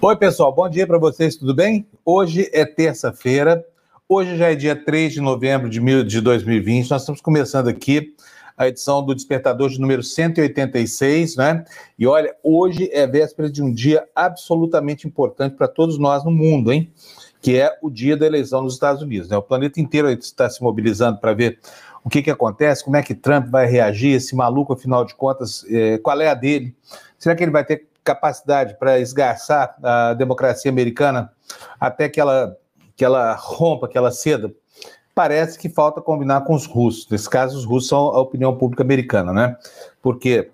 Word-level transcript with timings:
Oi, 0.00 0.14
pessoal, 0.14 0.54
bom 0.54 0.68
dia 0.68 0.86
para 0.86 0.96
vocês, 0.96 1.34
tudo 1.34 1.52
bem? 1.52 1.84
Hoje 2.04 2.48
é 2.52 2.64
terça-feira, 2.64 3.66
hoje 4.08 4.36
já 4.36 4.52
é 4.52 4.54
dia 4.54 4.76
3 4.76 5.14
de 5.14 5.20
novembro 5.20 5.68
de, 5.68 5.80
mil, 5.80 6.04
de 6.04 6.20
2020, 6.20 6.88
nós 6.88 7.02
estamos 7.02 7.20
começando 7.20 7.66
aqui 7.66 8.14
a 8.56 8.68
edição 8.68 9.04
do 9.04 9.12
Despertador 9.12 9.68
de 9.68 9.80
número 9.80 10.04
186, 10.04 11.34
né? 11.34 11.64
E 11.98 12.06
olha, 12.06 12.32
hoje 12.44 12.88
é 12.92 13.08
véspera 13.08 13.50
de 13.50 13.60
um 13.60 13.72
dia 13.72 14.06
absolutamente 14.14 15.04
importante 15.04 15.56
para 15.56 15.66
todos 15.66 15.98
nós 15.98 16.24
no 16.24 16.30
mundo, 16.30 16.72
hein? 16.72 16.92
Que 17.42 17.58
é 17.58 17.76
o 17.82 17.90
dia 17.90 18.16
da 18.16 18.24
eleição 18.24 18.62
nos 18.62 18.74
Estados 18.74 19.02
Unidos, 19.02 19.28
né? 19.28 19.36
O 19.36 19.42
planeta 19.42 19.80
inteiro 19.80 20.08
está 20.10 20.48
se 20.48 20.62
mobilizando 20.62 21.18
para 21.18 21.34
ver 21.34 21.58
o 22.04 22.08
que, 22.08 22.22
que 22.22 22.30
acontece, 22.30 22.84
como 22.84 22.96
é 22.96 23.02
que 23.02 23.16
Trump 23.16 23.48
vai 23.48 23.66
reagir, 23.66 24.14
esse 24.14 24.36
maluco, 24.36 24.72
afinal 24.72 25.04
de 25.04 25.16
contas, 25.16 25.66
é, 25.68 25.98
qual 25.98 26.20
é 26.20 26.28
a 26.28 26.34
dele? 26.34 26.72
Será 27.18 27.34
que 27.34 27.42
ele 27.42 27.50
vai 27.50 27.64
ter 27.64 27.88
capacidade 28.08 28.78
para 28.78 28.98
esgarçar 28.98 29.76
a 29.82 30.14
democracia 30.14 30.70
americana 30.70 31.30
até 31.78 32.08
que 32.08 32.18
ela, 32.18 32.56
que 32.96 33.04
ela 33.04 33.34
rompa, 33.34 33.86
que 33.86 33.98
ela 33.98 34.10
ceda, 34.10 34.50
parece 35.14 35.58
que 35.58 35.68
falta 35.68 36.00
combinar 36.00 36.40
com 36.42 36.54
os 36.54 36.64
russos. 36.64 37.06
Nesse 37.10 37.28
caso, 37.28 37.58
os 37.58 37.66
russos 37.66 37.90
são 37.90 38.08
a 38.08 38.20
opinião 38.20 38.56
pública 38.56 38.82
americana, 38.82 39.32
né? 39.32 39.56
Porque 40.00 40.50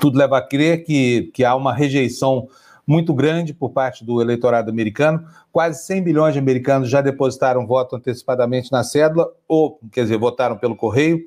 tudo 0.00 0.16
leva 0.16 0.38
a 0.38 0.42
crer 0.42 0.84
que, 0.84 1.32
que 1.34 1.44
há 1.44 1.54
uma 1.56 1.74
rejeição 1.74 2.48
muito 2.86 3.12
grande 3.12 3.52
por 3.52 3.70
parte 3.70 4.04
do 4.04 4.20
eleitorado 4.20 4.70
americano. 4.70 5.26
Quase 5.50 5.84
100 5.84 6.02
bilhões 6.02 6.34
de 6.34 6.38
americanos 6.38 6.88
já 6.88 7.00
depositaram 7.00 7.66
voto 7.66 7.96
antecipadamente 7.96 8.70
na 8.70 8.84
cédula, 8.84 9.32
ou, 9.48 9.80
quer 9.90 10.02
dizer, 10.02 10.18
votaram 10.18 10.56
pelo 10.56 10.76
correio, 10.76 11.24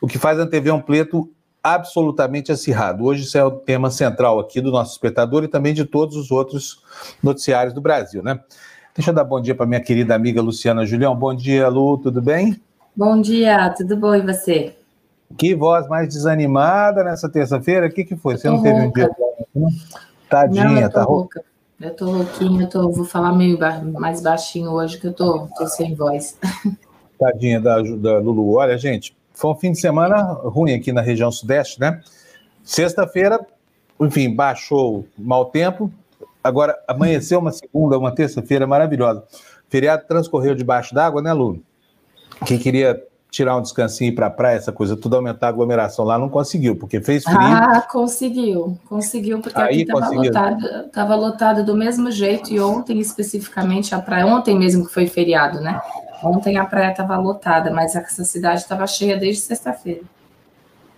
o 0.00 0.06
que 0.06 0.18
faz 0.18 0.38
antever 0.38 0.72
um 0.72 0.80
pleito 0.80 1.28
absolutamente 1.62 2.50
acirrado. 2.50 3.04
Hoje 3.04 3.24
isso 3.24 3.36
é 3.36 3.44
o 3.44 3.50
tema 3.50 3.90
central 3.90 4.38
aqui 4.38 4.60
do 4.60 4.70
nosso 4.70 4.92
espectador 4.92 5.44
e 5.44 5.48
também 5.48 5.74
de 5.74 5.84
todos 5.84 6.16
os 6.16 6.30
outros 6.30 6.82
noticiários 7.22 7.74
do 7.74 7.80
Brasil, 7.80 8.22
né? 8.22 8.40
Deixa 8.94 9.10
eu 9.10 9.14
dar 9.14 9.24
bom 9.24 9.40
dia 9.40 9.54
para 9.54 9.66
minha 9.66 9.80
querida 9.80 10.14
amiga 10.14 10.42
Luciana 10.42 10.84
Julião. 10.84 11.14
Bom 11.14 11.34
dia, 11.34 11.68
Lu, 11.68 11.98
tudo 11.98 12.20
bem? 12.20 12.60
Bom 12.96 13.20
dia, 13.20 13.72
tudo 13.76 13.96
bom 13.96 14.14
e 14.14 14.20
você? 14.20 14.74
Que 15.38 15.54
voz 15.54 15.86
mais 15.88 16.08
desanimada 16.08 17.04
nessa 17.04 17.28
terça-feira. 17.28 17.86
O 17.86 17.90
que, 17.90 18.04
que 18.04 18.16
foi? 18.16 18.36
Você 18.36 18.48
não 18.48 18.62
teve 18.62 18.80
rouca. 18.80 19.16
um 19.54 19.66
dia. 19.66 19.78
Tadinha, 20.28 20.64
não, 20.64 20.80
eu 20.80 20.90
tá 20.90 21.02
rouca. 21.02 21.44
Eu 21.80 21.94
tô 21.94 22.10
rouquinha, 22.10 22.62
eu 22.64 22.68
tô, 22.68 22.90
vou 22.90 23.04
falar 23.04 23.32
meio 23.32 23.58
ba 23.58 23.80
mais 23.80 24.20
baixinho 24.20 24.70
hoje, 24.70 24.98
que 24.98 25.06
eu 25.06 25.12
tô, 25.12 25.48
tô 25.56 25.66
sem 25.66 25.94
voz. 25.94 26.36
Tadinha 27.18 27.60
da, 27.60 27.80
da 27.80 28.18
Lulu. 28.18 28.54
Olha, 28.54 28.76
gente, 28.76 29.16
foi 29.40 29.50
um 29.50 29.54
fim 29.54 29.72
de 29.72 29.80
semana 29.80 30.20
ruim 30.44 30.74
aqui 30.74 30.92
na 30.92 31.00
região 31.00 31.32
sudeste, 31.32 31.80
né? 31.80 32.02
Sexta-feira, 32.62 33.40
enfim, 33.98 34.34
baixou 34.34 35.06
mau 35.16 35.46
tempo. 35.46 35.90
Agora 36.44 36.78
amanheceu 36.86 37.38
uma 37.38 37.50
segunda, 37.50 37.98
uma 37.98 38.14
terça-feira 38.14 38.66
maravilhosa. 38.66 39.20
O 39.20 39.70
feriado 39.70 40.04
transcorreu 40.06 40.54
debaixo 40.54 40.94
d'água, 40.94 41.22
né, 41.22 41.32
Lu? 41.32 41.62
Quem 42.44 42.58
queria 42.58 43.02
tirar 43.30 43.56
um 43.56 43.62
descansinho 43.62 44.14
para 44.14 44.26
a 44.26 44.30
praia, 44.30 44.56
essa 44.56 44.72
coisa, 44.72 44.96
tudo 44.96 45.16
aumentar 45.16 45.46
a 45.46 45.50
aglomeração 45.50 46.04
lá, 46.04 46.18
não 46.18 46.28
conseguiu, 46.28 46.76
porque 46.76 47.00
fez 47.00 47.22
frio. 47.22 47.38
Ah, 47.38 47.80
conseguiu, 47.80 48.76
conseguiu, 48.88 49.40
porque 49.40 49.58
Aí 49.58 49.66
aqui 49.66 49.82
estava 49.82 50.10
lotado, 50.10 50.88
tava 50.92 51.14
lotado 51.14 51.64
do 51.64 51.76
mesmo 51.76 52.10
jeito, 52.10 52.52
e 52.52 52.60
ontem 52.60 52.98
especificamente 52.98 53.94
a 53.94 54.00
praia, 54.00 54.26
ontem 54.26 54.58
mesmo 54.58 54.86
que 54.86 54.92
foi 54.92 55.06
feriado, 55.06 55.60
né? 55.60 55.80
Ontem 56.22 56.58
a 56.58 56.64
praia 56.64 56.90
estava 56.90 57.16
lotada, 57.16 57.70
mas 57.70 57.96
essa 57.96 58.24
cidade 58.24 58.60
estava 58.60 58.86
cheia 58.86 59.16
desde 59.16 59.42
sexta-feira. 59.42 60.02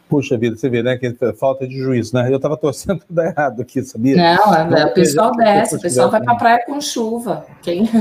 Puxa 0.09 0.37
vida, 0.37 0.57
você 0.57 0.69
vê, 0.69 0.83
né? 0.83 0.97
Que 0.99 1.15
falta 1.33 1.67
de 1.67 1.79
juízo, 1.79 2.15
né? 2.15 2.31
Eu 2.31 2.37
estava 2.37 2.57
torcendo 2.57 2.99
para 2.99 3.25
dar 3.25 3.31
errado 3.31 3.63
aqui, 3.63 3.83
sabia? 3.83 4.17
Não, 4.17 4.55
é, 4.55 4.69
não 4.69 4.89
o 4.89 4.95
pessoal 4.95 5.33
desce, 5.33 5.77
o 5.77 5.81
pessoal 5.81 6.11
vai 6.11 6.23
para 6.23 6.33
a 6.33 6.37
praia 6.37 6.65
com 6.67 6.81
chuva. 6.81 7.47
Quem... 7.63 7.89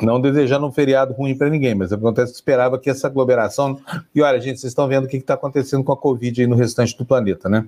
É, 0.00 0.06
não 0.06 0.18
desejando 0.18 0.66
um 0.66 0.72
feriado 0.72 1.12
ruim 1.12 1.36
para 1.36 1.50
ninguém, 1.50 1.74
mas 1.74 1.92
acontece 1.92 2.32
que 2.32 2.36
esperava 2.36 2.78
que 2.78 2.88
essa 2.88 3.06
aglomeração. 3.06 3.78
E 4.14 4.22
olha, 4.22 4.40
gente, 4.40 4.58
vocês 4.58 4.70
estão 4.70 4.88
vendo 4.88 5.04
o 5.04 5.08
que 5.08 5.18
está 5.18 5.34
acontecendo 5.34 5.84
com 5.84 5.92
a 5.92 5.96
Covid 5.96 6.40
aí 6.40 6.46
no 6.46 6.56
restante 6.56 6.96
do 6.96 7.04
planeta, 7.04 7.50
né? 7.50 7.66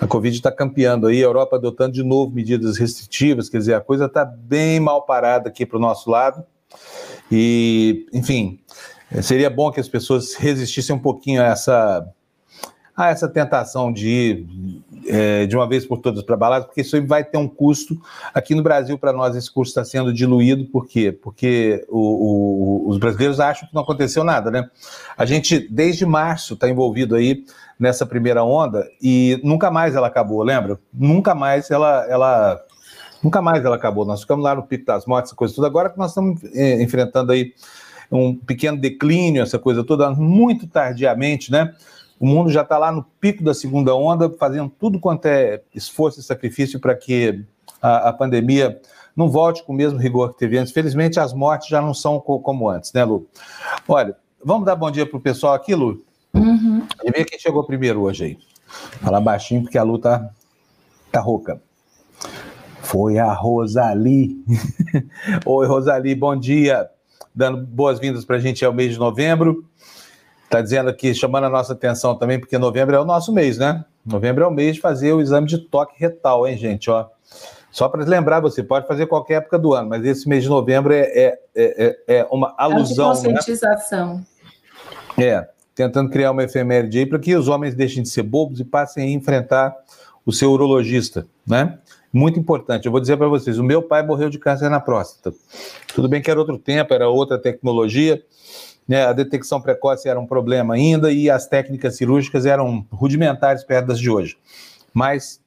A 0.00 0.06
Covid 0.06 0.34
está 0.34 0.50
campeando 0.50 1.06
aí, 1.06 1.18
a 1.22 1.26
Europa 1.26 1.56
adotando 1.56 1.92
de 1.92 2.02
novo 2.02 2.34
medidas 2.34 2.76
restritivas, 2.76 3.48
quer 3.48 3.58
dizer, 3.58 3.74
a 3.74 3.80
coisa 3.80 4.06
está 4.06 4.24
bem 4.24 4.80
mal 4.80 5.02
parada 5.02 5.48
aqui 5.48 5.64
para 5.64 5.76
o 5.76 5.80
nosso 5.80 6.10
lado. 6.10 6.44
E, 7.36 8.06
enfim, 8.12 8.60
seria 9.20 9.50
bom 9.50 9.72
que 9.72 9.80
as 9.80 9.88
pessoas 9.88 10.34
resistissem 10.34 10.94
um 10.94 11.00
pouquinho 11.00 11.42
a 11.42 11.46
essa, 11.46 12.08
a 12.96 13.08
essa 13.08 13.28
tentação 13.28 13.92
de 13.92 14.08
ir 14.08 14.46
é, 15.08 15.44
de 15.44 15.56
uma 15.56 15.68
vez 15.68 15.84
por 15.84 15.98
todas 15.98 16.22
para 16.22 16.36
balada, 16.36 16.64
porque 16.64 16.82
isso 16.82 17.04
vai 17.06 17.24
ter 17.24 17.36
um 17.36 17.48
custo. 17.48 18.00
Aqui 18.32 18.54
no 18.54 18.62
Brasil, 18.62 18.96
para 18.96 19.12
nós, 19.12 19.34
esse 19.34 19.52
custo 19.52 19.70
está 19.70 19.84
sendo 19.84 20.14
diluído, 20.14 20.66
por 20.66 20.86
quê? 20.86 21.10
Porque 21.10 21.84
o, 21.88 22.84
o, 22.86 22.88
os 22.88 22.98
brasileiros 22.98 23.40
acham 23.40 23.68
que 23.68 23.74
não 23.74 23.82
aconteceu 23.82 24.22
nada, 24.22 24.48
né? 24.48 24.70
A 25.18 25.24
gente, 25.24 25.58
desde 25.58 26.06
março, 26.06 26.54
está 26.54 26.68
envolvido 26.68 27.16
aí 27.16 27.44
nessa 27.80 28.06
primeira 28.06 28.44
onda 28.44 28.88
e 29.02 29.40
nunca 29.42 29.72
mais 29.72 29.96
ela 29.96 30.06
acabou, 30.06 30.40
lembra? 30.44 30.78
Nunca 30.92 31.34
mais 31.34 31.68
ela, 31.68 32.06
ela 32.08 32.64
Nunca 33.24 33.40
mais 33.40 33.64
ela 33.64 33.76
acabou. 33.76 34.04
Nós 34.04 34.20
ficamos 34.20 34.44
lá 34.44 34.54
no 34.54 34.62
pico 34.62 34.84
das 34.84 35.06
mortes, 35.06 35.30
essa 35.30 35.36
coisa 35.36 35.54
toda. 35.54 35.66
Agora 35.66 35.88
que 35.88 35.96
nós 35.96 36.10
estamos 36.10 36.44
é, 36.52 36.82
enfrentando 36.82 37.32
aí 37.32 37.54
um 38.12 38.36
pequeno 38.36 38.78
declínio, 38.78 39.42
essa 39.42 39.58
coisa 39.58 39.82
toda, 39.82 40.10
muito 40.10 40.66
tardiamente, 40.66 41.50
né? 41.50 41.74
O 42.20 42.26
mundo 42.26 42.50
já 42.50 42.60
está 42.60 42.76
lá 42.76 42.92
no 42.92 43.02
pico 43.18 43.42
da 43.42 43.54
segunda 43.54 43.94
onda, 43.94 44.30
fazendo 44.38 44.70
tudo 44.78 45.00
quanto 45.00 45.24
é 45.24 45.62
esforço 45.74 46.20
e 46.20 46.22
sacrifício 46.22 46.78
para 46.78 46.94
que 46.94 47.42
a, 47.80 48.10
a, 48.10 48.12
pandemia 48.12 48.78
não 49.16 49.28
volte 49.28 49.64
com 49.64 49.72
o 49.72 49.76
mesmo 49.76 49.98
rigor 49.98 50.34
que 50.34 50.38
teve 50.38 50.58
antes. 50.58 50.72
Felizmente, 50.72 51.18
as 51.18 51.32
mortes 51.32 51.68
já 51.68 51.80
não 51.80 51.94
são 51.94 52.20
co 52.20 52.38
como 52.40 52.68
antes, 52.68 52.92
né, 52.92 53.04
Lu? 53.04 53.26
Olha, 53.88 54.14
vamos 54.44 54.66
dar 54.66 54.76
bom 54.76 54.90
dia 54.90 55.06
para 55.06 55.16
o 55.16 55.20
pessoal 55.20 55.54
aqui, 55.54 55.74
Lu? 55.74 56.04
Uhum. 56.34 56.86
E 57.02 57.10
ver 57.10 57.24
quem 57.24 57.38
chegou 57.38 57.64
primeiro 57.64 58.02
hoje 58.02 58.24
aí. 58.24 58.38
Fala 59.02 59.18
baixinho, 59.18 59.62
porque 59.62 59.78
a 59.78 59.82
Lu 59.82 59.98
tá, 59.98 60.30
tá 61.10 61.20
rouca. 61.20 61.60
Foi 62.94 63.18
a 63.18 63.32
Rosali. 63.32 64.36
Oi, 65.44 65.66
Rosali, 65.66 66.14
bom 66.14 66.36
dia. 66.36 66.88
Dando 67.34 67.66
boas-vindas 67.66 68.24
para 68.24 68.36
a 68.36 68.38
gente 68.38 68.64
ao 68.64 68.72
mês 68.72 68.92
de 68.92 69.00
novembro. 69.00 69.64
Está 70.44 70.60
dizendo 70.60 70.90
aqui, 70.90 71.12
chamando 71.12 71.42
a 71.42 71.50
nossa 71.50 71.72
atenção 71.72 72.16
também, 72.16 72.38
porque 72.38 72.56
novembro 72.56 72.94
é 72.94 73.00
o 73.00 73.04
nosso 73.04 73.32
mês, 73.32 73.58
né? 73.58 73.84
Novembro 74.06 74.44
é 74.44 74.46
o 74.46 74.50
mês 74.52 74.76
de 74.76 74.80
fazer 74.80 75.12
o 75.12 75.20
exame 75.20 75.48
de 75.48 75.58
toque 75.58 75.96
retal, 75.98 76.46
hein, 76.46 76.56
gente? 76.56 76.88
Ó, 76.88 77.06
só 77.68 77.88
para 77.88 78.04
lembrar, 78.04 78.38
você 78.38 78.62
pode 78.62 78.86
fazer 78.86 79.06
qualquer 79.06 79.38
época 79.38 79.58
do 79.58 79.74
ano, 79.74 79.88
mas 79.88 80.04
esse 80.04 80.28
mês 80.28 80.44
de 80.44 80.48
novembro 80.48 80.92
é, 80.92 81.00
é, 81.00 81.38
é, 81.56 81.98
é 82.06 82.28
uma 82.30 82.54
alusão. 82.56 83.10
É 83.10 83.14
conscientização. 83.16 84.24
Né? 85.18 85.26
É, 85.26 85.48
tentando 85.74 86.10
criar 86.10 86.30
uma 86.30 86.44
efeméride 86.44 87.00
aí 87.00 87.06
para 87.06 87.18
que 87.18 87.34
os 87.34 87.48
homens 87.48 87.74
deixem 87.74 88.04
de 88.04 88.08
ser 88.08 88.22
bobos 88.22 88.60
e 88.60 88.64
passem 88.64 89.02
a 89.02 89.10
enfrentar 89.10 89.74
o 90.24 90.32
seu 90.32 90.52
urologista, 90.52 91.26
né? 91.44 91.78
Muito 92.14 92.38
importante. 92.38 92.86
Eu 92.86 92.92
vou 92.92 93.00
dizer 93.00 93.16
para 93.16 93.26
vocês: 93.26 93.58
o 93.58 93.64
meu 93.64 93.82
pai 93.82 94.06
morreu 94.06 94.30
de 94.30 94.38
câncer 94.38 94.70
na 94.70 94.78
próstata. 94.78 95.36
Tudo 95.92 96.08
bem 96.08 96.22
que 96.22 96.30
era 96.30 96.38
outro 96.38 96.56
tempo, 96.56 96.94
era 96.94 97.08
outra 97.08 97.36
tecnologia, 97.36 98.22
né? 98.86 99.04
a 99.04 99.12
detecção 99.12 99.60
precoce 99.60 100.08
era 100.08 100.18
um 100.18 100.26
problema 100.26 100.74
ainda 100.74 101.12
e 101.12 101.28
as 101.28 101.48
técnicas 101.48 101.96
cirúrgicas 101.96 102.46
eram 102.46 102.86
rudimentares 102.90 103.64
perto 103.64 103.88
das 103.88 103.98
de 103.98 104.08
hoje. 104.08 104.38
Mas 104.92 105.40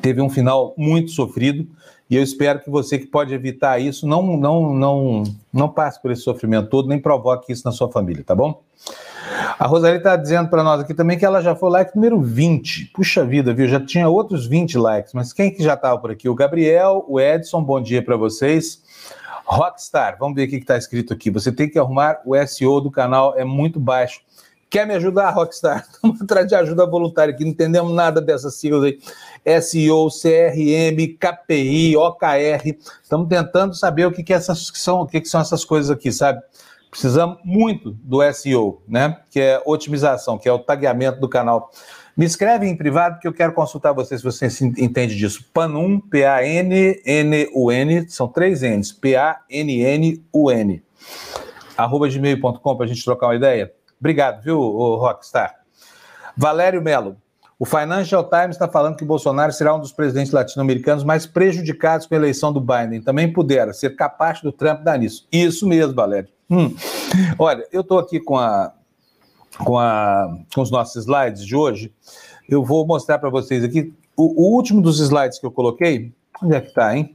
teve 0.00 0.20
um 0.22 0.30
final 0.30 0.72
muito 0.78 1.10
sofrido 1.10 1.66
e 2.10 2.16
eu 2.16 2.22
espero 2.22 2.60
que 2.60 2.68
você 2.68 2.98
que 2.98 3.06
pode 3.06 3.32
evitar 3.32 3.78
isso 3.78 4.06
não 4.06 4.36
não 4.36 4.74
não 4.74 5.22
não 5.52 5.68
passe 5.68 6.02
por 6.02 6.10
esse 6.10 6.22
sofrimento 6.22 6.68
todo 6.68 6.88
nem 6.88 6.98
provoque 6.98 7.52
isso 7.52 7.62
na 7.64 7.70
sua 7.70 7.90
família, 7.90 8.24
tá 8.24 8.34
bom? 8.34 8.60
A 9.58 9.66
Rosalie 9.66 9.98
está 9.98 10.16
dizendo 10.16 10.48
para 10.48 10.64
nós 10.64 10.80
aqui 10.80 10.94
também 10.94 11.18
que 11.18 11.24
ela 11.24 11.40
já 11.40 11.54
foi 11.54 11.70
like 11.70 11.94
número 11.94 12.20
20. 12.20 12.92
Puxa 12.94 13.24
vida, 13.24 13.52
viu? 13.52 13.68
Já 13.68 13.78
tinha 13.78 14.08
outros 14.08 14.46
20 14.46 14.78
likes, 14.78 15.12
mas 15.12 15.32
quem 15.32 15.50
que 15.50 15.62
já 15.62 15.74
estava 15.74 15.98
por 15.98 16.10
aqui? 16.10 16.28
O 16.28 16.34
Gabriel, 16.34 17.04
o 17.06 17.20
Edson, 17.20 17.62
bom 17.62 17.80
dia 17.80 18.02
para 18.02 18.16
vocês. 18.16 18.82
Rockstar, 19.44 20.16
vamos 20.18 20.36
ver 20.36 20.46
o 20.46 20.48
que 20.48 20.56
está 20.56 20.76
escrito 20.76 21.12
aqui. 21.12 21.30
Você 21.30 21.52
tem 21.52 21.68
que 21.68 21.78
arrumar 21.78 22.20
o 22.24 22.34
SEO 22.46 22.80
do 22.80 22.90
canal, 22.90 23.36
é 23.36 23.44
muito 23.44 23.78
baixo. 23.78 24.20
Quer 24.70 24.86
me 24.86 24.94
ajudar, 24.94 25.30
Rockstar? 25.30 25.84
Estamos 25.92 26.22
atrás 26.22 26.46
de 26.46 26.54
ajuda 26.54 26.86
voluntária 26.86 27.34
aqui, 27.34 27.42
não 27.42 27.50
entendemos 27.50 27.92
nada 27.92 28.20
dessas 28.20 28.54
siglas 28.54 28.84
aí. 28.84 29.00
SEO, 29.60 30.06
CRM, 30.08 31.18
KPI, 31.18 31.96
OKR. 31.96 32.78
Estamos 33.02 33.28
tentando 33.28 33.74
saber 33.74 34.06
o 34.06 34.12
que, 34.12 34.22
que, 34.22 34.32
essas, 34.32 34.70
que 34.70 34.78
são, 34.78 35.00
o 35.00 35.06
que, 35.06 35.20
que 35.20 35.28
são 35.28 35.40
essas 35.40 35.64
coisas 35.64 35.90
aqui, 35.90 36.12
sabe? 36.12 36.40
Precisamos 36.88 37.38
muito 37.44 37.90
do 37.90 38.20
SEO, 38.32 38.80
né? 38.86 39.16
Que 39.28 39.40
é 39.40 39.62
otimização, 39.66 40.38
que 40.38 40.48
é 40.48 40.52
o 40.52 40.60
tagueamento 40.60 41.18
do 41.18 41.28
canal. 41.28 41.72
Me 42.16 42.24
escreve 42.24 42.68
em 42.68 42.76
privado 42.76 43.18
que 43.18 43.26
eu 43.26 43.32
quero 43.32 43.52
consultar 43.52 43.92
você 43.92 44.16
se 44.16 44.22
você 44.22 44.46
entende 44.78 45.16
disso. 45.16 45.44
Panum, 45.52 45.98
P-A-N-N-U-N, 45.98 48.08
são 48.08 48.28
três 48.28 48.62
N's, 48.62 48.92
P-A-N-N-U-N. 48.92 50.82
Arroba 51.76 52.08
gmail.com 52.08 52.76
para 52.76 52.84
a 52.84 52.88
gente 52.88 53.04
trocar 53.04 53.28
uma 53.28 53.34
ideia. 53.34 53.72
Obrigado, 54.00 54.42
viu, 54.42 54.58
Rockstar? 54.58 55.60
Valério 56.36 56.82
Melo. 56.82 57.16
O 57.58 57.66
Financial 57.66 58.24
Times 58.24 58.56
está 58.56 58.66
falando 58.66 58.96
que 58.96 59.04
Bolsonaro 59.04 59.52
será 59.52 59.74
um 59.74 59.78
dos 59.78 59.92
presidentes 59.92 60.32
latino-americanos 60.32 61.04
mais 61.04 61.26
prejudicados 61.26 62.06
com 62.06 62.14
a 62.14 62.16
eleição 62.16 62.50
do 62.50 62.58
Biden. 62.58 63.02
Também 63.02 63.30
pudera 63.30 63.74
ser 63.74 63.94
capaz 63.94 64.40
do 64.40 64.50
Trump 64.50 64.80
dar 64.80 64.98
nisso. 64.98 65.28
Isso 65.30 65.68
mesmo, 65.68 65.94
Valério. 65.94 66.30
Hum. 66.50 66.74
Olha, 67.38 67.66
eu 67.70 67.82
estou 67.82 67.98
aqui 67.98 68.18
com, 68.18 68.38
a, 68.38 68.72
com, 69.58 69.78
a, 69.78 70.38
com 70.54 70.62
os 70.62 70.70
nossos 70.70 71.04
slides 71.04 71.44
de 71.44 71.54
hoje. 71.54 71.92
Eu 72.48 72.64
vou 72.64 72.86
mostrar 72.86 73.18
para 73.18 73.28
vocês 73.28 73.62
aqui 73.62 73.92
o, 74.16 74.42
o, 74.42 74.54
último 74.54 74.80
dos 74.80 74.98
slides 74.98 75.38
que 75.38 75.44
eu 75.44 75.50
coloquei. 75.50 76.14
Onde 76.42 76.54
é 76.54 76.60
que 76.62 76.68
está, 76.68 76.96
hein? 76.96 77.14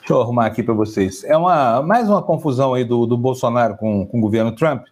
Deixa 0.00 0.12
eu 0.12 0.20
arrumar 0.20 0.46
aqui 0.46 0.60
para 0.60 0.74
vocês. 0.74 1.22
É 1.22 1.36
uma, 1.36 1.82
mais 1.82 2.08
uma 2.08 2.20
confusão 2.20 2.74
aí 2.74 2.84
do, 2.84 3.06
do 3.06 3.16
Bolsonaro 3.16 3.76
com, 3.76 4.04
com 4.04 4.18
o 4.18 4.20
governo 4.20 4.50
Trump. 4.50 4.86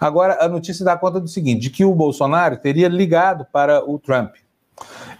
Agora, 0.00 0.38
a 0.40 0.48
notícia 0.48 0.84
dá 0.84 0.96
conta 0.96 1.20
do 1.20 1.28
seguinte: 1.28 1.60
de 1.60 1.70
que 1.70 1.84
o 1.84 1.94
Bolsonaro 1.94 2.56
teria 2.56 2.88
ligado 2.88 3.46
para 3.52 3.84
o 3.88 3.98
Trump. 3.98 4.34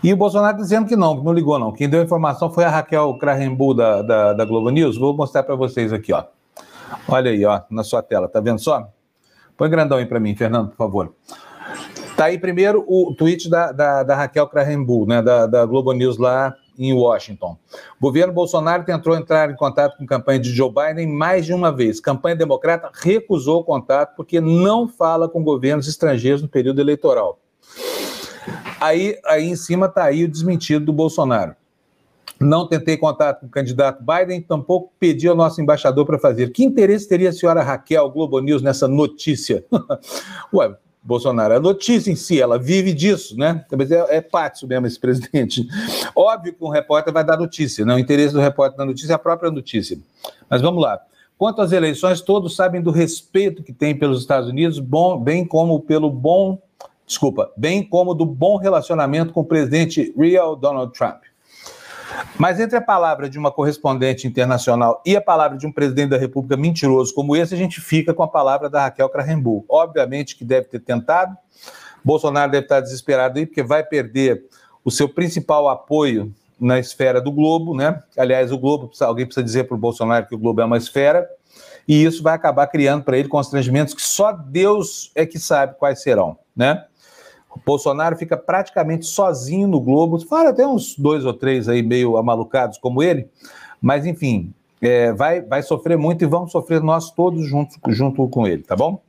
E 0.03 0.13
o 0.13 0.17
Bolsonaro 0.17 0.57
dizendo 0.57 0.87
que 0.87 0.95
não, 0.95 1.19
que 1.19 1.25
não 1.25 1.33
ligou, 1.33 1.59
não. 1.59 1.73
Quem 1.73 1.89
deu 1.89 2.01
a 2.01 2.05
informação 2.05 2.51
foi 2.51 2.65
a 2.65 2.71
Raquel 2.71 3.19
Krahenbu 3.19 3.75
da, 3.75 4.03
da, 4.03 4.33
da 4.33 4.45
Globo 4.45 4.71
News. 4.71 4.97
Vou 4.97 5.17
mostrar 5.17 5.43
para 5.43 5.57
vocês 5.57 5.93
aqui, 5.93 6.13
ó. 6.13 6.25
Olha 7.09 7.31
aí, 7.31 7.45
ó, 7.45 7.61
na 7.71 7.83
sua 7.83 8.03
tela, 8.03 8.29
tá 8.29 8.41
vendo 8.41 8.61
só? 8.61 8.89
Põe 9.57 9.69
grandão 9.69 9.99
aí 9.99 10.07
para 10.07 10.21
mim, 10.21 10.35
Fernando, 10.37 10.69
por 10.69 10.77
favor. 10.77 11.15
Tá 12.17 12.27
aí 12.27 12.39
primeiro 12.39 12.85
o 12.89 13.15
tweet 13.17 13.49
da, 13.51 13.73
da, 13.73 14.03
da 14.03 14.17
Raquel 14.17 14.47
Krahenbu, 14.49 15.07
né, 15.07 15.21
da, 15.21 15.47
da 15.47 15.67
Globo 15.67 15.93
News 15.93 16.19
lá 16.19 16.55
em 16.79 16.93
Washington. 16.93 17.59
O 17.99 18.03
governo 18.03 18.33
Bolsonaro 18.33 18.85
tentou 18.85 19.15
entrar 19.17 19.51
em 19.51 19.57
contato 19.57 19.97
com 19.97 20.05
a 20.05 20.07
campanha 20.07 20.39
de 20.39 20.51
Joe 20.51 20.73
Biden 20.73 21.09
mais 21.09 21.45
de 21.45 21.53
uma 21.53 21.73
vez. 21.73 21.99
A 21.99 22.03
campanha 22.03 22.37
democrata 22.37 22.91
recusou 22.95 23.61
o 23.61 23.65
contato 23.65 24.15
porque 24.17 24.41
não 24.41 24.89
fala 24.89 25.29
com 25.29 25.43
governos 25.43 25.89
estrangeiros 25.89 26.41
no 26.41 26.49
período 26.49 26.81
eleitoral. 26.81 27.41
Aí, 28.81 29.19
aí 29.25 29.49
em 29.49 29.57
cima 29.57 29.87
está 29.87 30.05
aí 30.05 30.25
o 30.25 30.29
desmentido 30.29 30.85
do 30.85 30.93
Bolsonaro. 30.93 31.57
Não 32.41 32.69
tentei 32.69 32.97
contato 32.97 33.41
com 33.41 33.47
o 33.47 33.51
candidato 33.51 34.05
Biden, 34.05 34.41
tampouco 34.41 34.93
pedi 34.99 35.27
ao 35.27 35.35
nosso 35.35 35.61
embaixador 35.61 36.07
para 36.07 36.19
fazer. 36.19 36.53
Que 36.53 36.65
interesse 36.65 37.09
teria 37.09 37.31
a 37.31 37.33
senhora 37.33 37.63
Raquel 37.63 38.09
Globo 38.11 38.39
News 38.39 38.63
nessa 38.63 38.87
notícia? 38.87 39.65
Ué, 40.55 40.77
Bolsonaro. 41.09 41.55
A 41.55 41.61
notícia 41.61 42.11
em 42.11 42.15
si, 42.15 42.39
ela 42.39 42.59
vive 42.59 42.93
disso, 42.93 43.35
né? 43.35 43.65
Talvez 43.71 43.91
é, 43.91 44.17
é 44.17 44.21
pátio 44.21 44.69
mesmo 44.69 44.87
esse 44.87 45.01
presidente. 45.01 45.67
Óbvio 46.15 46.53
que 46.53 46.63
um 46.63 46.69
repórter 46.69 47.13
vai 47.13 47.25
dar 47.25 47.39
notícia, 47.39 47.83
né? 47.87 47.95
O 47.95 47.99
interesse 47.99 48.35
do 48.35 48.41
repórter 48.41 48.79
na 48.79 48.85
notícia 48.85 49.13
é 49.13 49.15
a 49.15 49.19
própria 49.19 49.51
notícia. 49.51 49.99
Mas 50.51 50.61
vamos 50.61 50.83
lá. 50.83 51.01
Quanto 51.39 51.63
às 51.63 51.73
eleições, 51.73 52.21
todos 52.21 52.55
sabem 52.55 52.83
do 52.83 52.91
respeito 52.91 53.63
que 53.63 53.73
tem 53.73 53.97
pelos 53.99 54.21
Estados 54.21 54.51
Unidos, 54.51 54.79
bom, 54.81 55.19
bem 55.19 55.47
como 55.47 55.81
pelo 55.81 56.11
bom, 56.11 56.61
desculpa, 57.07 57.51
bem 57.57 57.83
como 57.83 58.13
do 58.13 58.27
bom 58.27 58.59
relacionamento 58.59 59.33
com 59.33 59.41
o 59.41 59.45
presidente 59.45 60.13
real 60.15 60.55
Donald 60.55 60.93
Trump. 60.93 61.23
Mas 62.39 62.61
entre 62.61 62.77
a 62.77 62.81
palavra 62.81 63.29
de 63.29 63.39
uma 63.39 63.51
correspondente 63.51 64.27
internacional 64.27 65.03
e 65.05 65.17
a 65.17 65.21
palavra 65.21 65.59
de 65.59 65.67
um 65.67 65.73
presidente 65.73 66.11
da 66.11 66.19
República 66.19 66.57
mentiroso 66.57 67.15
como 67.15 67.37
esse, 67.37 67.55
a 67.55 67.57
gente 67.57 67.81
fica 67.81 68.15
com 68.15 68.23
a 68.23 68.29
palavra 68.29 68.71
da 68.71 68.83
Raquel 68.83 69.09
Krahenbull. 69.09 69.65
Obviamente 69.69 70.37
que 70.37 70.45
deve 70.45 70.69
ter 70.69 70.81
tentado, 70.81 71.37
Bolsonaro 72.05 72.51
deve 72.51 72.65
estar 72.65 72.81
desesperado 72.81 73.39
aí, 73.39 73.47
porque 73.47 73.63
vai 73.63 73.83
perder 73.83 74.45
o 74.85 74.91
seu 74.91 75.09
principal 75.09 75.69
apoio 75.69 76.33
na 76.59 76.79
esfera 76.79 77.21
do 77.21 77.31
Globo, 77.31 77.77
né? 77.77 78.03
Aliás, 78.17 78.51
o 78.51 78.59
Globo, 78.59 78.91
alguém 79.01 79.27
precisa 79.27 79.45
dizer 79.45 79.65
para 79.65 79.75
o 79.75 79.79
Bolsonaro 79.79 80.27
que 80.27 80.35
o 80.35 80.39
Globo 80.39 80.61
é 80.61 80.65
uma 80.65 80.77
esfera, 80.77 81.29
e 81.87 82.05
isso 82.05 82.23
vai 82.23 82.35
acabar 82.35 82.67
criando 82.67 83.05
para 83.05 83.17
ele 83.17 83.29
constrangimentos 83.29 83.95
que 83.95 84.03
só 84.03 84.33
Deus 84.33 85.11
é 85.15 85.25
que 85.25 85.39
sabe 85.39 85.77
quais 85.79 86.03
serão, 86.03 86.39
né? 86.55 86.85
Bolsonaro 87.65 88.17
fica 88.17 88.37
praticamente 88.37 89.07
sozinho 89.07 89.69
no 89.69 89.81
Globo, 89.81 90.19
fala 90.27 90.51
até 90.51 90.67
uns 90.67 90.97
dois 90.97 91.25
ou 91.25 91.33
três 91.33 91.69
aí 91.69 91.83
meio 91.83 92.17
amalucados 92.17 92.79
como 92.79 93.03
ele, 93.03 93.29
mas 93.81 94.07
enfim, 94.07 94.53
é, 94.81 95.13
vai, 95.13 95.41
vai 95.41 95.63
sofrer 95.63 95.97
muito 95.97 96.23
e 96.25 96.27
vamos 96.27 96.53
sofrer 96.53 96.81
nós 96.83 97.11
todos 97.11 97.47
juntos, 97.47 97.79
junto 97.89 98.27
com 98.29 98.47
ele, 98.47 98.63
tá 98.63 98.77
bom? 98.77 99.01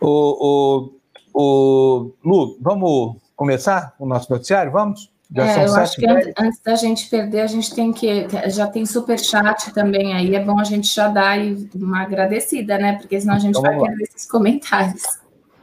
O, 0.00 0.90
o, 1.34 1.40
o 1.40 2.10
Lu, 2.24 2.56
vamos 2.60 3.16
começar 3.36 3.94
o 3.98 4.06
nosso 4.06 4.32
noticiário? 4.32 4.72
Vamos? 4.72 5.10
Já 5.32 5.46
é, 5.46 5.66
eu 5.66 5.74
acho 5.76 5.96
que 5.96 6.08
antes, 6.08 6.32
antes, 6.36 6.60
da 6.60 6.74
gente 6.74 7.08
perder, 7.08 7.40
a 7.42 7.46
gente 7.46 7.72
tem 7.72 7.92
que. 7.92 8.26
Já 8.48 8.66
tem 8.66 8.84
super 8.84 9.18
chat 9.18 9.72
também 9.72 10.12
aí, 10.12 10.34
é 10.34 10.42
bom 10.42 10.58
a 10.58 10.64
gente 10.64 10.92
já 10.92 11.06
dar 11.06 11.38
uma 11.74 12.02
agradecida, 12.02 12.76
né? 12.78 12.94
Porque 12.94 13.20
senão 13.20 13.34
a 13.34 13.38
gente 13.38 13.56
então, 13.56 13.62
vai 13.62 13.78
perder 13.78 14.02
esses 14.02 14.28
comentários. 14.28 15.02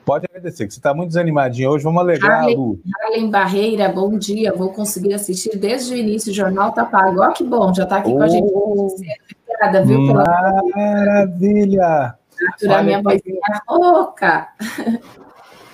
Pode 0.07 0.25
agradecer, 0.25 0.65
que 0.65 0.73
você 0.73 0.79
está 0.79 0.93
muito 0.93 1.09
desanimadinho 1.09 1.69
hoje. 1.69 1.83
Vamos 1.83 1.99
alegrar 1.99 2.39
Harley, 2.39 2.55
a 2.55 2.57
Lu. 2.57 2.79
Harley 3.03 3.29
Barreira, 3.29 3.89
bom 3.89 4.17
dia. 4.17 4.53
Vou 4.53 4.71
conseguir 4.71 5.13
assistir 5.13 5.57
desde 5.57 5.93
o 5.93 5.97
início. 5.97 6.31
O 6.31 6.33
jornal 6.33 6.71
tá 6.71 6.85
pago. 6.85 7.21
Ó, 7.21 7.33
que 7.33 7.43
bom, 7.43 7.73
já 7.73 7.83
está 7.83 7.97
aqui 7.97 8.11
oh, 8.11 8.15
com 8.15 8.23
a 8.23 8.27
gente. 8.29 8.49
Obrigada, 8.49 9.85
viu? 9.85 9.99
Maravilha! 10.13 12.15
Aturar 12.53 12.85
minha 12.85 13.01
vozinha 13.01 13.41
rouca. 13.67 14.47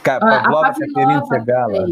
Pavlova 0.03 0.74
Caterine 0.74 1.27
Segala. 1.27 1.85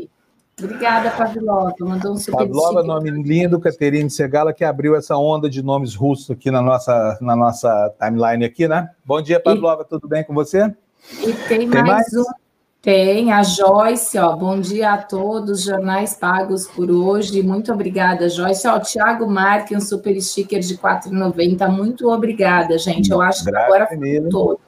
Obrigada, 0.60 1.12
Pavlova. 1.12 1.76
Mandou 1.80 2.14
um 2.14 2.18
super 2.18 2.38
Pavlova, 2.38 2.82
nome 2.82 3.12
lindo, 3.12 3.60
Caterine 3.60 4.10
Segala, 4.10 4.52
que 4.52 4.64
abriu 4.64 4.96
essa 4.96 5.16
onda 5.16 5.48
de 5.48 5.62
nomes 5.62 5.94
russos 5.94 6.32
aqui 6.32 6.50
na 6.50 6.64
nossa, 6.64 7.20
na 7.22 7.36
nossa 7.36 7.94
timeline 8.00 8.44
aqui, 8.44 8.68
né? 8.68 8.90
Bom 9.06 9.22
dia, 9.22 9.40
Pavlova, 9.40 9.84
e... 9.84 9.86
tudo 9.86 10.08
bem 10.08 10.24
com 10.24 10.34
você? 10.34 10.74
E 11.22 11.34
tem, 11.34 11.60
tem 11.60 11.68
mais, 11.68 11.86
mais, 11.86 12.14
um. 12.14 12.24
Tem 12.82 13.32
a 13.32 13.44
Joyce, 13.44 14.18
ó. 14.18 14.36
Bom 14.36 14.60
dia 14.60 14.94
a 14.94 14.98
todos, 14.98 15.64
jornais 15.64 16.16
pagos 16.16 16.66
por 16.68 16.90
hoje. 16.90 17.44
Muito 17.44 17.72
obrigada, 17.72 18.28
Joyce. 18.28 18.68
Ó, 18.68 18.78
o 18.78 18.80
Thiago 18.80 19.28
Marque, 19.28 19.76
um 19.76 19.80
super 19.80 20.20
sticker 20.20 20.60
de 20.60 20.74
R$ 20.74 20.80
4,90. 20.82 21.70
Muito 21.70 22.10
obrigada, 22.10 22.78
gente. 22.80 23.12
Eu 23.12 23.22
acho 23.22 23.46
Graças 23.46 23.68
que 23.68 23.74
agora 23.74 23.88
foram 23.88 24.30
todos. 24.30 24.62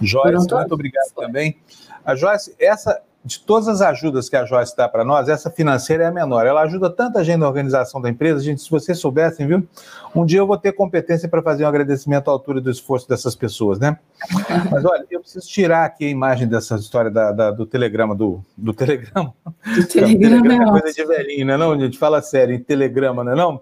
Joyce, 0.00 0.48
foram 0.48 0.58
muito 0.58 0.74
obrigado 0.74 1.12
também. 1.14 1.56
A 2.04 2.16
Joyce, 2.16 2.56
essa 2.58 3.00
de 3.24 3.38
todas 3.40 3.68
as 3.68 3.80
ajudas 3.80 4.28
que 4.28 4.34
a 4.34 4.44
Joyce 4.44 4.76
dá 4.76 4.88
para 4.88 5.04
nós, 5.04 5.28
essa 5.28 5.48
financeira 5.48 6.04
é 6.04 6.06
a 6.08 6.10
menor. 6.10 6.44
Ela 6.44 6.62
ajuda 6.62 6.90
tanta 6.90 7.22
gente 7.22 7.38
na 7.38 7.46
organização 7.46 8.00
da 8.00 8.10
empresa, 8.10 8.42
gente, 8.42 8.60
se 8.60 8.70
vocês 8.70 8.98
soubessem, 8.98 9.46
viu? 9.46 9.66
Um 10.14 10.26
dia 10.26 10.40
eu 10.40 10.46
vou 10.46 10.58
ter 10.58 10.72
competência 10.72 11.28
para 11.28 11.40
fazer 11.40 11.64
um 11.64 11.68
agradecimento 11.68 12.28
à 12.28 12.32
altura 12.32 12.60
do 12.60 12.70
esforço 12.70 13.08
dessas 13.08 13.36
pessoas, 13.36 13.78
né? 13.78 13.96
Mas 14.70 14.84
olha, 14.84 15.06
eu 15.08 15.20
preciso 15.20 15.46
tirar 15.46 15.84
aqui 15.84 16.06
a 16.06 16.10
imagem 16.10 16.48
dessa 16.48 16.74
história 16.74 17.10
da, 17.10 17.30
da 17.30 17.50
do 17.52 17.64
telegrama, 17.64 18.14
do, 18.14 18.42
do 18.56 18.74
telegrama. 18.74 19.32
Do 19.44 19.86
telegrama, 19.86 20.42
telegrama 20.42 20.78
é 20.78 20.80
coisa 20.80 20.92
de 20.92 21.04
velhinho, 21.06 21.46
não 21.46 21.54
é 21.54 21.56
não? 21.56 21.80
Gente 21.80 21.98
fala 21.98 22.20
sério, 22.20 22.54
em 22.54 22.60
telegrama, 22.60 23.22
não 23.22 23.32
é 23.32 23.36
não? 23.36 23.60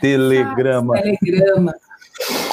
Telegrama. 0.00 0.96
Ah, 0.96 1.02
telegrama. 1.02 1.74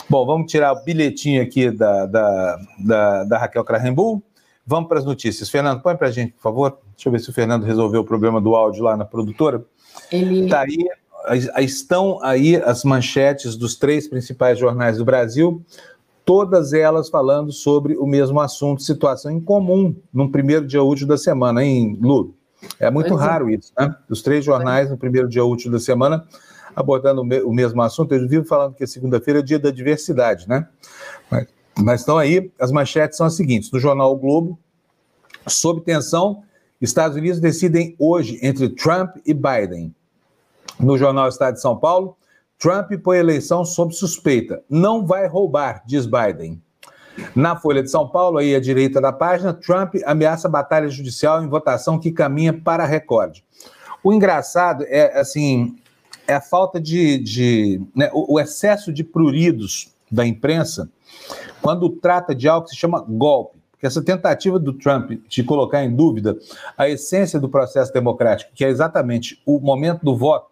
Bom, 0.09 0.25
vamos 0.25 0.51
tirar 0.51 0.73
o 0.73 0.83
bilhetinho 0.83 1.43
aqui 1.43 1.69
da, 1.69 2.07
da, 2.07 2.59
da, 2.79 3.23
da 3.25 3.37
Raquel 3.37 3.63
Krahenbull. 3.63 4.23
Vamos 4.69 4.87
para 4.87 4.99
as 4.99 5.05
notícias. 5.05 5.49
Fernando, 5.49 5.81
põe 5.81 5.95
para 5.95 6.09
a 6.09 6.11
gente, 6.11 6.33
por 6.33 6.43
favor. 6.43 6.77
Deixa 6.95 7.09
eu 7.09 7.11
ver 7.11 7.19
se 7.19 7.31
o 7.31 7.33
Fernando 7.33 7.63
resolveu 7.63 8.01
o 8.01 8.03
problema 8.03 8.39
do 8.39 8.55
áudio 8.55 8.83
lá 8.83 8.95
na 8.95 9.03
produtora. 9.03 9.65
Ele. 10.11 10.47
Tá 10.47 10.61
aí, 10.61 10.77
estão 11.57 12.19
aí 12.21 12.55
as 12.57 12.83
manchetes 12.83 13.55
dos 13.55 13.75
três 13.75 14.07
principais 14.07 14.59
jornais 14.59 14.99
do 14.99 15.03
Brasil, 15.05 15.65
todas 16.23 16.71
elas 16.71 17.09
falando 17.09 17.51
sobre 17.51 17.97
o 17.97 18.05
mesmo 18.05 18.39
assunto, 18.39 18.83
situação 18.83 19.31
em 19.31 19.41
comum, 19.41 19.95
no 20.13 20.29
primeiro 20.29 20.67
dia 20.67 20.83
útil 20.83 21.07
da 21.07 21.17
semana, 21.17 21.63
hein, 21.63 21.97
Lu? 21.99 22.35
É 22.79 22.91
muito 22.91 23.09
pois 23.09 23.21
é. 23.21 23.25
raro 23.25 23.49
é. 23.49 23.55
isso, 23.55 23.73
né? 23.75 23.95
Os 24.07 24.21
três 24.21 24.45
jornais 24.45 24.87
no 24.87 24.97
primeiro 24.99 25.27
dia 25.27 25.43
útil 25.43 25.71
da 25.71 25.79
semana 25.79 26.23
abordando 26.75 27.21
o 27.21 27.53
mesmo 27.53 27.81
assunto. 27.81 28.13
Eu 28.13 28.27
vivo 28.27 28.45
falando 28.45 28.75
que 28.75 28.85
segunda-feira 28.85 29.39
é 29.39 29.41
dia 29.41 29.57
da 29.57 29.71
diversidade, 29.71 30.47
né? 30.47 30.67
Mas 31.31 31.47
mas 31.77 32.01
estão 32.01 32.17
aí, 32.17 32.51
as 32.59 32.71
manchetes 32.71 33.17
são 33.17 33.27
as 33.27 33.35
seguintes: 33.35 33.71
no 33.71 33.79
jornal 33.79 34.11
o 34.11 34.17
Globo, 34.17 34.59
sob 35.47 35.81
tensão, 35.81 36.43
Estados 36.81 37.17
Unidos 37.17 37.39
decidem 37.39 37.95
hoje 37.99 38.39
entre 38.41 38.69
Trump 38.69 39.17
e 39.25 39.33
Biden. 39.33 39.93
No 40.79 40.97
jornal 40.97 41.27
Estado 41.27 41.55
de 41.55 41.61
São 41.61 41.77
Paulo, 41.77 42.15
Trump 42.57 42.91
põe 43.03 43.17
eleição 43.17 43.65
sob 43.65 43.93
suspeita. 43.93 44.63
Não 44.69 45.05
vai 45.05 45.27
roubar, 45.27 45.83
diz 45.85 46.05
Biden. 46.05 46.61
Na 47.35 47.57
Folha 47.57 47.83
de 47.83 47.91
São 47.91 48.07
Paulo, 48.07 48.37
aí 48.37 48.55
à 48.55 48.61
direita 48.61 49.01
da 49.01 49.11
página, 49.11 49.53
Trump 49.53 49.95
ameaça 50.05 50.47
batalha 50.47 50.87
judicial 50.87 51.43
em 51.43 51.49
votação 51.49 51.99
que 51.99 52.11
caminha 52.11 52.53
para 52.53 52.85
recorde. 52.85 53.43
O 54.01 54.13
engraçado 54.13 54.85
é, 54.87 55.19
assim, 55.19 55.75
é 56.25 56.35
a 56.35 56.41
falta 56.41 56.79
de... 56.79 57.17
de 57.17 57.81
né, 57.93 58.09
o 58.13 58.39
excesso 58.39 58.93
de 58.93 59.03
pruridos 59.03 59.93
da 60.09 60.25
imprensa 60.25 60.89
quando 61.61 61.89
trata 61.89 62.33
de 62.33 62.47
algo 62.47 62.65
que 62.65 62.71
se 62.71 62.77
chama 62.77 63.03
golpe. 63.07 63.57
Porque 63.71 63.87
essa 63.87 64.03
tentativa 64.03 64.59
do 64.59 64.73
Trump 64.73 65.11
de 65.27 65.43
colocar 65.43 65.83
em 65.83 65.95
dúvida 65.95 66.37
a 66.77 66.89
essência 66.89 67.39
do 67.39 67.47
processo 67.47 67.93
democrático, 67.93 68.51
que 68.53 68.65
é 68.65 68.67
exatamente 68.67 69.41
o 69.45 69.59
momento 69.59 70.03
do 70.03 70.17
voto 70.17 70.51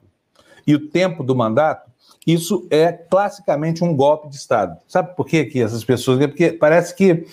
e 0.65 0.73
o 0.73 0.87
tempo 0.87 1.23
do 1.23 1.35
mandato, 1.35 1.91
isso 2.25 2.67
é 2.69 2.91
classicamente 2.91 3.83
um 3.83 3.95
golpe 3.95 4.29
de 4.29 4.35
Estado. 4.35 4.77
Sabe 4.87 5.15
por 5.15 5.25
que, 5.25 5.45
que 5.45 5.61
essas 5.61 5.83
pessoas. 5.83 6.19
Porque 6.19 6.51
parece 6.51 6.93
que 6.93 7.25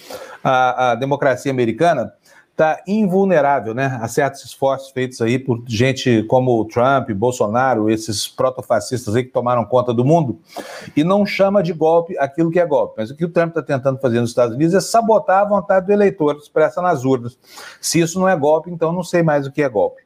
a, 0.42 0.92
a 0.92 0.94
democracia 0.94 1.50
americana 1.50 2.12
está 2.54 2.80
invulnerável 2.86 3.74
né, 3.74 3.98
a 4.00 4.06
certos 4.06 4.44
esforços 4.44 4.92
feitos 4.92 5.20
aí 5.20 5.40
por 5.40 5.60
gente 5.66 6.22
como 6.22 6.64
Trump, 6.66 7.10
Bolsonaro, 7.10 7.90
esses 7.90 8.28
protofascistas 8.28 9.16
aí 9.16 9.24
que 9.24 9.32
tomaram 9.32 9.64
conta 9.64 9.92
do 9.92 10.04
mundo, 10.04 10.38
e 10.96 11.02
não 11.02 11.26
chama 11.26 11.64
de 11.64 11.72
golpe 11.72 12.16
aquilo 12.16 12.52
que 12.52 12.60
é 12.60 12.64
golpe. 12.64 12.94
Mas 12.96 13.10
o 13.10 13.16
que 13.16 13.24
o 13.24 13.28
Trump 13.28 13.48
está 13.48 13.60
tentando 13.60 13.98
fazer 13.98 14.20
nos 14.20 14.30
Estados 14.30 14.54
Unidos 14.54 14.72
é 14.72 14.80
sabotar 14.80 15.42
a 15.42 15.44
vontade 15.44 15.86
do 15.86 15.92
eleitor 15.92 16.36
expressa 16.36 16.80
nas 16.80 17.04
urnas. 17.04 17.36
Se 17.80 18.00
isso 18.00 18.20
não 18.20 18.28
é 18.28 18.36
golpe, 18.36 18.70
então 18.70 18.92
não 18.92 19.02
sei 19.02 19.20
mais 19.20 19.48
o 19.48 19.52
que 19.52 19.60
é 19.60 19.68
golpe. 19.68 20.02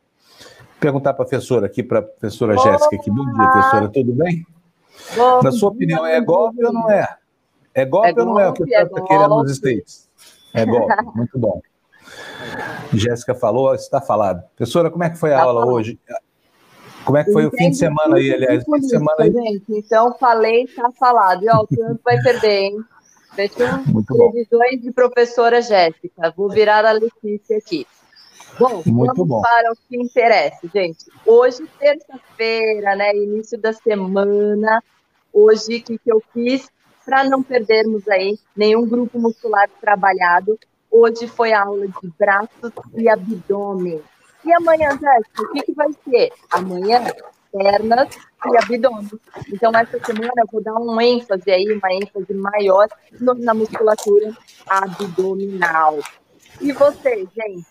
Vou 0.49 0.81
perguntar 0.81 1.12
para 1.12 1.25
a 1.25 1.28
professora 1.28 1.67
aqui, 1.67 1.83
para 1.83 1.99
a 1.99 2.02
professora 2.02 2.57
Jéssica 2.57 2.97
aqui. 2.97 3.11
Bom 3.11 3.26
dia, 3.26 3.47
professora, 3.50 3.88
tudo 3.90 4.12
bem? 4.14 4.47
Bom 5.14 5.43
Na 5.43 5.52
sua 5.52 5.69
opinião, 5.69 6.07
é 6.07 6.19
golpe 6.19 6.64
ou 6.64 6.73
não 6.73 6.90
é? 6.90 7.07
É 7.75 7.85
golpe, 7.85 8.09
é 8.09 8.21
ou 8.23 8.26
não 8.26 8.40
é 8.40 8.49
o 8.49 8.55
que 8.55 8.62
o 8.62 8.67
Trump 8.67 8.87
está 8.87 9.00
é 9.00 9.05
querendo 9.05 9.43
nos 9.43 9.50
States? 9.50 10.09
É 10.55 10.64
golpe, 10.64 10.95
muito 11.14 11.38
bom. 11.38 11.61
Jéssica 12.92 13.34
falou, 13.34 13.74
está 13.74 14.00
falado. 14.00 14.42
Professora, 14.56 14.90
como 14.90 15.04
é 15.04 15.10
que 15.10 15.18
foi 15.18 15.32
a 15.32 15.38
tá 15.38 15.42
aula 15.44 15.60
falando. 15.60 15.74
hoje? 15.76 15.98
Como 17.04 17.16
é 17.16 17.24
que 17.24 17.32
foi 17.32 17.44
Entendi 17.44 17.56
o 17.56 17.58
fim 17.58 17.70
de 17.70 17.76
semana 17.76 18.16
aí, 18.16 18.32
aliás? 18.32 18.64
Fim 18.64 18.80
de 18.80 18.88
semana 18.88 19.16
aí. 19.20 19.32
Gente, 19.32 19.64
então 19.68 20.14
falei, 20.18 20.64
está 20.64 20.90
falado. 20.92 21.42
E 21.44 21.48
ó, 21.50 21.62
o 21.62 21.66
Trump 21.66 22.00
vai 22.04 22.20
perder, 22.20 22.60
hein? 22.60 22.84
Fechou? 23.34 23.66
Muito 23.86 24.14
Previsões 24.14 24.82
de 24.82 24.92
professora 24.92 25.62
Jéssica. 25.62 26.32
Vou 26.36 26.50
virar 26.50 26.84
a 26.84 26.92
Letícia 26.92 27.58
aqui. 27.58 27.86
Bom, 28.58 28.82
Muito 28.84 29.14
vamos 29.14 29.28
bom. 29.28 29.40
para 29.40 29.72
o 29.72 29.76
que 29.88 29.96
interessa, 29.96 30.68
gente. 30.74 31.06
Hoje, 31.24 31.64
terça-feira, 31.78 32.96
né? 32.96 33.14
Início 33.14 33.56
da 33.58 33.72
semana. 33.72 34.82
Hoje, 35.32 35.78
o 35.78 35.82
que, 35.82 35.98
que 35.98 36.12
eu 36.12 36.20
fiz? 36.32 36.68
Para 37.06 37.24
não 37.24 37.42
perdermos 37.42 38.06
aí 38.08 38.36
nenhum 38.56 38.86
grupo 38.86 39.18
muscular 39.18 39.68
trabalhado, 39.80 40.58
Hoje 40.90 41.26
foi 41.26 41.52
aula 41.52 41.87
de 41.87 42.12
braços 42.18 42.73
e 42.95 43.09
abdômen. 43.09 44.00
E 44.45 44.52
amanhã, 44.52 44.90
Jéssica, 44.90 45.42
o 45.42 45.52
que, 45.52 45.62
que 45.62 45.73
vai 45.73 45.88
ser? 46.04 46.33
Amanhã, 46.50 47.04
pernas 47.52 48.09
e 48.47 48.57
abdômen. 48.57 49.11
Então, 49.52 49.73
essa 49.75 49.99
semana 50.04 50.33
eu 50.38 50.47
vou 50.50 50.62
dar 50.62 50.75
um 50.75 51.00
ênfase 51.00 51.50
aí, 51.50 51.71
uma 51.73 51.92
ênfase 51.92 52.33
maior 52.35 52.88
na 53.21 53.54
musculatura 53.54 54.33
abdominal. 54.66 55.99
E 56.61 56.73
você, 56.73 57.28
gente? 57.37 57.66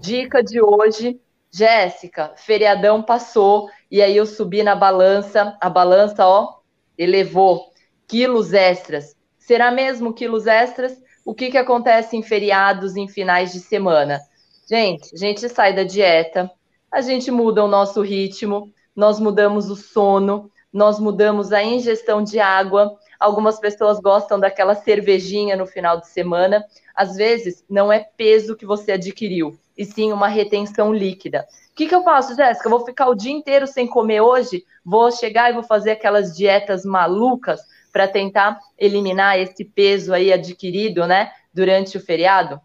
Dica 0.00 0.42
de 0.42 0.62
hoje, 0.62 1.20
Jéssica, 1.50 2.32
feriadão 2.36 3.02
passou 3.02 3.68
e 3.90 4.00
aí 4.00 4.16
eu 4.16 4.24
subi 4.24 4.62
na 4.62 4.76
balança, 4.76 5.56
a 5.60 5.68
balança, 5.68 6.26
ó, 6.26 6.60
elevou 6.96 7.72
quilos 8.06 8.54
extras. 8.54 9.16
Será 9.36 9.70
mesmo 9.70 10.14
quilos 10.14 10.46
extras? 10.46 10.96
O 11.30 11.34
que, 11.34 11.48
que 11.48 11.56
acontece 11.56 12.16
em 12.16 12.22
feriados, 12.24 12.96
em 12.96 13.06
finais 13.06 13.52
de 13.52 13.60
semana? 13.60 14.20
Gente, 14.68 15.14
a 15.14 15.16
gente 15.16 15.48
sai 15.48 15.72
da 15.72 15.84
dieta, 15.84 16.50
a 16.90 17.00
gente 17.00 17.30
muda 17.30 17.64
o 17.64 17.68
nosso 17.68 18.02
ritmo, 18.02 18.68
nós 18.96 19.20
mudamos 19.20 19.70
o 19.70 19.76
sono, 19.76 20.50
nós 20.72 20.98
mudamos 20.98 21.52
a 21.52 21.62
ingestão 21.62 22.20
de 22.20 22.40
água. 22.40 22.98
Algumas 23.20 23.60
pessoas 23.60 24.00
gostam 24.00 24.40
daquela 24.40 24.74
cervejinha 24.74 25.54
no 25.54 25.68
final 25.68 26.00
de 26.00 26.08
semana. 26.08 26.64
Às 26.96 27.14
vezes, 27.14 27.64
não 27.70 27.92
é 27.92 28.00
peso 28.00 28.56
que 28.56 28.66
você 28.66 28.92
adquiriu, 28.92 29.56
e 29.78 29.84
sim 29.84 30.10
uma 30.10 30.26
retenção 30.26 30.92
líquida. 30.92 31.46
O 31.70 31.76
que, 31.76 31.86
que 31.86 31.94
eu 31.94 32.02
faço, 32.02 32.34
Jéssica? 32.34 32.68
vou 32.68 32.84
ficar 32.84 33.08
o 33.08 33.14
dia 33.14 33.30
inteiro 33.30 33.68
sem 33.68 33.86
comer 33.86 34.20
hoje? 34.20 34.64
Vou 34.84 35.12
chegar 35.12 35.48
e 35.48 35.54
vou 35.54 35.62
fazer 35.62 35.92
aquelas 35.92 36.36
dietas 36.36 36.84
malucas? 36.84 37.60
Para 37.92 38.08
tentar 38.08 38.58
eliminar 38.78 39.38
esse 39.38 39.64
peso 39.64 40.12
aí 40.12 40.32
adquirido, 40.32 41.06
né, 41.06 41.32
durante 41.52 41.96
o 41.96 42.00
feriado? 42.00 42.60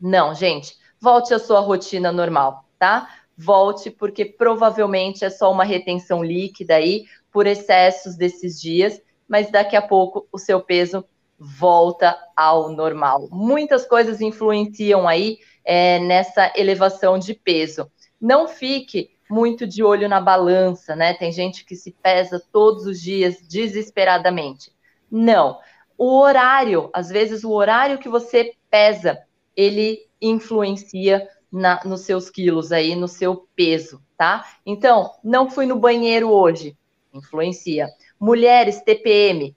Não, 0.00 0.34
gente, 0.34 0.76
volte 1.00 1.32
à 1.32 1.38
sua 1.38 1.60
rotina 1.60 2.10
normal, 2.12 2.64
tá? 2.78 3.08
Volte, 3.36 3.90
porque 3.90 4.24
provavelmente 4.24 5.24
é 5.24 5.30
só 5.30 5.50
uma 5.50 5.64
retenção 5.64 6.22
líquida 6.22 6.74
aí 6.74 7.04
por 7.30 7.46
excessos 7.46 8.16
desses 8.16 8.60
dias, 8.60 9.00
mas 9.26 9.50
daqui 9.50 9.74
a 9.74 9.82
pouco 9.82 10.28
o 10.30 10.38
seu 10.38 10.60
peso 10.60 11.04
volta 11.38 12.16
ao 12.36 12.70
normal. 12.70 13.28
Muitas 13.32 13.86
coisas 13.86 14.20
influenciam 14.20 15.08
aí 15.08 15.38
é, 15.64 15.98
nessa 15.98 16.52
elevação 16.56 17.18
de 17.18 17.34
peso. 17.34 17.90
Não 18.20 18.46
fique 18.46 19.10
muito 19.32 19.66
de 19.66 19.82
olho 19.82 20.10
na 20.10 20.20
balança, 20.20 20.94
né? 20.94 21.14
Tem 21.14 21.32
gente 21.32 21.64
que 21.64 21.74
se 21.74 21.90
pesa 21.90 22.38
todos 22.52 22.84
os 22.84 23.00
dias 23.00 23.40
desesperadamente. 23.40 24.70
Não. 25.10 25.58
O 25.96 26.20
horário, 26.20 26.90
às 26.92 27.08
vezes 27.08 27.42
o 27.42 27.50
horário 27.50 27.98
que 27.98 28.10
você 28.10 28.52
pesa, 28.70 29.18
ele 29.56 30.06
influencia 30.20 31.26
na, 31.50 31.80
nos 31.82 32.02
seus 32.02 32.28
quilos 32.28 32.72
aí, 32.72 32.94
no 32.94 33.08
seu 33.08 33.48
peso, 33.56 34.02
tá? 34.18 34.44
Então, 34.66 35.10
não 35.24 35.50
fui 35.50 35.64
no 35.64 35.78
banheiro 35.78 36.30
hoje, 36.30 36.76
influencia. 37.14 37.88
Mulheres, 38.20 38.82
TPM, 38.82 39.56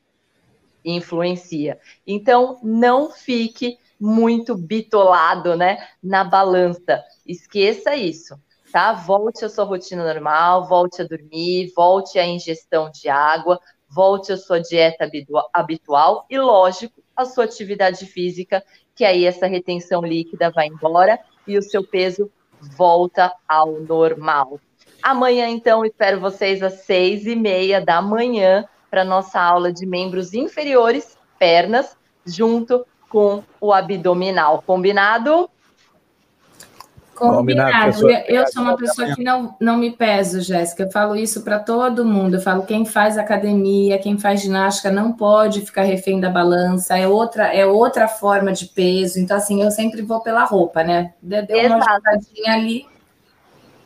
influencia. 0.85 1.77
Então, 2.07 2.61
não 2.63 3.11
fique 3.11 3.77
muito 3.99 4.55
bitolado, 4.55 5.53
né, 5.57 5.85
na 6.01 6.23
balança. 6.23 7.03
Esqueça 7.25 7.93
isso 7.93 8.39
tá? 8.75 8.91
Volte 8.91 9.45
à 9.45 9.49
sua 9.49 9.63
rotina 9.63 10.03
normal, 10.03 10.67
volte 10.67 11.01
a 11.01 11.05
dormir, 11.05 11.71
volte 11.73 12.19
à 12.19 12.25
ingestão 12.25 12.91
de 12.91 13.07
água, 13.07 13.57
volte 13.89 14.33
à 14.33 14.37
sua 14.37 14.59
dieta 14.59 15.09
habitual 15.53 16.25
e, 16.29 16.37
lógico, 16.37 17.01
à 17.15 17.23
sua 17.23 17.45
atividade 17.45 18.05
física, 18.05 18.61
que 18.93 19.05
aí 19.05 19.23
essa 19.23 19.47
retenção 19.47 20.01
líquida 20.01 20.51
vai 20.51 20.67
embora 20.67 21.17
e 21.47 21.57
o 21.57 21.61
seu 21.61 21.87
peso 21.87 22.29
volta 22.59 23.31
ao 23.47 23.79
normal. 23.79 24.59
Amanhã, 25.01 25.47
então, 25.47 25.85
espero 25.85 26.19
vocês 26.19 26.61
às 26.61 26.81
seis 26.81 27.25
e 27.25 27.33
meia 27.33 27.79
da 27.79 28.01
manhã 28.01 28.67
para 28.91 29.05
nossa 29.05 29.39
aula 29.39 29.71
de 29.71 29.85
membros 29.85 30.33
inferiores, 30.33 31.17
pernas, 31.39 31.95
junto 32.25 32.85
com 33.07 33.41
o 33.61 33.71
abdominal. 33.71 34.61
Combinado? 34.67 35.49
Combinado. 37.15 38.09
Eu 38.27 38.45
sou 38.47 38.61
uma 38.61 38.75
pessoa 38.75 39.15
que 39.15 39.23
não, 39.23 39.55
não 39.59 39.77
me 39.77 39.91
peso, 39.91 40.41
Jéssica. 40.41 40.83
Eu 40.83 40.91
falo 40.91 41.15
isso 41.15 41.43
para 41.43 41.59
todo 41.59 42.05
mundo. 42.05 42.35
Eu 42.35 42.41
falo 42.41 42.65
quem 42.65 42.85
faz 42.85 43.17
academia, 43.17 43.97
quem 43.97 44.17
faz 44.17 44.41
ginástica 44.41 44.91
não 44.91 45.13
pode 45.13 45.61
ficar 45.61 45.83
refém 45.83 46.19
da 46.19 46.29
balança. 46.29 46.97
É 46.97 47.07
outra, 47.07 47.53
é 47.53 47.65
outra 47.65 48.07
forma 48.07 48.51
de 48.51 48.65
peso. 48.65 49.17
Então, 49.19 49.37
assim, 49.37 49.63
eu 49.63 49.71
sempre 49.71 50.01
vou 50.01 50.19
pela 50.19 50.43
roupa, 50.43 50.83
né? 50.83 51.13
Deu 51.21 51.45
uma 51.67 51.77
ajustadinha 51.77 52.53
ali. 52.53 52.85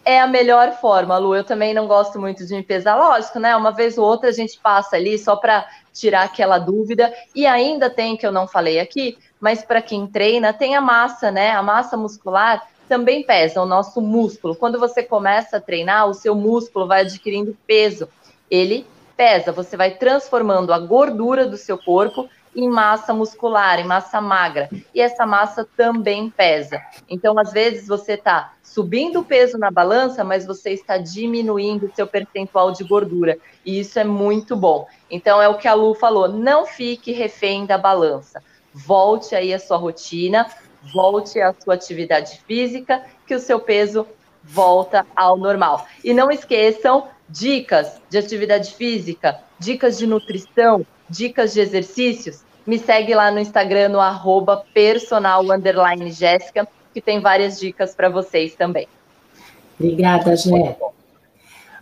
É 0.03 0.19
a 0.19 0.25
melhor 0.25 0.71
forma, 0.79 1.15
Lu. 1.19 1.35
Eu 1.35 1.43
também 1.43 1.71
não 1.71 1.85
gosto 1.85 2.19
muito 2.19 2.43
de 2.43 2.55
me 2.55 2.63
pesar. 2.63 2.95
Lógico, 2.95 3.37
né? 3.37 3.55
Uma 3.55 3.71
vez 3.71 3.95
ou 3.95 4.05
outra 4.05 4.29
a 4.29 4.33
gente 4.33 4.59
passa 4.59 4.95
ali 4.95 5.19
só 5.19 5.35
para 5.35 5.67
tirar 5.93 6.23
aquela 6.23 6.57
dúvida. 6.57 7.13
E 7.35 7.45
ainda 7.45 7.91
tem, 7.91 8.17
que 8.17 8.25
eu 8.25 8.31
não 8.31 8.47
falei 8.47 8.79
aqui, 8.79 9.19
mas 9.39 9.63
para 9.63 9.83
quem 9.83 10.07
treina, 10.07 10.51
tem 10.51 10.75
a 10.75 10.81
massa, 10.81 11.29
né? 11.29 11.51
A 11.51 11.61
massa 11.61 11.95
muscular 11.95 12.67
também 12.89 13.23
pesa 13.23 13.61
o 13.61 13.67
nosso 13.67 14.01
músculo. 14.01 14.55
Quando 14.55 14.79
você 14.79 15.03
começa 15.03 15.57
a 15.57 15.61
treinar, 15.61 16.09
o 16.09 16.13
seu 16.13 16.33
músculo 16.33 16.87
vai 16.87 17.01
adquirindo 17.01 17.55
peso. 17.67 18.09
Ele 18.49 18.85
pesa, 19.15 19.51
você 19.51 19.77
vai 19.77 19.91
transformando 19.91 20.73
a 20.73 20.79
gordura 20.79 21.45
do 21.45 21.55
seu 21.55 21.77
corpo 21.77 22.27
em 22.55 22.67
massa 22.67 23.13
muscular, 23.13 23.79
em 23.79 23.83
massa 23.83 24.19
magra. 24.19 24.69
E 24.93 24.99
essa 24.99 25.23
massa 25.23 25.67
também 25.77 26.31
pesa. 26.31 26.81
Então, 27.07 27.37
às 27.37 27.53
vezes, 27.53 27.87
você 27.87 28.13
está 28.13 28.53
subindo 28.63 29.19
o 29.19 29.23
peso 29.23 29.57
na 29.57 29.69
balança, 29.69 30.23
mas 30.23 30.47
você 30.47 30.71
está 30.71 30.97
diminuindo 30.97 31.85
o 31.85 31.95
seu 31.95 32.07
percentual 32.07 32.71
de 32.71 32.83
gordura. 32.83 33.37
E 33.63 33.79
isso 33.79 33.99
é 33.99 34.03
muito 34.03 34.55
bom. 34.55 34.87
Então, 35.11 35.39
é 35.39 35.47
o 35.47 35.57
que 35.57 35.67
a 35.67 35.75
Lu 35.75 35.93
falou: 35.93 36.27
não 36.27 36.65
fique 36.65 37.11
refém 37.11 37.67
da 37.67 37.77
balança. 37.77 38.41
Volte 38.73 39.35
aí 39.35 39.53
à 39.53 39.59
sua 39.59 39.77
rotina, 39.77 40.47
volte 40.93 41.39
à 41.41 41.53
sua 41.53 41.73
atividade 41.75 42.41
física, 42.47 43.03
que 43.27 43.35
o 43.35 43.39
seu 43.39 43.59
peso 43.59 44.07
volta 44.43 45.05
ao 45.15 45.37
normal. 45.37 45.85
E 46.03 46.13
não 46.13 46.31
esqueçam 46.31 47.07
dicas 47.27 48.01
de 48.09 48.17
atividade 48.17 48.73
física, 48.73 49.39
dicas 49.59 49.97
de 49.97 50.07
nutrição, 50.07 50.85
dicas 51.09 51.53
de 51.53 51.59
exercícios. 51.59 52.43
Me 52.65 52.77
segue 52.77 53.13
lá 53.13 53.31
no 53.31 53.39
Instagram 53.39 53.89
no 53.89 53.99
arroba 53.99 54.63
personal 54.73 55.43
Jéssica, 56.11 56.67
que 56.93 57.01
tem 57.01 57.19
várias 57.19 57.59
dicas 57.59 57.93
para 57.93 58.09
vocês 58.09 58.55
também. 58.55 58.87
Obrigada, 59.79 60.35
Gé. 60.35 60.77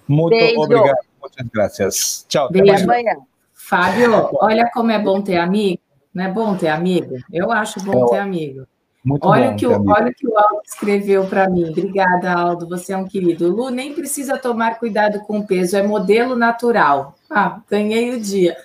Muito 0.08 0.38
Beijo. 0.38 0.62
obrigado. 0.62 0.98
Muitas 1.20 1.48
graças. 1.54 2.26
Tchau. 2.30 2.50
Beijo. 2.50 2.84
amanhã. 2.84 3.16
Fábio, 3.54 4.30
olha 4.36 4.70
como 4.72 4.92
é 4.92 5.00
bom 5.00 5.22
ter 5.22 5.38
amigo. 5.38 5.82
Não 6.14 6.24
é 6.24 6.32
bom 6.32 6.56
ter 6.56 6.70
amigo? 6.70 7.18
Eu 7.32 7.52
acho 7.52 7.84
bom 7.84 8.06
é 8.06 8.10
ter 8.12 8.20
amigo. 8.20 8.66
Muito 9.08 9.26
olha, 9.26 9.52
bom, 9.52 9.56
que 9.56 9.66
o, 9.66 9.90
olha 9.90 10.10
o 10.10 10.14
que 10.14 10.28
o 10.28 10.38
Aldo 10.38 10.62
escreveu 10.66 11.26
para 11.28 11.50
mim. 11.50 11.70
Obrigada, 11.70 12.30
Aldo. 12.30 12.68
Você 12.68 12.92
é 12.92 12.98
um 12.98 13.08
querido. 13.08 13.48
Lu, 13.48 13.70
nem 13.70 13.94
precisa 13.94 14.38
tomar 14.38 14.80
cuidado 14.80 15.22
com 15.22 15.40
o 15.40 15.48
peso, 15.48 15.78
é 15.78 15.82
modelo 15.82 16.36
natural. 16.36 17.16
Ah, 17.30 17.62
ganhei 17.72 18.14
o 18.14 18.20
dia. 18.20 18.58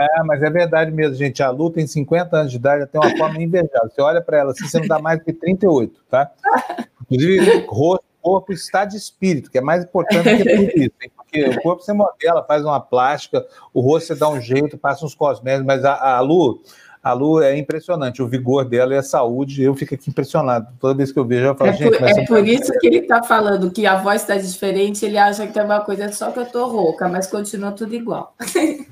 É, 0.00 0.22
mas 0.22 0.42
é 0.42 0.48
verdade 0.48 0.90
mesmo, 0.90 1.14
gente. 1.16 1.42
A 1.42 1.50
Lu 1.50 1.70
tem 1.70 1.86
50 1.86 2.36
anos 2.36 2.52
de 2.52 2.56
idade, 2.56 2.82
ela 2.82 2.86
tem 2.86 3.00
uma 3.00 3.18
forma 3.18 3.42
invejável. 3.42 3.90
Você 3.90 4.00
olha 4.00 4.22
para 4.22 4.38
ela 4.38 4.52
assim, 4.52 4.66
você 4.66 4.78
não 4.78 4.86
dá 4.86 4.98
mais 4.98 5.18
do 5.18 5.24
que 5.24 5.32
38, 5.32 6.00
tá? 6.08 6.30
Inclusive, 7.02 7.66
rosto, 7.68 8.04
corpo 8.22 8.52
está 8.52 8.84
de 8.84 8.96
espírito, 8.96 9.50
que 9.50 9.58
é 9.58 9.60
mais 9.60 9.84
importante 9.84 10.22
do 10.22 10.36
que 10.36 10.56
tudo 10.56 10.78
isso. 10.78 10.94
Hein? 11.02 11.10
Porque 11.16 11.44
o 11.44 11.62
corpo 11.62 11.82
você 11.82 11.92
modela, 11.92 12.44
faz 12.44 12.64
uma 12.64 12.80
plástica, 12.80 13.46
o 13.74 13.80
rosto 13.80 14.06
você 14.06 14.14
dá 14.14 14.28
um 14.28 14.40
jeito, 14.40 14.78
passa 14.78 15.04
uns 15.04 15.14
cosméticos, 15.14 15.66
mas 15.66 15.84
a, 15.84 16.16
a 16.16 16.20
Lu 16.20 16.62
a 17.08 17.12
Lu 17.14 17.40
é 17.40 17.56
impressionante, 17.56 18.22
o 18.22 18.28
vigor 18.28 18.66
dela 18.66 18.92
e 18.92 18.98
a 18.98 19.02
saúde, 19.02 19.62
eu 19.62 19.74
fico 19.74 19.94
aqui 19.94 20.10
impressionado. 20.10 20.68
Toda 20.78 20.94
vez 20.94 21.10
que 21.10 21.18
eu 21.18 21.24
vejo, 21.24 21.46
eu 21.46 21.54
falo, 21.54 21.70
é 21.70 21.72
gente. 21.72 21.98
Por, 21.98 22.06
é 22.06 22.26
por 22.26 22.46
isso 22.46 22.70
que 22.78 22.86
ele 22.86 22.98
está 22.98 23.22
falando 23.22 23.70
que 23.70 23.86
a 23.86 23.96
voz 23.96 24.20
está 24.20 24.36
diferente, 24.36 25.06
ele 25.06 25.16
acha 25.16 25.46
que 25.46 25.58
é 25.58 25.62
uma 25.62 25.80
coisa 25.80 26.12
só 26.12 26.30
que 26.30 26.38
eu 26.38 26.42
estou 26.42 26.68
rouca, 26.68 27.08
mas 27.08 27.26
continua 27.26 27.72
tudo 27.72 27.94
igual. 27.94 28.34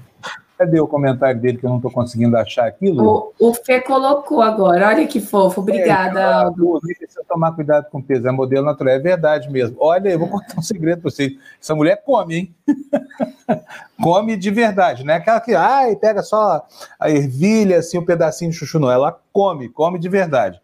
Cadê 0.58 0.80
o 0.80 0.86
comentário 0.86 1.38
dele 1.38 1.58
que 1.58 1.66
eu 1.66 1.70
não 1.70 1.76
estou 1.76 1.90
conseguindo 1.90 2.36
achar 2.36 2.66
aquilo? 2.66 3.32
O, 3.38 3.50
o 3.50 3.54
Fê 3.54 3.80
colocou 3.80 4.40
agora, 4.40 4.88
olha 4.88 5.06
que 5.06 5.20
fofo, 5.20 5.60
obrigada, 5.60 6.18
é, 6.18 6.32
Aldo. 6.32 6.80
Precisa 6.80 7.22
tomar 7.28 7.52
cuidado 7.52 7.90
com 7.90 7.98
o 7.98 8.02
peso, 8.02 8.26
é 8.26 8.32
modelo 8.32 8.64
natural, 8.64 8.94
é 8.94 8.98
verdade 8.98 9.50
mesmo. 9.50 9.76
Olha, 9.78 10.08
eu 10.08 10.18
vou 10.18 10.28
contar 10.28 10.58
um 10.58 10.62
segredo 10.62 11.02
para 11.02 11.10
vocês. 11.10 11.32
Essa 11.60 11.75
mulher 11.75 12.02
come, 12.04 12.36
hein? 12.36 12.54
come 14.02 14.34
de 14.34 14.50
verdade, 14.50 15.04
não 15.04 15.12
é 15.12 15.18
aquela 15.18 15.40
que, 15.40 15.54
ai, 15.54 15.94
pega 15.96 16.22
só 16.22 16.66
a 16.98 17.10
ervilha, 17.10 17.78
assim, 17.78 17.98
um 17.98 18.04
pedacinho 18.04 18.50
de 18.50 18.56
chuchu, 18.56 18.78
não. 18.78 18.90
Ela 18.90 19.18
come, 19.32 19.68
come 19.68 19.98
de 19.98 20.08
verdade. 20.08 20.58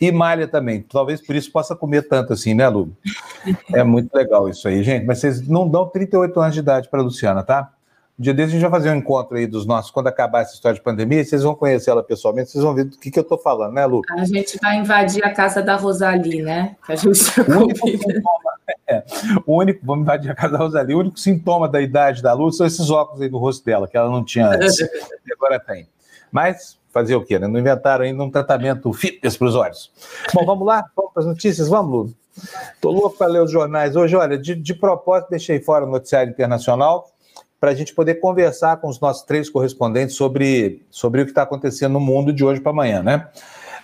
E 0.00 0.10
malha 0.10 0.48
também. 0.48 0.82
Talvez 0.82 1.20
por 1.20 1.36
isso 1.36 1.52
possa 1.52 1.76
comer 1.76 2.08
tanto 2.08 2.32
assim, 2.32 2.54
né, 2.54 2.66
Lu? 2.68 2.96
É 3.72 3.84
muito 3.84 4.14
legal 4.14 4.48
isso 4.48 4.66
aí, 4.66 4.82
gente. 4.82 5.04
Mas 5.04 5.18
vocês 5.18 5.46
não 5.46 5.68
dão 5.68 5.86
38 5.86 6.40
anos 6.40 6.54
de 6.54 6.60
idade 6.60 6.88
para 6.88 7.02
Luciana, 7.02 7.42
tá? 7.42 7.70
Dia 8.20 8.34
desses 8.34 8.50
a 8.50 8.58
gente 8.58 8.68
vai 8.68 8.78
fazer 8.78 8.90
um 8.90 8.96
encontro 8.96 9.38
aí 9.38 9.46
dos 9.46 9.64
nossos, 9.64 9.90
quando 9.90 10.08
acabar 10.08 10.42
essa 10.42 10.52
história 10.52 10.76
de 10.76 10.82
pandemia, 10.82 11.24
vocês 11.24 11.42
vão 11.42 11.54
conhecer 11.54 11.88
ela 11.90 12.02
pessoalmente, 12.02 12.50
vocês 12.50 12.62
vão 12.62 12.74
ver 12.74 12.84
do 12.84 12.98
que, 12.98 13.10
que 13.10 13.18
eu 13.18 13.22
estou 13.22 13.38
falando, 13.38 13.72
né, 13.72 13.86
Lu? 13.86 14.02
A 14.10 14.26
gente 14.26 14.58
vai 14.60 14.76
invadir 14.76 15.24
a 15.24 15.32
casa 15.32 15.62
da 15.62 15.76
Rosali, 15.76 16.42
né? 16.42 16.76
Que 16.84 16.92
a 16.92 16.96
gente 16.96 17.08
o 17.40 17.58
único 17.62 17.88
sintoma, 17.88 18.52
é, 18.86 19.04
o 19.46 19.56
único, 19.56 19.86
vamos 19.86 20.02
invadir 20.02 20.30
a 20.30 20.34
casa 20.34 20.52
da 20.52 20.58
Rosali, 20.58 20.94
o 20.94 20.98
único 20.98 21.18
sintoma 21.18 21.66
da 21.66 21.80
idade 21.80 22.20
da 22.20 22.34
Lu 22.34 22.52
são 22.52 22.66
esses 22.66 22.90
óculos 22.90 23.22
aí 23.22 23.30
no 23.30 23.38
rosto 23.38 23.64
dela, 23.64 23.88
que 23.88 23.96
ela 23.96 24.10
não 24.10 24.22
tinha 24.22 24.48
antes, 24.48 24.80
e 24.80 24.86
agora 25.32 25.58
tem. 25.58 25.88
Mas 26.30 26.78
fazer 26.90 27.14
o 27.14 27.24
quê, 27.24 27.38
né? 27.38 27.48
Não 27.48 27.58
inventaram 27.58 28.04
ainda 28.04 28.22
um 28.22 28.30
tratamento 28.30 28.92
fitness 28.92 29.34
para 29.34 29.48
os 29.48 29.54
olhos. 29.54 29.90
Bom, 30.34 30.44
vamos 30.44 30.66
lá? 30.66 30.84
Vamos 30.94 31.14
para 31.14 31.22
as 31.22 31.26
notícias? 31.26 31.68
Vamos, 31.68 31.90
Lu? 31.90 32.14
Estou 32.74 32.92
louco 32.92 33.16
para 33.16 33.28
ler 33.28 33.42
os 33.42 33.50
jornais 33.50 33.96
hoje. 33.96 34.14
Olha, 34.14 34.36
de, 34.36 34.54
de 34.54 34.74
propósito, 34.74 35.30
deixei 35.30 35.58
fora 35.58 35.86
o 35.86 35.90
noticiário 35.90 36.30
internacional, 36.30 37.08
para 37.60 37.70
a 37.72 37.74
gente 37.74 37.94
poder 37.94 38.14
conversar 38.14 38.78
com 38.78 38.88
os 38.88 38.98
nossos 38.98 39.22
três 39.22 39.50
correspondentes 39.50 40.16
sobre, 40.16 40.82
sobre 40.90 41.20
o 41.20 41.24
que 41.26 41.30
está 41.30 41.42
acontecendo 41.42 41.92
no 41.92 42.00
mundo 42.00 42.32
de 42.32 42.42
hoje 42.42 42.58
para 42.58 42.72
amanhã, 42.72 43.02
né? 43.02 43.28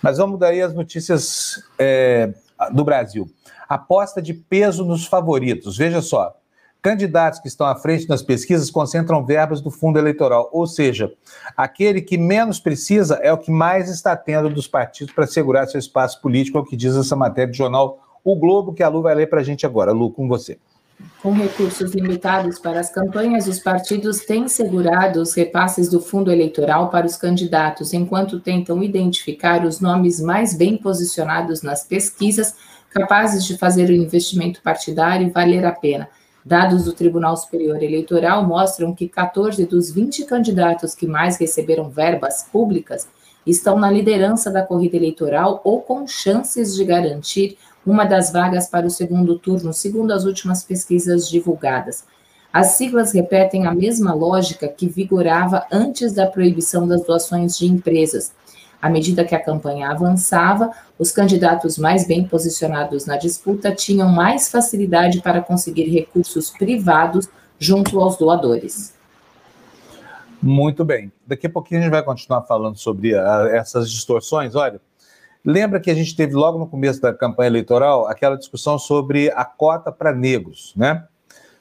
Mas 0.01 0.17
vamos 0.17 0.39
daí 0.39 0.61
às 0.61 0.73
notícias 0.73 1.63
é, 1.77 2.33
do 2.71 2.83
Brasil. 2.83 3.29
Aposta 3.69 4.19
de 4.19 4.33
peso 4.33 4.83
nos 4.83 5.05
favoritos. 5.05 5.77
Veja 5.77 6.01
só, 6.01 6.35
candidatos 6.81 7.39
que 7.39 7.47
estão 7.47 7.67
à 7.67 7.75
frente 7.75 8.09
nas 8.09 8.23
pesquisas 8.23 8.71
concentram 8.71 9.25
verbas 9.25 9.61
do 9.61 9.69
fundo 9.69 9.99
eleitoral, 9.99 10.49
ou 10.51 10.65
seja, 10.65 11.11
aquele 11.55 12.01
que 12.01 12.17
menos 12.17 12.59
precisa 12.59 13.15
é 13.21 13.31
o 13.31 13.37
que 13.37 13.51
mais 13.51 13.89
está 13.89 14.15
tendo 14.15 14.49
dos 14.49 14.67
partidos 14.67 15.13
para 15.13 15.27
segurar 15.27 15.67
seu 15.67 15.79
espaço 15.79 16.19
político, 16.21 16.57
é 16.57 16.61
o 16.61 16.65
que 16.65 16.75
diz 16.75 16.95
essa 16.95 17.15
matéria 17.15 17.51
do 17.51 17.57
jornal 17.57 17.99
O 18.23 18.35
Globo, 18.35 18.73
que 18.73 18.81
a 18.81 18.87
Lu 18.87 19.03
vai 19.03 19.13
ler 19.13 19.29
para 19.29 19.41
a 19.41 19.43
gente 19.43 19.65
agora. 19.65 19.91
Lu, 19.91 20.11
com 20.11 20.27
você. 20.27 20.57
Com 21.21 21.31
recursos 21.33 21.93
limitados 21.93 22.57
para 22.57 22.79
as 22.79 22.89
campanhas, 22.89 23.47
os 23.47 23.59
partidos 23.59 24.19
têm 24.19 24.47
segurado 24.47 25.21
os 25.21 25.33
repasses 25.33 25.89
do 25.89 25.99
fundo 25.99 26.31
eleitoral 26.31 26.89
para 26.89 27.05
os 27.05 27.15
candidatos, 27.15 27.93
enquanto 27.93 28.39
tentam 28.39 28.81
identificar 28.81 29.65
os 29.65 29.79
nomes 29.79 30.19
mais 30.19 30.55
bem 30.55 30.77
posicionados 30.77 31.61
nas 31.61 31.83
pesquisas, 31.83 32.55
capazes 32.89 33.45
de 33.45 33.57
fazer 33.57 33.89
o 33.89 33.93
investimento 33.93 34.61
partidário 34.61 35.31
valer 35.31 35.65
a 35.65 35.71
pena. 35.71 36.09
Dados 36.43 36.85
do 36.85 36.93
Tribunal 36.93 37.35
Superior 37.35 37.83
Eleitoral 37.83 38.45
mostram 38.47 38.95
que 38.95 39.09
14 39.09 39.65
dos 39.65 39.91
20 39.91 40.23
candidatos 40.23 40.95
que 40.95 41.05
mais 41.05 41.37
receberam 41.37 41.89
verbas 41.89 42.43
públicas 42.51 43.07
estão 43.45 43.77
na 43.77 43.91
liderança 43.91 44.49
da 44.49 44.61
corrida 44.61 44.95
eleitoral 44.95 45.61
ou 45.63 45.81
com 45.81 46.07
chances 46.07 46.73
de 46.75 46.83
garantir 46.85 47.57
uma 47.87 48.03
das 48.03 48.31
vagas 48.31 48.67
para 48.67 48.85
o 48.85 48.89
segundo 48.89 49.39
turno, 49.39 49.71
segundo 49.71 50.11
as 50.11 50.25
últimas 50.25 50.63
pesquisas 50.63 51.29
divulgadas. 51.29 52.03
As 52.51 52.71
siglas 52.71 53.13
repetem 53.13 53.65
a 53.65 53.73
mesma 53.73 54.13
lógica 54.13 54.67
que 54.67 54.89
vigorava 54.89 55.65
antes 55.71 56.11
da 56.11 56.27
proibição 56.27 56.85
das 56.85 57.03
doações 57.05 57.57
de 57.57 57.65
empresas. 57.65 58.33
À 58.81 58.89
medida 58.89 59.23
que 59.23 59.33
a 59.33 59.43
campanha 59.43 59.89
avançava, 59.89 60.69
os 60.99 61.11
candidatos 61.11 61.77
mais 61.77 62.05
bem 62.05 62.27
posicionados 62.27 63.05
na 63.05 63.15
disputa 63.15 63.73
tinham 63.73 64.09
mais 64.09 64.49
facilidade 64.49 65.21
para 65.21 65.41
conseguir 65.41 65.89
recursos 65.89 66.49
privados 66.51 67.27
junto 67.57 67.99
aos 67.99 68.17
doadores. 68.17 68.93
Muito 70.41 70.85
bem. 70.85 71.11
Daqui 71.25 71.47
a 71.47 71.49
pouquinho 71.49 71.79
a 71.79 71.83
gente 71.83 71.91
vai 71.91 72.03
continuar 72.03 72.43
falando 72.43 72.77
sobre 72.77 73.15
a, 73.15 73.43
ah, 73.43 73.49
essas 73.49 73.89
distorções. 73.89 74.55
Olha, 74.55 74.79
Lembra 75.45 75.79
que 75.79 75.89
a 75.89 75.95
gente 75.95 76.15
teve 76.15 76.33
logo 76.33 76.57
no 76.59 76.67
começo 76.67 77.01
da 77.01 77.13
campanha 77.13 77.47
eleitoral 77.47 78.07
aquela 78.07 78.35
discussão 78.35 78.77
sobre 78.77 79.31
a 79.31 79.45
cota 79.45 79.91
para 79.91 80.13
negros, 80.13 80.73
né? 80.75 81.05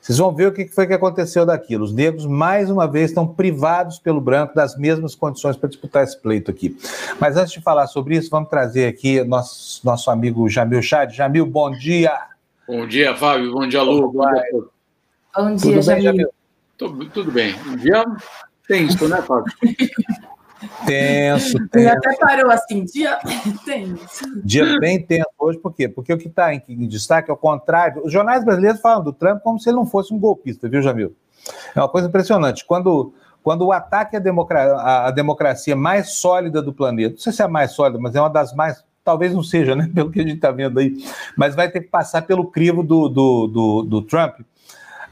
Vocês 0.00 0.18
vão 0.18 0.32
ver 0.32 0.46
o 0.46 0.52
que 0.52 0.68
foi 0.68 0.86
que 0.86 0.92
aconteceu 0.92 1.44
daquilo. 1.44 1.82
Os 1.82 1.92
negros, 1.92 2.26
mais 2.26 2.70
uma 2.70 2.86
vez, 2.86 3.10
estão 3.10 3.26
privados 3.26 3.98
pelo 3.98 4.20
branco 4.20 4.54
das 4.54 4.76
mesmas 4.78 5.16
condições 5.16 5.56
para 5.56 5.68
disputar 5.68 6.04
esse 6.04 6.16
pleito 6.20 6.48
aqui. 6.48 6.76
Mas 7.20 7.36
antes 7.36 7.52
de 7.52 7.60
falar 7.60 7.88
sobre 7.88 8.16
isso, 8.16 8.30
vamos 8.30 8.48
trazer 8.48 8.86
aqui 8.86 9.24
nosso, 9.24 9.84
nosso 9.84 10.08
amigo 10.08 10.48
Jamil 10.48 10.80
Chad. 10.80 11.12
Jamil, 11.12 11.44
bom 11.44 11.72
dia! 11.72 12.16
Bom 12.68 12.86
dia, 12.86 13.16
Fábio. 13.16 13.50
Bom 13.50 13.66
dia, 13.66 13.82
Lu. 13.82 14.12
Bom 14.12 14.26
dia, 14.30 14.42
bom 15.36 15.54
dia 15.56 15.58
tudo 15.58 15.82
Jamil. 15.82 15.84
Bem, 15.84 16.02
Jamil? 16.02 16.28
Tudo, 16.78 17.10
tudo 17.10 17.32
bem. 17.32 17.54
Um 17.66 17.76
dia 17.76 18.04
tenso, 18.68 19.08
né, 19.08 19.20
Fábio? 19.22 19.52
Tenso, 20.87 21.59
tenso. 21.68 21.68
Ele 21.74 21.88
até 21.88 22.16
parou 22.16 22.50
assim, 22.50 22.85
dia 22.85 23.18
tenso. 23.64 24.42
Dia 24.44 24.79
bem 24.79 25.02
tenso 25.02 25.29
hoje, 25.38 25.59
por 25.59 25.74
quê? 25.74 25.88
Porque 25.88 26.12
o 26.12 26.18
que 26.18 26.29
está 26.29 26.55
em, 26.55 26.62
em, 26.68 26.87
destaque 26.87 27.31
é 27.31 27.35
o 27.35 27.37
contrário. 27.37 28.05
Os 28.05 28.12
jornais 28.12 28.44
brasileiros 28.44 28.81
falam 28.81 29.02
do 29.02 29.12
Trump 29.12 29.42
como 29.42 29.59
se 29.59 29.68
ele 29.68 29.76
não 29.76 29.87
fosse 29.87 30.12
um 30.12 30.18
golpista, 30.18 30.68
viu, 30.68 30.83
Jamil? 30.83 31.14
É 31.74 31.81
uma 31.81 31.88
coisa 31.88 32.09
impressionante. 32.09 32.64
Quando, 32.64 33.12
quando 33.42 33.66
o 33.66 33.72
ataque 33.72 34.16
à, 34.16 34.20
democracia, 34.20 34.74
à 34.76 35.11
democracia 35.11 35.76
mais 35.76 36.11
sólida 36.11 36.61
do 36.61 36.72
planeta, 36.72 37.14
não 37.14 37.20
sei 37.20 37.33
se 37.33 37.42
é 37.42 37.44
a 37.44 37.48
mais 37.48 37.72
sólida, 37.72 37.98
mas 38.00 38.14
é 38.14 38.20
uma 38.20 38.31
das 38.31 38.55
mais 38.55 38.85
talvez 39.05 39.33
não 39.33 39.42
seja, 39.42 39.76
né? 39.76 39.88
Pelo 39.94 40.11
que 40.11 40.20
a 40.20 40.22
gente 40.22 40.35
está 40.35 40.50
vendo 40.50 40.81
aí, 40.81 40.96
mas 41.37 41.55
vai 41.55 41.70
ter 41.70 41.81
que 41.81 41.88
passar 41.88 42.22
pelo 42.22 42.50
crivo 42.50 42.83
do, 42.83 43.09
do, 43.09 43.46
do, 43.46 43.83
do 43.83 44.02
Trump 44.02 44.40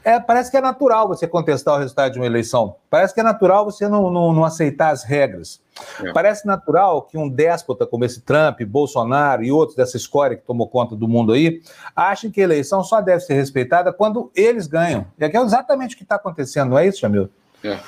é, 0.05 0.19
parece 0.19 0.51
que 0.51 0.57
é 0.57 0.61
natural 0.61 1.07
você 1.07 1.27
contestar 1.27 1.73
o 1.73 1.79
resultado 1.79 2.13
de 2.13 2.19
uma 2.19 2.27
eleição. 2.27 2.75
Parece 2.91 3.11
que 3.11 3.19
é 3.19 3.23
natural 3.23 3.65
você 3.65 3.87
não, 3.87 4.11
não, 4.11 4.31
não 4.31 4.45
aceitar 4.45 4.91
as 4.91 5.03
regras. 5.03 5.59
É. 6.01 6.11
Parece 6.13 6.45
natural 6.45 7.01
que 7.01 7.17
um 7.17 7.27
déspota 7.27 7.87
como 7.87 8.05
esse 8.05 8.21
Trump, 8.21 8.61
Bolsonaro 8.61 9.43
e 9.43 9.51
outros 9.51 9.75
dessa 9.75 9.97
escória 9.97 10.37
que 10.37 10.45
tomou 10.45 10.67
conta 10.67 10.95
do 10.95 11.07
mundo 11.07 11.33
aí, 11.33 11.59
achem 11.95 12.29
que 12.29 12.39
a 12.39 12.43
eleição 12.43 12.83
só 12.83 13.01
deve 13.01 13.21
ser 13.21 13.33
respeitada 13.33 13.91
quando 13.91 14.31
eles 14.35 14.67
ganham. 14.67 15.07
E 15.17 15.25
aqui 15.25 15.35
é 15.35 15.41
exatamente 15.41 15.95
o 15.95 15.97
que 15.97 16.03
está 16.03 16.17
acontecendo, 16.17 16.69
não 16.69 16.77
é 16.77 16.87
isso, 16.87 17.01
Jamil? 17.01 17.27
É. 17.63 17.79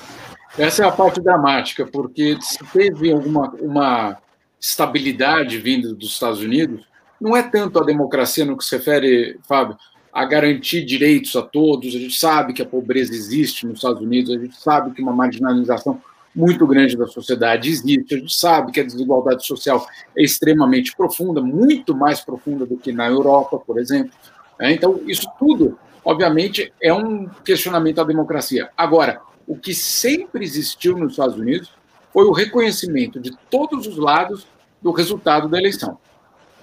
Essa 0.58 0.84
é 0.84 0.88
a 0.88 0.91
parte 0.91 1.21
dramática, 1.21 1.86
porque 1.86 2.36
se 2.41 2.58
teve 2.73 3.12
alguma 3.12 3.51
uma 3.62 4.17
estabilidade 4.60 5.60
vinda 5.60 5.93
dos 5.93 6.13
Estados 6.13 6.41
Unidos, 6.41 6.84
não 7.21 7.38
é 7.38 7.43
tanto 7.43 7.80
a 7.80 7.86
democracia 7.86 8.43
no 8.43 8.58
que 8.58 8.63
se 8.63 8.75
refere, 8.75 9.39
Fábio, 9.47 9.77
a 10.17 10.25
garantir 10.25 10.84
direitos 10.84 11.36
a 11.36 11.43
todos. 11.43 11.93
A 11.93 11.99
gente 11.99 12.17
sabe 12.17 12.51
que 12.51 12.60
a 12.63 12.65
pobreza 12.65 13.13
existe 13.13 13.67
nos 13.67 13.75
Estados 13.75 14.01
Unidos, 14.01 14.36
a 14.36 14.39
gente 14.39 14.60
sabe 14.60 14.91
que 14.91 14.99
uma 14.99 15.13
marginalização 15.13 16.01
muito 16.36 16.65
grande 16.65 16.97
da 16.97 17.06
sociedade 17.06 17.69
existe, 17.69 18.15
a 18.15 18.17
gente 18.17 18.36
sabe 18.36 18.71
que 18.71 18.80
a 18.80 18.84
desigualdade 18.84 19.45
social 19.45 19.86
é 20.17 20.23
extremamente 20.23 20.95
profunda, 20.97 21.39
muito 21.39 21.95
mais 21.95 22.19
profunda 22.19 22.65
do 22.65 22.77
que 22.77 22.91
na 22.91 23.08
Europa, 23.08 23.60
por 23.60 23.77
exemplo. 23.77 24.12
É, 24.60 24.71
então, 24.71 24.99
isso 25.06 25.27
tudo, 25.38 25.77
obviamente, 26.03 26.73
é 26.82 26.91
um 26.91 27.30
questionamento 27.45 28.01
à 28.01 28.03
democracia. 28.03 28.71
Agora, 28.75 29.21
o 29.45 29.56
que 29.56 29.71
sempre 29.71 30.43
existiu 30.43 30.97
nos 30.97 31.12
Estados 31.12 31.38
Unidos 31.38 31.71
foi 32.12 32.25
o 32.25 32.32
reconhecimento 32.32 33.19
de 33.19 33.38
todos 33.51 33.86
os 33.86 33.97
lados 33.97 34.47
do 34.82 34.89
resultado 34.89 35.47
da 35.47 35.60
eleição. 35.60 35.99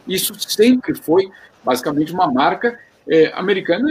Isso 0.08 0.34
sempre 0.40 0.92
foi, 0.92 1.30
basicamente, 1.62 2.12
uma 2.12 2.28
marca 2.28 2.76
é, 3.08 3.32
americana 3.34 3.88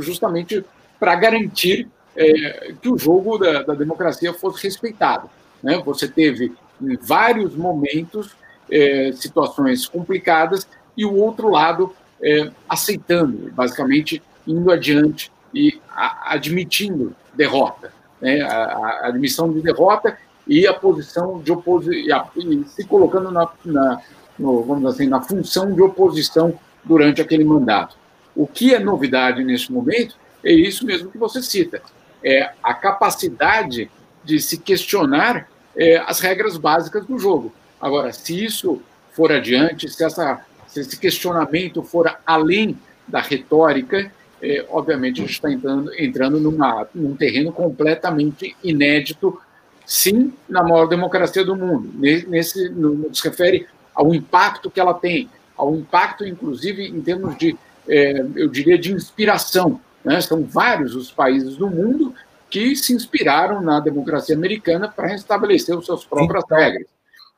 justamente 0.00 0.64
para 0.98 1.14
garantir 1.14 1.88
é, 2.16 2.72
que 2.80 2.88
o 2.88 2.98
jogo 2.98 3.38
da, 3.38 3.62
da, 3.62 3.74
democracia 3.74 4.32
fosse 4.32 4.64
respeitado. 4.64 5.30
Né? 5.62 5.80
Você 5.84 6.08
teve, 6.08 6.52
em 6.80 6.96
vários 6.96 7.54
momentos, 7.54 8.36
é, 8.70 9.12
situações 9.12 9.86
complicadas 9.86 10.66
e 10.96 11.04
o 11.04 11.14
outro 11.14 11.48
lado 11.48 11.94
é, 12.20 12.50
aceitando, 12.68 13.50
basicamente 13.52 14.20
indo 14.46 14.70
adiante 14.72 15.30
e 15.54 15.80
a, 15.88 16.34
admitindo 16.34 17.14
derrota. 17.34 17.92
Né? 18.20 18.40
A, 18.40 18.48
a, 18.48 19.06
admissão 19.08 19.52
de 19.52 19.62
derrota 19.62 20.18
e 20.46 20.66
a 20.66 20.74
posição 20.74 21.40
de 21.40 21.52
oposição, 21.52 22.30
se 22.66 22.84
colocando 22.84 23.30
na, 23.30 23.48
na 23.64 24.02
no, 24.38 24.62
vamos 24.62 24.94
assim, 24.94 25.06
na 25.06 25.20
função 25.20 25.72
de 25.72 25.82
oposição 25.82 26.58
durante 26.84 27.20
aquele 27.20 27.44
mandato. 27.44 27.96
O 28.38 28.46
que 28.46 28.72
é 28.72 28.78
novidade 28.78 29.42
neste 29.42 29.72
momento 29.72 30.14
é 30.44 30.52
isso 30.52 30.86
mesmo 30.86 31.10
que 31.10 31.18
você 31.18 31.42
cita, 31.42 31.82
é 32.22 32.52
a 32.62 32.72
capacidade 32.72 33.90
de 34.22 34.38
se 34.38 34.58
questionar 34.58 35.50
é, 35.76 35.96
as 35.96 36.20
regras 36.20 36.56
básicas 36.56 37.04
do 37.04 37.18
jogo. 37.18 37.52
Agora, 37.80 38.12
se 38.12 38.44
isso 38.44 38.80
for 39.12 39.32
adiante, 39.32 39.88
se, 39.88 40.04
essa, 40.04 40.40
se 40.68 40.78
esse 40.78 40.96
questionamento 40.96 41.82
for 41.82 42.16
além 42.24 42.78
da 43.08 43.20
retórica, 43.20 44.08
é, 44.40 44.64
obviamente 44.70 45.20
a 45.20 45.24
gente 45.24 45.34
está 45.34 45.50
entrando, 45.50 45.92
entrando 45.98 46.38
numa, 46.38 46.86
num 46.94 47.16
terreno 47.16 47.50
completamente 47.50 48.56
inédito, 48.62 49.36
sim, 49.84 50.32
na 50.48 50.62
maior 50.62 50.86
democracia 50.86 51.44
do 51.44 51.56
mundo. 51.56 51.90
Nesse, 51.98 52.68
no, 52.68 52.94
no 52.94 53.10
que 53.10 53.18
se 53.18 53.28
refere 53.28 53.66
ao 53.92 54.14
impacto 54.14 54.70
que 54.70 54.78
ela 54.78 54.94
tem, 54.94 55.28
ao 55.56 55.74
impacto, 55.74 56.24
inclusive, 56.24 56.86
em 56.86 57.00
termos 57.00 57.36
de, 57.36 57.58
é, 57.88 58.24
eu 58.36 58.48
diria, 58.48 58.78
de 58.78 58.92
inspiração. 58.92 59.80
Né? 60.04 60.20
São 60.20 60.42
vários 60.44 60.94
os 60.94 61.10
países 61.10 61.56
do 61.56 61.68
mundo 61.68 62.14
que 62.50 62.74
se 62.76 62.92
inspiraram 62.92 63.60
na 63.60 63.80
democracia 63.80 64.34
americana 64.34 64.88
para 64.88 65.08
restabelecer 65.08 65.76
as 65.76 65.84
suas 65.84 66.04
próprias 66.04 66.44
então, 66.44 66.58
regras. 66.58 66.86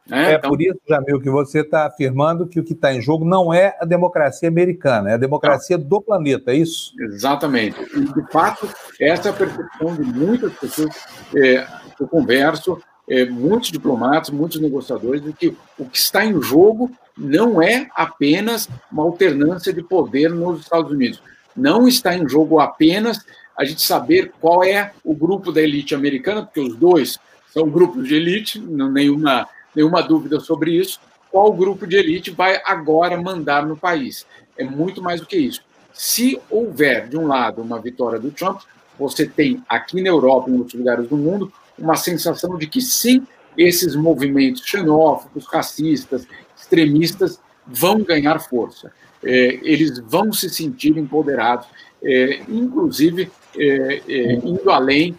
Né? 0.06 0.32
É 0.32 0.34
então, 0.34 0.50
por 0.50 0.60
isso, 0.60 0.78
Jamil, 0.88 1.20
que 1.20 1.30
você 1.30 1.60
está 1.60 1.86
afirmando 1.86 2.46
que 2.46 2.58
o 2.58 2.64
que 2.64 2.72
está 2.72 2.92
em 2.92 3.00
jogo 3.00 3.24
não 3.24 3.52
é 3.52 3.76
a 3.80 3.84
democracia 3.84 4.48
americana, 4.48 5.10
é 5.10 5.14
a 5.14 5.18
democracia 5.18 5.78
do 5.78 6.00
planeta, 6.00 6.52
é 6.52 6.56
isso? 6.56 6.92
Exatamente. 7.00 7.80
E, 7.96 8.00
de 8.04 8.32
fato, 8.32 8.68
essa 9.00 9.28
é 9.28 9.30
a 9.30 9.34
percepção 9.34 9.94
de 9.94 10.02
muitas 10.02 10.52
pessoas 10.54 10.94
é, 11.36 11.66
que 11.96 12.02
eu 12.02 12.08
converso, 12.08 12.80
é, 13.08 13.24
muitos 13.24 13.70
diplomatas, 13.70 14.30
muitos 14.30 14.60
negociadores, 14.60 15.22
de 15.22 15.32
que 15.32 15.56
o 15.78 15.84
que 15.84 15.98
está 15.98 16.24
em 16.24 16.40
jogo 16.40 16.90
não 17.20 17.60
é 17.62 17.88
apenas 17.94 18.68
uma 18.90 19.02
alternância 19.02 19.72
de 19.72 19.82
poder 19.82 20.30
nos 20.30 20.60
Estados 20.60 20.90
Unidos. 20.90 21.22
Não 21.54 21.86
está 21.86 22.16
em 22.16 22.26
jogo 22.28 22.58
apenas 22.58 23.24
a 23.56 23.64
gente 23.64 23.82
saber 23.82 24.32
qual 24.40 24.64
é 24.64 24.92
o 25.04 25.14
grupo 25.14 25.52
da 25.52 25.60
elite 25.60 25.94
americana, 25.94 26.42
porque 26.42 26.60
os 26.60 26.74
dois 26.76 27.18
são 27.52 27.68
grupos 27.68 28.08
de 28.08 28.14
elite, 28.14 28.58
não 28.58 28.90
nenhuma, 28.90 29.46
nenhuma 29.74 30.02
dúvida 30.02 30.40
sobre 30.40 30.72
isso. 30.72 30.98
Qual 31.30 31.52
grupo 31.52 31.86
de 31.86 31.96
elite 31.96 32.30
vai 32.30 32.60
agora 32.64 33.20
mandar 33.20 33.66
no 33.66 33.76
país? 33.76 34.26
É 34.56 34.64
muito 34.64 35.02
mais 35.02 35.20
do 35.20 35.26
que 35.26 35.36
isso. 35.36 35.62
Se 35.92 36.40
houver, 36.48 37.08
de 37.08 37.18
um 37.18 37.26
lado, 37.26 37.60
uma 37.60 37.78
vitória 37.78 38.18
do 38.18 38.30
Trump, 38.30 38.62
você 38.98 39.26
tem 39.26 39.62
aqui 39.68 40.00
na 40.00 40.08
Europa 40.08 40.48
e 40.48 40.54
em 40.54 40.58
outros 40.58 40.78
lugares 40.78 41.08
do 41.08 41.16
mundo 41.16 41.52
uma 41.78 41.96
sensação 41.96 42.56
de 42.56 42.66
que 42.66 42.80
sim, 42.80 43.26
esses 43.56 43.94
movimentos 43.96 44.62
xenófobos, 44.64 45.46
racistas, 45.46 46.26
extremistas 46.70 47.40
vão 47.66 48.02
ganhar 48.02 48.38
força. 48.38 48.92
É, 49.22 49.58
eles 49.62 49.98
vão 49.98 50.32
se 50.32 50.48
sentir 50.48 50.96
empoderados, 50.96 51.66
é, 52.02 52.40
inclusive 52.48 53.30
é, 53.58 54.02
é, 54.08 54.32
indo 54.34 54.70
além, 54.70 55.16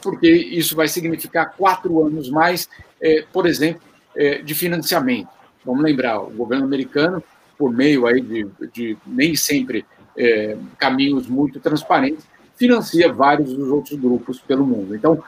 porque 0.00 0.30
isso 0.30 0.76
vai 0.76 0.86
significar 0.88 1.54
quatro 1.56 2.06
anos 2.06 2.30
mais, 2.30 2.68
é, 3.00 3.24
por 3.32 3.46
exemplo, 3.46 3.82
é, 4.16 4.38
de 4.38 4.54
financiamento. 4.54 5.28
Vamos 5.64 5.82
lembrar, 5.82 6.20
o 6.20 6.30
governo 6.30 6.64
americano, 6.64 7.22
por 7.58 7.72
meio 7.72 8.06
aí 8.06 8.20
de, 8.20 8.46
de 8.72 8.96
nem 9.06 9.34
sempre 9.34 9.84
caminhos 10.78 11.26
muito 11.26 11.58
transparentes, 11.58 12.24
financia 12.54 13.12
vários 13.12 13.52
dos 13.52 13.68
outros 13.68 13.98
grupos 13.98 14.38
pelo 14.38 14.64
mundo. 14.64 14.94
Então, 14.94 15.20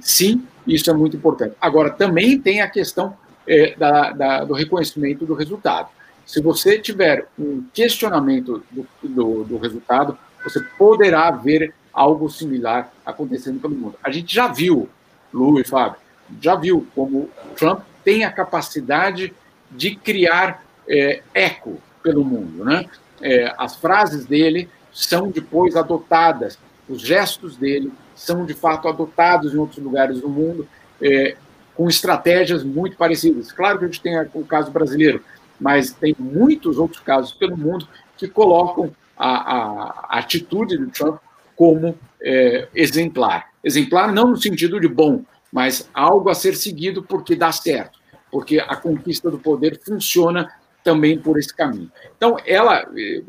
sim, 0.00 0.42
isso 0.66 0.90
é 0.90 0.92
muito 0.92 1.16
importante. 1.16 1.54
Agora, 1.60 1.90
também 1.90 2.40
tem 2.40 2.60
a 2.60 2.68
questão 2.68 3.16
é, 3.46 3.74
da, 3.76 4.12
da, 4.12 4.44
do 4.44 4.54
reconhecimento 4.54 5.26
do 5.26 5.34
resultado. 5.34 5.88
Se 6.26 6.40
você 6.40 6.78
tiver 6.78 7.26
um 7.38 7.64
questionamento 7.72 8.62
do, 8.70 8.86
do, 9.02 9.44
do 9.44 9.58
resultado, 9.58 10.16
você 10.42 10.60
poderá 10.78 11.30
ver 11.30 11.74
algo 11.92 12.28
similar 12.30 12.92
acontecendo 13.04 13.60
pelo 13.60 13.74
mundo. 13.74 13.96
A 14.02 14.10
gente 14.10 14.34
já 14.34 14.48
viu, 14.48 14.88
Lu 15.32 15.60
e 15.60 15.64
Fábio, 15.64 15.98
já 16.40 16.54
viu 16.54 16.86
como 16.94 17.28
Trump 17.56 17.80
tem 18.04 18.24
a 18.24 18.32
capacidade 18.32 19.32
de 19.70 19.94
criar 19.94 20.64
é, 20.88 21.22
eco 21.34 21.80
pelo 22.02 22.24
mundo. 22.24 22.64
Né? 22.64 22.86
É, 23.20 23.54
as 23.58 23.76
frases 23.76 24.24
dele 24.24 24.68
são 24.92 25.30
depois 25.30 25.76
adotadas, 25.76 26.58
os 26.88 27.00
gestos 27.00 27.56
dele 27.56 27.92
são 28.14 28.44
de 28.44 28.54
fato 28.54 28.88
adotados 28.88 29.54
em 29.54 29.56
outros 29.56 29.82
lugares 29.82 30.20
do 30.20 30.28
mundo, 30.28 30.68
é, 31.00 31.36
com 31.74 31.88
estratégias 31.88 32.62
muito 32.62 32.96
parecidas. 32.96 33.52
Claro 33.52 33.78
que 33.78 33.84
a 33.84 33.88
gente 33.88 34.00
tem 34.00 34.18
o 34.34 34.44
caso 34.44 34.70
brasileiro, 34.70 35.22
mas 35.60 35.92
tem 35.92 36.14
muitos 36.18 36.78
outros 36.78 37.00
casos 37.00 37.32
pelo 37.32 37.56
mundo 37.56 37.88
que 38.16 38.28
colocam 38.28 38.94
a, 39.16 40.16
a 40.16 40.18
atitude 40.18 40.76
do 40.76 40.90
Trump 40.90 41.20
como 41.56 41.96
é, 42.20 42.68
exemplar. 42.74 43.48
Exemplar 43.62 44.12
não 44.12 44.28
no 44.28 44.36
sentido 44.36 44.80
de 44.80 44.88
bom, 44.88 45.24
mas 45.52 45.88
algo 45.92 46.28
a 46.30 46.34
ser 46.34 46.56
seguido 46.56 47.02
porque 47.02 47.36
dá 47.36 47.52
certo, 47.52 47.98
porque 48.30 48.58
a 48.58 48.74
conquista 48.74 49.30
do 49.30 49.38
poder 49.38 49.80
funciona 49.84 50.50
também 50.82 51.18
por 51.18 51.38
esse 51.38 51.54
caminho. 51.54 51.90
Então, 52.16 52.36
ela, 52.44 52.84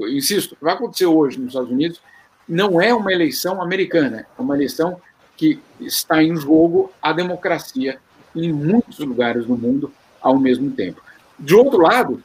insisto, 0.10 0.54
o 0.54 0.56
que 0.56 0.64
vai 0.64 0.74
acontecer 0.74 1.06
hoje 1.06 1.38
nos 1.38 1.50
Estados 1.50 1.70
Unidos 1.70 2.02
não 2.48 2.82
é 2.82 2.94
uma 2.94 3.12
eleição 3.12 3.62
americana, 3.62 4.26
é 4.38 4.42
uma 4.42 4.56
eleição 4.56 5.00
que 5.38 5.60
está 5.80 6.24
em 6.24 6.36
jogo 6.36 6.92
a 7.02 7.14
democracia 7.14 8.00
em 8.36 8.52
muitos 8.52 9.00
lugares 9.00 9.46
do 9.46 9.58
mundo 9.58 9.92
ao 10.22 10.38
mesmo 10.38 10.72
tempo. 10.72 11.02
De 11.38 11.54
outro 11.54 11.82
lado, 11.82 12.24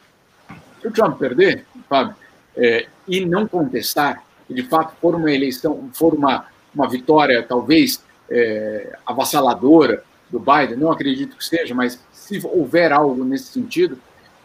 se 0.80 0.86
o 0.86 0.90
Trump 0.90 1.18
perder, 1.18 1.64
Fábio, 1.88 2.14
é, 2.56 2.86
e 3.06 3.24
não 3.24 3.46
contestar, 3.46 4.22
e 4.48 4.54
de 4.54 4.62
fato 4.62 4.94
for 5.00 5.14
uma 5.14 5.32
eleição, 5.32 5.90
for 5.92 6.14
uma, 6.14 6.46
uma 6.74 6.88
vitória 6.88 7.42
talvez 7.42 8.02
é, 8.30 8.96
avassaladora 9.06 10.04
do 10.30 10.38
Biden, 10.38 10.76
não 10.76 10.90
acredito 10.90 11.36
que 11.36 11.44
seja, 11.44 11.74
mas 11.74 11.98
se 12.12 12.40
houver 12.44 12.92
algo 12.92 13.24
nesse 13.24 13.52
sentido, 13.52 13.98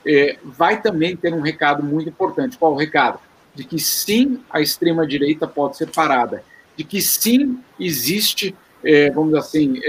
é, 0.06 0.38
vai 0.43 0.82
também 0.82 1.15
ter 1.15 1.34
um 1.34 1.41
recado 1.41 1.84
muito 1.84 2.10
importante. 2.10 2.58
Qual 2.58 2.73
o 2.73 2.78
recado? 2.78 3.19
De 3.54 3.63
que 3.63 3.80
sim, 3.80 4.39
a 4.49 4.62
extrema-direita 4.62 5.47
pode 5.47 5.78
ser 5.78 5.89
parada, 5.89 6.43
de 6.76 6.84
que 6.84 7.02
sim, 7.02 7.60
existe, 7.80 8.56
é, 8.84 9.12
vamos 9.12 9.30
dizer 9.30 9.39
assim, 9.39 9.80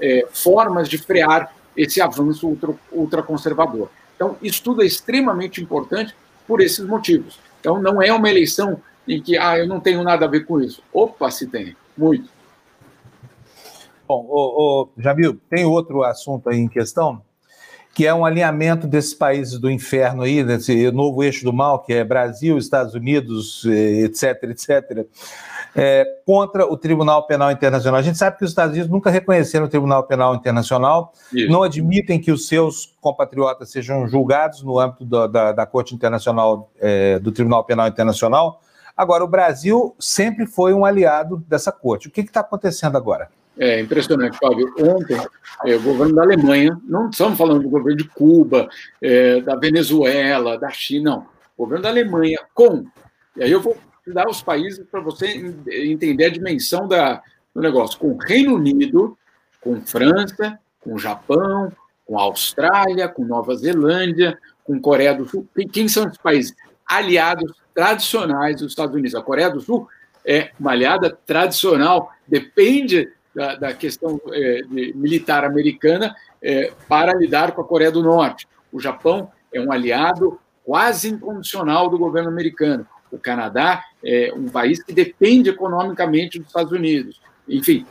é, 0.00 0.26
formas 0.32 0.88
de 0.88 0.98
frear 0.98 1.54
esse 1.76 2.00
avanço 2.00 2.48
ultra, 2.48 2.74
ultraconservador. 2.92 3.88
Então, 4.16 4.36
isso 4.42 4.62
tudo 4.62 4.82
é 4.82 4.86
extremamente 4.86 5.62
importante 5.62 6.14
por 6.46 6.60
esses 6.60 6.84
motivos. 6.84 7.38
Então, 7.60 7.80
não 7.80 8.02
é 8.02 8.12
uma 8.12 8.28
eleição 8.28 8.80
em 9.06 9.20
que, 9.20 9.36
ah, 9.38 9.58
eu 9.58 9.66
não 9.66 9.80
tenho 9.80 10.02
nada 10.02 10.26
a 10.26 10.28
ver 10.28 10.44
com 10.46 10.60
isso. 10.60 10.82
Opa, 10.92 11.30
se 11.30 11.46
tem, 11.46 11.76
muito. 11.96 12.28
Bom, 14.06 14.26
o, 14.28 14.82
o, 14.82 14.88
Jamil, 14.98 15.40
tem 15.48 15.64
outro 15.64 16.02
assunto 16.02 16.50
aí 16.50 16.58
em 16.58 16.68
questão, 16.68 17.22
que 17.92 18.06
é 18.06 18.14
um 18.14 18.24
alinhamento 18.24 18.86
desses 18.86 19.12
países 19.12 19.58
do 19.58 19.70
inferno 19.70 20.22
aí, 20.22 20.44
desse 20.44 20.90
novo 20.92 21.22
eixo 21.22 21.44
do 21.44 21.52
mal, 21.52 21.80
que 21.80 21.92
é 21.92 22.04
Brasil, 22.04 22.56
Estados 22.56 22.94
Unidos, 22.94 23.64
etc, 23.64 24.22
eh, 24.24 24.46
etc, 24.50 25.06
é, 25.74 26.06
contra 26.24 26.66
o 26.66 26.76
Tribunal 26.76 27.26
Penal 27.26 27.50
Internacional. 27.50 27.98
A 27.98 28.02
gente 28.02 28.18
sabe 28.18 28.38
que 28.38 28.44
os 28.44 28.50
Estados 28.50 28.72
Unidos 28.72 28.90
nunca 28.90 29.10
reconheceram 29.10 29.66
o 29.66 29.68
Tribunal 29.68 30.04
Penal 30.04 30.34
Internacional, 30.34 31.12
Isso. 31.32 31.50
não 31.50 31.62
admitem 31.62 32.20
que 32.20 32.30
os 32.30 32.46
seus 32.46 32.96
compatriotas 33.00 33.70
sejam 33.70 34.06
julgados 34.06 34.62
no 34.62 34.78
âmbito 34.78 35.04
da, 35.04 35.26
da, 35.26 35.52
da 35.52 35.66
Corte 35.66 35.94
Internacional, 35.94 36.70
é, 36.78 37.18
do 37.18 37.32
Tribunal 37.32 37.64
Penal 37.64 37.88
Internacional. 37.88 38.60
Agora, 38.96 39.24
o 39.24 39.28
Brasil 39.28 39.94
sempre 39.98 40.46
foi 40.46 40.74
um 40.74 40.84
aliado 40.84 41.42
dessa 41.48 41.72
corte. 41.72 42.08
O 42.08 42.10
que 42.10 42.20
está 42.20 42.40
acontecendo 42.40 42.96
agora? 42.96 43.28
É 43.60 43.78
impressionante, 43.78 44.38
Fábio. 44.38 44.72
Ontem, 44.78 45.20
é, 45.66 45.76
o 45.76 45.82
governo 45.82 46.14
da 46.14 46.22
Alemanha, 46.22 46.80
não 46.82 47.10
estamos 47.10 47.36
falando 47.36 47.62
do 47.62 47.68
governo 47.68 47.98
de 47.98 48.08
Cuba, 48.08 48.70
é, 49.02 49.42
da 49.42 49.54
Venezuela, 49.54 50.58
da 50.58 50.70
China, 50.70 51.10
não. 51.10 51.26
O 51.58 51.64
governo 51.64 51.82
da 51.82 51.90
Alemanha, 51.90 52.38
com. 52.54 52.86
E 53.36 53.42
aí 53.42 53.50
eu 53.50 53.60
vou 53.60 53.76
dar 54.06 54.26
os 54.26 54.40
países 54.40 54.82
para 54.90 55.02
você 55.02 55.54
entender 55.68 56.24
a 56.24 56.30
dimensão 56.30 56.88
da, 56.88 57.22
do 57.54 57.60
negócio. 57.60 57.98
Com 57.98 58.12
o 58.12 58.16
Reino 58.16 58.54
Unido, 58.54 59.14
com 59.60 59.78
França, 59.82 60.58
com 60.80 60.96
Japão, 60.96 61.70
com 62.06 62.18
Austrália, 62.18 63.08
com 63.08 63.26
Nova 63.26 63.54
Zelândia, 63.56 64.38
com 64.64 64.80
Coreia 64.80 65.14
do 65.14 65.28
Sul. 65.28 65.46
Quem 65.70 65.86
são 65.86 66.06
os 66.06 66.16
países 66.16 66.56
aliados 66.86 67.52
tradicionais 67.74 68.56
dos 68.56 68.72
Estados 68.72 68.94
Unidos? 68.94 69.14
A 69.14 69.22
Coreia 69.22 69.50
do 69.50 69.60
Sul 69.60 69.86
é 70.24 70.50
uma 70.58 70.70
aliada 70.70 71.10
tradicional, 71.26 72.10
depende 72.26 73.12
da, 73.34 73.54
da 73.54 73.74
questão 73.74 74.20
é, 74.32 74.62
militar 74.94 75.44
americana 75.44 76.14
é, 76.42 76.72
para 76.88 77.14
lidar 77.14 77.52
com 77.52 77.60
a 77.60 77.64
Coreia 77.64 77.90
do 77.90 78.02
Norte. 78.02 78.48
O 78.72 78.80
Japão 78.80 79.30
é 79.52 79.60
um 79.60 79.72
aliado 79.72 80.38
quase 80.64 81.08
incondicional 81.08 81.88
do 81.88 81.98
governo 81.98 82.28
americano. 82.28 82.86
O 83.10 83.18
Canadá 83.18 83.84
é 84.04 84.32
um 84.34 84.48
país 84.48 84.82
que 84.82 84.92
depende 84.92 85.50
economicamente 85.50 86.38
dos 86.38 86.48
Estados 86.48 86.72
Unidos. 86.72 87.20
Enfim, 87.48 87.84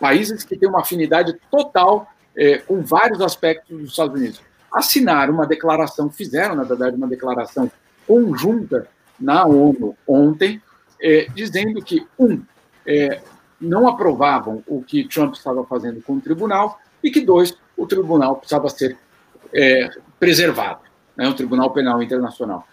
países 0.00 0.42
que 0.42 0.56
têm 0.56 0.68
uma 0.68 0.80
afinidade 0.80 1.38
total 1.50 2.10
é, 2.36 2.58
com 2.58 2.82
vários 2.82 3.20
aspectos 3.20 3.78
dos 3.78 3.90
Estados 3.90 4.18
Unidos. 4.18 4.40
Assinaram 4.72 5.34
uma 5.34 5.46
declaração, 5.46 6.10
fizeram, 6.10 6.54
na 6.54 6.64
verdade, 6.64 6.96
uma 6.96 7.06
declaração 7.06 7.70
conjunta 8.06 8.88
na 9.20 9.44
ONU 9.46 9.96
ontem, 10.08 10.60
é, 11.00 11.26
dizendo 11.34 11.82
que, 11.82 12.06
um, 12.18 12.42
é, 12.86 13.20
não 13.62 13.88
aprovavam 13.88 14.62
o 14.66 14.82
que 14.82 15.04
Trump 15.08 15.34
estava 15.34 15.64
fazendo 15.64 16.02
com 16.02 16.14
o 16.14 16.20
tribunal, 16.20 16.78
e 17.02 17.10
que, 17.10 17.20
dois, 17.20 17.56
o 17.76 17.86
tribunal 17.86 18.36
precisava 18.36 18.68
ser 18.68 18.98
é, 19.54 19.90
preservado, 20.18 20.80
né, 21.16 21.28
o 21.28 21.34
Tribunal 21.34 21.70
Penal 21.70 22.02
Internacional. 22.02 22.66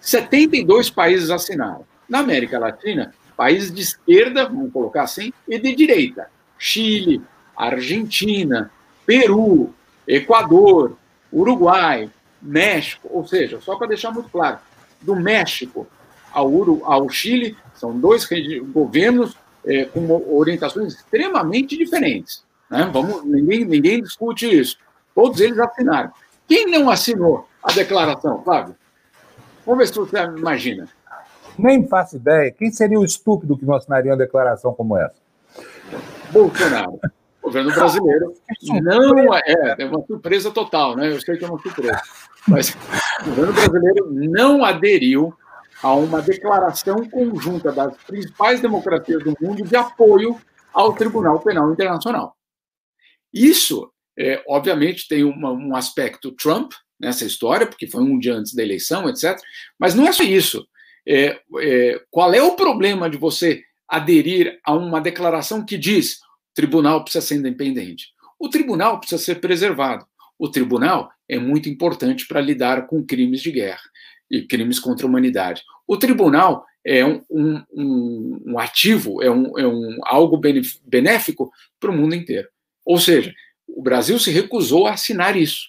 72 0.00 0.90
países 0.90 1.30
assinaram. 1.30 1.84
Na 2.08 2.18
América 2.18 2.58
Latina, 2.58 3.14
países 3.36 3.72
de 3.72 3.82
esquerda, 3.82 4.46
vamos 4.46 4.72
colocar 4.72 5.02
assim, 5.02 5.32
e 5.48 5.58
de 5.58 5.74
direita. 5.74 6.28
Chile, 6.58 7.22
Argentina, 7.56 8.70
Peru, 9.06 9.72
Equador, 10.06 10.96
Uruguai, 11.32 12.10
México, 12.40 13.08
ou 13.10 13.26
seja, 13.26 13.60
só 13.60 13.76
para 13.76 13.88
deixar 13.88 14.10
muito 14.10 14.28
claro, 14.28 14.58
do 15.00 15.14
México 15.14 15.86
ao, 16.32 16.50
Uru, 16.50 16.82
ao 16.84 17.08
Chile, 17.08 17.56
são 17.74 17.98
dois 17.98 18.28
governos 18.72 19.36
é, 19.66 19.84
com 19.86 20.06
orientações 20.34 20.94
extremamente 20.94 21.76
diferentes. 21.76 22.44
Né? 22.70 22.88
Vamos, 22.92 23.24
ninguém, 23.24 23.64
ninguém 23.64 24.02
discute 24.02 24.46
isso. 24.46 24.78
Todos 25.14 25.40
eles 25.40 25.58
assinaram. 25.58 26.10
Quem 26.48 26.66
não 26.66 26.90
assinou 26.90 27.46
a 27.62 27.72
declaração, 27.72 28.42
Flávio? 28.42 28.74
Vamos 29.64 29.78
ver 29.78 29.86
se 29.92 29.98
você 29.98 30.18
imagina. 30.36 30.88
Nem 31.58 31.86
faço 31.86 32.16
ideia. 32.16 32.50
Quem 32.50 32.70
seria 32.70 32.98
o 32.98 33.04
estúpido 33.04 33.56
que 33.56 33.64
não 33.64 33.74
assinaria 33.74 34.10
uma 34.10 34.16
declaração 34.16 34.72
como 34.72 34.96
essa? 34.96 35.14
Bolsonaro. 36.30 36.98
O 37.42 37.46
governo 37.46 37.72
brasileiro 37.74 38.34
não 38.82 39.34
é, 39.34 39.76
é 39.78 39.84
uma 39.84 40.04
surpresa 40.06 40.50
total, 40.50 40.96
né? 40.96 41.10
Eu 41.10 41.20
sei 41.20 41.36
que 41.36 41.44
é 41.44 41.48
uma 41.48 41.60
surpresa. 41.60 42.00
Mas 42.48 42.76
o 43.20 43.24
governo 43.30 43.52
brasileiro 43.52 44.08
não 44.10 44.64
aderiu 44.64 45.34
a 45.82 45.94
uma 45.94 46.22
declaração 46.22 47.08
conjunta 47.10 47.72
das 47.72 47.96
principais 48.04 48.60
democracias 48.60 49.22
do 49.24 49.34
mundo 49.40 49.64
de 49.64 49.74
apoio 49.74 50.40
ao 50.72 50.94
Tribunal 50.94 51.40
Penal 51.40 51.72
Internacional. 51.72 52.36
Isso, 53.32 53.90
é, 54.16 54.42
obviamente, 54.46 55.08
tem 55.08 55.24
uma, 55.24 55.50
um 55.50 55.74
aspecto 55.74 56.32
Trump 56.32 56.72
nessa 57.00 57.24
história, 57.24 57.66
porque 57.66 57.88
foi 57.88 58.02
um 58.02 58.18
dia 58.18 58.34
antes 58.34 58.54
da 58.54 58.62
eleição, 58.62 59.08
etc. 59.08 59.36
Mas 59.78 59.94
não 59.94 60.06
é 60.06 60.12
só 60.12 60.22
isso. 60.22 60.66
É, 61.06 61.40
é, 61.58 62.00
qual 62.10 62.32
é 62.32 62.40
o 62.40 62.54
problema 62.54 63.10
de 63.10 63.16
você 63.16 63.62
aderir 63.88 64.60
a 64.64 64.72
uma 64.72 65.00
declaração 65.00 65.64
que 65.64 65.76
diz 65.76 66.18
o 66.18 66.54
tribunal 66.54 67.02
precisa 67.02 67.26
ser 67.26 67.34
independente? 67.36 68.06
O 68.38 68.48
tribunal 68.48 69.00
precisa 69.00 69.20
ser 69.20 69.40
preservado. 69.40 70.06
O 70.38 70.48
tribunal 70.48 71.10
é 71.28 71.38
muito 71.38 71.68
importante 71.68 72.26
para 72.26 72.40
lidar 72.40 72.86
com 72.86 73.04
crimes 73.04 73.40
de 73.40 73.50
guerra 73.50 73.82
e 74.32 74.42
crimes 74.42 74.80
contra 74.80 75.06
a 75.06 75.08
humanidade. 75.08 75.62
O 75.86 75.98
tribunal 75.98 76.64
é 76.84 77.04
um, 77.04 77.22
um, 77.30 78.42
um 78.46 78.58
ativo, 78.58 79.22
é, 79.22 79.30
um, 79.30 79.58
é 79.58 79.66
um, 79.66 79.98
algo 80.04 80.40
benéfico 80.84 81.52
para 81.78 81.90
o 81.90 81.94
mundo 81.96 82.14
inteiro. 82.14 82.48
Ou 82.84 82.98
seja, 82.98 83.32
o 83.68 83.82
Brasil 83.82 84.18
se 84.18 84.30
recusou 84.30 84.86
a 84.86 84.94
assinar 84.94 85.36
isso. 85.36 85.68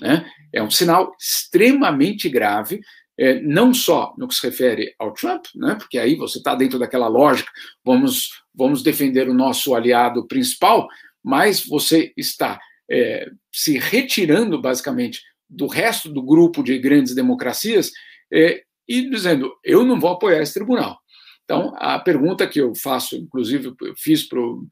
Né? 0.00 0.30
É 0.52 0.62
um 0.62 0.70
sinal 0.70 1.14
extremamente 1.18 2.28
grave, 2.28 2.80
é, 3.18 3.40
não 3.40 3.74
só 3.74 4.14
no 4.16 4.28
que 4.28 4.34
se 4.34 4.46
refere 4.46 4.94
ao 4.96 5.12
Trump, 5.12 5.46
né? 5.56 5.74
porque 5.74 5.98
aí 5.98 6.14
você 6.14 6.38
está 6.38 6.54
dentro 6.54 6.78
daquela 6.78 7.08
lógica, 7.08 7.50
vamos, 7.84 8.30
vamos 8.54 8.80
defender 8.80 9.28
o 9.28 9.34
nosso 9.34 9.74
aliado 9.74 10.26
principal, 10.28 10.88
mas 11.22 11.66
você 11.66 12.12
está 12.16 12.60
é, 12.88 13.28
se 13.52 13.76
retirando, 13.76 14.62
basicamente, 14.62 15.20
do 15.48 15.66
resto 15.66 16.08
do 16.08 16.22
grupo 16.22 16.62
de 16.62 16.78
grandes 16.78 17.14
democracias 17.14 17.90
é, 18.32 18.62
e 18.86 19.08
dizendo: 19.08 19.52
eu 19.64 19.84
não 19.84 19.98
vou 19.98 20.10
apoiar 20.10 20.42
esse 20.42 20.54
tribunal. 20.54 20.98
Então, 21.44 21.72
a 21.76 21.98
pergunta 21.98 22.46
que 22.46 22.60
eu 22.60 22.74
faço, 22.74 23.16
inclusive, 23.16 23.74
eu 23.80 23.94
fiz 23.96 24.22
para 24.22 24.38
o 24.40 24.68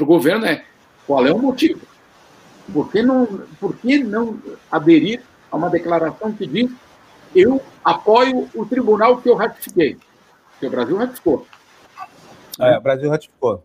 governo 0.00 0.44
é: 0.44 0.64
qual 1.06 1.26
é 1.26 1.32
o 1.32 1.38
motivo? 1.38 1.80
Por 2.72 2.90
que, 2.90 3.02
não, 3.02 3.26
por 3.58 3.76
que 3.76 3.98
não 3.98 4.40
aderir 4.70 5.22
a 5.50 5.56
uma 5.56 5.70
declaração 5.70 6.32
que 6.32 6.46
diz 6.46 6.70
eu 7.34 7.62
apoio 7.84 8.48
o 8.54 8.66
tribunal 8.66 9.20
que 9.20 9.28
eu 9.28 9.34
ratifiquei? 9.34 9.96
Porque 10.52 10.66
o 10.66 10.70
Brasil 10.70 10.96
ratificou. 10.96 11.46
É, 12.60 12.76
o 12.76 12.80
Brasil 12.80 13.08
ratificou. 13.08 13.64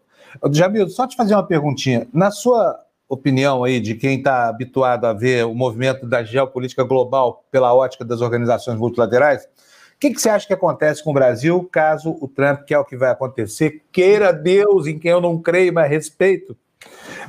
Jamil, 0.52 0.88
só 0.90 1.08
te 1.08 1.16
fazer 1.16 1.34
uma 1.34 1.46
perguntinha. 1.46 2.08
Na 2.14 2.32
sua 2.32 2.85
opinião 3.08 3.64
aí 3.64 3.80
de 3.80 3.96
quem 3.96 4.18
está 4.18 4.48
habituado 4.48 5.06
a 5.06 5.14
ver 5.14 5.46
o 5.46 5.54
movimento 5.54 6.06
da 6.06 6.24
geopolítica 6.24 6.84
global 6.84 7.46
pela 7.52 7.74
ótica 7.74 8.04
das 8.04 8.22
organizações 8.22 8.78
multilaterais, 8.78 9.44
o 9.44 9.98
que, 10.00 10.12
que, 10.12 10.20
você 10.20 10.30
acha 10.30 10.46
que 10.46 10.54
acontece 10.54 11.04
com 11.04 11.12
o 11.12 11.14
Brasil 11.14 11.68
caso 11.72 12.18
o 12.20 12.28
Trump, 12.28 12.64
que 12.64 12.74
é 12.74 12.80
o 12.80 12.84
que 12.84 12.98
vai 12.98 13.12
acontecer, 13.12 13.82
queira 13.92 14.34
Deus 14.34 14.88
em 14.88 15.00
quem 15.00 15.12
eu 15.12 15.22
não 15.22 15.42
creio, 15.42 15.74
mas 15.74 15.90
respeito? 15.90 16.58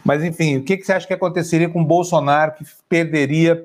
Mas, 0.04 0.22
enfim, 0.22 0.58
o 0.58 0.64
que, 0.64 0.76
que 0.76 0.84
você 0.84 0.92
acha 0.92 1.06
que 1.06 1.14
aconteceria 1.14 1.68
com 1.68 1.80
o 1.80 1.84
Bolsonaro, 1.84 2.52
que 2.52 2.64
perderia 2.88 3.64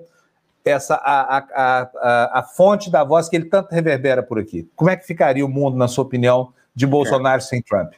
essa 0.64 0.96
a, 0.96 1.38
a, 1.38 1.44
a, 1.56 2.40
a, 2.40 2.44
fonte 2.44 2.92
da 2.92 3.04
voz 3.04 3.28
que 3.28 3.36
ele 3.36 3.46
tanto 3.46 3.72
reverbera 3.72 4.22
por 4.22 4.40
aqui? 4.40 4.70
Como 4.76 4.90
é 4.90 4.96
que 4.96 5.06
ficaria 5.06 5.46
o 5.46 5.50
mundo, 5.50 5.76
na 5.78 5.88
sua 5.88 6.04
opinião, 6.04 6.54
de 6.74 6.86
Bolsonaro 6.86 7.42
sem 7.42 7.62
Trump? 7.62 7.94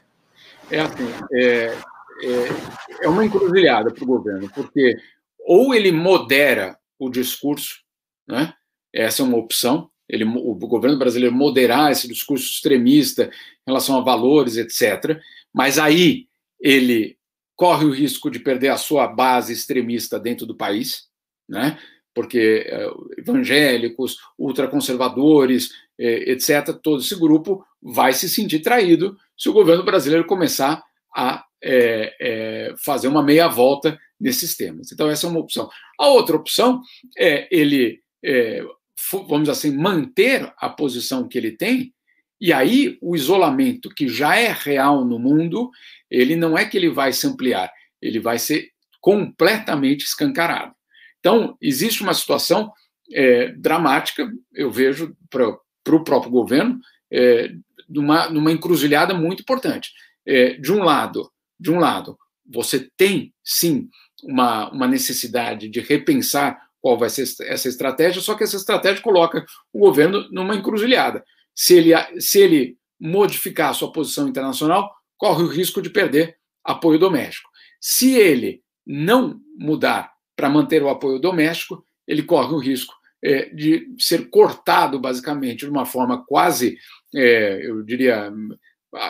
É 0.71 0.79
assim, 0.79 1.09
é, 1.33 1.75
é, 2.21 3.05
é 3.05 3.09
uma 3.09 3.25
encruzilhada 3.25 3.91
para 3.91 4.03
o 4.03 4.07
governo, 4.07 4.49
porque 4.53 4.95
ou 5.39 5.73
ele 5.73 5.91
modera 5.91 6.77
o 6.97 7.09
discurso, 7.09 7.81
né? 8.27 8.53
essa 8.93 9.21
é 9.21 9.25
uma 9.25 9.37
opção, 9.37 9.89
ele, 10.07 10.23
o 10.23 10.55
governo 10.55 10.97
brasileiro 10.97 11.33
moderar 11.35 11.91
esse 11.91 12.07
discurso 12.07 12.45
extremista 12.45 13.25
em 13.25 13.71
relação 13.71 13.97
a 13.97 14.03
valores, 14.03 14.57
etc. 14.57 15.19
Mas 15.53 15.79
aí 15.79 16.27
ele 16.59 17.17
corre 17.55 17.85
o 17.85 17.91
risco 17.91 18.29
de 18.29 18.39
perder 18.39 18.69
a 18.69 18.77
sua 18.77 19.07
base 19.07 19.53
extremista 19.53 20.19
dentro 20.19 20.45
do 20.45 20.55
país, 20.55 21.07
né? 21.47 21.79
porque 22.13 22.65
é, 22.67 22.87
evangélicos, 23.17 24.17
ultraconservadores, 24.37 25.71
é, 25.97 26.31
etc., 26.31 26.73
todo 26.81 27.01
esse 27.01 27.15
grupo 27.15 27.65
vai 27.81 28.13
se 28.13 28.29
sentir 28.29 28.59
traído 28.59 29.17
se 29.37 29.49
o 29.49 29.53
governo 29.53 29.83
brasileiro 29.83 30.25
começar 30.25 30.83
a 31.15 31.43
é, 31.63 32.15
é, 32.19 32.73
fazer 32.77 33.07
uma 33.07 33.23
meia 33.23 33.47
volta 33.47 33.97
nesses 34.19 34.55
temas. 34.55 34.91
Então, 34.91 35.09
essa 35.09 35.25
é 35.25 35.29
uma 35.29 35.39
opção. 35.39 35.69
A 35.99 36.07
outra 36.07 36.35
opção 36.35 36.81
é 37.17 37.47
ele, 37.49 38.01
é, 38.23 38.61
vamos 39.27 39.49
assim, 39.49 39.75
manter 39.75 40.51
a 40.57 40.69
posição 40.69 41.27
que 41.27 41.37
ele 41.37 41.51
tem, 41.51 41.93
e 42.39 42.51
aí 42.51 42.97
o 43.01 43.15
isolamento 43.15 43.89
que 43.89 44.07
já 44.07 44.35
é 44.35 44.51
real 44.51 45.05
no 45.05 45.17
mundo, 45.17 45.71
ele 46.11 46.35
não 46.35 46.57
é 46.57 46.65
que 46.65 46.77
ele 46.77 46.89
vai 46.89 47.13
se 47.13 47.25
ampliar, 47.25 47.71
ele 48.01 48.19
vai 48.19 48.37
ser 48.37 48.69
completamente 48.99 50.03
escancarado. 50.03 50.73
Então, 51.19 51.57
existe 51.61 52.03
uma 52.03 52.13
situação 52.13 52.71
é, 53.13 53.49
dramática, 53.53 54.29
eu 54.53 54.69
vejo, 54.69 55.15
para 55.29 55.95
o 55.95 56.03
próprio 56.03 56.31
governo, 56.31 56.79
é, 57.11 57.51
numa, 57.87 58.29
numa 58.29 58.51
encruzilhada 58.51 59.13
muito 59.13 59.41
importante. 59.41 59.91
É, 60.25 60.53
de 60.53 60.71
um 60.71 60.83
lado, 60.83 61.29
de 61.63 61.71
um 61.71 61.79
lado, 61.79 62.17
você 62.45 62.89
tem 62.97 63.33
sim 63.41 63.87
uma, 64.21 64.69
uma 64.69 64.85
necessidade 64.85 65.69
de 65.69 65.79
repensar 65.79 66.61
qual 66.81 66.97
vai 66.97 67.09
ser 67.09 67.23
essa 67.43 67.69
estratégia, 67.69 68.21
só 68.21 68.35
que 68.35 68.43
essa 68.43 68.57
estratégia 68.57 69.01
coloca 69.01 69.45
o 69.71 69.79
governo 69.79 70.27
numa 70.29 70.53
encruzilhada. 70.53 71.23
Se 71.55 71.75
ele, 71.75 71.93
se 72.19 72.39
ele 72.39 72.77
modificar 72.99 73.69
a 73.69 73.73
sua 73.73 73.93
posição 73.93 74.27
internacional, 74.27 74.93
corre 75.17 75.43
o 75.43 75.47
risco 75.47 75.81
de 75.81 75.89
perder 75.89 76.35
apoio 76.65 76.99
doméstico. 76.99 77.49
Se 77.79 78.13
ele 78.13 78.61
não 78.85 79.39
mudar 79.57 80.11
para 80.35 80.49
manter 80.49 80.83
o 80.83 80.89
apoio 80.89 81.19
doméstico, 81.19 81.85
ele 82.05 82.23
corre 82.23 82.53
o 82.53 82.59
risco 82.59 82.93
é, 83.23 83.45
de 83.51 83.87
ser 83.97 84.29
cortado, 84.29 84.99
basicamente, 84.99 85.59
de 85.59 85.71
uma 85.71 85.85
forma 85.85 86.25
quase, 86.25 86.77
é, 87.15 87.65
eu 87.65 87.81
diria, 87.83 88.29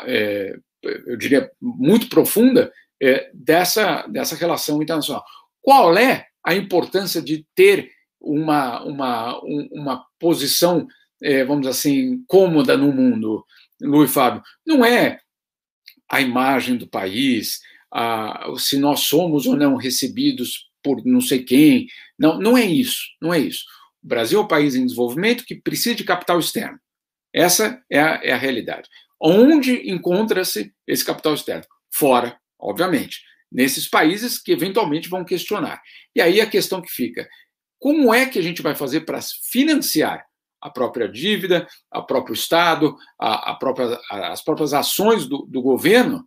é, 0.05 0.55
eu 0.83 1.17
diria, 1.17 1.49
muito 1.61 2.09
profunda 2.09 2.71
é, 3.01 3.29
dessa, 3.33 4.05
dessa 4.07 4.35
relação 4.35 4.81
internacional. 4.81 5.23
Qual 5.61 5.97
é 5.97 6.27
a 6.45 6.53
importância 6.53 7.21
de 7.21 7.45
ter 7.55 7.89
uma, 8.19 8.83
uma, 8.83 9.39
uma 9.71 10.05
posição, 10.19 10.87
é, 11.21 11.43
vamos 11.43 11.61
dizer 11.61 11.71
assim, 11.71 12.23
cômoda 12.27 12.77
no 12.77 12.91
mundo, 12.91 13.45
Luiz 13.81 14.11
Fábio? 14.11 14.41
Não 14.65 14.85
é 14.85 15.19
a 16.09 16.21
imagem 16.21 16.77
do 16.77 16.87
país, 16.87 17.59
a, 17.91 18.53
se 18.57 18.77
nós 18.77 19.01
somos 19.01 19.45
ou 19.45 19.55
não 19.55 19.75
recebidos 19.75 20.69
por 20.83 21.03
não 21.05 21.21
sei 21.21 21.43
quem. 21.43 21.87
Não, 22.19 22.39
não 22.39 22.57
é 22.57 22.65
isso, 22.65 23.03
não 23.21 23.33
é 23.33 23.39
isso. 23.39 23.63
O 24.03 24.07
Brasil 24.07 24.39
é 24.39 24.43
um 24.43 24.47
país 24.47 24.75
em 24.75 24.85
desenvolvimento 24.85 25.45
que 25.45 25.55
precisa 25.55 25.95
de 25.95 26.03
capital 26.03 26.39
externo. 26.39 26.77
Essa 27.33 27.81
é 27.89 27.99
a, 27.99 28.19
é 28.21 28.31
a 28.33 28.37
realidade. 28.37 28.89
Onde 29.23 29.89
encontra-se 29.89 30.73
esse 30.85 31.05
capital 31.05 31.33
externo? 31.33 31.65
Fora, 31.89 32.37
obviamente. 32.59 33.21
nesses 33.49 33.87
países 33.87 34.39
que 34.39 34.51
eventualmente 34.51 35.07
vão 35.07 35.23
questionar. 35.23 35.79
E 36.15 36.19
aí 36.19 36.41
a 36.41 36.49
questão 36.49 36.81
que 36.81 36.91
fica: 36.91 37.29
como 37.79 38.13
é 38.13 38.25
que 38.25 38.39
a 38.39 38.41
gente 38.41 38.61
vai 38.63 38.75
fazer 38.75 39.01
para 39.01 39.19
financiar 39.49 40.25
a 40.59 40.69
própria 40.69 41.07
dívida, 41.07 41.67
a 41.91 42.01
próprio 42.01 42.33
Estado, 42.33 42.95
a, 43.19 43.51
a 43.51 43.55
própria, 43.55 43.99
as 44.09 44.43
próprias 44.43 44.73
ações 44.73 45.27
do, 45.27 45.45
do 45.45 45.61
governo, 45.61 46.25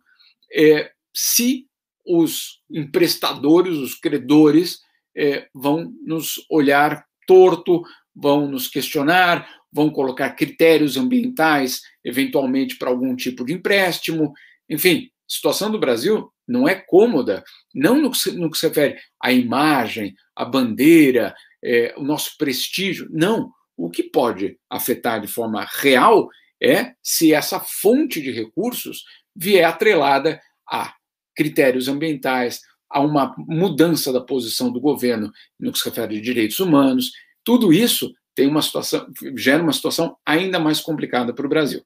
é, 0.53 0.91
se 1.13 1.65
os 2.05 2.61
emprestadores, 2.71 3.75
os 3.77 3.95
credores, 3.95 4.79
é, 5.15 5.47
vão 5.53 5.91
nos 6.05 6.45
olhar 6.49 7.03
torto, 7.27 7.83
vão 8.15 8.47
nos 8.47 8.67
questionar, 8.67 9.49
vão 9.77 9.91
colocar 9.91 10.31
critérios 10.31 10.97
ambientais, 10.97 11.83
eventualmente, 12.03 12.77
para 12.77 12.89
algum 12.89 13.15
tipo 13.15 13.45
de 13.45 13.53
empréstimo. 13.53 14.33
Enfim, 14.67 15.11
a 15.11 15.31
situação 15.31 15.69
do 15.69 15.77
Brasil 15.77 16.33
não 16.47 16.67
é 16.67 16.73
cômoda, 16.73 17.43
não 17.75 18.01
no 18.01 18.09
que 18.09 18.17
se, 18.17 18.31
no 18.31 18.49
que 18.49 18.57
se 18.57 18.67
refere 18.67 18.97
à 19.21 19.31
imagem, 19.31 20.15
à 20.35 20.43
bandeira, 20.43 21.35
é, 21.63 21.93
o 21.95 22.03
nosso 22.03 22.35
prestígio. 22.39 23.07
Não. 23.11 23.51
O 23.77 23.91
que 23.91 24.01
pode 24.01 24.57
afetar 24.67 25.21
de 25.21 25.27
forma 25.27 25.63
real 25.69 26.27
é 26.59 26.93
se 27.03 27.31
essa 27.31 27.59
fonte 27.59 28.19
de 28.19 28.31
recursos 28.31 29.03
vier 29.35 29.63
atrelada 29.63 30.41
a 30.67 30.91
critérios 31.35 31.87
ambientais, 31.87 32.61
a 32.89 32.99
uma 32.99 33.35
mudança 33.37 34.11
da 34.11 34.21
posição 34.21 34.71
do 34.71 34.81
governo 34.81 35.31
no 35.59 35.71
que 35.71 35.77
se 35.77 35.87
refere 35.87 36.17
a 36.17 36.21
direitos 36.21 36.59
humanos. 36.59 37.11
Tudo 37.43 37.71
isso 37.71 38.11
tem 38.37 38.47
uma 38.47 38.61
situação, 38.61 39.07
gera 39.35 39.63
uma 39.63 39.73
situação 39.73 40.15
ainda 40.23 40.59
mais 40.59 40.79
complicada 40.79 41.33
para 41.33 41.43
o 41.43 41.49
Brasil. 41.49 41.81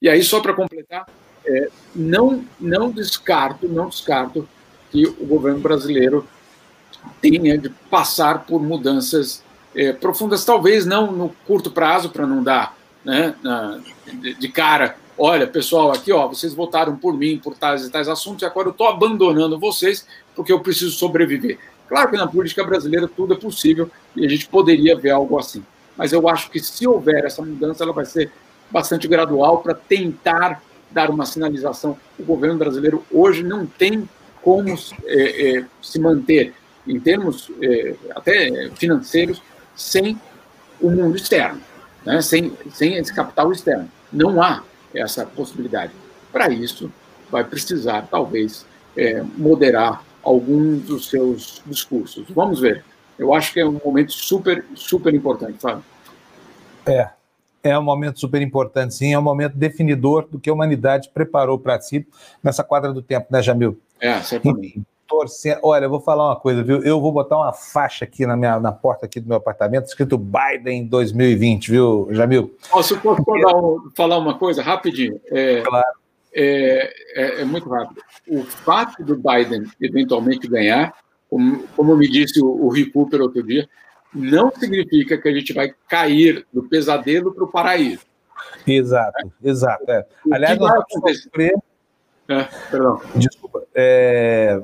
E 0.00 0.08
aí, 0.08 0.22
só 0.22 0.38
para 0.38 0.54
completar, 0.54 1.04
é, 1.44 1.68
não, 1.92 2.44
não 2.60 2.92
descarto, 2.92 3.68
não 3.68 3.88
descarto 3.88 4.48
que 4.92 5.04
o 5.04 5.26
governo 5.26 5.58
brasileiro 5.58 6.24
tenha 7.20 7.58
de 7.58 7.70
passar 7.90 8.44
por 8.46 8.62
mudanças 8.62 9.42
é, 9.74 9.92
profundas, 9.92 10.44
talvez 10.44 10.86
não 10.86 11.10
no 11.10 11.30
curto 11.44 11.72
prazo, 11.72 12.10
para 12.10 12.24
não 12.24 12.40
dar 12.40 12.78
né, 13.04 13.34
na, 13.42 13.80
de, 14.06 14.34
de, 14.34 14.48
cara, 14.48 14.96
olha, 15.18 15.44
pessoal, 15.44 15.90
aqui, 15.90 16.12
ó, 16.12 16.28
vocês 16.28 16.54
votaram 16.54 16.94
por 16.96 17.16
mim 17.16 17.36
por 17.36 17.56
tais 17.56 17.84
e 17.84 17.90
tais 17.90 18.06
assuntos, 18.06 18.42
e 18.42 18.46
agora 18.46 18.68
eu 18.68 18.72
estou 18.72 18.86
abandonando 18.86 19.58
vocês 19.58 20.06
porque 20.36 20.52
eu 20.52 20.60
preciso 20.60 20.92
sobreviver. 20.92 21.58
Claro 21.88 22.10
que 22.10 22.16
na 22.16 22.28
política 22.28 22.62
brasileira 22.62 23.08
tudo 23.08 23.34
é 23.34 23.36
possível 23.36 23.90
e 24.14 24.24
a 24.24 24.28
gente 24.28 24.46
poderia 24.46 24.96
ver 24.96 25.10
algo 25.10 25.36
assim. 25.36 25.64
Mas 26.00 26.14
eu 26.14 26.26
acho 26.30 26.50
que 26.50 26.58
se 26.60 26.86
houver 26.86 27.26
essa 27.26 27.42
mudança, 27.42 27.84
ela 27.84 27.92
vai 27.92 28.06
ser 28.06 28.32
bastante 28.70 29.06
gradual 29.06 29.58
para 29.58 29.74
tentar 29.74 30.62
dar 30.90 31.10
uma 31.10 31.26
sinalização. 31.26 31.94
O 32.18 32.24
governo 32.24 32.56
brasileiro 32.56 33.04
hoje 33.12 33.42
não 33.42 33.66
tem 33.66 34.08
como 34.40 34.70
é, 35.04 35.58
é, 35.58 35.64
se 35.82 36.00
manter, 36.00 36.54
em 36.88 36.98
termos 36.98 37.50
é, 37.60 37.94
até 38.16 38.70
financeiros, 38.76 39.42
sem 39.76 40.18
o 40.80 40.88
mundo 40.90 41.16
externo, 41.16 41.60
né? 42.06 42.22
sem, 42.22 42.50
sem 42.72 42.94
esse 42.94 43.12
capital 43.14 43.52
externo. 43.52 43.86
Não 44.10 44.42
há 44.42 44.62
essa 44.94 45.26
possibilidade. 45.26 45.92
Para 46.32 46.48
isso, 46.48 46.90
vai 47.30 47.44
precisar, 47.44 48.08
talvez, 48.10 48.64
é, 48.96 49.22
moderar 49.36 50.02
alguns 50.22 50.80
dos 50.80 51.10
seus 51.10 51.62
discursos. 51.66 52.24
Vamos 52.30 52.58
ver. 52.58 52.86
Eu 53.20 53.34
acho 53.34 53.52
que 53.52 53.60
é 53.60 53.66
um 53.66 53.78
momento 53.84 54.12
super, 54.12 54.64
super 54.74 55.12
importante, 55.12 55.58
Fábio. 55.58 55.84
É, 56.86 57.10
é 57.62 57.78
um 57.78 57.82
momento 57.82 58.18
super 58.18 58.40
importante, 58.40 58.94
sim, 58.94 59.12
é 59.12 59.18
um 59.18 59.22
momento 59.22 59.58
definidor 59.58 60.26
do 60.26 60.40
que 60.40 60.48
a 60.48 60.52
humanidade 60.54 61.10
preparou 61.12 61.58
para 61.58 61.78
si 61.82 62.06
nessa 62.42 62.64
quadra 62.64 62.94
do 62.94 63.02
tempo, 63.02 63.26
né, 63.30 63.42
Jamil? 63.42 63.78
É, 64.00 64.18
certamente. 64.22 64.80
Torcendo. 65.06 65.58
Olha, 65.62 65.84
eu 65.84 65.90
vou 65.90 66.00
falar 66.00 66.28
uma 66.28 66.36
coisa, 66.36 66.62
viu? 66.62 66.82
Eu 66.82 66.98
vou 66.98 67.12
botar 67.12 67.36
uma 67.36 67.52
faixa 67.52 68.06
aqui 68.06 68.24
na, 68.24 68.36
minha, 68.36 68.58
na 68.58 68.72
porta 68.72 69.04
aqui 69.04 69.20
do 69.20 69.28
meu 69.28 69.36
apartamento, 69.36 69.84
escrito 69.84 70.16
Biden 70.16 70.86
2020, 70.86 71.70
viu, 71.70 72.08
Jamil? 72.12 72.56
Posso, 72.70 72.98
posso 73.00 73.22
falar, 73.22 73.52
falar 73.94 74.18
uma 74.18 74.38
coisa 74.38 74.62
rapidinho? 74.62 75.20
É, 75.30 75.60
claro. 75.60 76.00
É, 76.32 76.92
é, 77.16 77.40
é, 77.42 77.44
muito 77.44 77.68
rápido. 77.68 78.00
O 78.28 78.44
fato 78.44 79.04
do 79.04 79.16
Biden 79.16 79.64
eventualmente 79.80 80.48
ganhar, 80.48 80.94
como, 81.30 81.62
como 81.76 81.96
me 81.96 82.08
disse 82.08 82.42
o, 82.42 82.66
o 82.66 82.68
Rick 82.68 82.90
Cooper 82.90 83.22
outro 83.22 83.42
dia, 83.42 83.68
não 84.12 84.50
significa 84.50 85.16
que 85.16 85.28
a 85.28 85.32
gente 85.32 85.52
vai 85.52 85.72
cair 85.88 86.44
do 86.52 86.64
pesadelo 86.64 87.32
para 87.32 87.44
o 87.44 87.48
paraíso. 87.48 88.04
Exato, 88.66 89.32
exato. 89.42 89.90
É. 89.90 90.04
Aliás, 90.32 90.58
nós 90.58 90.72
vamos 90.72 91.22
sofrer. 91.22 91.54
É, 92.28 92.48
perdão. 92.70 93.00
Desculpa. 93.14 93.62
É, 93.74 94.60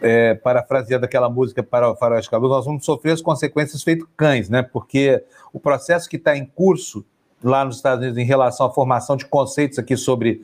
é, 0.00 0.34
parafraseando 0.34 1.06
aquela 1.06 1.28
música 1.28 1.62
para 1.62 1.90
o 1.90 1.96
Faroeste 1.96 2.30
Cabelo, 2.30 2.52
nós 2.52 2.64
vamos 2.64 2.84
sofrer 2.84 3.12
as 3.12 3.22
consequências 3.22 3.82
feito 3.82 4.08
cães, 4.16 4.48
né? 4.48 4.62
Porque 4.62 5.24
o 5.52 5.58
processo 5.58 6.08
que 6.08 6.16
está 6.16 6.36
em 6.36 6.44
curso 6.44 7.04
lá 7.42 7.64
nos 7.64 7.76
Estados 7.76 8.02
Unidos 8.02 8.18
em 8.18 8.24
relação 8.24 8.66
à 8.66 8.70
formação 8.70 9.16
de 9.16 9.26
conceitos 9.26 9.78
aqui 9.78 9.96
sobre 9.96 10.42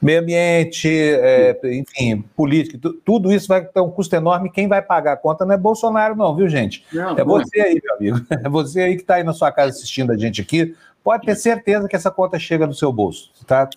meio 0.00 0.20
ambiente, 0.20 0.88
é, 0.88 1.58
enfim, 1.64 2.24
política, 2.34 2.78
tudo 3.04 3.32
isso 3.32 3.46
vai 3.46 3.64
ter 3.64 3.80
um 3.80 3.90
custo 3.90 4.16
enorme. 4.16 4.50
Quem 4.50 4.66
vai 4.66 4.80
pagar 4.80 5.12
a 5.12 5.16
conta 5.16 5.44
não 5.44 5.54
é 5.54 5.58
Bolsonaro, 5.58 6.16
não, 6.16 6.34
viu, 6.34 6.48
gente? 6.48 6.84
Não, 6.92 7.18
é 7.18 7.24
você 7.24 7.60
aí, 7.60 7.80
meu 7.82 7.96
amigo. 7.96 8.26
É 8.30 8.48
você 8.48 8.80
aí 8.80 8.96
que 8.96 9.02
está 9.02 9.16
aí 9.16 9.24
na 9.24 9.32
sua 9.32 9.52
casa 9.52 9.70
assistindo 9.70 10.12
a 10.12 10.16
gente 10.16 10.40
aqui. 10.40 10.74
Pode 11.04 11.26
ter 11.26 11.34
certeza 11.34 11.88
que 11.88 11.96
essa 11.96 12.10
conta 12.10 12.38
chega 12.38 12.66
no 12.66 12.74
seu 12.74 12.92
bolso, 12.92 13.30
tá? 13.46 13.68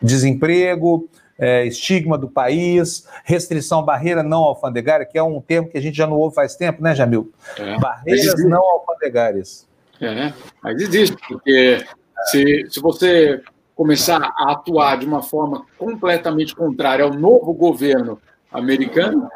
Desemprego, 0.00 1.08
é, 1.38 1.64
estigma 1.66 2.18
do 2.18 2.28
país, 2.28 3.06
restrição, 3.24 3.82
barreira 3.82 4.22
não 4.22 4.42
alfandegária, 4.42 5.06
que 5.06 5.18
é 5.18 5.22
um 5.22 5.40
termo 5.40 5.68
que 5.68 5.78
a 5.78 5.80
gente 5.80 5.96
já 5.96 6.06
não 6.06 6.16
ouve 6.16 6.34
faz 6.34 6.56
tempo, 6.56 6.82
né, 6.82 6.94
Jamil? 6.94 7.32
É, 7.58 7.78
Barreiras 7.78 8.44
não 8.44 8.62
alfandegárias. 8.62 9.66
É, 10.00 10.32
mas 10.62 10.80
existe, 10.80 11.16
porque 11.28 11.84
se, 12.30 12.66
se 12.68 12.80
você 12.80 13.42
começar 13.76 14.22
a 14.22 14.52
atuar 14.52 14.98
de 14.98 15.06
uma 15.06 15.22
forma 15.22 15.66
completamente 15.78 16.56
contrária 16.56 17.04
ao 17.04 17.12
novo 17.12 17.52
governo 17.52 18.18
americano. 18.50 19.28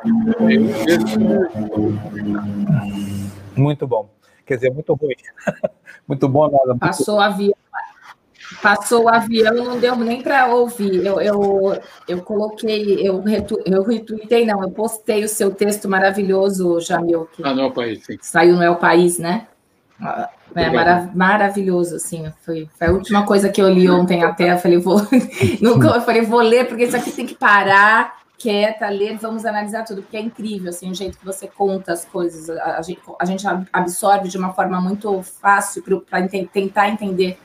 Muito 3.55 3.87
bom. 3.87 4.09
Quer 4.47 4.57
dizer, 4.57 4.73
muito 4.73 4.95
ruim. 4.95 5.15
Muito 6.09 6.29
bom, 6.29 6.51
nada. 6.51 6.67
Muito... 6.67 6.81
Passou 6.81 7.19
o 7.19 7.21
avião. 7.21 7.55
Passou 8.61 9.05
o 9.05 9.09
avião, 9.09 9.55
não 9.55 9.79
deu 9.79 9.95
nem 9.95 10.21
para 10.21 10.53
ouvir. 10.53 11.07
Eu, 11.07 11.21
eu, 11.21 11.81
eu 12.09 12.21
coloquei, 12.23 13.07
eu, 13.07 13.21
retu, 13.21 13.63
eu 13.65 13.85
retuitei, 13.85 14.45
não, 14.45 14.61
eu 14.61 14.73
postei 14.73 15.23
o 15.23 15.29
seu 15.29 15.55
texto 15.55 15.89
maravilhoso, 15.89 16.81
Jamil. 16.81 17.29
Que 17.33 17.45
ah, 17.45 17.55
no 17.55 17.61
El 17.61 17.71
País, 17.71 18.05
sim. 18.05 18.19
Saiu 18.21 18.57
no 18.57 18.63
El 18.65 18.75
País, 18.75 19.21
né? 19.21 19.47
É 20.55 20.71
marav 20.71 21.11
maravilhoso, 21.15 21.97
assim. 21.97 22.33
Foi, 22.45 22.69
foi, 22.79 22.87
a 22.87 22.91
última 22.93 23.25
coisa 23.25 23.49
que 23.49 23.61
eu 23.61 23.69
li 23.69 23.89
ontem 23.89 24.23
até. 24.23 24.53
Eu 24.53 24.59
falei, 24.59 24.79
vou. 24.79 25.01
Nunca, 25.61 25.89
eu 25.89 26.01
falei, 26.03 26.23
vou 26.23 26.41
ler, 26.41 26.67
porque 26.67 26.85
isso 26.85 26.97
aqui 26.97 27.13
tem 27.13 27.27
que 27.27 27.35
parar, 27.35 28.21
quieta, 28.39 28.89
ler, 28.89 29.19
vamos 29.19 29.45
analisar 29.45 29.85
tudo, 29.85 30.03
porque 30.03 30.17
é 30.17 30.21
incrível, 30.21 30.71
assim, 30.71 30.91
o 30.91 30.95
jeito 30.95 31.19
que 31.19 31.25
você 31.25 31.47
conta 31.47 31.93
as 31.93 32.05
coisas. 32.05 32.49
A, 32.51 32.79
a, 32.79 32.83
gente, 32.83 33.01
a 33.19 33.25
gente, 33.25 33.45
absorve 33.73 34.29
de 34.29 34.39
uma 34.39 34.53
forma 34.53 34.81
muito 34.81 35.23
fácil 35.23 35.83
para 36.09 36.27
tentar 36.27 36.89
entender 36.89 37.39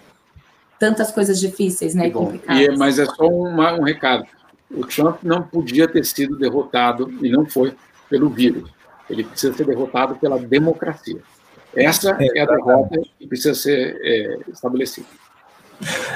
tantas 0.80 1.12
coisas 1.12 1.40
difíceis, 1.40 1.94
né? 1.94 2.08
E 2.08 2.12
complicadas. 2.12 2.62
E, 2.62 2.78
mas 2.78 2.98
é 2.98 3.06
só 3.06 3.28
uma, 3.28 3.74
um 3.74 3.84
recado. 3.84 4.26
O 4.72 4.86
Trump 4.86 5.24
não 5.24 5.44
podia 5.44 5.88
ter 5.88 6.04
sido 6.06 6.38
derrotado, 6.38 7.12
e 7.22 7.30
não 7.30 7.46
foi, 7.46 7.76
pelo 8.10 8.30
vírus. 8.30 8.70
Ele 9.10 9.24
precisa 9.24 9.54
ser 9.54 9.66
derrotado 9.66 10.16
pela 10.16 10.40
democracia. 10.40 11.22
Essa 11.76 12.18
é, 12.20 12.42
a 12.42 12.46
derrota 12.46 13.02
que 13.20 13.28
precisa 13.28 13.54
ser 13.54 13.98
é, 14.02 14.40
estabelecida. 14.52 15.08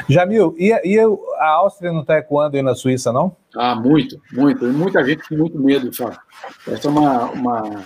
Jamil, 0.07 0.55
e, 0.57 0.69
e 0.69 0.99
a 0.99 1.49
Áustria 1.49 1.91
não 1.91 2.01
está 2.01 2.17
ecoando 2.17 2.55
aí 2.55 2.63
na 2.63 2.75
Suíça, 2.75 3.11
não? 3.11 3.35
Ah, 3.55 3.75
muito, 3.75 4.21
muito. 4.31 4.65
E 4.65 4.71
muita 4.71 5.03
gente 5.03 5.27
com 5.27 5.35
muito 5.35 5.59
medo, 5.59 5.93
sabe? 5.93 6.17
Essa 6.67 6.87
é 6.87 6.91
uma. 6.91 7.25
uma 7.31 7.85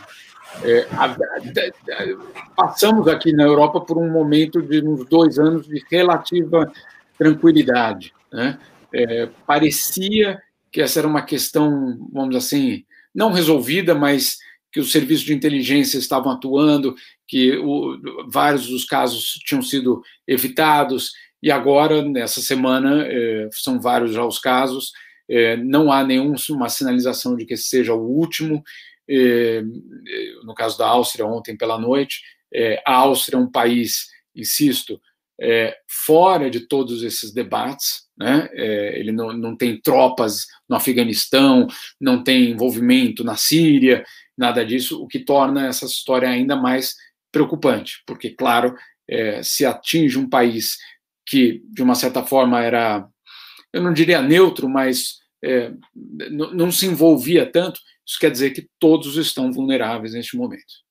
é, 0.64 0.88
a, 0.92 1.06
a, 1.06 1.08
a, 1.08 2.56
passamos 2.56 3.08
aqui 3.08 3.34
na 3.34 3.44
Europa 3.44 3.82
por 3.82 3.98
um 3.98 4.10
momento 4.12 4.62
de 4.62 4.88
uns 4.88 5.06
dois 5.08 5.40
anos 5.40 5.68
de 5.68 5.84
relativa 5.90 6.72
tranquilidade. 7.18 8.14
Né? 8.32 8.60
É, 8.94 9.30
parecia 9.48 10.40
que 10.72 10.82
essa 10.82 11.00
era 11.00 11.08
uma 11.08 11.24
questão, 11.24 11.98
vamos 12.12 12.36
assim, 12.36 12.84
não 13.14 13.32
resolvida, 13.32 13.96
mas 13.96 14.38
que 14.72 14.80
os 14.80 14.92
serviços 14.92 15.24
de 15.24 15.34
inteligência 15.34 16.00
estavam 16.00 16.32
atuando, 16.32 16.96
que 17.28 17.58
o, 17.58 18.00
vários 18.30 18.68
dos 18.68 18.86
casos 18.86 19.40
tinham 19.46 19.62
sido 19.62 20.02
evitados, 20.28 21.12
e 21.44 21.52
agora, 21.52 22.02
nessa 22.02 22.40
semana, 22.40 23.06
é, 23.06 23.50
são 23.52 23.78
vários 23.78 24.14
já 24.14 24.26
os 24.26 24.40
casos, 24.40 24.94
é, 25.30 25.58
não 25.58 25.92
há 25.92 26.02
nenhuma 26.02 26.70
sinalização 26.70 27.36
de 27.36 27.46
que 27.46 27.56
esse 27.56 27.66
seja 27.66 27.94
o 27.94 28.02
último. 28.02 28.64
É, 29.10 29.62
no 30.46 30.54
caso 30.56 30.78
da 30.78 30.88
Áustria, 30.88 31.26
ontem 31.26 31.58
pela 31.58 31.78
noite, 31.78 32.22
a 32.86 32.94
Áustria 32.94 33.38
é 33.38 33.42
um 33.42 33.52
país, 33.52 34.08
insisto, 34.34 35.02
fora 35.86 36.50
de 36.50 36.62
todos 36.62 37.04
esses 37.04 37.34
debates, 37.34 38.04
né? 38.18 38.48
Ele 38.54 39.12
não, 39.12 39.34
não 39.34 39.58
tem 39.58 39.82
tropas 39.82 40.46
no 40.70 40.76
Afeganistão, 40.78 41.68
não 42.00 42.24
tem 42.24 42.52
envolvimento 42.52 43.24
na 43.24 43.36
Síria, 43.36 44.06
nada 44.38 44.66
disso, 44.66 45.04
o 45.04 45.08
que 45.08 45.20
torna 45.20 45.68
essa 45.68 45.86
história 45.86 46.30
ainda 46.30 46.56
mais 46.56 46.96
preocupante, 47.34 48.04
porque, 48.06 48.30
claro, 48.30 48.76
é, 49.10 49.42
se 49.44 49.66
atinge 49.66 50.18
um 50.18 50.30
país 50.30 50.78
que, 51.26 51.62
de 51.72 51.82
uma 51.82 51.96
certa 51.96 52.24
forma, 52.24 52.64
era, 52.64 53.06
eu 53.74 53.82
não 53.82 53.92
diria 53.92 54.22
neutro, 54.22 54.70
mas 54.70 55.16
é, 55.44 55.74
não 56.30 56.72
se 56.72 56.86
envolvia 56.86 57.52
tanto, 57.52 57.80
isso 58.06 58.20
quer 58.20 58.30
dizer 58.30 58.52
que 58.52 58.70
todos 58.80 59.18
estão 59.18 59.52
vulneráveis 59.52 60.14
neste 60.14 60.38
momento. 60.38 60.84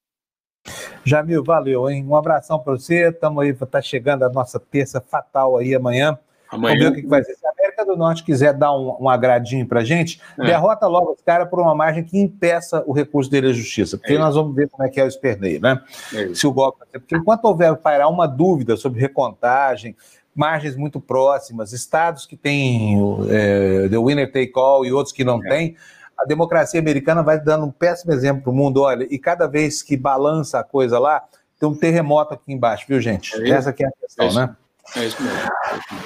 Jamil, 1.05 1.43
valeu, 1.43 1.88
hein? 1.88 2.05
Um 2.05 2.16
abração 2.16 2.59
para 2.59 2.74
você. 2.74 3.09
Estamos 3.09 3.43
aí, 3.43 3.53
tá 3.55 3.82
chegando 3.82 4.24
a 4.24 4.28
nossa 4.28 4.61
terça 4.61 5.01
fatal 5.01 5.57
aí 5.57 5.74
amanhã. 5.74 6.18
Amanhã. 6.49 6.78
Vamos 6.78 6.95
ver 6.95 6.99
o 6.99 7.03
que 7.03 7.09
vai 7.09 7.24
ser. 7.24 7.36
América 7.83 7.85
do 7.85 7.97
Norte 7.97 8.24
quiser 8.24 8.55
dar 8.55 8.72
um, 8.72 8.97
um 9.01 9.09
agradinho 9.09 9.66
para 9.66 9.85
gente, 9.85 10.20
é. 10.39 10.47
derrota 10.47 10.87
logo 10.87 11.12
os 11.12 11.22
caras 11.22 11.49
por 11.49 11.61
uma 11.61 11.74
margem 11.74 12.05
que 12.05 12.18
impeça 12.18 12.83
o 12.87 12.93
recurso 12.93 13.30
dele 13.30 13.49
à 13.49 13.53
justiça. 13.53 13.99
Porque 13.99 14.14
é 14.14 14.18
nós 14.18 14.35
vamos 14.35 14.55
ver 14.55 14.68
como 14.68 14.87
é 14.87 14.89
que 14.91 15.01
é 15.01 15.05
o 15.05 15.09
esperneio, 15.09 15.61
né? 15.61 15.80
É 16.14 16.35
Se 16.35 16.47
o 16.47 16.53
golpe. 16.53 16.78
Porque 16.93 17.16
enquanto 17.16 17.45
houver 17.45 17.76
pairar 17.76 18.09
uma 18.09 18.26
dúvida 18.26 18.76
sobre 18.76 19.01
recontagem, 19.01 19.97
margens 20.35 20.76
muito 20.76 21.01
próximas, 21.01 21.72
estados 21.72 22.24
que 22.24 22.37
têm 22.37 22.99
é, 23.28 23.89
the 23.89 23.99
winner 23.99 24.30
take 24.30 24.53
all 24.57 24.85
e 24.85 24.93
outros 24.93 25.14
que 25.14 25.24
não 25.24 25.45
é. 25.45 25.49
têm 25.49 25.76
a 26.18 26.24
democracia 26.24 26.78
americana 26.78 27.22
vai 27.22 27.41
dando 27.41 27.66
um 27.66 27.70
péssimo 27.70 28.12
exemplo 28.12 28.43
para 28.45 28.53
o 28.53 28.55
mundo. 28.55 28.83
Olha, 28.83 29.07
e 29.11 29.18
cada 29.18 29.49
vez 29.49 29.83
que 29.83 29.97
balança 29.97 30.61
a 30.61 30.62
coisa 30.64 30.99
lá, 30.99 31.22
tem 31.59 31.68
um 31.68 31.74
terremoto 31.74 32.35
aqui 32.35 32.53
embaixo, 32.53 32.85
viu, 32.89 33.01
gente? 33.01 33.35
É 33.43 33.51
Essa 33.51 33.70
aqui 33.70 33.85
é 33.85 33.89
a 33.89 33.93
questão, 33.93 34.26
é 34.26 34.35
né? 34.35 34.57
É 34.97 35.07
isso 35.07 35.22
mesmo. 35.22 35.39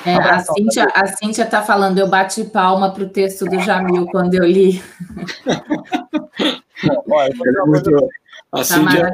É, 0.05 0.15
a, 0.15 0.39
Cíntia, 0.39 0.85
a 0.95 1.07
Cíntia 1.07 1.43
está 1.43 1.63
falando, 1.63 1.99
eu 1.99 2.09
bati 2.09 2.45
palma 2.45 2.93
para 2.93 3.03
o 3.03 3.09
texto 3.09 3.45
do 3.45 3.59
Jamil 3.61 4.07
quando 4.07 4.35
eu 4.35 4.45
li. 4.45 4.83
Olha, 7.11 7.35
a 8.53 8.59
tá 8.59 8.65
Cíntia 8.65 9.13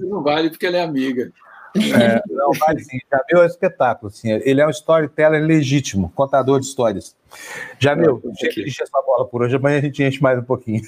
não 0.00 0.22
vale 0.22 0.50
porque 0.50 0.66
ela 0.66 0.76
é 0.78 0.82
amiga. 0.82 1.32
É, 1.76 2.22
não, 2.30 2.50
mas 2.60 2.86
sim, 2.86 2.98
Jamil 3.10 3.42
é 3.42 3.44
um 3.44 3.46
espetáculo. 3.46 4.10
Sim. 4.10 4.30
Ele 4.44 4.60
é 4.60 4.66
um 4.66 4.70
storyteller 4.70 5.42
legítimo, 5.42 6.12
contador 6.14 6.60
de 6.60 6.66
histórias. 6.66 7.16
Jamil, 7.80 8.22
chega 8.38 8.54
de 8.54 8.68
encher 8.68 8.86
sua 8.86 9.02
bola 9.02 9.26
por 9.26 9.42
hoje, 9.42 9.56
amanhã 9.56 9.78
a 9.78 9.80
gente 9.80 10.02
enche 10.02 10.22
mais 10.22 10.38
um 10.38 10.44
pouquinho. 10.44 10.82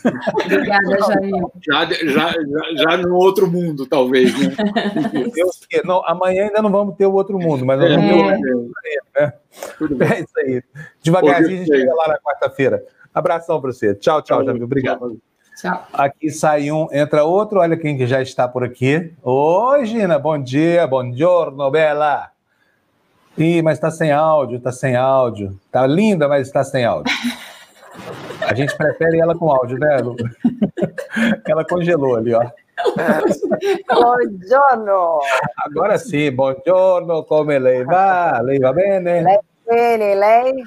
Obrigada, 0.45 0.99
Jamil. 1.09 1.53
Já, 1.67 1.85
já, 1.87 2.33
já, 2.33 2.75
já 2.77 2.97
no 2.99 3.17
outro 3.17 3.51
mundo, 3.51 3.85
talvez. 3.85 4.33
Né? 4.39 4.55
Deus, 5.35 5.61
não, 5.85 6.07
amanhã 6.07 6.45
ainda 6.45 6.63
não 6.63 6.71
vamos 6.71 6.95
ter 6.97 7.07
o 7.07 7.13
outro 7.13 7.39
mundo, 7.39 7.67
mas 7.67 7.81
nós 7.81 7.91
vamos 7.91 8.07
ter 8.07 8.15
o 8.15 8.25
outro 8.25 8.57
mundo. 8.57 8.73
Né? 9.17 9.33
É 10.17 10.21
isso 10.21 10.39
aí. 10.39 10.63
Devagarzinho 11.03 11.63
a 11.63 11.65
gente 11.65 11.77
chega 11.77 11.95
lá 11.95 12.09
na 12.09 12.19
quarta-feira. 12.19 12.85
Abração 13.13 13.61
para 13.61 13.73
você. 13.73 13.95
Tchau, 13.95 14.23
tchau, 14.23 14.45
Jamil. 14.45 14.65
Obrigado. 14.65 14.99
Tchau. 14.99 15.17
Aqui 15.93 16.31
sai 16.31 16.71
um, 16.71 16.87
entra 16.93 17.25
outro. 17.25 17.61
Olha 17.61 17.77
quem 17.77 17.97
que 17.97 18.07
já 18.07 18.21
está 18.21 18.47
por 18.47 18.63
aqui. 18.63 19.13
Oi, 19.23 19.87
Gina, 19.87 20.19
bom 20.19 20.39
dia, 20.39 20.87
bom 20.87 21.11
giorno, 21.13 21.71
bela. 21.71 22.31
Ih, 23.39 23.63
mas 23.63 23.75
está 23.75 23.91
sem 23.91 24.13
áudio, 24.13 24.59
está 24.59 24.71
sem 24.73 24.97
áudio. 24.97 25.59
Tá 25.71 25.87
linda, 25.87 26.29
mas 26.29 26.47
está 26.47 26.63
sem 26.63 26.85
áudio. 26.85 27.13
A 28.47 28.55
gente 28.55 28.77
prefere 28.77 29.19
ela 29.19 29.35
com 29.35 29.51
áudio, 29.51 29.79
né, 29.79 29.99
Lu? 29.99 30.17
Ela 31.49 31.65
congelou 31.65 32.17
ali, 32.17 32.35
ó. 32.35 32.43
Buongiorno. 33.89 35.21
Agora 35.57 35.97
sim, 35.99 36.31
buongiorno, 36.31 37.25
come 37.25 37.59
lei 37.59 37.85
va? 37.85 38.41
Lei 38.43 38.59
va 38.59 38.73
bene? 38.73 39.23
Lei 39.23 39.39
bene, 39.67 40.15
lei? 40.15 40.65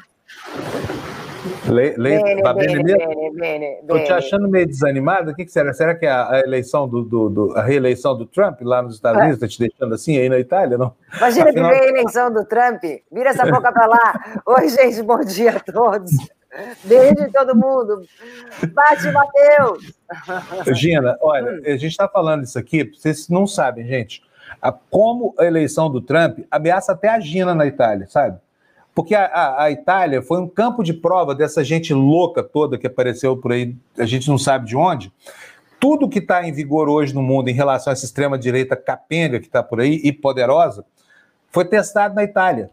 Le, 1.68 1.96
le, 1.98 2.22
bene, 2.22 2.42
tá 2.42 2.54
bene, 2.54 2.84
bene, 2.84 3.32
bene, 3.32 3.66
Estou 3.82 4.04
te 4.04 4.12
achando 4.12 4.50
meio 4.50 4.68
desanimado. 4.68 5.32
O 5.32 5.36
que, 5.36 5.46
que 5.46 5.52
será? 5.52 5.74
Será 5.74 5.96
que 5.96 6.06
é 6.06 6.12
a, 6.12 6.42
eleição 6.44 6.88
do, 6.88 7.04
do, 7.04 7.30
do, 7.30 7.58
a 7.58 7.62
reeleição 7.62 8.18
do 8.18 8.26
Trump 8.26 8.60
lá 8.62 8.82
nos 8.82 8.96
Estados 8.96 9.20
Unidos 9.22 9.42
está 9.42 9.48
te 9.48 9.60
deixando 9.60 9.94
assim 9.94 10.18
aí 10.18 10.28
na 10.28 10.38
Itália? 10.38 10.78
Não? 10.78 10.94
Imagina 11.16 11.50
Afinal... 11.50 11.72
vem 11.72 11.80
a 11.80 11.88
eleição 11.88 12.32
do 12.32 12.44
Trump. 12.46 12.84
Vira 13.12 13.30
essa 13.30 13.46
boca 13.46 13.72
para 13.72 13.86
lá. 13.86 14.42
Oi, 14.46 14.70
gente, 14.70 15.02
bom 15.02 15.20
dia 15.22 15.52
a 15.52 15.60
todos. 15.60 16.12
Beijo 16.84 17.24
em 17.24 17.32
todo 17.32 17.56
mundo. 17.56 18.04
Bate, 18.74 19.10
Matheus. 19.12 19.94
Gina, 20.76 21.18
olha, 21.22 21.62
a 21.66 21.78
gente 21.78 21.88
está 21.88 22.08
falando 22.08 22.44
isso 22.44 22.58
aqui, 22.60 22.84
vocês 22.84 23.30
não 23.30 23.48
sabem, 23.48 23.86
gente. 23.86 24.24
A, 24.62 24.72
como 24.72 25.34
a 25.38 25.46
eleição 25.46 25.90
do 25.90 26.02
Trump 26.02 26.40
ameaça 26.50 26.92
até 26.92 27.08
a 27.08 27.20
Gina 27.20 27.54
na 27.54 27.66
Itália, 27.66 28.08
sabe? 28.10 28.40
Porque 29.00 29.16
a, 29.16 29.28
a, 29.28 29.64
a, 29.64 29.72
Itália 29.72 30.22
foi 30.22 30.42
um 30.42 30.48
campo 30.50 30.84
de 30.84 30.92
prova 30.94 31.34
dessa 31.34 31.64
gente 31.64 31.94
louca 31.94 32.44
toda 32.44 32.78
que 32.78 32.86
apareceu 32.86 33.38
por 33.38 33.54
aí, 33.54 33.74
a 33.98 34.06
gente 34.06 34.28
não 34.28 34.38
sabe 34.38 34.66
de 34.66 34.76
onde. 34.76 35.10
Tudo 35.80 36.10
que 36.10 36.20
está 36.20 36.46
em 36.46 36.52
vigor 36.52 36.90
hoje 36.90 37.16
no 37.16 37.22
mundo 37.22 37.48
em 37.48 37.54
relação 37.54 37.92
a 37.92 37.94
essa 37.94 38.04
extrema-direita 38.04 38.76
capenga 38.76 39.40
que 39.40 39.46
está 39.46 39.64
por 39.64 39.80
aí 39.80 40.02
e 40.04 40.12
poderosa 40.12 40.84
foi 41.50 41.64
testado 41.64 42.14
na 42.14 42.26
Itália. 42.26 42.72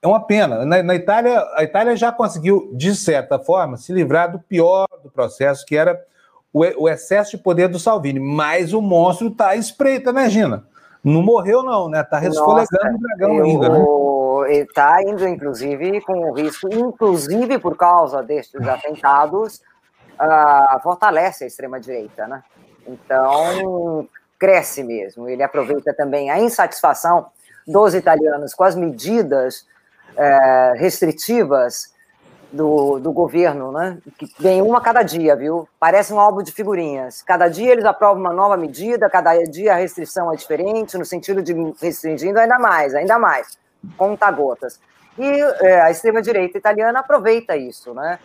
É 0.00 0.06
uma 0.06 0.18
pena. 0.18 0.64
Na, 0.64 0.82
na, 0.82 0.94
Itália, 0.94 1.46
a 1.54 1.62
Itália 1.62 1.94
já 1.94 2.10
conseguiu, 2.10 2.70
de 2.72 2.94
certa 2.94 3.38
forma, 3.38 3.76
se 3.76 3.92
livrar 3.92 4.32
do 4.32 4.38
pior 4.38 4.86
do 5.04 5.10
processo, 5.10 5.66
que 5.66 5.76
era 5.76 6.02
o, 6.54 6.84
o 6.84 6.88
excesso 6.88 7.32
de 7.32 7.42
poder 7.42 7.68
do 7.68 7.78
Salvini. 7.78 8.18
Mas 8.18 8.72
o 8.72 8.80
monstro 8.80 9.28
está 9.28 9.54
espreita, 9.54 10.10
né, 10.10 10.30
Gina? 10.30 10.64
Não 11.04 11.20
morreu, 11.20 11.62
não, 11.62 11.86
né? 11.90 12.00
Está 12.00 12.18
resfolegando 12.18 12.96
o 12.96 12.98
dragão 12.98 13.42
ainda, 13.44 13.68
né? 13.68 13.84
Está 14.48 15.02
indo, 15.02 15.26
inclusive, 15.26 16.00
com 16.00 16.30
o 16.30 16.32
risco, 16.32 16.68
inclusive 16.72 17.58
por 17.58 17.76
causa 17.76 18.22
destes 18.22 18.66
atentados, 18.66 19.60
uh, 20.20 20.80
fortalece 20.82 21.44
a 21.44 21.46
extrema-direita, 21.46 22.26
né? 22.26 22.42
Então, 22.86 24.08
cresce 24.38 24.82
mesmo. 24.82 25.28
Ele 25.28 25.42
aproveita 25.42 25.94
também 25.94 26.30
a 26.30 26.38
insatisfação 26.38 27.26
dos 27.66 27.94
italianos 27.94 28.54
com 28.54 28.64
as 28.64 28.74
medidas 28.74 29.66
uh, 30.12 30.78
restritivas 30.78 31.94
do, 32.52 32.98
do 32.98 33.12
governo, 33.12 33.72
né? 33.72 33.98
Que 34.16 34.30
vem 34.38 34.62
uma 34.62 34.80
cada 34.80 35.02
dia, 35.02 35.34
viu? 35.34 35.68
Parece 35.78 36.12
um 36.12 36.20
álbum 36.20 36.42
de 36.42 36.52
figurinhas. 36.52 37.22
Cada 37.22 37.48
dia 37.48 37.72
eles 37.72 37.84
aprovam 37.84 38.20
uma 38.20 38.32
nova 38.32 38.56
medida, 38.56 39.10
cada 39.10 39.34
dia 39.44 39.72
a 39.72 39.76
restrição 39.76 40.32
é 40.32 40.36
diferente, 40.36 40.96
no 40.96 41.04
sentido 41.04 41.42
de 41.42 41.52
restringindo 41.80 42.38
ainda 42.38 42.58
mais, 42.58 42.94
ainda 42.94 43.18
mais 43.18 43.58
conta-gotas. 43.96 44.80
E 45.18 45.24
é, 45.24 45.80
a 45.80 45.90
extrema-direita 45.90 46.58
italiana 46.58 47.00
aproveita 47.00 47.56
isso, 47.56 47.94
né? 47.94 48.18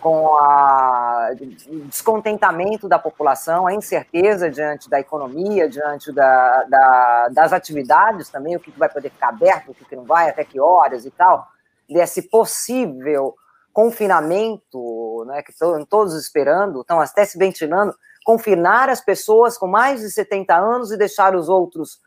com 0.00 0.24
o 0.24 1.86
descontentamento 1.86 2.88
da 2.88 2.98
população, 2.98 3.66
a 3.66 3.74
incerteza 3.74 4.50
diante 4.50 4.88
da 4.88 4.98
economia, 4.98 5.68
diante 5.68 6.10
da, 6.10 6.64
da, 6.64 7.28
das 7.30 7.52
atividades 7.52 8.30
também, 8.30 8.56
o 8.56 8.60
que 8.60 8.70
vai 8.70 8.88
poder 8.88 9.10
ficar 9.10 9.28
aberto, 9.28 9.70
o 9.70 9.74
que 9.74 9.94
não 9.94 10.04
vai, 10.04 10.30
até 10.30 10.42
que 10.42 10.58
horas 10.58 11.04
e 11.04 11.10
tal, 11.10 11.46
desse 11.88 12.22
possível 12.22 13.34
confinamento, 13.72 15.24
né, 15.26 15.42
que 15.42 15.52
estão 15.52 15.84
todos 15.84 16.14
esperando, 16.14 16.80
estão 16.80 17.00
até 17.00 17.24
se 17.24 17.38
ventilando, 17.38 17.94
confinar 18.24 18.88
as 18.88 19.00
pessoas 19.00 19.56
com 19.56 19.66
mais 19.66 20.00
de 20.00 20.10
70 20.10 20.54
anos 20.56 20.90
e 20.90 20.96
deixar 20.96 21.36
os 21.36 21.48
outros 21.48 22.00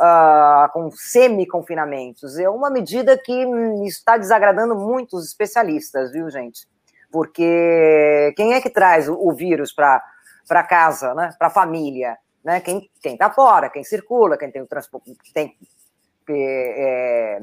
uh, 0.00 0.70
com 0.72 0.90
semi-confinamentos. 0.90 2.38
É 2.38 2.48
uma 2.48 2.70
medida 2.70 3.18
que 3.18 3.32
está 3.84 4.16
desagradando 4.16 4.74
muitos 4.74 5.26
especialistas, 5.26 6.12
viu, 6.12 6.30
gente? 6.30 6.66
Porque 7.10 8.32
quem 8.36 8.54
é 8.54 8.60
que 8.60 8.70
traz 8.70 9.08
o, 9.08 9.32
vírus 9.32 9.72
para 9.72 10.62
casa, 10.68 11.14
né? 11.14 11.30
para 11.38 11.48
a 11.48 11.50
família? 11.50 12.16
Né? 12.44 12.60
Quem 12.60 12.88
está 13.02 13.30
fora, 13.30 13.70
quem 13.70 13.82
circula, 13.82 14.36
quem 14.36 14.50
tem 14.50 14.62
o 14.62 14.66
transporte, 14.66 15.16
tem 15.32 15.56
é, 16.30 17.38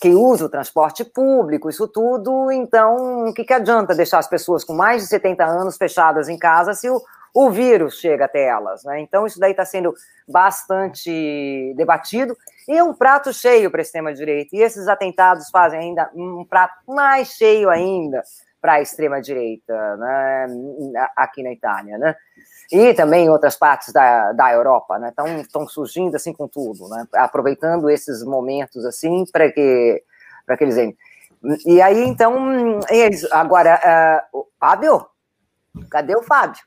quem 0.00 0.14
usa 0.14 0.44
o 0.44 0.48
transporte 0.48 1.04
público, 1.04 1.70
isso 1.70 1.88
tudo. 1.88 2.50
Então, 2.50 3.26
o 3.28 3.32
que, 3.32 3.44
que 3.44 3.54
adianta 3.54 3.94
deixar 3.94 4.18
as 4.18 4.28
pessoas 4.28 4.64
com 4.64 4.74
mais 4.74 5.02
de 5.02 5.08
70 5.08 5.44
anos 5.44 5.76
fechadas 5.76 6.28
em 6.28 6.38
casa 6.38 6.74
se 6.74 6.90
o, 6.90 7.00
o 7.36 7.50
vírus 7.50 8.00
chega 8.00 8.24
até 8.24 8.44
elas. 8.44 8.82
Né? 8.84 9.00
Então, 9.00 9.26
isso 9.26 9.38
daí 9.38 9.50
está 9.50 9.62
sendo 9.62 9.92
bastante 10.26 11.74
debatido 11.76 12.34
e 12.66 12.78
é 12.78 12.82
um 12.82 12.94
prato 12.94 13.30
cheio 13.30 13.70
para 13.70 13.82
a 13.82 13.82
extrema-direita. 13.82 14.56
E 14.56 14.62
esses 14.62 14.88
atentados 14.88 15.50
fazem 15.50 15.78
ainda 15.78 16.10
um 16.14 16.46
prato 16.48 16.74
mais 16.88 17.28
cheio 17.28 17.68
ainda 17.68 18.22
para 18.58 18.74
a 18.74 18.80
extrema-direita 18.80 19.96
né? 19.98 20.46
aqui 21.14 21.42
na 21.42 21.52
Itália. 21.52 21.98
Né? 21.98 22.16
E 22.72 22.94
também 22.94 23.26
em 23.26 23.30
outras 23.30 23.54
partes 23.54 23.92
da, 23.92 24.32
da 24.32 24.50
Europa. 24.54 24.98
Né? 24.98 25.12
Estão 25.42 25.68
surgindo 25.68 26.16
assim 26.16 26.32
com 26.32 26.48
tudo, 26.48 26.88
né? 26.88 27.06
aproveitando 27.16 27.90
esses 27.90 28.24
momentos 28.24 28.82
assim 28.86 29.26
para 29.30 29.52
que, 29.52 30.02
que 30.56 30.64
eles 30.64 30.76
venham. 30.76 30.94
E 31.66 31.82
aí, 31.82 32.02
então, 32.02 32.80
é 32.88 33.10
agora, 33.30 34.24
uh, 34.32 34.46
Fábio? 34.58 35.06
Cadê 35.90 36.16
o 36.16 36.22
Fábio? 36.22 36.64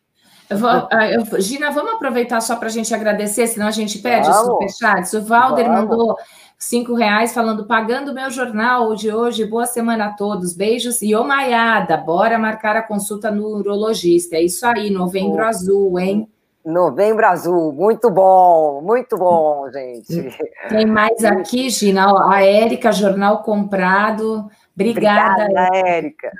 Ah, 0.50 1.40
Gina, 1.40 1.70
vamos 1.72 1.94
aproveitar 1.94 2.42
só 2.42 2.56
para 2.56 2.68
a 2.68 2.72
gente 2.72 2.94
agradecer, 2.94 3.48
senão 3.48 3.68
a 3.68 3.72
gente 3.72 4.00
pede 4.00 4.30
os 4.30 4.36
superchats. 4.36 5.14
O 5.14 5.22
Valder 5.22 5.70
mandou 5.70 6.16
cinco 6.58 6.96
reais 6.96 7.34
falando, 7.34 7.66
pagando 7.66 8.14
meu 8.14 8.30
jornal 8.32 8.96
de 8.96 9.12
hoje, 9.12 9.46
boa 9.46 9.66
semana 9.66 10.08
a 10.08 10.14
todos, 10.14 10.54
beijos. 10.54 11.02
E 11.02 11.16
Omaiada, 11.16 11.98
bora 11.98 12.40
marcar 12.40 12.76
a 12.76 12.82
consulta 12.82 13.30
no 13.30 13.48
urologista. 13.48 14.38
É 14.38 14.44
isso 14.44 14.66
aí, 14.66 14.90
novembro 14.90 15.44
oh. 15.44 15.48
azul, 15.48 16.00
hein? 16.00 16.28
Novembro 16.66 17.26
Azul, 17.26 17.72
muito 17.72 18.12
bom, 18.12 18.82
muito 18.82 19.18
bom, 19.18 19.70
gente. 19.72 20.30
Tem 20.68 20.86
mais 20.86 21.24
aqui, 21.24 21.70
Gina, 21.70 22.12
a 22.30 22.44
Érica, 22.44 22.92
Jornal 22.92 23.44
Comprado. 23.44 24.50
Obrigada, 24.80 25.44
Obrigada 25.44 25.78
Érica. 25.78 26.32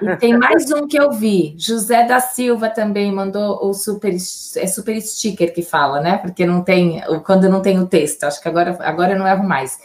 E 0.00 0.16
tem 0.16 0.36
mais 0.36 0.70
um 0.70 0.86
que 0.86 0.98
eu 0.98 1.12
vi. 1.12 1.54
José 1.58 2.04
da 2.06 2.18
Silva 2.18 2.70
também 2.70 3.12
mandou 3.12 3.68
o 3.68 3.74
super, 3.74 4.14
é 4.14 4.66
super 4.66 5.00
sticker 5.00 5.52
que 5.52 5.62
fala, 5.62 6.00
né? 6.00 6.16
Porque 6.18 6.46
não 6.46 6.62
tem, 6.62 7.02
quando 7.24 7.48
não 7.48 7.60
tem 7.60 7.78
o 7.78 7.86
texto. 7.86 8.24
Acho 8.24 8.40
que 8.40 8.48
agora, 8.48 8.78
agora 8.80 9.12
eu 9.12 9.18
não 9.18 9.28
erro 9.28 9.44
mais. 9.44 9.78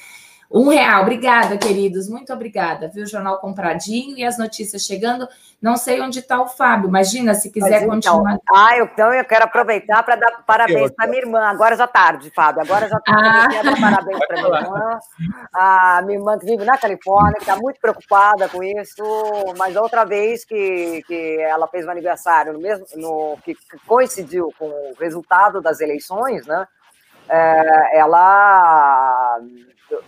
Um 0.52 0.70
real, 0.70 1.02
obrigada, 1.02 1.58
queridos, 1.58 2.08
muito 2.08 2.32
obrigada. 2.32 2.88
Viu 2.88 3.04
o 3.04 3.08
jornal 3.08 3.40
compradinho 3.40 4.18
e 4.18 4.24
as 4.24 4.38
notícias 4.38 4.84
chegando. 4.84 5.28
Não 5.62 5.76
sei 5.76 6.00
onde 6.00 6.20
está 6.20 6.40
o 6.40 6.48
Fábio. 6.48 6.88
Imagina, 6.88 7.34
se 7.34 7.50
quiser 7.50 7.84
então, 7.84 7.90
continuar. 7.90 8.38
Ah, 8.54 8.78
então 8.78 9.12
eu 9.12 9.26
quero 9.26 9.46
aproveitar 9.46 10.04
para 10.04 10.16
dar 10.16 10.44
parabéns 10.46 10.92
para 10.92 11.08
minha 11.08 11.22
irmã. 11.22 11.42
Agora 11.46 11.76
já 11.76 11.88
tarde, 11.88 12.32
Fábio. 12.36 12.62
Agora 12.62 12.88
já 12.88 13.00
tarde. 13.00 13.28
Ah. 13.28 13.48
Eu 13.58 13.64
dar 13.64 13.82
parabéns 13.82 14.20
para 14.28 14.42
minha 14.44 14.60
irmã. 14.60 15.00
A 15.54 16.02
minha 16.04 16.20
irmã 16.20 16.38
que 16.38 16.46
vive 16.46 16.64
na 16.64 16.78
Califórnia, 16.78 17.34
que 17.34 17.42
está 17.42 17.56
muito 17.56 17.80
preocupada 17.80 18.48
com 18.48 18.62
isso. 18.62 19.04
Mas 19.58 19.76
outra 19.76 20.06
vez 20.06 20.46
que, 20.46 21.02
que 21.08 21.42
ela 21.42 21.68
fez 21.68 21.88
um 21.88 21.92
aniversário, 21.92 22.54
no 22.54 22.60
mesmo, 22.60 22.86
no, 22.96 23.38
que 23.44 23.56
coincidiu 23.88 24.54
com 24.60 24.68
o 24.68 24.94
resultado 25.00 25.62
das 25.62 25.80
eleições, 25.82 26.46
né? 26.46 26.68
É, 27.28 27.98
ela 27.98 29.40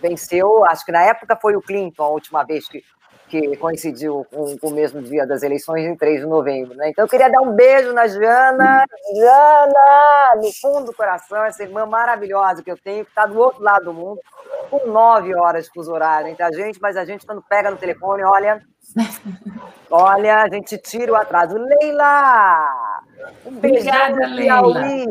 venceu, 0.00 0.64
acho 0.64 0.84
que 0.84 0.92
na 0.92 1.02
época 1.02 1.36
foi 1.36 1.56
o 1.56 1.62
Clinton, 1.62 2.02
a 2.02 2.08
última 2.08 2.44
vez 2.44 2.68
que, 2.68 2.82
que 3.28 3.56
coincidiu 3.56 4.26
com, 4.30 4.56
com, 4.58 4.68
o 4.68 4.74
mesmo 4.74 5.02
dia 5.02 5.26
das 5.26 5.42
eleições, 5.42 5.84
em 5.84 5.96
3 5.96 6.20
de 6.20 6.26
novembro. 6.26 6.74
Né? 6.74 6.90
Então 6.90 7.04
eu 7.04 7.08
queria 7.08 7.30
dar 7.30 7.40
um 7.40 7.52
beijo 7.52 7.92
na 7.92 8.06
Jana, 8.06 8.84
Jana, 9.14 10.36
no 10.36 10.52
fundo 10.60 10.86
do 10.86 10.94
coração, 10.94 11.44
essa 11.44 11.62
irmã 11.62 11.86
maravilhosa 11.86 12.62
que 12.62 12.70
eu 12.70 12.76
tenho, 12.76 13.04
que 13.04 13.10
está 13.10 13.26
do 13.26 13.38
outro 13.38 13.62
lado 13.62 13.86
do 13.86 13.94
mundo, 13.94 14.20
com 14.70 14.86
nove 14.86 15.34
horas 15.34 15.66
de 15.66 15.72
fuso 15.72 15.92
horário 15.92 16.28
entre 16.28 16.42
a 16.42 16.50
gente, 16.50 16.80
mas 16.80 16.96
a 16.96 17.04
gente, 17.04 17.26
quando 17.26 17.42
pega 17.42 17.70
no 17.70 17.76
telefone, 17.76 18.22
olha, 18.24 18.62
olha, 19.90 20.42
a 20.42 20.48
gente 20.48 20.78
tira 20.78 21.12
o 21.12 21.16
atraso. 21.16 21.56
Leila! 21.56 23.07
Um 23.44 23.52
beijão 23.52 23.92
Obrigada, 23.92 24.28
no 24.28 24.36
Piauí. 24.36 25.06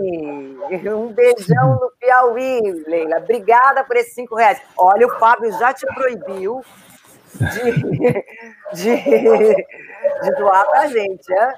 Leila. 0.69 0.95
Um 0.95 1.13
beijão 1.13 1.79
no 1.79 1.91
Piauí, 1.99 2.83
Leila. 2.87 3.17
Obrigada 3.17 3.83
por 3.83 3.95
esses 3.95 4.13
cinco 4.13 4.35
reais. 4.35 4.61
Olha, 4.77 5.07
o 5.07 5.19
Fábio 5.19 5.51
já 5.57 5.73
te 5.73 5.85
proibiu 5.93 6.61
de, 7.37 8.23
de, 8.73 9.55
de 10.21 10.35
doar 10.37 10.65
para 10.65 10.81
a 10.81 10.87
gente, 10.87 11.31
é? 11.31 11.53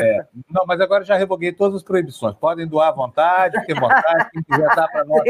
é? 0.00 0.26
Não, 0.50 0.64
mas 0.66 0.80
agora 0.80 1.04
já 1.04 1.16
revoguei 1.16 1.52
todas 1.52 1.76
as 1.76 1.82
proibições. 1.82 2.34
Podem 2.36 2.66
doar 2.66 2.88
à 2.88 2.92
vontade, 2.92 3.64
ter 3.66 3.78
vontade, 3.78 4.30
quem 4.32 4.42
quiser 4.42 4.74
dar 4.74 4.88
para 4.88 5.04
nós. 5.04 5.22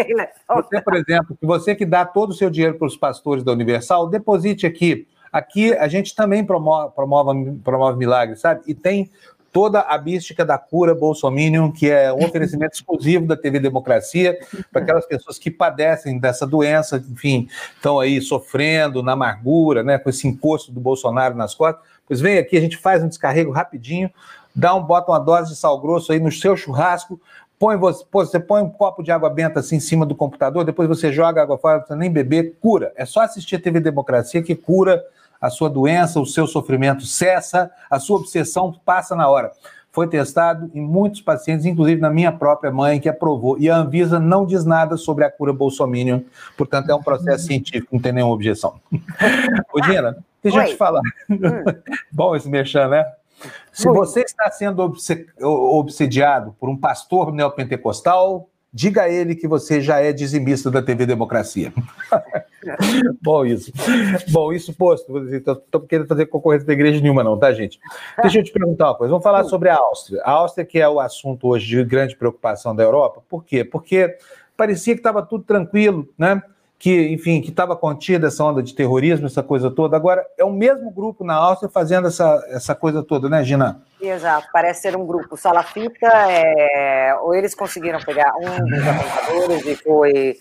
Você, 0.48 0.80
por 0.80 0.94
exemplo, 0.94 1.36
que 1.36 1.46
você 1.46 1.74
que 1.74 1.86
dá 1.86 2.04
todo 2.04 2.30
o 2.30 2.34
seu 2.34 2.50
dinheiro 2.50 2.78
para 2.78 2.86
os 2.86 2.96
pastores 2.96 3.44
da 3.44 3.52
Universal, 3.52 4.08
deposite 4.08 4.66
aqui. 4.66 5.06
Aqui 5.32 5.72
a 5.72 5.88
gente 5.88 6.14
também 6.14 6.44
promove, 6.44 6.94
promove, 6.94 7.52
promove 7.64 7.96
milagres, 7.96 8.40
sabe? 8.40 8.60
E 8.66 8.74
tem 8.74 9.10
toda 9.52 9.80
a 9.82 9.98
mística 10.00 10.44
da 10.44 10.56
cura 10.56 10.94
Bolsominion, 10.94 11.70
que 11.70 11.90
é 11.90 12.12
um 12.12 12.24
oferecimento 12.24 12.72
exclusivo 12.72 13.26
da 13.26 13.36
TV 13.36 13.60
Democracia 13.60 14.38
para 14.72 14.82
aquelas 14.82 15.04
pessoas 15.04 15.38
que 15.38 15.50
padecem 15.50 16.18
dessa 16.18 16.46
doença, 16.46 16.96
enfim, 17.10 17.48
estão 17.76 18.00
aí 18.00 18.20
sofrendo 18.22 19.02
na 19.02 19.12
amargura, 19.12 19.82
né, 19.82 19.98
com 19.98 20.08
esse 20.08 20.26
encosto 20.26 20.72
do 20.72 20.80
Bolsonaro 20.80 21.36
nas 21.36 21.54
costas. 21.54 21.84
Pois 22.08 22.20
vem 22.20 22.38
aqui, 22.38 22.56
a 22.56 22.60
gente 22.60 22.78
faz 22.78 23.02
um 23.02 23.08
descarrego 23.08 23.50
rapidinho, 23.50 24.10
dá 24.56 24.74
um, 24.74 24.82
bota 24.82 25.12
uma 25.12 25.18
dose 25.18 25.50
de 25.50 25.56
sal 25.56 25.78
grosso 25.80 26.12
aí 26.12 26.18
no 26.18 26.32
seu 26.32 26.56
churrasco, 26.56 27.20
põe 27.58 27.76
você, 27.76 28.04
você 28.10 28.40
põe 28.40 28.62
um 28.62 28.70
copo 28.70 29.02
de 29.02 29.12
água 29.12 29.28
benta 29.28 29.60
assim 29.60 29.76
em 29.76 29.80
cima 29.80 30.06
do 30.06 30.14
computador, 30.14 30.64
depois 30.64 30.88
você 30.88 31.12
joga 31.12 31.42
água 31.42 31.58
fora, 31.58 31.74
não 31.74 31.80
precisa 31.82 31.98
nem 31.98 32.10
beber, 32.10 32.56
cura. 32.60 32.92
É 32.96 33.04
só 33.04 33.20
assistir 33.20 33.56
a 33.56 33.60
TV 33.60 33.80
Democracia 33.80 34.42
que 34.42 34.54
cura 34.54 35.02
a 35.42 35.50
sua 35.50 35.68
doença, 35.68 36.20
o 36.20 36.24
seu 36.24 36.46
sofrimento 36.46 37.04
cessa, 37.04 37.68
a 37.90 37.98
sua 37.98 38.18
obsessão 38.18 38.72
passa 38.84 39.16
na 39.16 39.28
hora. 39.28 39.50
Foi 39.90 40.06
testado 40.06 40.70
em 40.72 40.80
muitos 40.80 41.20
pacientes, 41.20 41.66
inclusive 41.66 42.00
na 42.00 42.08
minha 42.08 42.30
própria 42.30 42.70
mãe, 42.70 43.00
que 43.00 43.08
aprovou. 43.08 43.58
E 43.58 43.68
a 43.68 43.76
Anvisa 43.76 44.20
não 44.20 44.46
diz 44.46 44.64
nada 44.64 44.96
sobre 44.96 45.24
a 45.24 45.30
cura 45.30 45.52
bolsominion, 45.52 46.20
portanto, 46.56 46.88
é 46.88 46.94
um 46.94 47.02
processo 47.02 47.46
científico, 47.46 47.88
não 47.92 48.00
tem 48.00 48.12
nenhuma 48.12 48.32
objeção. 48.32 48.76
Ô, 49.74 49.82
Gina, 49.82 50.16
deixa 50.40 50.58
Oi. 50.58 50.64
eu 50.64 50.68
te 50.68 50.76
falar. 50.76 51.02
Hum. 51.28 51.36
Bom 52.10 52.36
esse 52.36 52.48
mexer, 52.48 52.88
né? 52.88 53.04
Se 53.72 53.88
você 53.88 54.20
está 54.20 54.48
sendo 54.50 54.94
obsediado 55.40 56.54
por 56.60 56.68
um 56.68 56.76
pastor 56.76 57.32
neopentecostal, 57.32 58.48
diga 58.72 59.02
a 59.02 59.08
ele 59.08 59.34
que 59.34 59.48
você 59.48 59.80
já 59.80 59.98
é 59.98 60.12
dizimista 60.12 60.70
da 60.70 60.80
TV 60.80 61.04
Democracia. 61.04 61.72
Bom, 63.20 63.44
isso. 63.44 63.72
Bom, 64.30 64.52
isso 64.52 64.72
posto. 64.74 65.18
Estou 65.28 65.80
querendo 65.80 66.06
fazer 66.06 66.26
concorrência 66.26 66.66
da 66.66 66.72
igreja 66.72 67.00
nenhuma, 67.00 67.24
não, 67.24 67.38
tá, 67.38 67.52
gente? 67.52 67.80
Deixa 68.20 68.38
eu 68.38 68.44
te 68.44 68.52
perguntar 68.52 68.88
uma 68.88 68.94
coisa. 68.96 69.10
Vamos 69.10 69.24
falar 69.24 69.44
sobre 69.44 69.68
a 69.68 69.76
Áustria. 69.76 70.22
A 70.24 70.30
Áustria, 70.30 70.64
que 70.64 70.78
é 70.78 70.88
o 70.88 71.00
assunto 71.00 71.48
hoje 71.48 71.66
de 71.66 71.84
grande 71.84 72.16
preocupação 72.16 72.74
da 72.74 72.82
Europa. 72.82 73.22
Por 73.28 73.44
quê? 73.44 73.64
Porque 73.64 74.16
parecia 74.56 74.94
que 74.94 75.00
estava 75.00 75.22
tudo 75.22 75.44
tranquilo, 75.44 76.08
né? 76.16 76.42
Que, 76.78 77.12
enfim, 77.12 77.40
que 77.40 77.50
estava 77.50 77.76
contida 77.76 78.26
essa 78.26 78.42
onda 78.42 78.60
de 78.60 78.74
terrorismo, 78.74 79.26
essa 79.26 79.42
coisa 79.42 79.70
toda. 79.70 79.96
Agora, 79.96 80.26
é 80.36 80.44
o 80.44 80.52
mesmo 80.52 80.90
grupo 80.90 81.22
na 81.22 81.34
Áustria 81.34 81.70
fazendo 81.70 82.08
essa, 82.08 82.44
essa 82.48 82.74
coisa 82.74 83.04
toda, 83.04 83.28
né, 83.28 83.44
Gina? 83.44 83.80
Exato, 84.00 84.48
parece 84.52 84.82
ser 84.82 84.96
um 84.96 85.06
grupo 85.06 85.36
salafita, 85.36 86.08
é... 86.08 87.14
ou 87.22 87.36
eles 87.36 87.54
conseguiram 87.54 88.00
pegar 88.00 88.34
um 88.34 88.64
dos 88.64 88.80
atentadores 88.80 89.64
e 89.64 89.76
foi 89.76 90.36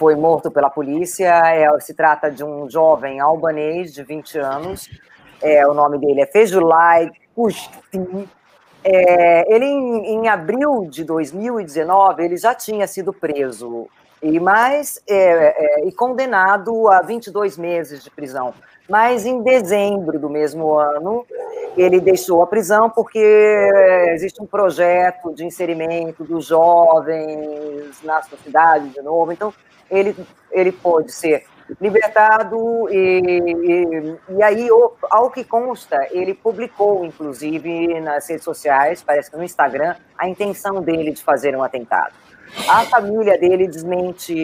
foi 0.00 0.16
morto 0.16 0.50
pela 0.50 0.70
polícia. 0.70 1.28
É, 1.28 1.68
se 1.78 1.92
trata 1.92 2.30
de 2.30 2.42
um 2.42 2.70
jovem 2.70 3.20
albanês 3.20 3.92
de 3.92 4.02
20 4.02 4.38
anos. 4.38 4.88
É, 5.42 5.66
o 5.66 5.74
nome 5.74 5.98
dele 5.98 6.22
é 6.22 6.26
Fejulai 6.26 7.10
Kusti. 7.34 7.70
É, 8.82 9.54
ele, 9.54 9.66
em, 9.66 10.06
em, 10.14 10.28
abril 10.28 10.86
de 10.88 11.04
2019, 11.04 12.24
ele 12.24 12.38
já 12.38 12.54
tinha 12.54 12.86
sido 12.86 13.12
preso 13.12 13.88
e 14.22 14.40
mais 14.40 15.02
é, 15.06 15.16
é, 15.18 15.86
e 15.86 15.92
condenado 15.92 16.88
a 16.88 17.02
22 17.02 17.58
meses 17.58 18.02
de 18.02 18.10
prisão. 18.10 18.54
Mas 18.90 19.24
em 19.24 19.40
dezembro 19.40 20.18
do 20.18 20.28
mesmo 20.28 20.74
ano, 20.74 21.24
ele 21.76 22.00
deixou 22.00 22.42
a 22.42 22.46
prisão 22.48 22.90
porque 22.90 23.20
existe 24.08 24.42
um 24.42 24.46
projeto 24.46 25.32
de 25.32 25.44
inserimento 25.44 26.24
dos 26.24 26.46
jovens 26.46 28.02
na 28.02 28.20
sociedade 28.22 28.88
de 28.88 29.00
novo. 29.00 29.30
Então, 29.30 29.54
ele, 29.88 30.16
ele 30.50 30.72
pode 30.72 31.12
ser 31.12 31.44
libertado 31.80 32.88
e, 32.90 33.22
e, 34.28 34.36
e, 34.36 34.42
aí, 34.42 34.68
ao 35.08 35.30
que 35.30 35.44
consta, 35.44 36.08
ele 36.10 36.34
publicou, 36.34 37.04
inclusive, 37.04 38.00
nas 38.00 38.28
redes 38.28 38.42
sociais, 38.42 39.04
parece 39.04 39.30
que 39.30 39.36
no 39.36 39.44
Instagram, 39.44 39.94
a 40.18 40.28
intenção 40.28 40.82
dele 40.82 41.12
de 41.12 41.22
fazer 41.22 41.54
um 41.54 41.62
atentado. 41.62 42.14
A 42.68 42.82
família 42.86 43.38
dele 43.38 43.68
desmente 43.68 44.34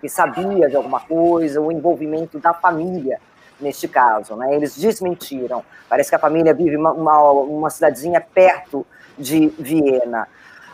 que 0.00 0.08
sabia 0.08 0.68
de 0.68 0.74
alguma 0.74 0.98
coisa, 0.98 1.60
o 1.60 1.70
envolvimento 1.70 2.40
da 2.40 2.52
família 2.52 3.20
neste 3.60 3.88
caso, 3.88 4.36
né? 4.36 4.54
Eles 4.54 4.76
desmentiram. 4.76 5.64
Parece 5.88 6.10
que 6.10 6.16
a 6.16 6.18
família 6.18 6.54
vive 6.54 6.76
uma, 6.76 6.92
uma, 6.92 7.30
uma 7.30 7.70
cidadezinha 7.70 8.20
perto 8.20 8.86
de 9.18 9.48
Viena. 9.58 10.28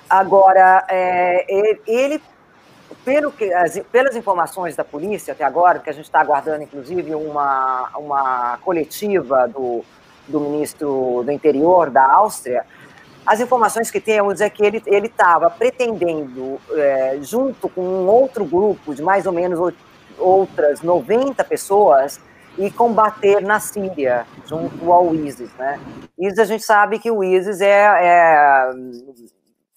Agora, 0.09 0.85
é, 0.89 1.45
ele 1.87 2.21
pelo 3.05 3.33
que, 3.33 3.53
as, 3.53 3.79
pelas 3.91 4.17
informações 4.17 4.77
da 4.77 4.85
polícia 4.85 5.33
até 5.33 5.45
agora, 5.45 5.79
que 5.79 5.91
a 5.91 5.93
gente 5.93 6.05
está 6.05 6.21
aguardando, 6.21 6.63
inclusive, 6.63 7.15
uma, 7.15 7.91
uma 7.97 8.59
coletiva 8.59 9.47
do, 9.49 9.85
do 10.29 10.41
ministro 10.41 11.23
do 11.25 11.31
interior 11.31 11.91
da 11.91 12.05
Áustria, 12.05 12.65
as 13.27 13.41
informações 13.41 13.91
que 13.91 14.01
temos 14.01 14.41
é 14.41 14.51
que 14.51 14.63
ele 14.63 15.07
estava 15.07 15.49
pretendendo, 15.49 16.61
é, 16.77 17.19
junto 17.23 17.69
com 17.71 17.81
um 17.81 18.07
outro 18.07 18.45
grupo 18.45 18.95
de 18.95 19.03
mais 19.03 19.25
ou 19.25 19.33
menos 19.33 19.75
outras 20.19 20.83
90 20.83 21.43
pessoas, 21.45 22.21
e 22.59 22.71
combater 22.71 23.41
na 23.43 23.61
Síria, 23.61 24.27
junto 24.47 24.93
ao 24.93 25.15
ISIS. 25.15 25.53
Né? 25.55 25.81
ISIS, 26.19 26.39
a 26.39 26.45
gente 26.45 26.65
sabe 26.65 26.99
que 26.99 27.11
o 27.11 27.23
ISIS 27.23 27.61
é, 27.61 27.71
é, 27.71 28.71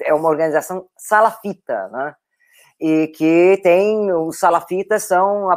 é 0.03 0.13
uma 0.13 0.29
organização 0.29 0.87
salafita, 0.97 1.87
né? 1.89 2.15
e 2.79 3.07
que 3.07 3.59
tem 3.63 4.11
os 4.13 4.37
salafitas 4.37 5.03
são 5.03 5.49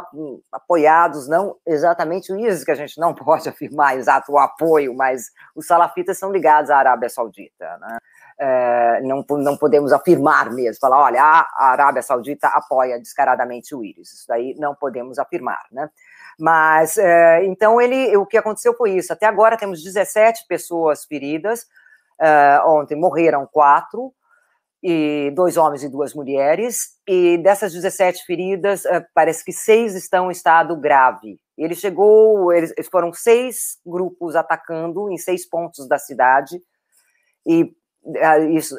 apoiados, 0.51 1.27
não 1.27 1.55
exatamente 1.67 2.33
o 2.33 2.39
ISIS, 2.39 2.63
que 2.63 2.71
a 2.71 2.75
gente 2.75 2.99
não 2.99 3.13
pode 3.15 3.47
afirmar 3.47 3.95
exato 3.97 4.31
o 4.31 4.39
apoio, 4.39 4.95
mas 4.95 5.25
os 5.55 5.67
salafitas 5.67 6.17
são 6.17 6.31
ligados 6.31 6.71
à 6.71 6.77
Arábia 6.77 7.09
Saudita. 7.09 7.77
Né? 7.77 7.97
é, 8.41 9.01
não, 9.03 9.23
não 9.37 9.55
podemos 9.55 9.93
afirmar 9.93 10.51
mesmo, 10.51 10.79
falar, 10.79 10.99
olha, 10.99 11.21
a 11.21 11.71
Arábia 11.71 12.01
Saudita 12.01 12.47
apoia 12.47 12.97
descaradamente 12.97 13.75
o 13.75 13.85
íris, 13.85 14.11
isso 14.11 14.27
daí 14.27 14.55
não 14.57 14.73
podemos 14.73 15.19
afirmar, 15.19 15.61
né? 15.71 15.87
Mas, 16.41 16.97
é, 16.97 17.45
então, 17.45 17.79
ele, 17.79 18.17
o 18.17 18.25
que 18.25 18.35
aconteceu 18.35 18.73
foi 18.73 18.93
isso, 18.95 19.13
até 19.13 19.27
agora 19.27 19.55
temos 19.55 19.83
17 19.83 20.47
pessoas 20.47 21.05
feridas, 21.05 21.67
é, 22.19 22.59
ontem 22.65 22.95
morreram 22.95 23.45
quatro, 23.45 24.11
e 24.81 25.31
dois 25.35 25.55
homens 25.55 25.83
e 25.83 25.87
duas 25.89 26.15
mulheres, 26.15 26.97
e 27.07 27.37
dessas 27.37 27.71
17 27.71 28.25
feridas, 28.25 28.85
é, 28.85 29.05
parece 29.13 29.45
que 29.45 29.53
seis 29.53 29.93
estão 29.93 30.29
em 30.29 30.31
estado 30.31 30.75
grave. 30.75 31.39
Ele 31.55 31.75
chegou, 31.75 32.51
eles 32.51 32.73
foram 32.91 33.13
seis 33.13 33.77
grupos 33.85 34.35
atacando 34.35 35.11
em 35.11 35.19
seis 35.19 35.47
pontos 35.47 35.87
da 35.87 35.99
cidade, 35.99 36.59
e 37.45 37.71
isso, 38.49 38.75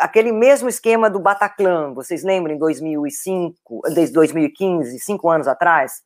aquele 0.00 0.32
mesmo 0.32 0.68
esquema 0.68 1.08
do 1.08 1.20
Bataclan, 1.20 1.94
vocês 1.94 2.24
lembram 2.24 2.52
em 2.52 2.58
2005, 2.58 3.82
desde 3.94 4.12
2015, 4.12 4.98
cinco 4.98 5.30
anos 5.30 5.46
atrás, 5.46 6.02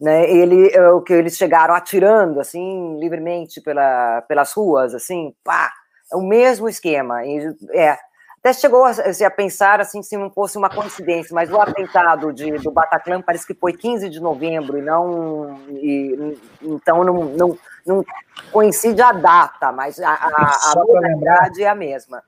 né? 0.00 0.30
Ele, 0.30 0.70
é, 0.72 0.90
o 0.90 1.00
que 1.00 1.12
eles 1.12 1.36
chegaram 1.36 1.74
atirando 1.74 2.40
assim 2.40 2.98
livremente 2.98 3.60
pela, 3.60 4.22
pelas 4.22 4.52
ruas, 4.52 4.94
assim, 4.94 5.34
pá, 5.42 5.72
é 6.12 6.16
o 6.16 6.22
mesmo 6.22 6.68
esquema. 6.68 7.24
E, 7.24 7.54
é, 7.72 7.96
até 8.38 8.52
chegou 8.52 8.84
a, 8.84 8.90
a, 8.90 9.30
pensar 9.30 9.80
assim 9.80 10.02
se 10.02 10.16
não 10.16 10.30
fosse 10.30 10.56
uma 10.56 10.70
coincidência, 10.70 11.34
mas 11.34 11.50
o 11.50 11.60
atentado 11.60 12.32
de, 12.32 12.52
do 12.58 12.70
Bataclan 12.70 13.20
parece 13.20 13.46
que 13.46 13.54
foi 13.54 13.72
15 13.72 14.08
de 14.08 14.20
novembro 14.20 14.78
e 14.78 14.82
não 14.82 15.58
e, 15.70 16.38
então 16.62 17.02
não, 17.02 17.24
não, 17.24 17.58
não, 17.84 18.04
coincide 18.52 19.02
a 19.02 19.10
data, 19.10 19.72
mas 19.72 19.98
a, 19.98 20.12
a, 20.12 20.72
a 20.72 20.74
modalidade 20.76 21.62
é 21.62 21.68
a 21.68 21.74
mesma. 21.74 22.22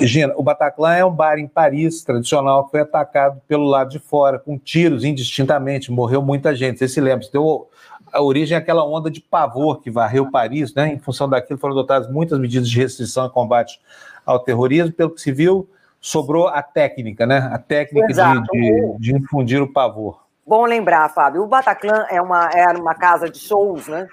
Gina, 0.00 0.32
o 0.36 0.42
Bataclan 0.42 0.94
é 0.94 1.04
um 1.04 1.12
bar 1.12 1.38
em 1.38 1.46
Paris 1.46 2.02
tradicional 2.02 2.64
que 2.64 2.70
foi 2.70 2.80
atacado 2.80 3.40
pelo 3.46 3.64
lado 3.64 3.90
de 3.90 3.98
fora, 3.98 4.38
com 4.38 4.58
tiros 4.58 5.04
indistintamente, 5.04 5.92
morreu 5.92 6.22
muita 6.22 6.54
gente. 6.54 6.78
Você 6.78 6.88
se 6.88 7.00
lembra? 7.00 7.26
Deu 7.32 7.68
a 8.12 8.22
origem 8.22 8.56
àquela 8.56 8.84
onda 8.84 9.10
de 9.10 9.20
pavor 9.20 9.80
que 9.80 9.90
varreu 9.90 10.30
Paris, 10.30 10.74
né? 10.74 10.92
Em 10.92 10.98
função 10.98 11.28
daquilo 11.28 11.58
foram 11.58 11.74
adotadas 11.74 12.10
muitas 12.10 12.38
medidas 12.38 12.68
de 12.68 12.78
restrição 12.78 13.26
e 13.26 13.30
combate 13.30 13.80
ao 14.24 14.38
terrorismo, 14.38 14.92
pelo 14.92 15.10
que 15.10 15.20
se 15.20 15.32
viu, 15.32 15.68
sobrou 16.00 16.48
a 16.48 16.62
técnica, 16.62 17.26
né? 17.26 17.38
A 17.52 17.58
técnica 17.58 18.08
de, 18.08 18.42
de, 18.50 18.98
de, 18.98 19.16
infundir 19.16 19.62
o 19.62 19.72
pavor. 19.72 20.22
Bom 20.46 20.64
lembrar, 20.64 21.08
Fábio, 21.10 21.42
o 21.42 21.46
Bataclan 21.46 22.06
é 22.10 22.20
uma, 22.20 22.50
era 22.52 22.78
uma 22.78 22.94
casa 22.94 23.28
de 23.28 23.38
shows, 23.38 23.86
né? 23.86 24.08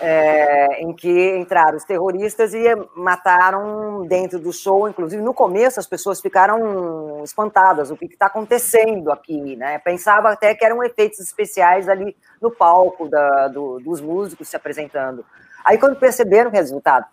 É, 0.00 0.80
em 0.82 0.92
que 0.92 1.36
entraram 1.36 1.76
os 1.76 1.84
terroristas 1.84 2.54
e 2.54 2.64
mataram 2.94 4.06
dentro 4.06 4.38
do 4.38 4.52
show. 4.52 4.88
Inclusive, 4.88 5.20
no 5.20 5.34
começo, 5.34 5.80
as 5.80 5.86
pessoas 5.86 6.20
ficaram 6.20 7.22
espantadas: 7.24 7.90
o 7.90 7.96
que 7.96 8.04
está 8.06 8.26
acontecendo 8.26 9.10
aqui? 9.10 9.56
Né? 9.56 9.78
Pensava 9.78 10.30
até 10.30 10.54
que 10.54 10.64
eram 10.64 10.84
efeitos 10.84 11.18
especiais 11.18 11.88
ali 11.88 12.16
no 12.40 12.50
palco 12.50 13.08
da, 13.08 13.48
do, 13.48 13.80
dos 13.80 14.00
músicos 14.00 14.48
se 14.48 14.56
apresentando. 14.56 15.24
Aí, 15.64 15.76
quando 15.76 15.96
perceberam 15.96 16.48
o 16.48 16.52
resultado, 16.52 17.06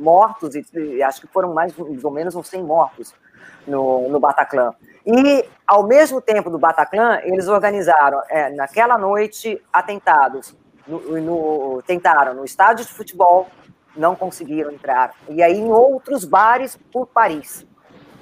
mortos, 0.00 0.54
e, 0.54 1.02
acho 1.02 1.20
que 1.20 1.26
foram 1.26 1.52
mais 1.52 1.74
ou 1.78 2.10
menos 2.10 2.34
uns 2.34 2.48
100 2.48 2.62
mortos 2.62 3.14
no, 3.66 4.08
no 4.08 4.20
Bataclan. 4.20 4.72
E, 5.04 5.44
ao 5.66 5.86
mesmo 5.86 6.20
tempo 6.20 6.50
do 6.50 6.58
Bataclan, 6.58 7.20
eles 7.24 7.48
organizaram, 7.48 8.22
é, 8.28 8.50
naquela 8.50 8.96
noite, 8.96 9.60
atentados. 9.72 10.56
No, 10.86 11.20
no, 11.20 11.82
tentaram 11.86 12.34
no 12.34 12.44
estádio 12.44 12.84
de 12.84 12.92
futebol, 12.92 13.48
não 13.96 14.14
conseguiram 14.14 14.70
entrar. 14.70 15.14
E 15.28 15.42
aí, 15.42 15.58
em 15.58 15.70
outros 15.70 16.24
bares 16.24 16.78
por 16.92 17.06
Paris. 17.06 17.66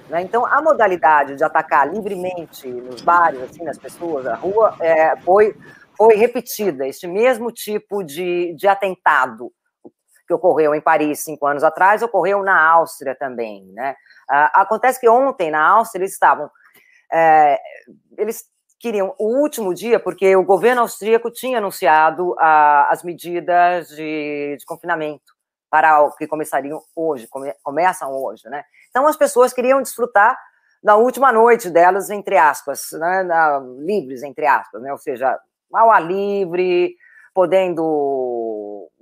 Né? 0.08 0.22
Então, 0.22 0.46
a 0.46 0.62
modalidade 0.62 1.36
de 1.36 1.42
atacar 1.42 1.92
livremente 1.92 2.68
nos 2.68 3.00
bares, 3.00 3.40
assim, 3.42 3.64
nas 3.64 3.78
pessoas, 3.78 4.24
na 4.24 4.34
rua, 4.34 4.76
é, 4.80 5.16
foi 5.22 5.56
foi 5.96 6.16
repetida, 6.16 6.86
este 6.86 7.06
mesmo 7.06 7.52
tipo 7.52 8.02
de, 8.02 8.54
de 8.56 8.66
atentado 8.66 9.52
que 10.26 10.34
ocorreu 10.34 10.74
em 10.74 10.80
Paris 10.80 11.20
cinco 11.20 11.46
anos 11.46 11.62
atrás, 11.62 12.02
ocorreu 12.02 12.42
na 12.42 12.60
Áustria 12.60 13.14
também, 13.14 13.66
né? 13.72 13.94
Ah, 14.28 14.62
acontece 14.62 15.00
que 15.00 15.08
ontem 15.08 15.50
na 15.50 15.64
Áustria 15.64 16.00
eles 16.00 16.12
estavam, 16.12 16.50
é, 17.12 17.58
eles 18.16 18.44
queriam 18.82 19.14
o 19.16 19.40
último 19.40 19.72
dia, 19.72 20.00
porque 20.00 20.34
o 20.34 20.44
governo 20.44 20.82
austríaco 20.82 21.30
tinha 21.30 21.58
anunciado 21.58 22.34
ah, 22.40 22.88
as 22.90 23.04
medidas 23.04 23.86
de, 23.88 24.56
de, 24.58 24.66
confinamento 24.66 25.32
para 25.70 26.02
o 26.02 26.10
que 26.16 26.26
começariam 26.26 26.82
hoje, 26.94 27.28
come, 27.28 27.54
começam 27.62 28.12
hoje, 28.12 28.42
né? 28.50 28.64
Então 28.90 29.06
as 29.06 29.16
pessoas 29.16 29.52
queriam 29.52 29.80
desfrutar 29.80 30.36
da 30.82 30.96
última 30.96 31.32
noite 31.32 31.70
delas, 31.70 32.10
entre 32.10 32.36
aspas, 32.36 32.88
né, 32.92 33.22
na, 33.22 33.60
livres, 33.78 34.24
entre 34.24 34.46
aspas, 34.46 34.82
né? 34.82 34.90
Ou 34.90 34.98
seja, 34.98 35.38
ao 35.72 35.92
ar 35.92 36.04
livre, 36.04 36.96
podendo 37.32 37.82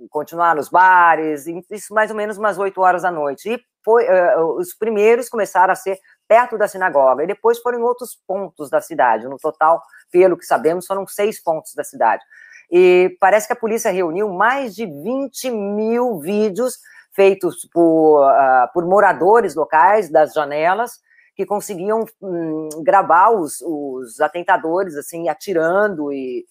continuar 0.09 0.55
nos 0.55 0.69
bares, 0.69 1.45
isso 1.69 1.93
mais 1.93 2.09
ou 2.11 2.17
menos 2.17 2.37
umas 2.37 2.57
8 2.57 2.79
horas 2.81 3.01
da 3.03 3.11
noite. 3.11 3.53
E 3.53 3.59
foi, 3.83 4.05
uh, 4.05 4.57
os 4.57 4.73
primeiros 4.73 5.29
começaram 5.29 5.71
a 5.71 5.75
ser 5.75 5.99
perto 6.27 6.57
da 6.57 6.67
sinagoga, 6.67 7.23
e 7.23 7.27
depois 7.27 7.59
foram 7.59 7.79
em 7.79 7.83
outros 7.83 8.17
pontos 8.27 8.69
da 8.69 8.79
cidade. 8.79 9.27
No 9.27 9.37
total, 9.37 9.81
pelo 10.11 10.37
que 10.37 10.45
sabemos, 10.45 10.85
foram 10.85 11.05
seis 11.07 11.41
pontos 11.41 11.73
da 11.73 11.83
cidade. 11.83 12.23
E 12.71 13.17
parece 13.19 13.47
que 13.47 13.53
a 13.53 13.59
polícia 13.59 13.91
reuniu 13.91 14.29
mais 14.29 14.73
de 14.73 14.85
20 14.85 15.51
mil 15.51 16.19
vídeos 16.19 16.77
feitos 17.13 17.67
por, 17.73 18.25
uh, 18.25 18.71
por 18.73 18.85
moradores 18.85 19.55
locais 19.55 20.09
das 20.09 20.33
janelas, 20.33 20.99
que 21.35 21.45
conseguiam 21.45 22.05
hum, 22.21 22.69
gravar 22.83 23.31
os, 23.31 23.61
os 23.61 24.21
atentadores, 24.21 24.95
assim, 24.95 25.27
atirando 25.27 26.11
e 26.13 26.45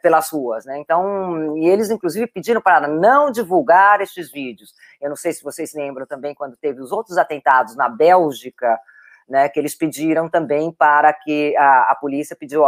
pelas 0.00 0.30
ruas, 0.30 0.64
né? 0.64 0.78
Então, 0.78 1.56
e 1.58 1.68
eles 1.68 1.90
inclusive 1.90 2.26
pediram 2.26 2.62
para 2.62 2.88
não 2.88 3.30
divulgar 3.30 4.00
estes 4.00 4.30
vídeos. 4.30 4.72
Eu 5.00 5.10
não 5.10 5.16
sei 5.16 5.32
se 5.32 5.44
vocês 5.44 5.74
lembram 5.74 6.06
também 6.06 6.34
quando 6.34 6.56
teve 6.56 6.80
os 6.80 6.90
outros 6.90 7.18
atentados 7.18 7.76
na 7.76 7.88
Bélgica, 7.88 8.80
né? 9.28 9.48
Que 9.50 9.58
eles 9.58 9.74
pediram 9.74 10.30
também 10.30 10.72
para 10.72 11.12
que 11.12 11.54
a, 11.56 11.90
a 11.92 11.94
polícia 11.94 12.34
pediu 12.34 12.64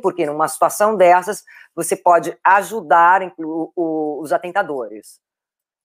porque 0.00 0.24
numa 0.24 0.46
situação 0.46 0.96
dessas 0.96 1.42
você 1.74 1.96
pode 1.96 2.38
ajudar 2.44 3.20
os 3.36 4.32
atentadores, 4.32 5.20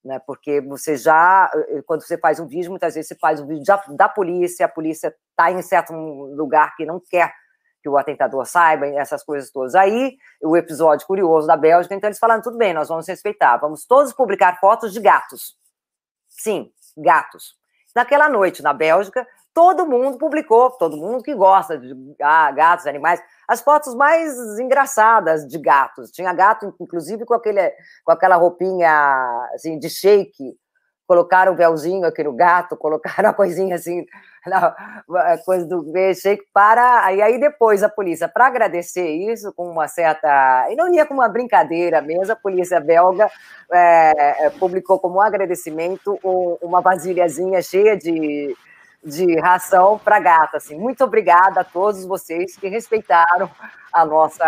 né? 0.06 0.20
Porque 0.28 0.62
você 0.62 0.96
já, 0.96 1.50
quando 1.88 2.04
você 2.04 2.16
faz 2.20 2.40
um 2.40 2.46
vídeo, 2.46 2.70
muitas 2.70 2.94
vezes 2.94 3.08
você 3.08 3.16
faz 3.16 3.42
um 3.42 3.48
vídeo 3.48 3.66
da, 3.66 3.84
da 3.96 4.08
polícia, 4.08 4.68
a 4.68 4.70
polícia 4.70 5.16
está 5.32 5.52
em 5.52 5.64
certo 5.64 5.92
lugar 5.92 6.76
que 6.76 6.86
não 6.86 7.00
quer 7.00 7.34
que 7.82 7.90
o 7.90 7.98
atentador 7.98 8.46
saiba, 8.46 8.88
essas 8.88 9.24
coisas 9.24 9.52
todas. 9.52 9.76
Aí, 9.76 10.18
o 10.44 10.58
episódio 10.58 11.08
curioso 11.08 11.48
da 11.48 11.56
Bélgica, 11.56 11.96
então 11.96 12.08
eles 12.08 12.20
falaram, 12.20 12.42
tudo 12.42 12.58
bem, 12.58 12.74
nós 12.74 12.90
vamos 12.90 13.08
respeitar, 13.08 13.58
vamos 13.58 13.86
todos 13.86 14.14
publicar 14.14 14.60
fotos 14.60 14.94
de 14.94 15.00
gatos. 15.00 15.56
Sim, 16.28 16.72
gatos. 16.98 17.58
Naquela 17.96 18.30
noite, 18.30 18.62
na 18.62 18.74
Bélgica, 18.74 19.28
todo 19.54 19.86
mundo 19.86 20.18
publicou, 20.18 20.72
todo 20.72 20.96
mundo 20.96 21.24
que 21.24 21.34
gosta 21.34 21.78
de 21.78 21.94
ah, 22.22 22.52
gatos, 22.52 22.86
animais, 22.86 23.22
as 23.48 23.62
fotos 23.62 23.96
mais 23.96 24.38
engraçadas 24.60 25.46
de 25.48 25.58
gatos. 25.58 26.12
Tinha 26.12 26.32
gato, 26.34 26.74
inclusive, 26.80 27.26
com, 27.26 27.34
aquele, 27.34 27.70
com 28.04 28.12
aquela 28.12 28.36
roupinha 28.36 29.50
assim, 29.54 29.80
de 29.80 29.90
shake, 29.90 30.56
colocaram 31.10 31.54
o 31.54 31.56
véuzinho 31.56 32.06
aqui 32.06 32.24
no 32.24 32.32
gato, 32.32 32.78
colocaram 32.78 33.32
a 33.32 33.34
coisinha 33.34 33.74
assim, 33.74 34.06
a 34.46 35.38
coisa 35.44 35.66
do 35.66 35.84
shake 36.14 36.46
para. 36.54 37.12
E 37.12 37.20
aí 37.20 37.40
depois 37.40 37.82
a 37.82 37.90
polícia, 37.90 38.28
para 38.28 38.46
agradecer 38.46 39.10
isso, 39.10 39.52
com 39.54 39.68
uma 39.72 39.88
certa. 39.88 40.68
E 40.70 40.76
não 40.76 40.94
ia 40.94 41.08
com 41.08 41.16
uma 41.16 41.28
brincadeira 41.28 42.00
mesmo, 42.00 42.32
a 42.32 42.36
polícia 42.36 42.80
belga 42.80 43.28
é, 43.74 44.46
é 44.46 44.50
publicou 44.52 45.00
como 45.00 45.20
agradecimento 45.20 46.20
uma 46.62 46.80
vasilhazinha 46.80 47.60
cheia 47.64 47.98
de 47.98 48.56
de 49.04 49.40
ração 49.40 49.98
para 49.98 50.20
gato. 50.20 50.58
Assim. 50.58 50.78
Muito 50.78 51.04
obrigada 51.04 51.62
a 51.62 51.64
todos 51.64 52.06
vocês 52.06 52.56
que 52.56 52.68
respeitaram 52.68 53.50
a 53.92 54.06
nossa, 54.06 54.46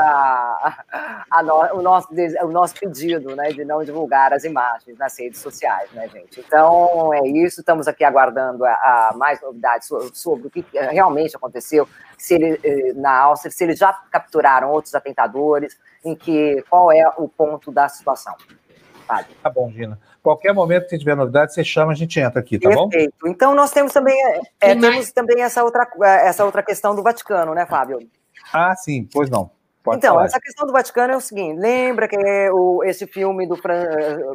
a 1.30 1.44
no, 1.44 1.80
o, 1.80 1.82
nosso, 1.82 2.08
o 2.44 2.52
nosso 2.52 2.76
pedido 2.76 3.36
né, 3.36 3.52
de 3.52 3.66
não 3.66 3.84
divulgar 3.84 4.34
as 4.34 4.44
imagens 4.44 4.98
nas 4.98 5.18
redes 5.18 5.40
sociais, 5.40 5.90
né, 5.94 6.08
gente? 6.08 6.40
Então, 6.40 7.12
é 7.14 7.28
isso. 7.28 7.62
Estamos 7.62 7.88
aqui 7.88 8.04
aguardando 8.04 8.64
a, 8.66 8.72
a 8.72 9.14
mais 9.16 9.42
novidades 9.42 9.88
sobre, 9.88 10.16
sobre, 10.16 10.48
o 10.48 10.50
que 10.50 10.64
realmente 10.74 11.36
aconteceu, 11.36 11.88
se 12.18 12.36
ele, 12.36 12.60
eh, 12.64 12.94
na 12.94 13.18
Áustria, 13.18 13.52
se 13.52 13.64
eles 13.64 13.80
já 13.80 13.92
capturaram 14.12 14.70
outros 14.70 14.94
atentadores, 14.94 15.78
em 16.04 16.16
que, 16.16 16.64
qual 16.70 16.92
é 16.92 17.08
o 17.18 17.28
ponto 17.28 17.72
da 17.72 17.90
situação. 17.90 18.36
Fábio. 19.12 19.36
Tá 19.44 19.50
bom, 19.50 19.70
Gina. 19.72 20.00
Qualquer 20.24 20.54
momento 20.54 20.88
que 20.88 20.98
tiver 20.98 21.16
novidade, 21.16 21.54
você 21.54 21.64
chama, 21.64 21.92
a 21.92 21.96
gente 21.96 22.18
entra 22.18 22.40
aqui, 22.40 22.58
tá 22.58 22.70
Perfeito. 22.70 22.84
bom? 22.84 22.90
Perfeito. 22.90 23.28
Então 23.28 23.54
nós 23.54 23.72
temos 23.72 23.92
também, 23.92 24.16
é, 24.62 24.74
temos 24.74 25.12
também 25.12 25.42
essa 25.42 25.64
outra, 25.64 25.86
essa 26.24 26.46
outra 26.46 26.64
questão 26.64 26.96
do 26.96 27.04
Vaticano, 27.04 27.54
né, 27.54 27.66
Fábio? 27.66 28.00
Ah, 28.54 28.74
sim, 28.76 29.08
pois 29.12 29.30
não. 29.30 29.52
Pode 29.84 29.98
então, 29.98 30.14
falar. 30.14 30.26
essa 30.26 30.40
questão 30.40 30.66
do 30.66 30.72
Vaticano 30.72 31.14
é 31.14 31.18
o 31.18 31.22
seguinte: 31.22 31.60
lembra 31.60 32.08
que 32.08 32.18
o, 32.52 32.84
esse 32.84 33.06
filme 33.08 33.48
do 33.48 33.60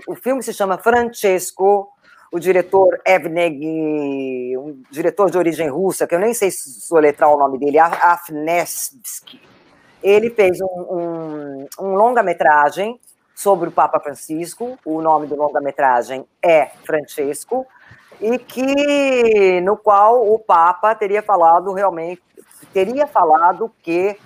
o 0.08 0.14
filme 0.14 0.42
se 0.42 0.52
chama 0.52 0.76
Francesco, 0.76 1.88
o 2.32 2.38
diretor 2.38 3.00
Evneg, 3.06 4.58
um 4.58 4.82
diretor 4.90 5.30
de 5.30 5.38
origem 5.38 5.68
russa, 5.68 6.06
que 6.06 6.14
eu 6.14 6.18
nem 6.18 6.34
sei 6.34 6.50
soletrar 6.50 7.30
o 7.30 7.38
nome 7.38 7.58
dele, 7.58 7.78
Afnesky. 7.78 9.40
Ele 10.02 10.30
fez 10.30 10.60
um, 10.60 10.66
um, 10.66 11.66
um 11.80 11.94
longa-metragem 11.94 13.00
sobre 13.36 13.68
o 13.68 13.72
Papa 13.72 14.00
Francisco. 14.00 14.78
O 14.84 15.02
nome 15.02 15.26
do 15.26 15.36
longa-metragem 15.36 16.26
é 16.42 16.70
Francesco 16.84 17.66
e 18.18 18.38
que 18.38 19.60
no 19.60 19.76
qual 19.76 20.26
o 20.26 20.38
Papa 20.38 20.94
teria 20.94 21.22
falado 21.22 21.74
realmente 21.74 22.22
teria 22.72 23.06
falado 23.06 23.70
que 23.82 24.18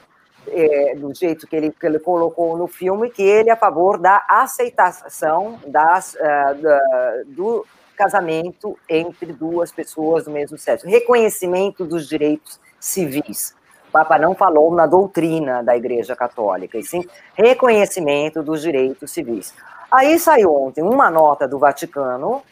é, 0.47 0.95
do 0.95 1.13
jeito 1.15 1.47
que 1.47 1.57
ele, 1.57 1.71
que 1.71 1.85
ele 1.85 1.99
colocou 1.99 2.57
no 2.57 2.67
filme, 2.67 3.11
que 3.11 3.23
ele 3.23 3.51
é 3.51 3.53
a 3.53 3.57
favor 3.57 3.99
da 3.99 4.25
aceitação 4.29 5.59
das, 5.67 6.15
uh, 6.15 6.63
da, 6.63 7.23
do 7.27 7.67
casamento 7.97 8.79
entre 8.89 9.33
duas 9.33 9.71
pessoas 9.71 10.25
do 10.25 10.31
mesmo 10.31 10.57
sexo, 10.57 10.87
reconhecimento 10.87 11.85
dos 11.85 12.09
direitos 12.09 12.59
civis. 12.79 13.55
Papa 13.91 14.19
não 14.19 14.35
falou 14.35 14.75
na 14.75 14.87
doutrina 14.87 15.63
da 15.63 15.77
Igreja 15.77 16.17
Católica, 16.17 16.79
e 16.79 16.83
sim 16.83 17.07
reconhecimento 17.35 18.43
dos 18.43 18.63
direitos 18.63 19.11
civis. 19.11 19.53
Aí 19.91 20.19
saiu 20.19 20.55
ontem 20.55 20.83
uma 20.83 21.11
nota 21.11 21.49
do 21.49 21.59
Vaticano 21.59 22.43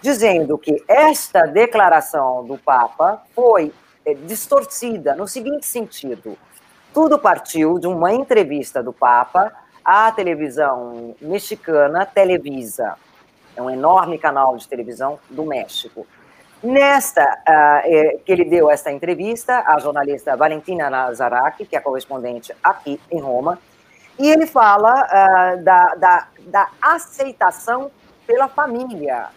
dizendo 0.00 0.58
que 0.58 0.82
esta 0.88 1.46
declaração 1.46 2.44
do 2.44 2.58
Papa 2.58 3.22
foi 3.34 3.72
é, 4.04 4.14
distorcida 4.14 5.14
no 5.14 5.28
seguinte 5.28 5.66
sentido: 5.66 6.36
tudo 6.92 7.18
partiu 7.18 7.78
de 7.78 7.86
uma 7.86 8.12
entrevista 8.12 8.82
do 8.82 8.92
Papa 8.92 9.52
à 9.84 10.10
televisão 10.12 11.14
mexicana 11.20 12.04
Televisa, 12.04 12.96
é 13.58 13.62
um 13.62 13.68
enorme 13.68 14.18
canal 14.18 14.56
de 14.56 14.68
televisão 14.68 15.18
do 15.28 15.44
México. 15.44 16.06
Nesta, 16.62 17.22
uh, 17.22 18.18
que 18.24 18.32
ele 18.32 18.44
deu 18.44 18.68
esta 18.68 18.90
entrevista 18.90 19.62
à 19.64 19.78
jornalista 19.78 20.36
Valentina 20.36 20.90
Nazaraki, 20.90 21.64
que 21.64 21.76
é 21.76 21.80
correspondente 21.80 22.52
aqui 22.62 23.00
em 23.12 23.20
Roma, 23.20 23.58
e 24.18 24.28
ele 24.28 24.46
fala 24.46 25.04
uh, 25.04 25.62
da, 25.62 25.94
da, 25.94 26.28
da 26.46 26.68
aceitação 26.82 27.92
pela 28.26 28.48
família 28.48 29.28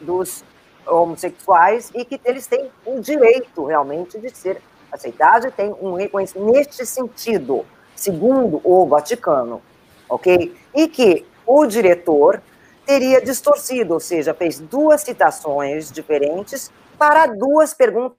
dos 0.00 0.44
homossexuais 0.86 1.92
e 1.94 2.04
que 2.04 2.20
eles 2.24 2.46
têm 2.46 2.70
o 2.84 3.00
direito 3.00 3.64
realmente 3.64 4.18
de 4.18 4.30
ser 4.36 4.60
aceitados 4.90 5.46
e 5.46 5.50
têm 5.50 5.72
um 5.80 5.94
reconhecimento 5.94 6.52
neste 6.52 6.84
sentido, 6.84 7.64
segundo 7.94 8.60
o 8.64 8.86
Vaticano, 8.86 9.62
ok? 10.08 10.54
E 10.74 10.88
que 10.88 11.24
o 11.46 11.64
diretor 11.66 12.42
teria 12.86 13.20
distorcido, 13.20 13.94
ou 13.94 14.00
seja, 14.00 14.32
fez 14.32 14.60
duas 14.60 15.02
citações 15.02 15.90
diferentes 15.90 16.70
para 16.96 17.26
duas 17.26 17.74
perguntas 17.74 18.16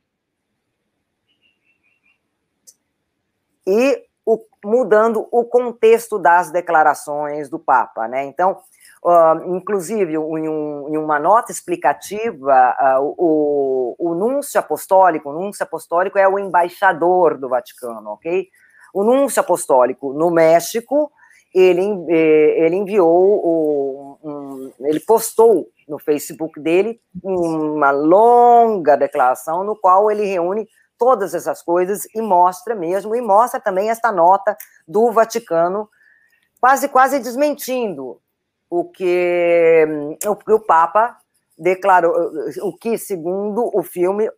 e 3.66 4.04
o, 4.26 4.40
mudando 4.64 5.28
o 5.32 5.44
contexto 5.46 6.20
das 6.20 6.52
declarações 6.52 7.50
do 7.50 7.58
Papa, 7.58 8.08
né? 8.08 8.26
Então, 8.26 8.62
Uh, 9.04 9.56
inclusive, 9.56 10.14
em, 10.14 10.18
um, 10.18 10.90
em, 10.90 10.98
uma 10.98 11.20
nota 11.20 11.52
explicativa, 11.52 12.76
uh, 13.00 13.16
o, 13.18 13.96
o 13.98 14.16
núncio 14.16 14.60
apostólico, 14.60 15.30
o 15.30 15.34
núncio 15.34 15.64
apostólico 15.64 16.18
é 16.18 16.28
o 16.28 16.40
embaixador 16.40 17.38
do 17.38 17.48
Vaticano, 17.48 18.10
ok? 18.10 18.50
O 18.94 19.04
núncio 19.04 19.40
apostólico 19.40 20.12
no 20.14 20.32
México, 20.32 21.12
ele, 21.54 21.82
eh, 22.10 22.66
ele 22.66 22.76
enviou, 22.76 24.20
um, 24.24 24.72
ele 24.82 25.00
postou 25.00 25.70
no 25.88 25.98
Facebook 25.98 26.60
dele 26.60 27.00
uma 27.24 27.92
longa 27.92 28.96
declaração 28.96 29.64
no 29.64 29.76
qual 29.76 30.12
ele 30.12 30.26
reúne 30.26 30.68
todas 30.98 31.34
essas 31.34 31.62
coisas 31.62 32.06
e 32.14 32.22
mostra 32.22 32.76
mesmo, 32.76 33.16
e 33.16 33.22
mostra 33.22 33.60
também 33.60 33.90
esta 33.90 34.12
nota 34.12 34.58
do 34.88 35.12
Vaticano, 35.12 35.88
quase, 36.60 36.90
quase 36.90 37.20
desmentindo 37.20 38.20
o 38.70 38.86
que 38.86 39.86
o, 40.26 40.36
que 40.36 40.52
o 40.52 40.60
Papa 40.60 41.18
declarou, 41.58 42.14
o 42.62 42.76
que, 42.76 42.98
segundo 42.98 43.70
o 43.74 43.82
filme, 43.84 44.30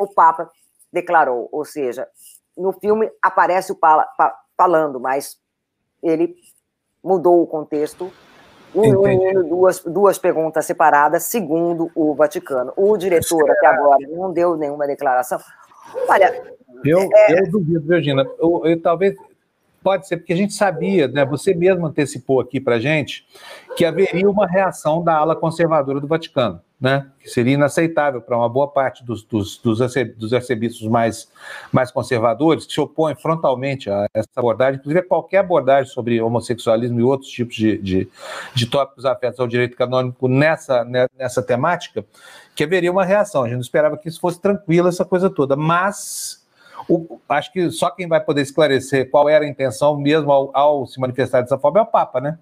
o 0.00 0.12
Papa 0.14 0.50
declarou. 0.92 1.48
Ou 1.50 1.64
seja, 1.64 2.08
no 2.56 2.72
filme 2.72 3.10
aparece 3.22 3.72
o 3.72 3.76
Papa 3.76 4.34
falando, 4.56 5.00
mas 5.00 5.36
ele 6.02 6.34
mudou 7.02 7.42
o 7.42 7.46
contexto, 7.46 8.10
duas, 9.48 9.80
duas 9.80 10.18
perguntas 10.18 10.64
separadas, 10.64 11.24
segundo 11.24 11.90
o 11.94 12.14
Vaticano. 12.14 12.72
O 12.76 12.96
diretor 12.96 13.50
até 13.50 13.66
agora 13.66 14.06
não 14.08 14.32
deu 14.32 14.56
nenhuma 14.56 14.86
declaração. 14.86 15.38
Olha. 16.08 16.42
Eu, 16.84 17.08
é... 17.12 17.40
eu 17.40 17.50
duvido, 17.50 17.86
Virginia. 17.86 18.26
Eu, 18.38 18.62
eu, 18.64 18.80
talvez 18.80 19.14
Pode 19.82 20.06
ser, 20.06 20.18
porque 20.18 20.32
a 20.32 20.36
gente 20.36 20.54
sabia, 20.54 21.08
né, 21.08 21.24
você 21.24 21.52
mesmo 21.52 21.86
antecipou 21.86 22.40
aqui 22.40 22.60
para 22.60 22.76
a 22.76 22.78
gente, 22.78 23.26
que 23.76 23.84
haveria 23.84 24.30
uma 24.30 24.46
reação 24.46 25.02
da 25.02 25.16
ala 25.16 25.34
conservadora 25.34 26.00
do 26.00 26.06
Vaticano, 26.06 26.60
né, 26.82 27.06
que 27.20 27.30
seria 27.30 27.54
inaceitável 27.54 28.20
para 28.20 28.36
uma 28.36 28.48
boa 28.48 28.66
parte 28.66 29.04
dos, 29.04 29.22
dos, 29.22 29.56
dos, 29.56 29.78
dos 30.16 30.32
arcebispos 30.32 30.88
mais, 30.88 31.30
mais 31.70 31.92
conservadores, 31.92 32.66
que 32.66 32.72
se 32.72 32.80
opõem 32.80 33.14
frontalmente 33.14 33.88
a 33.88 34.08
essa 34.12 34.28
abordagem, 34.34 34.80
inclusive 34.80 34.98
a 34.98 35.08
qualquer 35.08 35.38
abordagem 35.38 35.92
sobre 35.92 36.20
homossexualismo 36.20 36.98
e 36.98 37.02
outros 37.04 37.30
tipos 37.30 37.54
de, 37.54 37.78
de, 37.78 38.08
de 38.52 38.66
tópicos 38.66 39.04
afetos 39.04 39.38
ao 39.38 39.46
direito 39.46 39.76
canônico 39.76 40.26
nessa, 40.26 40.84
né, 40.84 41.06
nessa 41.16 41.40
temática, 41.40 42.04
que 42.52 42.64
haveria 42.64 42.90
uma 42.90 43.04
reação. 43.04 43.44
A 43.44 43.46
gente 43.46 43.54
não 43.54 43.62
esperava 43.62 43.96
que 43.96 44.08
isso 44.08 44.18
fosse 44.20 44.40
tranquilo, 44.40 44.88
essa 44.88 45.04
coisa 45.04 45.30
toda, 45.30 45.54
mas 45.54 46.44
o, 46.88 47.20
acho 47.28 47.52
que 47.52 47.70
só 47.70 47.90
quem 47.90 48.08
vai 48.08 48.20
poder 48.20 48.42
esclarecer 48.42 49.08
qual 49.08 49.28
era 49.28 49.44
a 49.44 49.48
intenção 49.48 49.96
mesmo 49.96 50.32
ao, 50.32 50.50
ao 50.52 50.86
se 50.88 50.98
manifestar 50.98 51.42
dessa 51.42 51.56
forma 51.56 51.78
é 51.78 51.82
o 51.84 51.86
Papa, 51.86 52.20
né? 52.20 52.40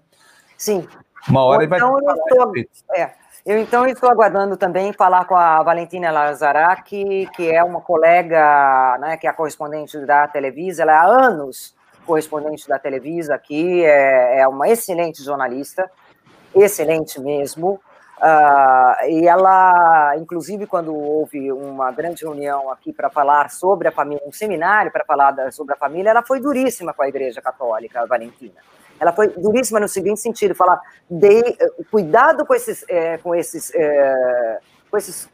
Sim. 0.56 0.88
Uma 1.28 1.44
hora 1.44 1.62
ele 1.62 1.74
então, 1.74 1.92
vai. 1.92 2.02
Eu 2.02 2.62
estou, 2.62 2.96
é, 2.96 3.19
eu 3.44 3.58
então 3.58 3.86
estou 3.86 4.10
aguardando 4.10 4.56
também 4.56 4.92
falar 4.92 5.24
com 5.24 5.34
a 5.34 5.62
Valentina 5.62 6.10
Lazaraki, 6.10 7.28
que 7.34 7.50
é 7.50 7.62
uma 7.64 7.80
colega, 7.80 8.98
né, 8.98 9.16
que 9.16 9.26
é 9.26 9.30
a 9.30 9.32
correspondente 9.32 9.98
da 10.04 10.28
Televisa, 10.28 10.82
ela 10.82 10.92
é 10.92 10.96
há 10.96 11.04
anos 11.04 11.74
correspondente 12.04 12.68
da 12.68 12.78
Televisa 12.78 13.34
aqui, 13.34 13.84
é, 13.84 14.40
é 14.40 14.48
uma 14.48 14.68
excelente 14.68 15.22
jornalista, 15.22 15.90
excelente 16.54 17.20
mesmo. 17.20 17.80
Uh, 18.18 19.08
e 19.08 19.26
ela, 19.26 20.14
inclusive, 20.18 20.66
quando 20.66 20.94
houve 20.94 21.50
uma 21.52 21.90
grande 21.90 22.24
reunião 22.24 22.70
aqui 22.70 22.92
para 22.92 23.08
falar 23.08 23.48
sobre 23.48 23.88
a 23.88 23.92
família, 23.92 24.22
um 24.26 24.32
seminário 24.32 24.92
para 24.92 25.04
falar 25.04 25.30
da, 25.30 25.50
sobre 25.50 25.72
a 25.72 25.76
família, 25.76 26.10
ela 26.10 26.22
foi 26.22 26.38
duríssima 26.40 26.92
com 26.92 27.02
a 27.02 27.08
Igreja 27.08 27.40
Católica, 27.40 28.04
Valentina. 28.06 28.60
Ela 29.00 29.12
foi 29.12 29.28
duríssima 29.28 29.80
no 29.80 29.88
seguinte 29.88 30.20
sentido, 30.20 30.54
falar, 30.54 30.80
de, 31.08 31.56
cuidado 31.90 32.44
com 32.44 32.54
esses, 32.54 32.84
é, 32.86 33.16
com 33.18 33.34
esses, 33.34 33.74
é, 33.74 34.58
com 34.90 34.96
esses 34.98 35.28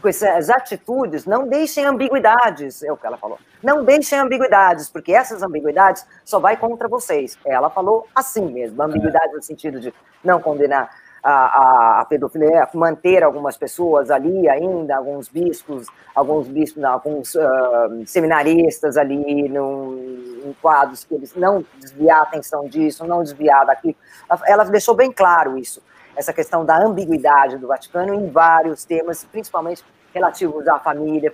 com 0.00 0.08
essas 0.08 0.48
atitudes, 0.48 1.26
não 1.26 1.48
deixem 1.48 1.84
ambiguidades, 1.84 2.82
é 2.84 2.92
o 2.92 2.96
que 2.96 3.06
ela 3.06 3.16
falou. 3.16 3.38
Não 3.62 3.84
deixem 3.84 4.18
ambiguidades, 4.18 4.88
porque 4.88 5.12
essas 5.12 5.42
ambiguidades 5.42 6.06
só 6.24 6.38
vai 6.38 6.56
contra 6.56 6.86
vocês. 6.86 7.36
Ela 7.44 7.68
falou 7.68 8.06
assim 8.14 8.46
mesmo, 8.46 8.80
ambiguidade 8.80 9.32
no 9.32 9.42
sentido 9.42 9.80
de 9.80 9.92
não 10.22 10.40
condenar 10.40 10.88
a, 11.22 12.00
a, 12.00 12.04
pedofilia, 12.04 12.68
manter 12.74 13.22
algumas 13.22 13.56
pessoas 13.56 14.10
ali 14.10 14.48
ainda, 14.48 14.96
alguns 14.96 15.28
bispos, 15.28 15.86
alguns 16.14 16.48
bispos, 16.48 16.82
não, 16.82 16.92
alguns 16.92 17.34
uh, 17.34 18.06
seminaristas 18.06 18.96
ali 18.96 19.48
num, 19.48 20.42
em 20.44 20.52
quadros 20.60 21.04
que 21.04 21.14
eles 21.14 21.34
não 21.34 21.64
desviar 21.78 22.20
a 22.20 22.22
atenção 22.22 22.66
disso, 22.68 23.04
não 23.06 23.22
desviar 23.22 23.66
daquilo. 23.66 23.96
Ela, 24.46 24.64
deixou 24.64 24.94
bem 24.94 25.10
claro 25.10 25.58
isso, 25.58 25.82
essa 26.16 26.32
questão 26.32 26.64
da 26.64 26.78
ambiguidade 26.78 27.58
do 27.58 27.66
Vaticano 27.66 28.14
em 28.14 28.30
vários 28.30 28.84
temas, 28.84 29.24
principalmente 29.24 29.84
relativos 30.14 30.66
à 30.66 30.78
família, 30.78 31.32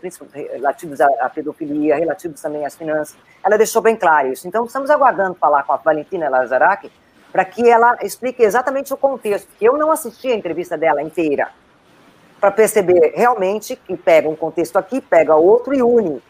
relativos 0.53 1.01
à 1.01 1.31
pedofilia, 1.31 1.97
relativos 1.97 2.41
também 2.41 2.67
às 2.67 2.75
finanças. 2.75 3.17
Ela 3.43 3.57
deixou 3.57 3.81
bem 3.81 3.97
claro 3.97 4.33
isso. 4.33 4.47
Então, 4.49 4.65
estamos 4.65 4.91
aguardando 4.91 5.35
falar 5.35 5.63
com 5.63 5.73
a 5.73 5.77
Valentina 5.77 6.29
Lazaraki, 6.29 6.91
para 7.35 7.45
que 7.45 7.69
ela 7.69 7.99
explique 8.01 8.45
exatamente 8.45 8.95
o 8.95 8.97
contexto, 8.97 9.49
porque 9.49 9.69
eu 9.69 9.77
não 9.77 9.91
assisti 9.91 10.29
a 10.29 10.37
entrevista 10.37 10.79
dela 10.79 11.03
inteira, 11.03 11.49
para 12.41 12.53
perceber 12.53 13.13
realmente 13.17 13.75
que 13.75 13.97
pega 13.97 14.29
um 14.29 14.37
contexto 14.37 14.77
aqui, 14.77 15.01
pega 15.01 15.35
outro 15.35 15.75
e 15.75 15.83
une. 15.83 16.23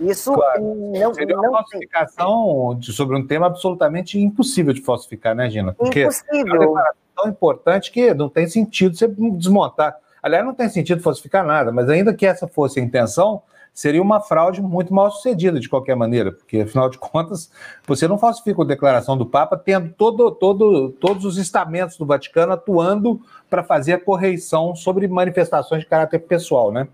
Isso 0.00 0.32
claro. 0.32 0.62
não 0.98 1.12
Seria 1.12 1.36
uma 1.36 1.42
não 1.46 1.52
falsificação 1.52 2.78
tem. 2.80 2.94
sobre 2.94 3.18
um 3.18 3.26
tema 3.26 3.48
absolutamente 3.48 4.18
impossível 4.18 4.72
de 4.72 4.80
falsificar, 4.80 5.34
né, 5.34 5.50
Gina? 5.50 5.74
Porque 5.74 6.04
impossível. 6.04 6.78
É 6.78 6.92
tão 7.14 7.28
importante 7.28 7.92
que 7.92 8.14
não 8.14 8.30
tem 8.30 8.46
sentido 8.46 8.96
você 8.96 9.06
desmontar. 9.08 9.94
Aliás, 10.22 10.42
não 10.42 10.54
tem 10.54 10.70
sentido 10.70 11.02
falsificar 11.02 11.44
nada, 11.44 11.70
mas 11.70 11.86
ainda 11.90 12.14
que 12.14 12.24
essa 12.24 12.48
fosse 12.48 12.80
a 12.80 12.82
intenção, 12.82 13.42
seria 13.72 14.02
uma 14.02 14.20
fraude 14.20 14.60
muito 14.60 14.92
mal 14.92 15.10
sucedida 15.10 15.58
de 15.58 15.68
qualquer 15.68 15.96
maneira, 15.96 16.32
porque 16.32 16.60
afinal 16.60 16.88
de 16.88 16.98
contas 16.98 17.50
você 17.86 18.06
não 18.06 18.18
falsifica 18.18 18.62
a 18.62 18.66
declaração 18.66 19.16
do 19.16 19.26
Papa 19.26 19.56
tendo 19.56 19.92
todo, 19.92 20.30
todo, 20.30 20.90
todos 20.92 21.24
os 21.24 21.38
estamentos 21.38 21.96
do 21.96 22.06
Vaticano 22.06 22.52
atuando 22.52 23.20
para 23.48 23.62
fazer 23.62 23.94
a 23.94 24.00
correição 24.00 24.74
sobre 24.74 25.08
manifestações 25.08 25.82
de 25.82 25.88
caráter 25.88 26.20
pessoal, 26.20 26.70
né? 26.70 26.88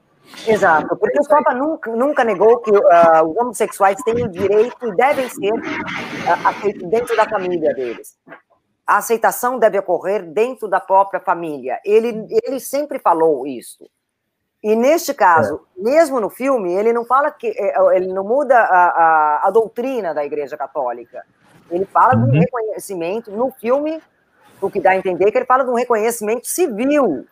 Exato, 0.46 0.96
porque 0.96 1.20
o 1.20 1.28
Papa 1.28 1.54
nunca, 1.54 1.94
nunca 1.94 2.24
negou 2.24 2.58
que 2.58 2.70
uh, 2.70 3.24
os 3.24 3.36
homossexuais 3.36 4.02
têm 4.02 4.24
o 4.24 4.28
direito 4.28 4.86
e 4.86 4.96
devem 4.96 5.28
ser 5.28 5.52
uh, 5.52 6.48
aceitos 6.48 6.88
dentro 6.88 7.16
da 7.16 7.28
família 7.28 7.72
deles. 7.74 8.16
A 8.86 8.98
aceitação 8.98 9.58
deve 9.58 9.78
ocorrer 9.78 10.24
dentro 10.24 10.68
da 10.68 10.80
própria 10.80 11.20
família. 11.20 11.80
Ele, 11.84 12.26
ele 12.44 12.60
sempre 12.60 12.98
falou 12.98 13.46
isso. 13.46 13.84
E 14.66 14.74
neste 14.74 15.14
caso, 15.14 15.60
é. 15.78 15.80
mesmo 15.80 16.18
no 16.18 16.28
filme, 16.28 16.72
ele 16.72 16.92
não 16.92 17.04
fala 17.04 17.30
que 17.30 17.54
é, 17.56 17.72
ele 17.94 18.12
não 18.12 18.24
muda 18.24 18.58
a, 18.58 18.88
a, 18.88 19.46
a 19.46 19.50
doutrina 19.52 20.12
da 20.12 20.24
Igreja 20.24 20.56
Católica. 20.56 21.24
Ele 21.70 21.84
fala 21.84 22.16
uhum. 22.16 22.28
de 22.28 22.36
um 22.36 22.40
reconhecimento 22.40 23.30
no 23.30 23.52
filme, 23.52 24.02
o 24.60 24.68
que 24.68 24.80
dá 24.80 24.90
a 24.90 24.96
entender 24.96 25.30
que 25.30 25.38
ele 25.38 25.44
fala 25.44 25.62
de 25.62 25.70
um 25.70 25.74
reconhecimento 25.74 26.48
civil. 26.48 27.24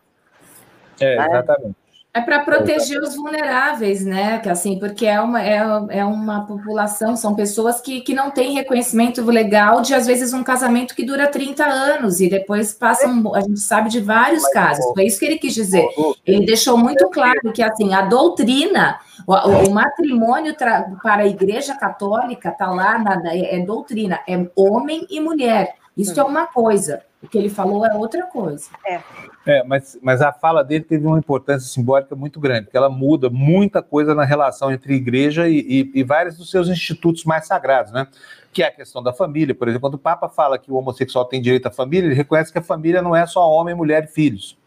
É, 1.01 1.17
né? 1.17 1.27
exatamente. 1.27 1.77
É 2.17 2.21
para 2.21 2.39
proteger 2.45 3.03
os 3.03 3.17
vulneráveis, 3.17 4.05
né? 4.05 4.39
Que 4.39 4.49
assim, 4.49 4.79
porque 4.79 5.05
é 5.05 5.21
uma, 5.21 5.43
é, 5.43 5.59
é 5.89 6.05
uma 6.05 6.47
população, 6.47 7.17
são 7.17 7.35
pessoas 7.35 7.81
que, 7.81 8.03
que 8.03 8.15
não 8.15 8.31
têm 8.31 8.55
reconhecimento 8.55 9.21
legal 9.25 9.83
de, 9.83 9.93
às 9.95 10.07
vezes, 10.07 10.33
um 10.33 10.45
casamento 10.45 10.95
que 10.95 11.05
dura 11.05 11.27
30 11.27 11.65
anos 11.65 12.21
e 12.21 12.31
depois 12.31 12.73
passam, 12.73 13.35
a 13.35 13.41
gente 13.41 13.59
sabe 13.59 13.91
de 13.91 13.99
vários 13.99 14.47
casos. 14.51 14.85
Foi 14.95 15.07
isso 15.07 15.19
que 15.19 15.25
ele 15.25 15.39
quis 15.39 15.55
dizer. 15.55 15.85
Ele 16.25 16.47
deixou 16.47 16.79
muito 16.79 17.11
claro 17.11 17.53
que 17.53 17.61
assim, 17.61 17.93
a 17.93 18.03
doutrina, 18.03 19.01
o, 19.27 19.35
o 19.35 19.75
matrimônio 19.75 20.55
para 20.55 21.23
a 21.23 21.27
igreja 21.27 21.75
católica 21.75 22.51
está 22.51 22.71
lá, 22.71 22.97
na, 22.97 23.35
é, 23.35 23.57
é 23.57 23.67
doutrina, 23.67 24.21
é 24.29 24.47
homem 24.55 25.05
e 25.11 25.19
mulher. 25.19 25.75
Isso 25.97 26.21
é 26.21 26.23
uma 26.23 26.47
coisa. 26.47 27.03
O 27.25 27.29
que 27.29 27.39
ele 27.39 27.49
falou 27.49 27.87
é 27.87 27.95
outra 27.95 28.27
coisa. 28.27 28.69
É. 28.87 29.01
É, 29.47 29.65
mas, 29.65 29.99
mas 30.03 30.21
a 30.21 30.31
fala 30.31 30.63
dele 30.63 30.85
teve 30.85 31.07
uma 31.07 31.19
importância 31.19 31.67
simbólica 31.67 32.15
muito 32.15 32.39
grande, 32.39 32.65
porque 32.65 32.77
ela 32.77 32.91
muda 32.91 33.31
muita 33.31 33.83
coisa 33.83 34.15
na 34.15 34.25
relação 34.25 34.71
entre 34.71 34.95
igreja 34.95 35.49
e, 35.49 35.59
e, 35.59 36.01
e, 36.01 36.05
vários 36.05 36.37
dos 36.37 36.51
seus 36.51 36.69
institutos 36.69 37.25
mais 37.25 37.47
sagrados, 37.47 37.93
né? 37.93 38.07
Que 38.53 38.63
é 38.63 38.67
a 38.67 38.71
questão 38.71 39.03
da 39.03 39.13
família, 39.13 39.55
por 39.55 39.69
exemplo, 39.69 39.83
quando 39.83 39.95
o 39.95 39.99
Papa 39.99 40.29
fala 40.29 40.59
que 40.59 40.71
o 40.71 40.75
homossexual 40.75 41.25
tem 41.25 41.41
direito 41.41 41.67
à 41.67 41.71
família, 41.71 42.07
ele 42.09 42.15
reconhece 42.15 42.53
que 42.53 42.59
a 42.59 42.63
família 42.63 43.01
não 43.01 43.17
é 43.17 43.27
só 43.27 43.51
homem, 43.51 43.75
mulher 43.75 44.05
e 44.05 44.07
filhos, 44.07 44.59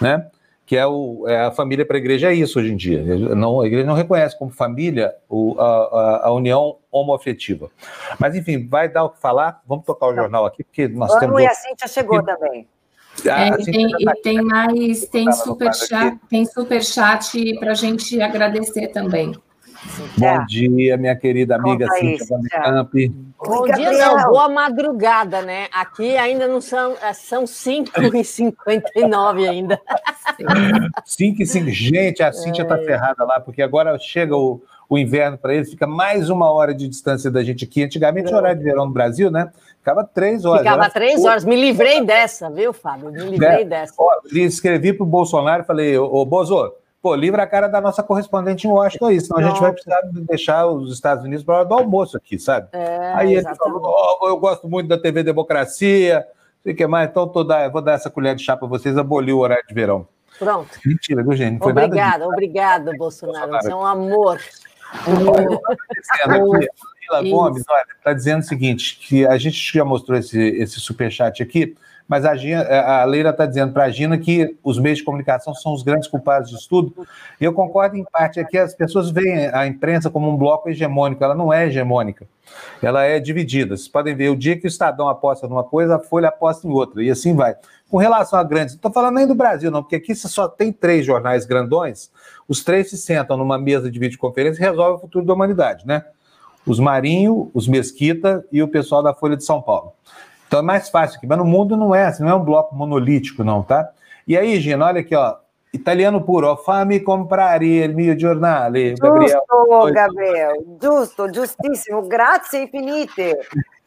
né? 0.00 0.26
Que 0.72 0.78
é, 0.78 0.86
o, 0.86 1.28
é 1.28 1.38
a 1.38 1.50
família 1.50 1.84
para 1.84 1.98
a 1.98 2.00
igreja 2.00 2.32
é 2.32 2.34
isso 2.34 2.58
hoje 2.58 2.72
em 2.72 2.76
dia. 2.76 3.02
Não, 3.34 3.60
a 3.60 3.66
igreja 3.66 3.86
não 3.86 3.92
reconhece 3.92 4.38
como 4.38 4.50
família 4.50 5.14
o, 5.28 5.54
a, 5.60 6.28
a, 6.28 6.32
união 6.32 6.78
homoafetiva. 6.90 7.70
Mas, 8.18 8.34
enfim, 8.34 8.66
vai 8.66 8.88
dar 8.88 9.04
o 9.04 9.10
que 9.10 9.20
falar. 9.20 9.60
Vamos 9.66 9.84
tocar 9.84 10.06
o 10.06 10.14
jornal 10.14 10.46
aqui, 10.46 10.64
porque 10.64 10.88
nós 10.88 11.08
Vamos 11.08 11.20
temos. 11.20 11.42
E 11.42 11.46
a 11.46 11.52
Cíntia 11.52 11.88
chegou 11.88 12.22
também. 12.24 12.66
Ah, 13.30 13.48
é, 13.48 13.60
e 13.60 13.64
tem, 13.66 13.86
e 13.86 14.22
tem 14.22 14.40
mais, 14.40 15.04
tem 15.08 15.30
super 15.30 15.74
chat, 15.74 16.18
tem 16.30 16.46
super 16.46 16.82
chat 16.82 17.58
para 17.58 17.72
a 17.72 17.74
gente 17.74 18.18
agradecer 18.22 18.88
também. 18.88 19.34
Bom 20.16 20.46
dia, 20.46 20.96
minha 20.96 21.16
querida 21.16 21.56
amiga 21.56 21.88
Cíntia 21.92 22.26
Vanderkamp. 22.28 22.92
Bom 23.44 23.64
dia, 23.64 23.92
não, 23.92 24.30
boa 24.30 24.48
madrugada, 24.48 25.42
né? 25.42 25.66
Aqui 25.72 26.16
ainda 26.16 26.46
não 26.46 26.60
são, 26.60 26.94
é, 27.02 27.12
são 27.12 27.44
5h59 27.44 29.42
ainda. 29.48 29.80
5 31.04 31.42
e 31.42 31.46
5. 31.46 31.70
Gente, 31.70 32.22
a 32.22 32.32
Cíntia 32.32 32.62
está 32.62 32.78
é. 32.78 32.84
ferrada 32.84 33.24
lá, 33.24 33.40
porque 33.40 33.60
agora 33.60 33.98
chega 33.98 34.36
o, 34.36 34.62
o 34.88 34.96
inverno 34.96 35.36
para 35.36 35.54
eles, 35.54 35.70
fica 35.70 35.86
mais 35.86 36.30
uma 36.30 36.50
hora 36.52 36.72
de 36.72 36.86
distância 36.86 37.30
da 37.30 37.42
gente 37.42 37.64
aqui. 37.64 37.82
Antigamente, 37.82 38.32
o 38.32 38.36
horário 38.36 38.58
de 38.58 38.64
verão 38.64 38.86
no 38.86 38.92
Brasil, 38.92 39.30
né? 39.30 39.50
Ficava 39.78 40.04
três 40.04 40.44
horas. 40.44 40.62
Ficava 40.62 40.88
três 40.88 41.24
horas. 41.24 41.44
Me 41.44 41.56
livrei 41.56 42.04
dessa, 42.04 42.48
viu, 42.48 42.72
Fábio? 42.72 43.10
Me 43.10 43.24
livrei 43.24 43.62
é. 43.62 43.64
dessa. 43.64 43.94
Ó, 43.98 44.08
escrevi 44.32 44.92
para 44.92 45.02
o 45.02 45.06
Bolsonaro 45.06 45.64
e 45.64 45.66
falei, 45.66 45.98
ô, 45.98 46.24
Bozo, 46.24 46.72
pô, 47.02 47.16
livra 47.16 47.42
a 47.42 47.46
cara 47.46 47.66
da 47.66 47.80
nossa 47.80 48.02
correspondente 48.02 48.66
em 48.66 48.70
Washington 48.70 49.06
aí, 49.06 49.20
senão 49.20 49.36
Pronto. 49.36 49.46
a 49.46 49.50
gente 49.50 49.60
vai 49.60 49.72
precisar 49.72 50.00
deixar 50.04 50.66
os 50.68 50.92
Estados 50.92 51.24
Unidos 51.24 51.44
para 51.44 51.64
do 51.64 51.74
almoço 51.74 52.16
aqui, 52.16 52.38
sabe? 52.38 52.68
É, 52.72 53.12
aí 53.14 53.34
ele 53.34 53.54
falou, 53.56 53.82
oh, 54.20 54.28
eu 54.28 54.36
gosto 54.38 54.68
muito 54.68 54.88
da 54.88 54.96
TV 54.96 55.24
Democracia, 55.24 56.24
sei 56.62 56.72
que 56.72 56.86
mais, 56.86 57.10
então 57.10 57.26
tô 57.26 57.42
dar, 57.42 57.68
vou 57.68 57.82
dar 57.82 57.94
essa 57.94 58.08
colher 58.08 58.36
de 58.36 58.44
chá 58.44 58.56
para 58.56 58.68
vocês, 58.68 58.96
aboliu 58.96 59.38
o 59.38 59.40
horário 59.40 59.66
de 59.66 59.74
verão. 59.74 60.06
Pronto. 60.38 60.70
Mentira, 60.86 61.22
viu, 61.22 61.34
gente? 61.34 61.62
Obrigada, 61.62 62.26
obrigado, 62.26 62.96
Bolsonaro. 62.96 63.50
Bolsonaro. 63.50 63.62
Você 63.64 63.72
é 63.72 63.76
um 63.76 63.84
amor. 63.84 64.40
Olha, 65.06 65.60
Camila 66.20 67.30
Gomes, 67.30 67.64
olha, 67.68 67.86
está 67.96 68.12
dizendo 68.12 68.40
o 68.40 68.44
seguinte, 68.44 68.98
que 69.00 69.26
a 69.26 69.36
gente 69.38 69.56
já 69.56 69.84
mostrou 69.84 70.18
esse, 70.18 70.38
esse 70.38 70.78
superchat 70.78 71.42
aqui, 71.42 71.76
mas 72.08 72.24
a, 72.24 72.34
Gina, 72.34 72.62
a 72.62 73.04
Leila 73.04 73.30
está 73.30 73.46
dizendo 73.46 73.72
para 73.72 73.84
a 73.84 73.90
Gina 73.90 74.18
que 74.18 74.56
os 74.62 74.78
meios 74.78 74.98
de 74.98 75.04
comunicação 75.04 75.54
são 75.54 75.72
os 75.72 75.82
grandes 75.82 76.08
culpados 76.08 76.50
disso 76.50 76.68
tudo. 76.68 77.06
E 77.40 77.44
eu 77.44 77.52
concordo 77.52 77.96
em 77.96 78.04
parte, 78.04 78.40
é 78.40 78.44
que 78.44 78.58
as 78.58 78.74
pessoas 78.74 79.10
veem 79.10 79.48
a 79.52 79.66
imprensa 79.66 80.10
como 80.10 80.28
um 80.28 80.36
bloco 80.36 80.68
hegemônico, 80.68 81.22
ela 81.22 81.34
não 81.34 81.52
é 81.52 81.66
hegemônica, 81.66 82.26
ela 82.82 83.04
é 83.04 83.18
dividida. 83.18 83.76
Vocês 83.76 83.88
podem 83.88 84.14
ver, 84.14 84.30
o 84.30 84.36
dia 84.36 84.58
que 84.58 84.66
o 84.66 84.68
Estadão 84.68 85.08
aposta 85.08 85.48
numa 85.48 85.64
coisa, 85.64 85.96
a 85.96 85.98
Folha 85.98 86.28
aposta 86.28 86.66
em 86.66 86.70
outra, 86.70 87.02
e 87.02 87.10
assim 87.10 87.34
vai. 87.34 87.56
Com 87.90 87.98
relação 87.98 88.38
a 88.38 88.42
grandes, 88.42 88.74
não 88.74 88.78
estou 88.78 88.92
falando 88.92 89.16
nem 89.16 89.26
do 89.26 89.34
Brasil, 89.34 89.70
não, 89.70 89.82
porque 89.82 89.96
aqui 89.96 90.14
só 90.14 90.48
tem 90.48 90.72
três 90.72 91.04
jornais 91.04 91.44
grandões, 91.44 92.10
os 92.48 92.64
três 92.64 92.90
se 92.90 92.96
sentam 92.96 93.36
numa 93.36 93.58
mesa 93.58 93.90
de 93.90 93.98
videoconferência 93.98 94.62
e 94.62 94.66
resolvem 94.66 94.96
o 94.96 95.00
futuro 95.00 95.24
da 95.24 95.34
humanidade, 95.34 95.86
né? 95.86 96.04
os 96.66 96.78
Marinho, 96.78 97.50
os 97.52 97.66
Mesquita 97.66 98.44
e 98.52 98.62
o 98.62 98.68
pessoal 98.68 99.02
da 99.02 99.12
Folha 99.12 99.36
de 99.36 99.44
São 99.44 99.60
Paulo. 99.60 99.92
Então 100.52 100.60
é 100.60 100.62
mais 100.62 100.90
fácil 100.90 101.16
aqui, 101.16 101.26
mas 101.26 101.38
no 101.38 101.46
mundo 101.46 101.78
não 101.78 101.94
é 101.94 102.04
assim, 102.04 102.22
não 102.22 102.30
é 102.30 102.34
um 102.34 102.44
bloco 102.44 102.76
monolítico, 102.76 103.42
não, 103.42 103.62
tá? 103.62 103.88
E 104.28 104.36
aí, 104.36 104.60
Gina, 104.60 104.84
olha 104.84 105.00
aqui, 105.00 105.16
ó. 105.16 105.36
Italiano 105.72 106.20
puro, 106.20 106.46
ó. 106.46 106.58
Fammi 106.58 107.00
comprare 107.00 107.64
il 107.64 107.94
mio 107.94 108.14
giornale. 108.18 108.94
Gabriel. 108.96 109.40
Giusto, 109.48 109.92
Gabriel. 109.94 110.52
Giusto, 110.78 111.32
giustissimo. 111.32 112.06
Grazie 112.06 112.64
infinite. 112.64 113.38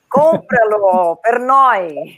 Compralo 0.09 1.17
per 1.17 1.39
noi. 1.39 2.17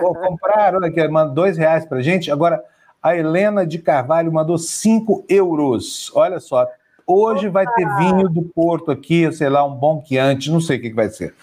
Vou 0.00 0.12
comprar, 0.12 0.74
olha 0.74 0.88
aqui, 0.88 1.06
manda 1.06 1.32
dois 1.32 1.56
reais 1.56 1.86
pra 1.86 2.00
gente. 2.00 2.32
Agora, 2.32 2.60
a 3.00 3.16
Helena 3.16 3.64
de 3.64 3.78
Carvalho 3.78 4.32
mandou 4.32 4.58
cinco 4.58 5.24
euros. 5.28 6.10
Olha 6.16 6.40
só, 6.40 6.66
Hoje 7.10 7.48
vai 7.48 7.66
ter 7.66 7.88
vinho 7.96 8.28
do 8.28 8.42
Porto 8.42 8.90
aqui, 8.90 9.32
sei 9.32 9.48
lá, 9.48 9.64
um 9.64 9.74
bom 9.74 10.04
Chianti, 10.06 10.50
não 10.50 10.60
sei 10.60 10.76
o 10.76 10.80
que, 10.82 10.90
que 10.90 10.94
vai 10.94 11.08
ser. 11.08 11.34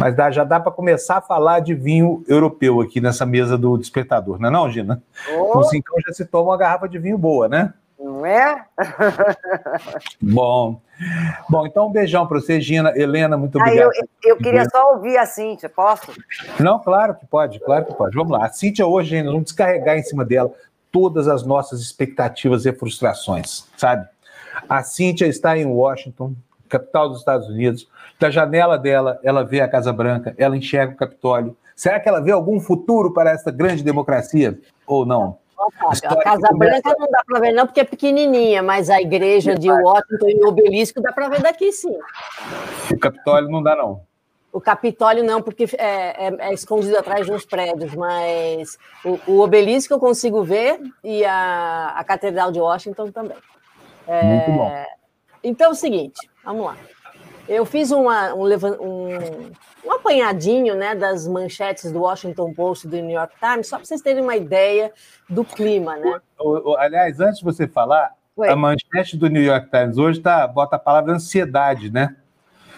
Mas 0.00 0.16
dá, 0.16 0.30
já 0.30 0.44
dá 0.44 0.58
para 0.58 0.72
começar 0.72 1.18
a 1.18 1.20
falar 1.20 1.60
de 1.60 1.74
vinho 1.74 2.24
europeu 2.26 2.80
aqui 2.80 3.02
nessa 3.02 3.26
mesa 3.26 3.58
do 3.58 3.76
despertador, 3.76 4.40
não 4.40 4.48
é 4.48 4.50
não, 4.50 4.70
Gina? 4.70 5.02
Oh. 5.36 5.48
Com 5.48 5.62
cinco 5.64 5.94
já 6.06 6.14
se 6.14 6.24
toma 6.24 6.52
uma 6.52 6.56
garrafa 6.56 6.88
de 6.88 6.98
vinho 6.98 7.18
boa, 7.18 7.50
né? 7.50 7.74
Não 7.98 8.24
é? 8.24 8.64
bom. 10.22 10.80
Bom, 11.50 11.66
então 11.66 11.88
um 11.88 11.92
beijão 11.92 12.26
para 12.26 12.40
você, 12.40 12.58
Gina. 12.58 12.94
Helena, 12.96 13.36
muito 13.36 13.58
obrigado. 13.58 13.90
Ah, 13.90 14.06
eu, 14.24 14.30
eu 14.30 14.36
queria 14.38 14.64
só 14.70 14.94
ouvir 14.94 15.18
a 15.18 15.26
Cíntia, 15.26 15.68
posso? 15.68 16.10
Não, 16.58 16.78
claro 16.78 17.14
que 17.14 17.26
pode, 17.26 17.60
claro 17.60 17.84
que 17.84 17.92
pode. 17.92 18.16
Vamos 18.16 18.32
lá. 18.32 18.46
A 18.46 18.48
Cíntia 18.48 18.86
hoje, 18.86 19.22
nós 19.22 19.32
vamos 19.32 19.44
descarregar 19.44 19.98
em 19.98 20.02
cima 20.02 20.24
dela 20.24 20.50
todas 20.90 21.28
as 21.28 21.44
nossas 21.44 21.80
expectativas 21.80 22.64
e 22.64 22.72
frustrações, 22.72 23.66
sabe? 23.76 24.08
A 24.66 24.82
Cíntia 24.82 25.26
está 25.26 25.58
em 25.58 25.66
Washington, 25.66 26.34
capital 26.70 27.10
dos 27.10 27.18
Estados 27.18 27.48
Unidos. 27.48 27.86
Da 28.20 28.28
janela 28.28 28.76
dela, 28.76 29.18
ela 29.22 29.42
vê 29.42 29.62
a 29.62 29.68
Casa 29.68 29.94
Branca, 29.94 30.34
ela 30.36 30.54
enxerga 30.54 30.92
o 30.92 30.96
Capitólio. 30.96 31.56
Será 31.74 31.98
que 31.98 32.06
ela 32.06 32.20
vê 32.20 32.30
algum 32.30 32.60
futuro 32.60 33.14
para 33.14 33.30
essa 33.30 33.50
grande 33.50 33.82
democracia 33.82 34.60
ou 34.86 35.06
não? 35.06 35.38
A, 35.58 35.92
a 35.92 36.22
Casa 36.22 36.48
Branca 36.52 36.94
não 36.98 37.10
dá 37.10 37.22
para 37.26 37.40
ver, 37.40 37.52
não, 37.52 37.66
porque 37.66 37.80
é 37.80 37.84
pequenininha, 37.84 38.62
mas 38.62 38.90
a 38.90 39.00
igreja 39.00 39.54
de 39.54 39.70
Washington 39.70 40.28
e 40.28 40.44
o 40.44 40.48
obelisco 40.48 41.00
dá 41.00 41.12
para 41.12 41.30
ver 41.30 41.40
daqui, 41.40 41.72
sim. 41.72 41.96
O 42.92 42.98
Capitólio 42.98 43.48
não 43.48 43.62
dá, 43.62 43.74
não. 43.74 44.02
O 44.52 44.60
Capitólio 44.60 45.24
não, 45.24 45.40
porque 45.40 45.64
é, 45.78 46.26
é, 46.26 46.36
é, 46.40 46.52
escondido 46.52 46.98
atrás 46.98 47.24
de 47.24 47.32
uns 47.32 47.46
prédios, 47.46 47.94
mas 47.94 48.76
o, 49.02 49.18
o, 49.26 49.40
obelisco 49.40 49.94
eu 49.94 49.98
consigo 49.98 50.44
ver 50.44 50.78
e 51.02 51.24
a, 51.24 51.94
a 51.96 52.04
Catedral 52.04 52.52
de 52.52 52.60
Washington 52.60 53.10
também. 53.10 53.38
É... 54.06 54.22
Muito 54.22 54.50
bom. 54.50 54.84
Então 55.42 55.68
é 55.68 55.70
o 55.70 55.74
seguinte, 55.74 56.28
vamos 56.44 56.66
lá. 56.66 56.76
Eu 57.50 57.66
fiz 57.66 57.90
uma, 57.90 58.32
um, 58.32 58.44
um, 58.44 59.50
um 59.84 59.92
apanhadinho 59.92 60.76
né, 60.76 60.94
das 60.94 61.26
manchetes 61.26 61.90
do 61.90 62.02
Washington 62.02 62.54
Post 62.54 62.86
e 62.86 62.90
do 62.90 62.96
New 62.98 63.10
York 63.10 63.34
Times, 63.40 63.66
só 63.66 63.76
para 63.76 63.86
vocês 63.86 64.00
terem 64.00 64.22
uma 64.22 64.36
ideia 64.36 64.92
do 65.28 65.44
clima, 65.44 65.96
né? 65.96 66.20
O, 66.38 66.70
o, 66.70 66.76
aliás, 66.76 67.18
antes 67.18 67.38
de 67.38 67.44
você 67.44 67.66
falar, 67.66 68.12
Oi. 68.36 68.48
a 68.48 68.54
manchete 68.54 69.16
do 69.16 69.26
New 69.26 69.42
York 69.42 69.68
Times 69.68 69.98
hoje 69.98 70.20
tá, 70.20 70.46
bota 70.46 70.76
a 70.76 70.78
palavra 70.78 71.12
ansiedade, 71.12 71.90
né? 71.90 72.14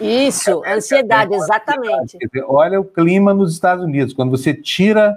Isso, 0.01 0.63
ansiedade, 0.65 1.35
exatamente. 1.35 2.17
Dizer, 2.17 2.43
olha 2.47 2.81
o 2.81 2.83
clima 2.83 3.31
nos 3.31 3.53
Estados 3.53 3.85
Unidos. 3.85 4.11
Quando 4.11 4.31
você 4.31 4.55
tira 4.55 5.15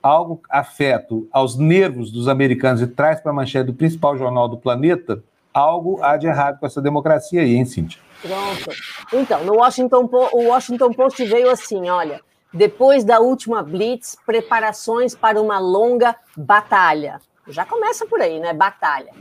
algo 0.00 0.40
afeto 0.48 1.26
aos 1.32 1.58
nervos 1.58 2.12
dos 2.12 2.28
americanos 2.28 2.80
e 2.80 2.86
traz 2.86 3.20
para 3.20 3.32
a 3.32 3.34
manchete 3.34 3.66
do 3.66 3.74
principal 3.74 4.16
jornal 4.16 4.48
do 4.48 4.56
planeta, 4.56 5.20
algo 5.52 6.00
há 6.00 6.16
de 6.16 6.28
errado 6.28 6.60
com 6.60 6.66
essa 6.66 6.80
democracia 6.80 7.40
aí, 7.40 7.56
hein, 7.56 7.64
Cíntia? 7.64 8.00
Pronto. 8.24 8.70
Então, 9.12 9.44
no 9.44 9.56
Washington, 9.56 10.08
o 10.32 10.44
Washington 10.44 10.92
Post 10.94 11.22
veio 11.26 11.50
assim, 11.50 11.90
olha, 11.90 12.22
depois 12.52 13.04
da 13.04 13.20
última 13.20 13.62
blitz, 13.62 14.16
preparações 14.24 15.14
para 15.14 15.40
uma 15.40 15.58
longa 15.58 16.16
batalha. 16.34 17.20
Já 17.48 17.66
começa 17.66 18.06
por 18.06 18.22
aí, 18.22 18.40
né? 18.40 18.54
Batalha. 18.54 19.12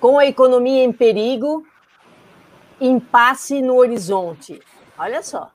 Com 0.00 0.18
a 0.18 0.26
economia 0.26 0.82
em 0.82 0.92
perigo, 0.92 1.64
impasse 2.80 3.62
no 3.62 3.76
horizonte. 3.76 4.60
Olha 4.98 5.22
só. 5.22 5.52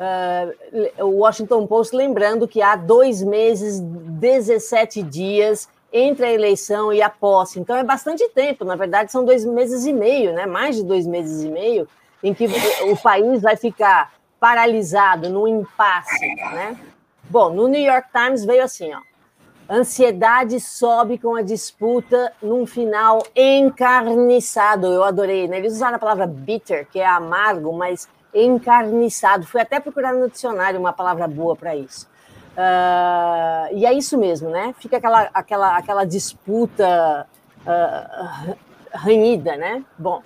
Uh, 0.00 1.04
o 1.04 1.18
Washington 1.18 1.64
Post 1.68 1.94
lembrando 1.94 2.48
que 2.48 2.60
há 2.60 2.74
dois 2.74 3.22
meses, 3.22 3.78
17 3.80 5.00
dias 5.00 5.68
entre 5.92 6.26
a 6.26 6.32
eleição 6.32 6.92
e 6.92 7.00
a 7.00 7.08
posse. 7.08 7.60
Então 7.60 7.76
é 7.76 7.84
bastante 7.84 8.28
tempo, 8.30 8.64
na 8.64 8.74
verdade 8.74 9.12
são 9.12 9.24
dois 9.24 9.44
meses 9.44 9.84
e 9.84 9.92
meio, 9.92 10.32
né? 10.32 10.46
Mais 10.46 10.74
de 10.74 10.82
dois 10.82 11.06
meses 11.06 11.44
e 11.44 11.50
meio, 11.50 11.86
em 12.22 12.32
que 12.32 12.46
o 12.90 12.96
país 12.96 13.42
vai 13.42 13.56
ficar 13.56 14.12
paralisado, 14.38 15.28
no 15.28 15.46
impasse, 15.46 16.34
né? 16.34 16.76
Bom, 17.30 17.50
no 17.50 17.68
New 17.68 17.80
York 17.80 18.08
Times 18.12 18.44
veio 18.44 18.64
assim, 18.64 18.92
ó. 18.92 19.00
Ansiedade 19.70 20.60
sobe 20.60 21.16
com 21.16 21.36
a 21.36 21.42
disputa 21.42 22.32
num 22.42 22.66
final 22.66 23.24
encarniçado. 23.34 24.86
Eu 24.86 25.04
adorei, 25.04 25.48
né? 25.48 25.58
Eles 25.58 25.74
usaram 25.74 25.96
a 25.96 25.98
palavra 25.98 26.26
bitter, 26.26 26.86
que 26.90 26.98
é 26.98 27.06
amargo, 27.06 27.72
mas 27.72 28.08
encarniçado. 28.34 29.46
Fui 29.46 29.60
até 29.60 29.80
procurar 29.80 30.12
no 30.12 30.28
dicionário 30.28 30.78
uma 30.78 30.92
palavra 30.92 31.26
boa 31.28 31.56
para 31.56 31.74
isso. 31.76 32.06
Uh, 32.52 33.74
e 33.74 33.86
é 33.86 33.92
isso 33.94 34.18
mesmo, 34.18 34.50
né? 34.50 34.74
Fica 34.78 34.98
aquela, 34.98 35.30
aquela, 35.32 35.76
aquela 35.76 36.04
disputa 36.04 37.26
uh, 37.64 38.56
ranhida, 38.92 39.56
né? 39.56 39.82
Bom, 39.96 40.22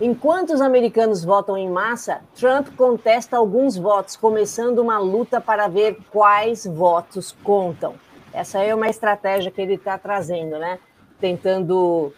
enquanto 0.00 0.52
os 0.52 0.60
americanos 0.60 1.24
votam 1.24 1.56
em 1.56 1.68
massa, 1.68 2.20
Trump 2.34 2.68
contesta 2.76 3.36
alguns 3.36 3.76
votos, 3.76 4.16
começando 4.16 4.78
uma 4.78 4.98
luta 4.98 5.40
para 5.40 5.68
ver 5.68 5.98
quais 6.10 6.66
votos 6.66 7.34
contam. 7.42 7.94
Essa 8.32 8.62
é 8.62 8.74
uma 8.74 8.88
estratégia 8.88 9.50
que 9.50 9.60
ele 9.60 9.74
está 9.74 9.98
trazendo, 9.98 10.58
né? 10.58 10.78
Tentando 11.20 12.12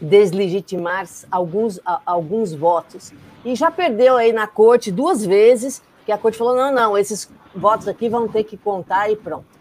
deslegitimar 0.00 1.06
alguns, 1.30 1.80
alguns 2.04 2.54
votos. 2.54 3.12
E 3.44 3.54
já 3.54 3.70
perdeu 3.70 4.16
aí 4.16 4.32
na 4.32 4.46
corte 4.46 4.90
duas 4.90 5.24
vezes, 5.24 5.82
que 6.04 6.12
a 6.12 6.18
corte 6.18 6.38
falou: 6.38 6.56
não, 6.56 6.72
não, 6.72 6.98
esses 6.98 7.30
votos 7.54 7.88
aqui 7.88 8.08
vão 8.08 8.28
ter 8.28 8.44
que 8.44 8.56
contar 8.56 9.10
e 9.10 9.16
pronto. 9.16 9.57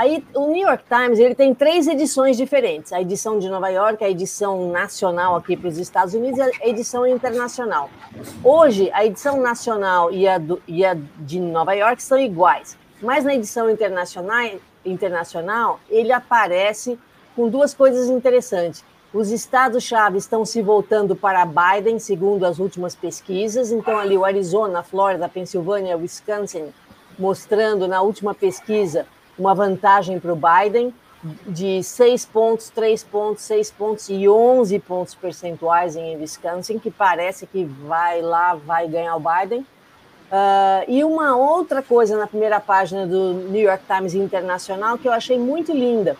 Aí 0.00 0.24
o 0.34 0.46
New 0.46 0.66
York 0.66 0.84
Times 0.88 1.18
ele 1.18 1.34
tem 1.34 1.54
três 1.54 1.86
edições 1.86 2.34
diferentes: 2.34 2.90
a 2.90 3.02
edição 3.02 3.38
de 3.38 3.50
Nova 3.50 3.68
York, 3.68 4.02
a 4.02 4.08
edição 4.08 4.70
nacional 4.70 5.36
aqui 5.36 5.54
para 5.54 5.68
os 5.68 5.76
Estados 5.76 6.14
Unidos 6.14 6.38
e 6.38 6.42
a 6.42 6.68
edição 6.68 7.06
internacional. 7.06 7.90
Hoje, 8.42 8.90
a 8.94 9.04
edição 9.04 9.42
nacional 9.42 10.10
e 10.10 10.26
a, 10.26 10.38
do, 10.38 10.62
e 10.66 10.86
a 10.86 10.96
de 11.18 11.38
Nova 11.38 11.74
York 11.74 12.02
são 12.02 12.18
iguais, 12.18 12.78
mas 13.02 13.26
na 13.26 13.34
edição 13.34 13.68
internacional, 13.68 14.52
internacional 14.86 15.78
ele 15.90 16.12
aparece 16.12 16.98
com 17.36 17.50
duas 17.50 17.74
coisas 17.74 18.08
interessantes. 18.08 18.82
Os 19.12 19.30
estados-chave 19.30 20.16
estão 20.16 20.46
se 20.46 20.62
voltando 20.62 21.14
para 21.14 21.44
Biden, 21.44 21.98
segundo 21.98 22.46
as 22.46 22.58
últimas 22.58 22.94
pesquisas. 22.94 23.70
Então, 23.70 23.98
ali 23.98 24.16
o 24.16 24.24
Arizona, 24.24 24.78
a 24.78 24.82
Flórida, 24.82 25.26
a 25.26 25.28
Pensilvânia, 25.28 25.94
Wisconsin 25.94 26.72
mostrando 27.18 27.86
na 27.86 28.00
última 28.00 28.34
pesquisa 28.34 29.06
uma 29.40 29.54
vantagem 29.54 30.20
para 30.20 30.32
o 30.32 30.36
Biden 30.36 30.94
de 31.46 31.82
6 31.82 32.26
pontos, 32.26 32.70
3 32.70 33.02
pontos, 33.04 33.42
6 33.44 33.70
pontos 33.72 34.08
e 34.08 34.28
11 34.28 34.78
pontos 34.80 35.14
percentuais 35.14 35.96
em 35.96 36.16
Wisconsin, 36.16 36.78
que 36.78 36.90
parece 36.90 37.46
que 37.46 37.64
vai 37.64 38.22
lá, 38.22 38.54
vai 38.54 38.86
ganhar 38.86 39.16
o 39.16 39.20
Biden. 39.20 39.60
Uh, 39.60 40.84
e 40.86 41.02
uma 41.02 41.36
outra 41.36 41.82
coisa 41.82 42.16
na 42.16 42.26
primeira 42.26 42.60
página 42.60 43.06
do 43.06 43.32
New 43.32 43.60
York 43.60 43.82
Times 43.84 44.14
Internacional 44.14 44.96
que 44.96 45.08
eu 45.08 45.12
achei 45.12 45.36
muito 45.36 45.72
linda, 45.72 46.16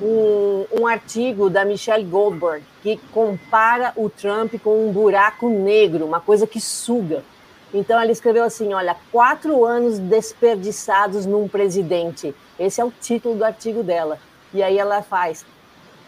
um, 0.00 0.64
um 0.80 0.86
artigo 0.86 1.50
da 1.50 1.64
Michelle 1.64 2.04
Goldberg 2.04 2.64
que 2.82 2.98
compara 3.12 3.92
o 3.96 4.08
Trump 4.08 4.54
com 4.62 4.88
um 4.88 4.92
buraco 4.92 5.48
negro, 5.48 6.06
uma 6.06 6.20
coisa 6.20 6.46
que 6.46 6.60
suga. 6.60 7.24
Então 7.72 8.00
ela 8.00 8.10
escreveu 8.10 8.44
assim: 8.44 8.72
olha, 8.72 8.96
quatro 9.12 9.64
anos 9.64 9.98
desperdiçados 9.98 11.26
num 11.26 11.48
presidente. 11.48 12.34
Esse 12.58 12.80
é 12.80 12.84
o 12.84 12.90
título 12.90 13.36
do 13.36 13.44
artigo 13.44 13.82
dela. 13.82 14.18
E 14.52 14.62
aí 14.62 14.78
ela 14.78 15.02
faz 15.02 15.44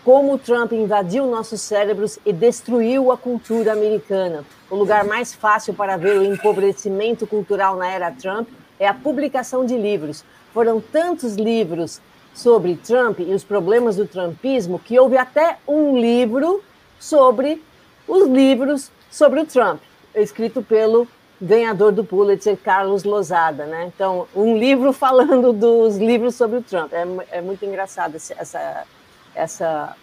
como 0.04 0.34
o 0.34 0.38
Trump 0.38 0.72
invadiu 0.72 1.26
nossos 1.26 1.60
cérebros 1.60 2.18
e 2.24 2.32
destruiu 2.32 3.12
a 3.12 3.18
cultura 3.18 3.72
americana. 3.72 4.44
O 4.70 4.74
lugar 4.74 5.04
mais 5.04 5.34
fácil 5.34 5.74
para 5.74 5.96
ver 5.96 6.18
o 6.18 6.24
empobrecimento 6.24 7.26
cultural 7.26 7.76
na 7.76 7.90
era 7.90 8.10
Trump 8.10 8.48
é 8.78 8.88
a 8.88 8.94
publicação 8.94 9.64
de 9.66 9.76
livros. 9.76 10.24
Foram 10.54 10.80
tantos 10.80 11.34
livros 11.34 12.00
sobre 12.32 12.76
Trump 12.76 13.20
e 13.20 13.34
os 13.34 13.44
problemas 13.44 13.96
do 13.96 14.06
trumpismo 14.06 14.78
que 14.78 14.98
houve 14.98 15.18
até 15.18 15.58
um 15.68 15.98
livro 15.98 16.62
sobre 16.98 17.62
os 18.08 18.26
livros 18.26 18.90
sobre 19.10 19.40
o 19.40 19.46
Trump, 19.46 19.80
escrito 20.14 20.62
pelo 20.62 21.06
ganhador 21.40 21.90
do 21.90 22.04
Pulitzer, 22.04 22.56
Carlos 22.56 23.04
Lozada, 23.04 23.64
né? 23.64 23.90
Então, 23.94 24.28
um 24.34 24.56
livro 24.56 24.92
falando 24.92 25.52
dos 25.54 25.96
livros 25.96 26.34
sobre 26.34 26.58
o 26.58 26.62
Trump. 26.62 26.92
É, 26.92 27.38
é 27.38 27.40
muito 27.40 27.64
engraçado 27.64 28.16
essa, 28.16 28.84
essa 29.34 29.96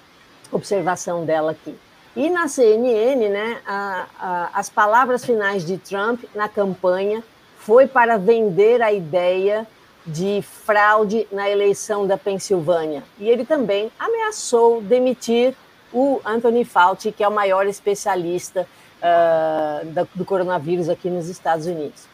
observação 0.51 1.25
dela 1.25 1.51
aqui. 1.51 1.77
E 2.15 2.29
na 2.31 2.47
CNN, 2.47 3.29
né, 3.29 3.59
a, 3.65 4.07
a, 4.19 4.49
as 4.53 4.69
palavras 4.69 5.23
finais 5.23 5.63
de 5.63 5.77
Trump 5.77 6.23
na 6.33 6.49
campanha 6.49 7.23
foi 7.59 7.85
para 7.85 8.17
vender 8.17 8.81
a 8.81 8.91
ideia 8.91 9.67
de 10.03 10.41
fraude 10.41 11.27
na 11.31 11.49
eleição 11.49 12.07
da 12.07 12.17
Pensilvânia. 12.17 13.03
E 13.19 13.29
ele 13.29 13.45
também 13.45 13.91
ameaçou 13.99 14.81
demitir 14.81 15.53
o 15.93 16.19
Anthony 16.25 16.65
Fauci, 16.65 17.11
que 17.11 17.23
é 17.23 17.27
o 17.27 17.31
maior 17.31 17.67
especialista 17.67 18.67
uh, 19.01 20.07
do 20.15 20.25
coronavírus 20.25 20.89
aqui 20.89 21.09
nos 21.09 21.29
Estados 21.29 21.65
Unidos. 21.65 22.05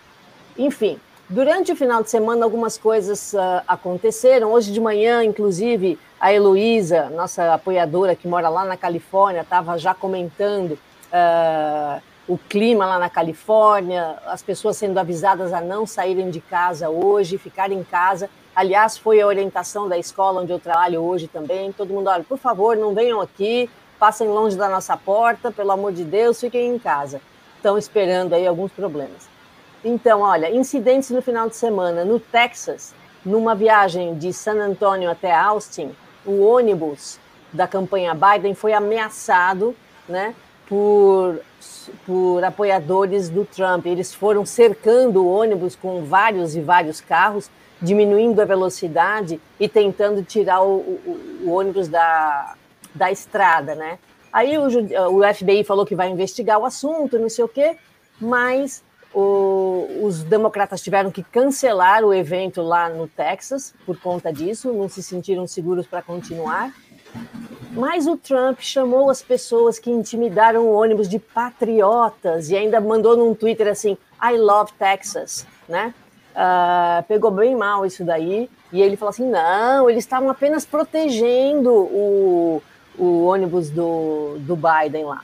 Enfim, 0.58 1.00
durante 1.30 1.72
o 1.72 1.76
final 1.76 2.04
de 2.04 2.10
semana 2.10 2.44
algumas 2.44 2.78
coisas 2.78 3.34
uh, 3.34 3.64
aconteceram. 3.68 4.52
Hoje 4.52 4.72
de 4.72 4.80
manhã, 4.80 5.24
inclusive, 5.24 5.98
a 6.20 6.34
Heloísa, 6.34 7.10
nossa 7.10 7.54
apoiadora 7.54 8.16
que 8.16 8.28
mora 8.28 8.50
lá 8.50 8.66
na 8.66 8.78
Califórnia, 8.78 9.42
estava 9.42 9.78
já 9.78 9.94
comentando 9.94 10.72
uh, 10.74 12.02
o 12.28 12.38
clima 12.38 12.86
lá 12.86 13.00
na 13.00 13.10
Califórnia, 13.10 14.16
as 14.26 14.42
pessoas 14.42 14.78
sendo 14.78 14.98
avisadas 14.98 15.52
a 15.52 15.60
não 15.60 15.86
saírem 15.86 16.30
de 16.30 16.40
casa 16.40 16.90
hoje, 16.90 17.38
ficarem 17.38 17.80
em 17.80 17.84
casa. 17.84 18.30
Aliás, 18.56 18.98
foi 18.98 19.20
a 19.20 19.28
orientação 19.28 19.90
da 19.90 19.98
escola 19.98 20.42
onde 20.42 20.52
eu 20.52 20.60
trabalho 20.60 21.02
hoje 21.02 21.28
também. 21.28 21.72
Todo 21.72 21.94
mundo, 21.94 22.08
olha, 22.08 22.24
por 22.24 22.38
favor, 22.38 22.78
não 22.78 22.94
venham 22.94 23.20
aqui, 23.20 23.70
passem 24.04 24.28
longe 24.28 24.58
da 24.58 24.68
nossa 24.68 24.98
porta, 24.98 25.50
pelo 25.50 25.72
amor 25.72 25.94
de 25.94 26.04
Deus, 26.04 26.38
fiquem 26.38 26.76
em 26.76 26.78
casa. 26.78 27.22
Estão 27.56 27.78
esperando 27.78 28.34
aí 28.34 28.46
alguns 28.46 28.70
problemas. 28.70 29.30
Então, 29.82 30.20
olha, 30.20 30.54
incidentes 30.54 31.10
no 31.10 31.22
final 31.22 31.48
de 31.48 31.56
semana 31.56 32.04
no 32.04 32.20
Texas, 32.20 32.94
numa 33.26 33.56
viagem 33.56 34.16
de 34.16 34.34
San 34.34 34.56
Antonio 34.56 35.10
até 35.10 35.34
Austin, 35.34 35.96
o 36.26 36.42
ônibus 36.42 37.18
da 37.54 37.66
campanha 37.66 38.14
Biden 38.14 38.54
foi 38.54 38.74
ameaçado, 38.74 39.74
né, 40.10 40.36
por 40.68 41.40
por 42.06 42.44
apoiadores 42.44 43.30
do 43.30 43.46
Trump. 43.46 43.86
Eles 43.86 44.14
foram 44.14 44.46
cercando 44.46 45.24
o 45.24 45.34
ônibus 45.34 45.78
com 45.78 46.04
vários 46.04 46.58
e 46.58 46.62
vários 46.62 47.00
carros, 47.00 47.50
diminuindo 47.82 48.42
a 48.42 48.46
velocidade 48.46 49.40
e 49.58 49.70
tentando 49.70 50.22
tirar 50.24 50.62
o, 50.62 50.80
o, 50.80 51.42
o 51.46 51.52
ônibus 51.52 51.88
da, 51.88 52.56
da 52.94 53.12
estrada, 53.12 53.76
né? 53.76 54.00
Aí 54.32 54.58
o, 54.58 54.66
o, 54.66 55.34
FBI 55.34 55.64
falou 55.64 55.86
que 55.86 55.96
vai 55.96 56.10
investigar 56.10 56.60
o 56.60 56.66
assunto, 56.66 57.20
não 57.20 57.30
sei 57.30 57.46
o 57.46 57.48
quê, 57.48 57.78
mas 58.20 58.84
o, 59.14 59.88
os 60.02 60.24
democratas 60.24 60.82
tiveram 60.82 61.12
que 61.12 61.22
cancelar 61.22 62.04
o 62.04 62.12
evento 62.12 62.62
lá 62.62 62.90
no 62.90 63.08
Texas 63.08 63.76
por 63.86 64.00
conta 64.00 64.34
disso, 64.34 64.74
não 64.74 64.90
se 64.90 65.04
sentiram 65.04 65.46
seguros 65.46 65.86
para 65.86 66.02
continuar. 66.02 66.74
Mas 67.72 68.08
o 68.08 68.18
Trump 68.18 68.60
chamou 68.60 69.10
as 69.10 69.22
pessoas 69.22 69.78
que 69.78 69.92
intimidaram 69.92 70.66
o 70.66 70.74
ônibus 70.74 71.08
de 71.08 71.20
patriotas 71.20 72.50
e 72.50 72.56
ainda 72.56 72.80
mandou 72.80 73.18
num 73.18 73.34
Twitter 73.36 73.68
assim: 73.68 73.98
I 74.22 74.38
love 74.38 74.72
Texas, 74.80 75.46
né? 75.68 75.94
Uh, 76.34 77.04
pegou 77.08 77.30
bem 77.30 77.56
mal 77.56 77.86
isso 77.86 78.04
daí. 78.04 78.50
E 78.72 78.82
ele 78.82 78.96
falou 78.96 79.10
assim: 79.10 79.30
não, 79.30 79.90
eles 79.90 80.04
estavam 80.04 80.30
apenas 80.30 80.66
protegendo 80.66 81.72
o, 81.72 82.62
o 82.98 83.26
ônibus 83.26 83.70
do, 83.70 84.38
do 84.40 84.56
Biden 84.56 85.06
lá. 85.06 85.22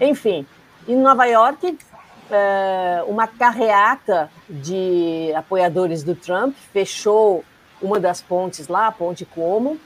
Enfim, 0.00 0.46
em 0.88 0.96
Nova 0.96 1.24
York, 1.26 1.66
uh, 1.66 3.10
uma 3.10 3.26
carreata 3.26 4.30
de 4.48 5.32
apoiadores 5.34 6.02
do 6.02 6.14
Trump 6.14 6.54
fechou 6.72 7.44
uma 7.80 8.00
das 8.00 8.20
pontes 8.20 8.68
lá, 8.68 8.86
a 8.86 8.92
Ponte 8.92 9.24
Como, 9.24 9.78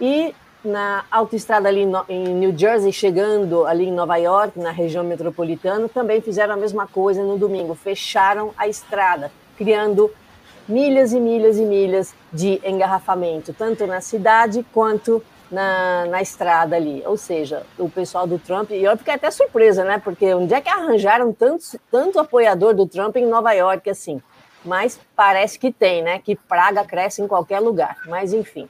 e 0.00 0.34
na 0.64 1.04
autoestrada 1.10 1.68
ali 1.68 1.82
em 2.08 2.28
New 2.34 2.56
Jersey, 2.56 2.92
chegando 2.92 3.66
ali 3.66 3.86
em 3.86 3.92
Nova 3.92 4.16
York, 4.16 4.58
na 4.58 4.70
região 4.70 5.02
metropolitana, 5.02 5.88
também 5.88 6.20
fizeram 6.20 6.54
a 6.54 6.56
mesma 6.56 6.86
coisa 6.86 7.22
no 7.22 7.36
domingo, 7.36 7.74
fecharam 7.74 8.52
a 8.56 8.68
estrada, 8.68 9.32
criando 9.56 10.10
milhas 10.68 11.12
e 11.12 11.18
milhas 11.18 11.58
e 11.58 11.64
milhas 11.64 12.14
de 12.32 12.60
engarrafamento, 12.64 13.52
tanto 13.52 13.86
na 13.86 14.00
cidade 14.00 14.64
quanto 14.72 15.22
na, 15.52 16.06
na 16.06 16.22
estrada 16.22 16.74
ali. 16.74 17.02
Ou 17.04 17.16
seja, 17.16 17.64
o 17.78 17.88
pessoal 17.88 18.26
do 18.26 18.38
Trump, 18.38 18.70
e 18.70 18.82
eu 18.82 18.96
fiquei 18.96 19.14
até 19.14 19.30
surpresa, 19.30 19.84
né? 19.84 20.00
Porque 20.02 20.34
onde 20.34 20.54
é 20.54 20.60
que 20.60 20.68
arranjaram 20.70 21.32
tanto, 21.32 21.78
tanto 21.90 22.18
apoiador 22.18 22.74
do 22.74 22.86
Trump 22.86 23.16
em 23.16 23.26
Nova 23.26 23.52
York 23.52 23.88
assim? 23.90 24.20
Mas 24.64 24.98
parece 25.14 25.58
que 25.58 25.70
tem, 25.70 26.02
né? 26.02 26.18
Que 26.18 26.34
praga 26.34 26.84
cresce 26.84 27.20
em 27.20 27.28
qualquer 27.28 27.60
lugar. 27.60 27.98
Mas 28.06 28.32
enfim. 28.32 28.68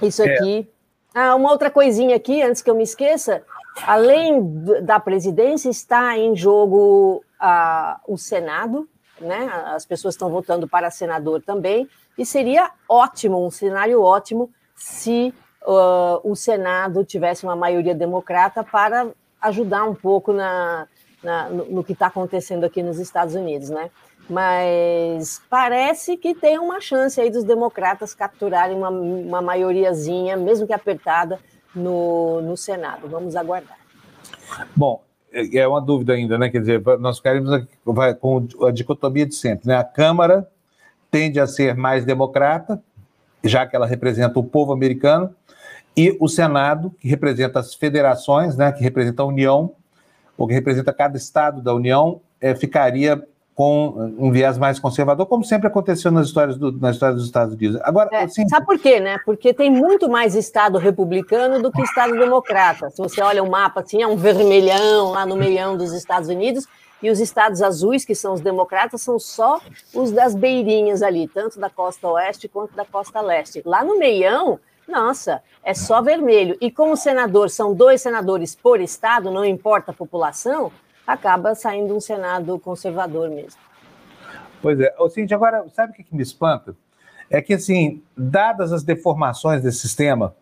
Isso 0.00 0.22
é. 0.22 0.34
aqui. 0.34 0.68
É. 1.14 1.20
Ah, 1.20 1.34
uma 1.34 1.50
outra 1.50 1.70
coisinha 1.70 2.16
aqui, 2.16 2.42
antes 2.42 2.62
que 2.62 2.70
eu 2.70 2.74
me 2.74 2.84
esqueça. 2.84 3.42
Além 3.86 4.62
da 4.82 4.98
presidência, 4.98 5.68
está 5.68 6.16
em 6.16 6.34
jogo 6.34 7.22
ah, 7.38 8.00
o 8.08 8.16
Senado, 8.16 8.88
né? 9.20 9.50
As 9.74 9.84
pessoas 9.84 10.14
estão 10.14 10.30
votando 10.30 10.66
para 10.66 10.90
senador 10.90 11.42
também, 11.42 11.88
e 12.16 12.24
seria 12.24 12.70
ótimo, 12.88 13.44
um 13.44 13.50
cenário 13.50 14.00
ótimo, 14.02 14.50
se 14.78 15.34
uh, 15.66 16.20
o 16.22 16.34
Senado 16.34 17.04
tivesse 17.04 17.44
uma 17.44 17.56
maioria 17.56 17.94
democrata 17.94 18.62
para 18.62 19.08
ajudar 19.42 19.84
um 19.84 19.94
pouco 19.94 20.32
na, 20.32 20.86
na 21.22 21.48
no, 21.50 21.64
no, 21.66 21.84
que 21.84 21.92
está 21.92 22.06
acontecendo 22.06 22.64
aqui 22.64 22.82
nos 22.82 22.98
Estados 22.98 23.34
Unidos, 23.34 23.68
né? 23.68 23.90
Mas 24.30 25.40
parece 25.48 26.16
que 26.16 26.34
tem 26.34 26.58
uma 26.58 26.80
chance 26.80 27.20
aí 27.20 27.30
dos 27.30 27.44
democratas 27.44 28.14
capturarem 28.14 28.76
uma, 28.76 28.90
uma 28.90 29.40
maioriazinha, 29.40 30.36
mesmo 30.36 30.66
que 30.66 30.72
apertada, 30.72 31.38
no, 31.74 32.40
no 32.42 32.56
Senado. 32.56 33.08
Vamos 33.08 33.36
aguardar. 33.36 33.78
Bom, 34.74 35.02
é, 35.32 35.58
é 35.58 35.68
uma 35.68 35.80
dúvida 35.80 36.12
ainda, 36.12 36.38
né? 36.38 36.48
Quer 36.48 36.60
dizer, 36.60 36.82
nós 36.98 37.20
queremos 37.20 37.64
vai, 37.84 38.14
com 38.14 38.46
a 38.62 38.70
dicotomia 38.70 39.26
de 39.26 39.34
sempre, 39.34 39.68
né? 39.68 39.76
A 39.76 39.84
Câmara 39.84 40.48
tende 41.10 41.40
a 41.40 41.46
ser 41.46 41.74
mais 41.74 42.04
democrata, 42.04 42.82
já 43.42 43.66
que 43.66 43.74
ela 43.74 43.86
representa 43.86 44.38
o 44.38 44.44
povo 44.44 44.72
americano, 44.72 45.34
e 45.96 46.16
o 46.20 46.28
Senado, 46.28 46.94
que 47.00 47.08
representa 47.08 47.58
as 47.58 47.74
federações, 47.74 48.56
né? 48.56 48.70
Que 48.70 48.82
representa 48.82 49.22
a 49.22 49.26
União, 49.26 49.72
ou 50.36 50.46
que 50.46 50.54
representa 50.54 50.92
cada 50.92 51.16
estado 51.16 51.60
da 51.60 51.74
União, 51.74 52.20
é, 52.40 52.54
ficaria 52.54 53.20
com 53.58 54.14
um 54.16 54.30
viés 54.30 54.56
mais 54.56 54.78
conservador, 54.78 55.26
como 55.26 55.42
sempre 55.42 55.66
aconteceu 55.66 56.12
nas 56.12 56.28
histórias, 56.28 56.56
do, 56.56 56.70
nas 56.70 56.94
histórias 56.94 57.16
dos 57.16 57.26
Estados 57.26 57.54
Unidos. 57.54 57.80
Agora, 57.82 58.08
é, 58.12 58.22
assim... 58.22 58.48
Sabe 58.48 58.64
por 58.64 58.78
quê, 58.78 59.00
né? 59.00 59.18
Porque 59.26 59.52
tem 59.52 59.68
muito 59.68 60.08
mais 60.08 60.36
Estado 60.36 60.78
republicano 60.78 61.60
do 61.60 61.72
que 61.72 61.82
Estado 61.82 62.12
democrata. 62.16 62.88
Se 62.90 62.98
você 62.98 63.20
olha 63.20 63.42
o 63.42 63.50
mapa, 63.50 63.80
assim, 63.80 64.00
é 64.00 64.06
um 64.06 64.16
vermelhão 64.16 65.10
lá 65.10 65.26
no 65.26 65.36
meião 65.36 65.76
dos 65.76 65.92
Estados 65.92 66.28
Unidos, 66.28 66.68
e 67.02 67.10
os 67.10 67.20
estados 67.20 67.62
azuis, 67.62 68.04
que 68.04 68.14
são 68.14 68.34
os 68.34 68.40
democratas, 68.40 69.02
são 69.02 69.18
só 69.18 69.60
os 69.94 70.10
das 70.10 70.34
beirinhas 70.34 71.02
ali, 71.02 71.28
tanto 71.28 71.58
da 71.60 71.70
costa 71.70 72.08
oeste 72.08 72.48
quanto 72.48 72.74
da 72.74 72.84
costa 72.84 73.20
leste. 73.20 73.62
Lá 73.64 73.84
no 73.84 73.98
meião, 73.98 74.58
nossa, 74.88 75.42
é 75.62 75.74
só 75.74 76.00
vermelho. 76.02 76.56
E 76.60 76.70
como 76.70 76.96
senador 76.96 77.50
são 77.50 77.74
dois 77.74 78.00
senadores 78.00 78.56
por 78.56 78.80
estado, 78.80 79.30
não 79.30 79.44
importa 79.44 79.90
a 79.90 79.94
população, 79.94 80.72
acaba 81.06 81.54
saindo 81.54 81.94
um 81.94 82.00
Senado 82.00 82.58
conservador 82.58 83.30
mesmo. 83.30 83.60
Pois 84.60 84.80
é. 84.80 84.94
Ô, 84.98 85.08
Cintia, 85.08 85.36
agora, 85.36 85.64
sabe 85.74 85.92
o 85.92 85.94
que 85.94 86.14
me 86.14 86.22
espanta? 86.22 86.74
É 87.30 87.40
que, 87.40 87.54
assim, 87.54 88.02
dadas 88.16 88.72
as 88.72 88.82
deformações 88.82 89.62
desse 89.62 89.78
sistema, 89.78 90.34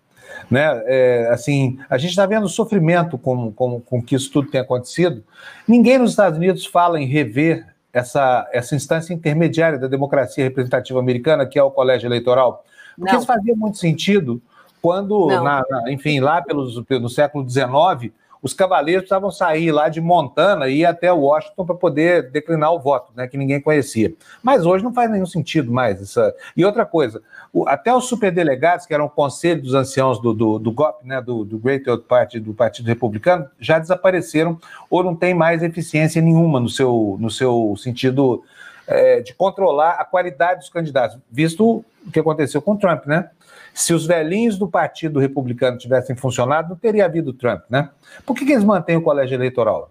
né, 0.51 0.83
é, 0.87 1.29
assim, 1.31 1.79
a 1.89 1.99
gente 1.99 2.11
está 2.11 2.27
vendo 2.27 2.45
o 2.45 2.49
sofrimento 2.49 3.19
com, 3.19 3.53
com, 3.53 3.81
com 3.81 4.03
que 4.03 4.15
isso 4.15 4.31
tudo 4.31 4.51
tem 4.51 4.61
acontecido, 4.61 5.25
ninguém 5.67 5.99
nos 5.99 6.11
Estados 6.11 6.39
Unidos 6.39 6.67
fala 6.67 7.01
em 7.01 7.07
rever 7.07 7.67
essa, 7.93 8.49
essa 8.53 8.77
instância 8.77 9.15
intermediária 9.15 9.79
da 9.79 9.87
democracia 9.87 10.45
representativa 10.45 10.99
americana, 10.99 11.47
que 11.47 11.59
é 11.59 11.63
o 11.63 11.71
colégio 11.71 12.07
eleitoral. 12.07 12.63
Porque 12.95 13.13
Não. 13.13 13.19
isso 13.19 13.27
fazia 13.27 13.55
muito 13.57 13.79
sentido 13.79 14.41
quando, 14.83 15.29
na, 15.29 15.63
na, 15.69 15.91
enfim, 15.91 16.21
lá 16.21 16.43
pelos, 16.43 16.77
no 16.89 17.09
século 17.09 17.49
XIX, 17.49 18.13
os 18.47 18.55
cavaleiros 18.55 19.03
precisavam 19.03 19.31
sair 19.31 19.73
lá 19.73 19.89
de 19.89 20.01
Montana 20.01 20.69
e 20.69 20.79
ir 20.79 20.85
até 20.87 21.13
Washington 21.13 21.67
para 21.67 21.75
poder 21.75 22.31
declinar 22.31 22.73
o 22.73 22.79
voto, 22.79 23.13
né, 23.15 23.27
que 23.27 23.37
ninguém 23.37 23.61
conhecia. 23.61 24.15
Mas 24.41 24.65
hoje 24.65 24.85
não 24.85 24.95
faz 24.95 25.11
nenhum 25.11 25.27
sentido 25.27 25.73
mais. 25.73 26.01
Essa... 26.01 26.33
E 26.57 26.65
outra 26.65 26.87
coisa, 26.87 27.21
o, 27.53 27.69
até 27.69 27.93
os 27.93 28.05
superdelegados, 28.05 28.87
que 28.87 28.95
eram 28.95 29.07
o 29.07 29.11
conselho 29.11 29.61
dos 29.61 29.75
anciãos 29.75 30.21
do, 30.23 30.33
do, 30.33 30.59
do 30.61 30.71
GOP, 30.71 31.05
né, 31.05 31.21
do, 31.21 31.45
do 31.45 31.59
Great 31.59 31.89
Old 31.91 32.05
Party, 32.05 32.39
do 32.39 32.55
Partido 32.55 32.87
Republicano, 32.87 33.47
já 33.59 33.81
desapareceram 33.81 34.59
ou 34.89 35.03
não 35.03 35.17
tem 35.17 35.35
mais 35.35 35.63
eficiência 35.63 36.23
nenhuma 36.23 36.61
no 36.61 36.69
seu, 36.69 37.17
no 37.19 37.31
seu 37.31 37.75
sentido 37.77 38.45
é, 38.87 39.21
de 39.21 39.35
controlar 39.35 39.93
a 39.93 40.05
qualidade 40.05 40.61
dos 40.61 40.69
candidatos, 40.69 41.19
visto 41.31 41.85
o 42.07 42.11
que 42.13 42.21
aconteceu 42.21 42.63
com 42.63 42.73
o 42.73 42.79
Trump, 42.79 43.07
né? 43.07 43.31
Se 43.75 43.93
os 43.93 44.07
velhinhos 44.07 44.59
do 44.59 44.69
Partido 44.69 45.19
Republicano 45.19 45.77
tivessem 45.77 46.17
funcionado, 46.17 46.71
não 46.71 46.77
teria 46.77 47.05
havido 47.05 47.33
Trump, 47.33 47.63
né? 47.69 47.91
Por 48.25 48.35
que, 48.35 48.47
que 48.47 48.53
eles 48.53 48.65
mantêm 48.65 48.97
o 48.97 49.03
colégio 49.03 49.35
eleitoral? 49.35 49.91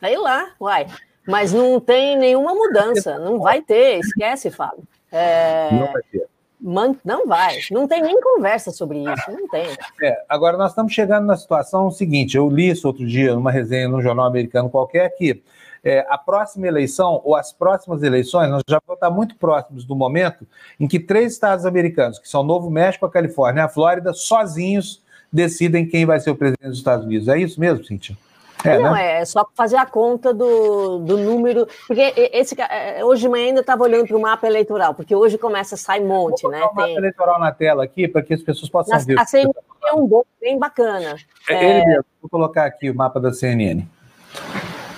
Aí 0.00 0.16
lá, 0.16 0.52
uai. 0.60 0.86
Mas 1.26 1.52
não 1.52 1.80
tem 1.80 2.16
nenhuma 2.16 2.54
mudança, 2.54 3.18
não 3.18 3.40
vai 3.40 3.60
ter, 3.60 3.98
esquece, 3.98 4.50
Fábio. 4.50 4.84
É... 5.10 5.68
Não 5.72 5.92
vai 5.92 6.02
ter. 6.10 6.26
Man... 6.58 6.96
Não 7.04 7.26
vai, 7.26 7.58
não 7.70 7.86
tem 7.86 8.00
nem 8.00 8.18
conversa 8.20 8.70
sobre 8.70 8.98
isso, 9.00 9.30
não 9.30 9.46
tem. 9.48 9.66
É, 10.02 10.24
agora 10.28 10.56
nós 10.56 10.70
estamos 10.70 10.92
chegando 10.92 11.26
na 11.26 11.36
situação 11.36 11.90
seguinte: 11.90 12.36
eu 12.36 12.48
li 12.48 12.70
isso 12.70 12.86
outro 12.86 13.06
dia 13.06 13.34
numa 13.34 13.50
resenha 13.50 13.88
num 13.88 14.00
jornal 14.00 14.26
americano 14.26 14.70
qualquer 14.70 15.10
que 15.10 15.42
é, 15.86 16.04
a 16.08 16.18
próxima 16.18 16.66
eleição, 16.66 17.20
ou 17.24 17.36
as 17.36 17.52
próximas 17.52 18.02
eleições, 18.02 18.50
nós 18.50 18.64
já 18.68 18.80
vamos 18.84 18.96
estar 18.96 19.08
muito 19.08 19.36
próximos 19.36 19.84
do 19.84 19.94
momento 19.94 20.44
em 20.80 20.88
que 20.88 20.98
três 20.98 21.32
estados 21.32 21.64
americanos, 21.64 22.18
que 22.18 22.28
são 22.28 22.42
Novo 22.42 22.68
México, 22.68 23.06
a 23.06 23.10
Califórnia 23.10 23.60
e 23.60 23.64
a 23.64 23.68
Flórida, 23.68 24.12
sozinhos 24.12 25.00
decidem 25.32 25.86
quem 25.86 26.04
vai 26.04 26.18
ser 26.18 26.30
o 26.30 26.34
presidente 26.34 26.70
dos 26.70 26.78
Estados 26.78 27.06
Unidos. 27.06 27.28
É 27.28 27.38
isso 27.38 27.60
mesmo, 27.60 27.84
Cintia? 27.84 28.16
É, 28.64 28.80
não, 28.80 28.94
né? 28.94 29.20
é 29.20 29.24
só 29.24 29.46
fazer 29.54 29.76
a 29.76 29.86
conta 29.86 30.34
do, 30.34 30.98
do 30.98 31.18
número. 31.18 31.68
Porque 31.86 32.12
esse, 32.32 32.60
é, 32.60 33.04
hoje 33.04 33.22
de 33.22 33.28
manhã 33.28 33.46
ainda 33.46 33.60
estava 33.60 33.84
olhando 33.84 34.08
para 34.08 34.16
o 34.16 34.20
mapa 34.20 34.44
eleitoral, 34.44 34.92
porque 34.92 35.14
hoje 35.14 35.38
começa 35.38 35.76
a 35.76 35.78
sair 35.78 36.02
monte, 36.04 36.42
Vou 36.42 36.50
né? 36.50 36.62
o 36.62 36.74
mapa 36.74 36.90
eleitoral 36.90 37.38
na 37.38 37.52
tela 37.52 37.84
aqui 37.84 38.08
para 38.08 38.22
que 38.22 38.34
as 38.34 38.42
pessoas 38.42 38.68
possam 38.68 38.98
Na, 38.98 39.04
ver. 39.04 39.20
A 39.20 39.24
CNN 39.24 39.52
é 39.84 39.92
um 39.92 40.04
bom, 40.04 40.24
bem 40.40 40.58
bacana. 40.58 41.14
É, 41.48 41.54
é... 41.54 41.78
Ele 41.78 41.86
mesmo. 41.86 42.04
Vou 42.20 42.28
colocar 42.28 42.64
aqui 42.64 42.90
o 42.90 42.94
mapa 42.94 43.20
da 43.20 43.32
CNN. 43.32 43.86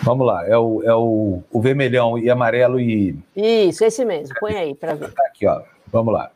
Vamos 0.02 0.26
lá, 0.26 0.46
é 0.46 0.56
o, 0.56 0.82
é 0.84 0.94
o, 0.94 1.42
o 1.50 1.60
vermelhão 1.60 2.18
e 2.18 2.30
amarelo 2.30 2.80
e. 2.80 3.16
Isso, 3.36 3.84
esse 3.84 4.04
mesmo, 4.04 4.34
põe 4.38 4.56
aí 4.56 4.74
para 4.74 4.94
ver. 4.94 5.12
Tá 5.12 5.24
aqui, 5.26 5.46
ó. 5.46 5.62
Vamos 5.92 6.14
lá. 6.14 6.30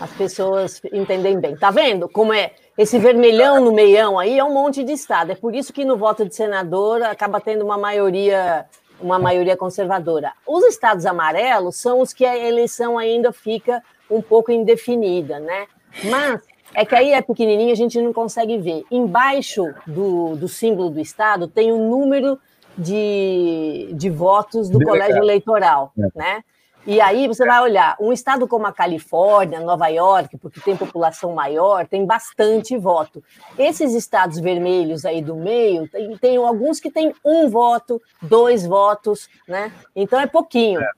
As 0.00 0.10
pessoas 0.12 0.80
entendem 0.92 1.40
bem. 1.40 1.56
Tá 1.56 1.70
vendo 1.70 2.08
como 2.08 2.32
é? 2.32 2.52
Esse 2.76 2.98
vermelhão 2.98 3.60
no 3.60 3.72
meião 3.72 4.18
aí 4.18 4.38
é 4.38 4.44
um 4.44 4.54
monte 4.54 4.84
de 4.84 4.92
estado. 4.92 5.32
É 5.32 5.34
por 5.34 5.54
isso 5.54 5.72
que 5.72 5.84
no 5.84 5.96
voto 5.96 6.24
de 6.24 6.34
senador 6.34 7.02
acaba 7.02 7.40
tendo 7.40 7.64
uma 7.64 7.76
maioria, 7.76 8.66
uma 9.00 9.18
maioria 9.18 9.56
conservadora. 9.56 10.32
Os 10.46 10.64
estados 10.64 11.04
amarelos 11.04 11.76
são 11.76 12.00
os 12.00 12.12
que 12.12 12.24
a 12.24 12.38
eleição 12.38 12.96
ainda 12.96 13.32
fica 13.32 13.82
um 14.08 14.22
pouco 14.22 14.52
indefinida, 14.52 15.40
né? 15.40 15.66
Mas 16.04 16.40
é 16.78 16.84
que 16.84 16.94
aí 16.94 17.12
é 17.12 17.20
pequenininho, 17.20 17.72
a 17.72 17.74
gente 17.74 18.00
não 18.00 18.12
consegue 18.12 18.56
ver. 18.56 18.84
Embaixo 18.88 19.74
do, 19.84 20.36
do 20.36 20.46
símbolo 20.46 20.90
do 20.90 21.00
Estado 21.00 21.48
tem 21.48 21.72
o 21.72 21.76
número 21.76 22.38
de, 22.76 23.90
de 23.94 24.08
votos 24.08 24.70
do 24.70 24.78
Delegado. 24.78 24.96
colégio 24.96 25.24
eleitoral, 25.24 25.92
é. 25.98 26.08
né? 26.14 26.44
E 26.86 27.00
aí 27.00 27.26
você 27.26 27.44
vai 27.44 27.60
olhar, 27.60 27.96
um 28.00 28.12
estado 28.12 28.46
como 28.46 28.64
a 28.64 28.72
Califórnia, 28.72 29.58
Nova 29.58 29.88
York, 29.88 30.38
porque 30.38 30.60
tem 30.60 30.76
população 30.76 31.34
maior, 31.34 31.84
tem 31.88 32.06
bastante 32.06 32.78
voto. 32.78 33.24
Esses 33.58 33.92
estados 33.92 34.38
vermelhos 34.38 35.04
aí 35.04 35.20
do 35.20 35.34
meio, 35.34 35.88
tem, 35.88 36.16
tem 36.16 36.36
alguns 36.36 36.78
que 36.78 36.92
têm 36.92 37.12
um 37.24 37.48
voto, 37.50 38.00
dois 38.22 38.64
votos, 38.64 39.28
né? 39.48 39.72
Então 39.96 40.20
é 40.20 40.28
pouquinho. 40.28 40.80
É. 40.80 40.88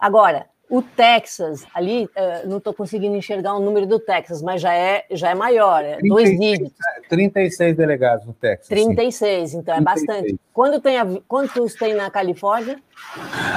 Agora, 0.00 0.46
o 0.70 0.82
Texas, 0.82 1.64
ali, 1.74 2.04
uh, 2.04 2.48
não 2.48 2.58
estou 2.58 2.74
conseguindo 2.74 3.16
enxergar 3.16 3.54
o 3.54 3.60
número 3.60 3.86
do 3.86 3.98
Texas, 3.98 4.42
mas 4.42 4.60
já 4.60 4.74
é, 4.74 5.04
já 5.10 5.30
é 5.30 5.34
maior, 5.34 5.82
é 5.82 5.96
36, 5.96 6.08
dois 6.08 6.38
dígitos. 6.38 6.78
36 7.08 7.76
delegados 7.76 8.26
no 8.26 8.34
Texas. 8.34 8.68
36, 8.68 9.50
sim. 9.50 9.58
então 9.58 9.74
36. 9.74 9.78
é 9.78 9.80
bastante. 9.80 10.40
Quando 10.52 10.80
tem 10.80 10.98
a, 10.98 11.06
quantos 11.26 11.74
tem 11.74 11.94
na 11.94 12.10
Califórnia? 12.10 12.78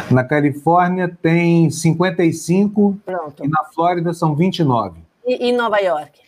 Na 0.09 0.23
Califórnia 0.23 1.17
tem 1.21 1.69
55 1.69 2.97
Pronto. 3.05 3.43
e 3.43 3.47
na 3.47 3.63
Flórida 3.73 4.13
são 4.13 4.33
29. 4.33 5.01
E, 5.25 5.49
e 5.49 5.51
Nova 5.51 5.79
York? 5.79 6.19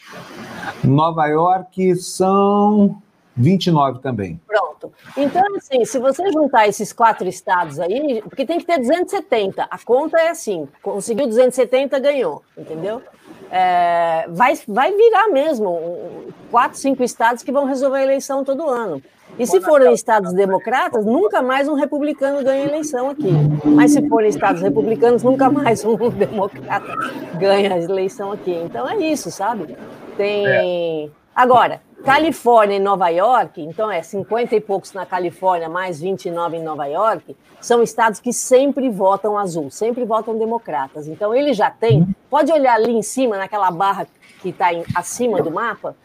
Nova 0.83 1.27
York 1.27 1.95
são 1.95 3.01
29 3.35 3.99
também. 3.99 4.39
Pronto. 4.47 4.91
Então, 5.17 5.43
assim, 5.55 5.85
se 5.85 5.99
você 5.99 6.31
juntar 6.31 6.67
esses 6.67 6.93
quatro 6.93 7.27
estados 7.27 7.79
aí, 7.79 8.21
porque 8.23 8.45
tem 8.45 8.59
que 8.59 8.65
ter 8.65 8.77
270. 8.77 9.67
A 9.69 9.77
conta 9.79 10.17
é 10.17 10.29
assim: 10.29 10.67
conseguiu 10.81 11.27
270, 11.27 11.99
ganhou, 11.99 12.43
entendeu? 12.57 13.01
É, 13.51 14.25
vai, 14.29 14.53
vai 14.67 14.91
virar 14.91 15.29
mesmo 15.29 16.25
quatro, 16.49 16.77
cinco 16.77 17.03
estados 17.03 17.43
que 17.43 17.51
vão 17.51 17.65
resolver 17.65 17.97
a 17.97 18.03
eleição 18.03 18.43
todo 18.43 18.67
ano. 18.67 19.01
E 19.37 19.47
se 19.47 19.59
forem 19.61 19.91
estados 19.93 20.31
democratas, 20.33 21.05
nunca 21.05 21.41
mais 21.41 21.67
um 21.67 21.73
republicano 21.73 22.43
ganha 22.43 22.65
eleição 22.65 23.09
aqui. 23.09 23.31
Mas 23.65 23.91
se 23.91 24.07
forem 24.07 24.29
estados 24.29 24.61
republicanos, 24.61 25.23
nunca 25.23 25.49
mais 25.49 25.83
um 25.83 25.97
democrata 26.09 26.95
ganha 27.39 27.73
a 27.73 27.79
eleição 27.79 28.31
aqui. 28.31 28.53
Então 28.53 28.87
é 28.87 28.97
isso, 28.97 29.31
sabe? 29.31 29.75
Tem. 30.15 31.11
Agora, 31.35 31.81
Califórnia 32.03 32.75
e 32.75 32.79
Nova 32.81 33.07
York, 33.07 33.61
então 33.61 33.89
é 33.89 34.01
50 34.01 34.55
e 34.55 34.59
poucos 34.59 34.91
na 34.91 35.05
Califórnia, 35.05 35.69
mais 35.69 36.01
29 36.01 36.57
em 36.57 36.61
Nova 36.61 36.85
York, 36.85 37.35
são 37.61 37.81
estados 37.81 38.19
que 38.19 38.33
sempre 38.33 38.89
votam 38.89 39.37
azul, 39.37 39.71
sempre 39.71 40.03
votam 40.03 40.37
democratas. 40.37 41.07
Então 41.07 41.33
ele 41.33 41.53
já 41.53 41.71
tem. 41.71 42.05
Pode 42.29 42.51
olhar 42.51 42.75
ali 42.75 42.91
em 42.91 43.01
cima, 43.01 43.37
naquela 43.37 43.71
barra 43.71 44.05
que 44.41 44.49
está 44.49 44.67
acima 44.93 45.41
do 45.41 45.49
mapa, 45.49 45.95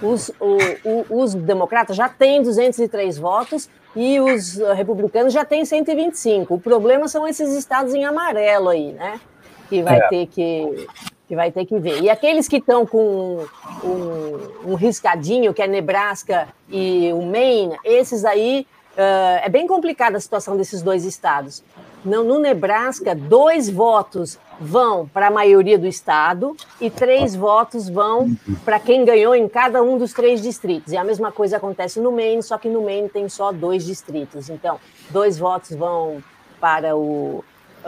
os, 0.00 0.28
o, 0.40 0.56
o, 0.84 1.22
os 1.22 1.34
democratas 1.34 1.96
já 1.96 2.08
têm 2.08 2.40
203 2.40 3.18
votos 3.18 3.68
e 3.96 4.20
os 4.20 4.58
republicanos 4.76 5.32
já 5.32 5.44
têm 5.44 5.64
125. 5.64 6.54
O 6.54 6.60
problema 6.60 7.08
são 7.08 7.26
esses 7.26 7.52
estados 7.56 7.92
em 7.94 8.04
amarelo 8.04 8.68
aí, 8.68 8.92
né? 8.92 9.20
Que 9.68 9.82
vai 9.82 9.98
é. 9.98 10.08
ter 10.08 10.26
que 10.26 10.86
que 11.28 11.36
vai 11.36 11.52
ter 11.52 11.66
que 11.66 11.78
ver. 11.78 12.02
E 12.02 12.08
aqueles 12.08 12.48
que 12.48 12.56
estão 12.56 12.86
com 12.86 13.44
um, 13.84 14.70
um, 14.72 14.74
riscadinho, 14.74 15.52
que 15.52 15.60
é 15.60 15.66
Nebraska 15.66 16.48
e 16.70 17.12
o 17.12 17.22
Maine, 17.22 17.76
esses 17.84 18.24
aí 18.24 18.66
uh, 18.94 19.44
é 19.44 19.48
bem 19.50 19.66
complicada 19.66 20.16
a 20.16 20.20
situação 20.20 20.56
desses 20.56 20.80
dois 20.80 21.04
estados. 21.04 21.62
No, 22.02 22.24
no 22.24 22.38
Nebraska, 22.38 23.14
dois 23.14 23.68
votos 23.68 24.38
vão 24.58 25.06
para 25.06 25.26
a 25.26 25.30
maioria 25.30 25.78
do 25.78 25.86
estado 25.86 26.56
e 26.80 26.88
três 26.88 27.36
votos 27.36 27.88
vão 27.88 28.34
para 28.64 28.80
quem 28.80 29.04
ganhou 29.04 29.34
em 29.34 29.48
cada 29.48 29.82
um 29.82 29.98
dos 29.98 30.14
três 30.14 30.40
distritos. 30.40 30.94
E 30.94 30.96
a 30.96 31.04
mesma 31.04 31.30
coisa 31.30 31.58
acontece 31.58 32.00
no 32.00 32.10
Maine, 32.10 32.42
só 32.42 32.56
que 32.56 32.68
no 32.68 32.82
Maine 32.82 33.10
tem 33.10 33.28
só 33.28 33.52
dois 33.52 33.84
distritos. 33.84 34.48
Então, 34.48 34.80
dois 35.10 35.38
votos 35.38 35.76
vão 35.76 36.22
para 36.58 36.96
o 36.96 37.44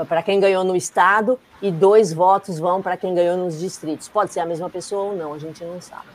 para 0.08 0.22
quem 0.22 0.38
ganhou 0.38 0.62
no 0.62 0.76
estado 0.76 1.38
e 1.62 1.70
dois 1.70 2.12
votos 2.12 2.58
vão 2.58 2.80
para 2.80 2.96
quem 2.96 3.14
ganhou 3.14 3.36
nos 3.36 3.58
distritos. 3.58 4.08
Pode 4.08 4.32
ser 4.32 4.40
a 4.40 4.46
mesma 4.46 4.70
pessoa 4.70 5.10
ou 5.10 5.16
não, 5.16 5.34
a 5.34 5.38
gente 5.38 5.64
não 5.64 5.80
sabe. 5.80 6.06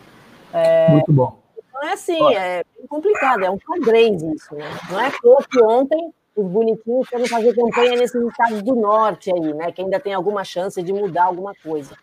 É, 0.53 0.89
Muito 0.89 1.11
bom. 1.11 1.37
Então 1.57 1.83
é 1.83 1.93
assim, 1.93 2.35
é 2.35 2.63
complicado, 2.87 3.43
é 3.43 3.51
um 3.51 3.57
xadrez 3.59 4.21
isso, 4.21 4.55
né? 4.55 4.65
Não 4.89 4.99
é 4.99 5.11
que 5.11 5.61
ontem 5.61 6.13
os 6.35 6.47
bonitinhos 6.47 7.07
querem 7.07 7.27
fazer 7.27 7.53
campanha 7.53 7.97
nesses 7.97 8.21
estados 8.21 8.61
do 8.61 8.75
norte 8.75 9.31
aí, 9.31 9.53
né? 9.53 9.71
Que 9.71 9.81
ainda 9.81 9.99
tem 9.99 10.13
alguma 10.13 10.43
chance 10.43 10.81
de 10.81 10.91
mudar 10.91 11.25
alguma 11.25 11.53
coisa. 11.63 11.95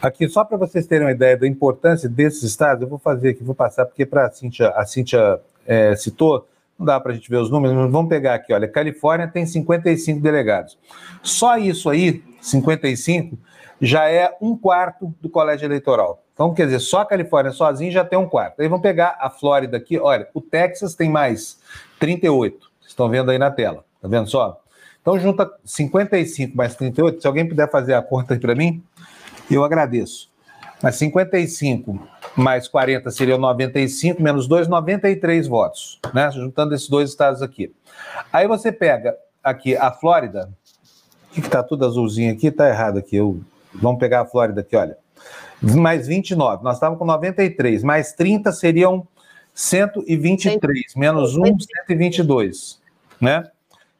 Aqui, 0.00 0.28
só 0.28 0.44
para 0.44 0.56
vocês 0.56 0.86
terem 0.86 1.06
uma 1.06 1.12
ideia 1.12 1.36
da 1.36 1.46
importância 1.46 2.08
desses 2.08 2.42
estados, 2.42 2.82
eu 2.82 2.88
vou 2.88 2.98
fazer 2.98 3.30
aqui, 3.30 3.44
vou 3.44 3.54
passar, 3.54 3.84
porque 3.84 4.06
para 4.06 4.26
a 4.26 4.30
Cíntia, 4.30 4.68
a 4.70 4.86
Cíntia 4.86 5.40
é, 5.66 5.94
citou, 5.94 6.46
não 6.78 6.86
dá 6.86 6.98
para 6.98 7.12
a 7.12 7.14
gente 7.14 7.28
ver 7.28 7.36
os 7.36 7.50
números, 7.50 7.76
mas 7.76 7.92
vamos 7.92 8.08
pegar 8.08 8.34
aqui, 8.34 8.54
olha, 8.54 8.66
Califórnia 8.66 9.28
tem 9.28 9.44
55 9.44 10.20
delegados. 10.20 10.78
Só 11.22 11.58
isso 11.58 11.90
aí, 11.90 12.24
55, 12.40 13.38
já 13.80 14.08
é 14.08 14.36
um 14.40 14.56
quarto 14.56 15.14
do 15.20 15.28
colégio 15.28 15.66
eleitoral. 15.66 16.22
Então, 16.34 16.54
quer 16.54 16.64
dizer, 16.66 16.80
só 16.80 17.00
a 17.00 17.06
Califórnia 17.06 17.52
sozinha 17.52 17.90
já 17.90 18.04
tem 18.04 18.18
um 18.18 18.28
quarto. 18.28 18.60
Aí 18.60 18.68
vamos 18.68 18.82
pegar 18.82 19.16
a 19.20 19.28
Flórida 19.28 19.76
aqui, 19.76 19.98
olha, 19.98 20.28
o 20.32 20.40
Texas 20.40 20.94
tem 20.94 21.10
mais 21.10 21.60
38, 21.98 22.58
vocês 22.58 22.90
estão 22.90 23.08
vendo 23.08 23.30
aí 23.30 23.38
na 23.38 23.50
tela, 23.50 23.84
tá 24.00 24.08
vendo 24.08 24.28
só? 24.28 24.60
Então, 25.02 25.18
junta 25.18 25.50
55 25.64 26.56
mais 26.56 26.74
38, 26.74 27.20
se 27.20 27.26
alguém 27.26 27.48
puder 27.48 27.70
fazer 27.70 27.94
a 27.94 28.02
conta 28.02 28.34
aí 28.34 28.40
para 28.40 28.54
mim, 28.54 28.82
eu 29.50 29.64
agradeço. 29.64 30.30
Mas 30.82 30.96
55 30.96 32.00
mais 32.36 32.68
40 32.68 33.10
seria 33.10 33.36
95, 33.36 34.22
menos 34.22 34.46
2, 34.46 34.68
93 34.68 35.46
votos, 35.46 36.00
né? 36.14 36.30
Juntando 36.30 36.74
esses 36.74 36.88
dois 36.88 37.10
estados 37.10 37.42
aqui. 37.42 37.74
Aí 38.32 38.46
você 38.46 38.72
pega 38.72 39.16
aqui 39.42 39.76
a 39.76 39.90
Flórida, 39.90 40.50
que 41.32 41.40
está 41.40 41.62
tudo 41.62 41.84
azulzinho 41.84 42.32
aqui, 42.32 42.48
está 42.48 42.68
errado 42.68 42.98
aqui. 42.98 43.16
Eu, 43.16 43.40
vamos 43.74 43.98
pegar 43.98 44.22
a 44.22 44.26
Flórida 44.26 44.60
aqui, 44.60 44.76
olha. 44.76 44.96
Mais 45.62 46.06
29, 46.06 46.64
nós 46.64 46.76
estávamos 46.76 46.98
com 46.98 47.04
93, 47.04 47.82
mais 47.82 48.12
30 48.14 48.50
seriam 48.52 49.06
123, 49.54 50.94
menos 50.96 51.36
1, 51.36 51.42
122, 51.86 52.80
né? 53.20 53.44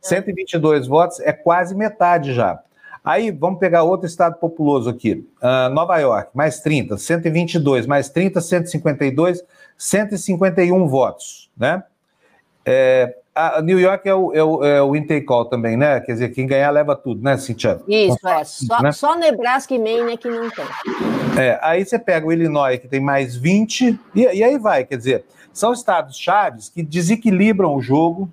122 0.01 0.87
votos 0.87 1.21
é 1.21 1.33
quase 1.33 1.75
metade 1.75 2.33
já. 2.33 2.59
Aí, 3.05 3.31
vamos 3.31 3.59
pegar 3.59 3.83
outro 3.83 4.07
estado 4.07 4.37
populoso 4.39 4.89
aqui. 4.89 5.27
Uh, 5.43 5.73
Nova 5.73 5.99
York, 5.99 6.31
mais 6.35 6.61
30, 6.61 6.97
122, 6.99 7.87
mais 7.87 8.09
30, 8.11 8.41
152, 8.41 9.43
151 9.77 10.87
votos, 10.87 11.51
né? 11.57 11.83
É, 12.65 13.17
a 13.35 13.63
New 13.63 13.79
York 13.79 14.09
é 14.09 14.15
o, 14.15 14.33
é 14.33 14.43
o, 14.43 14.65
é 14.65 14.83
o 14.83 14.97
Intercall 14.97 15.45
também, 15.45 15.77
né? 15.77 16.01
Quer 16.01 16.13
dizer, 16.13 16.29
quem 16.31 16.47
ganhar 16.47 16.71
leva 16.71 16.97
tudo, 16.97 17.23
né, 17.23 17.37
Cintia? 17.37 17.81
Isso, 17.87 18.27
é. 18.27 18.45
Só, 18.45 18.83
né? 18.83 18.93
só 18.93 19.17
Nebraska 19.17 19.75
e 19.75 19.79
Maine 19.79 20.13
é 20.13 20.17
que 20.17 20.29
não 20.29 20.51
tem. 20.51 20.65
É, 21.39 21.59
aí 21.63 21.85
você 21.85 21.99
pega 21.99 22.27
o 22.27 22.33
Illinois, 22.33 22.79
que 22.79 22.89
tem 22.89 23.01
mais 23.01 23.37
20, 23.37 23.99
e, 24.15 24.23
e 24.23 24.43
aí 24.43 24.59
vai, 24.59 24.85
quer 24.85 24.97
dizer, 24.97 25.25
são 25.53 25.73
estados 25.73 26.17
chaves 26.17 26.69
que 26.69 26.83
desequilibram 26.83 27.75
o 27.75 27.81
jogo 27.81 28.29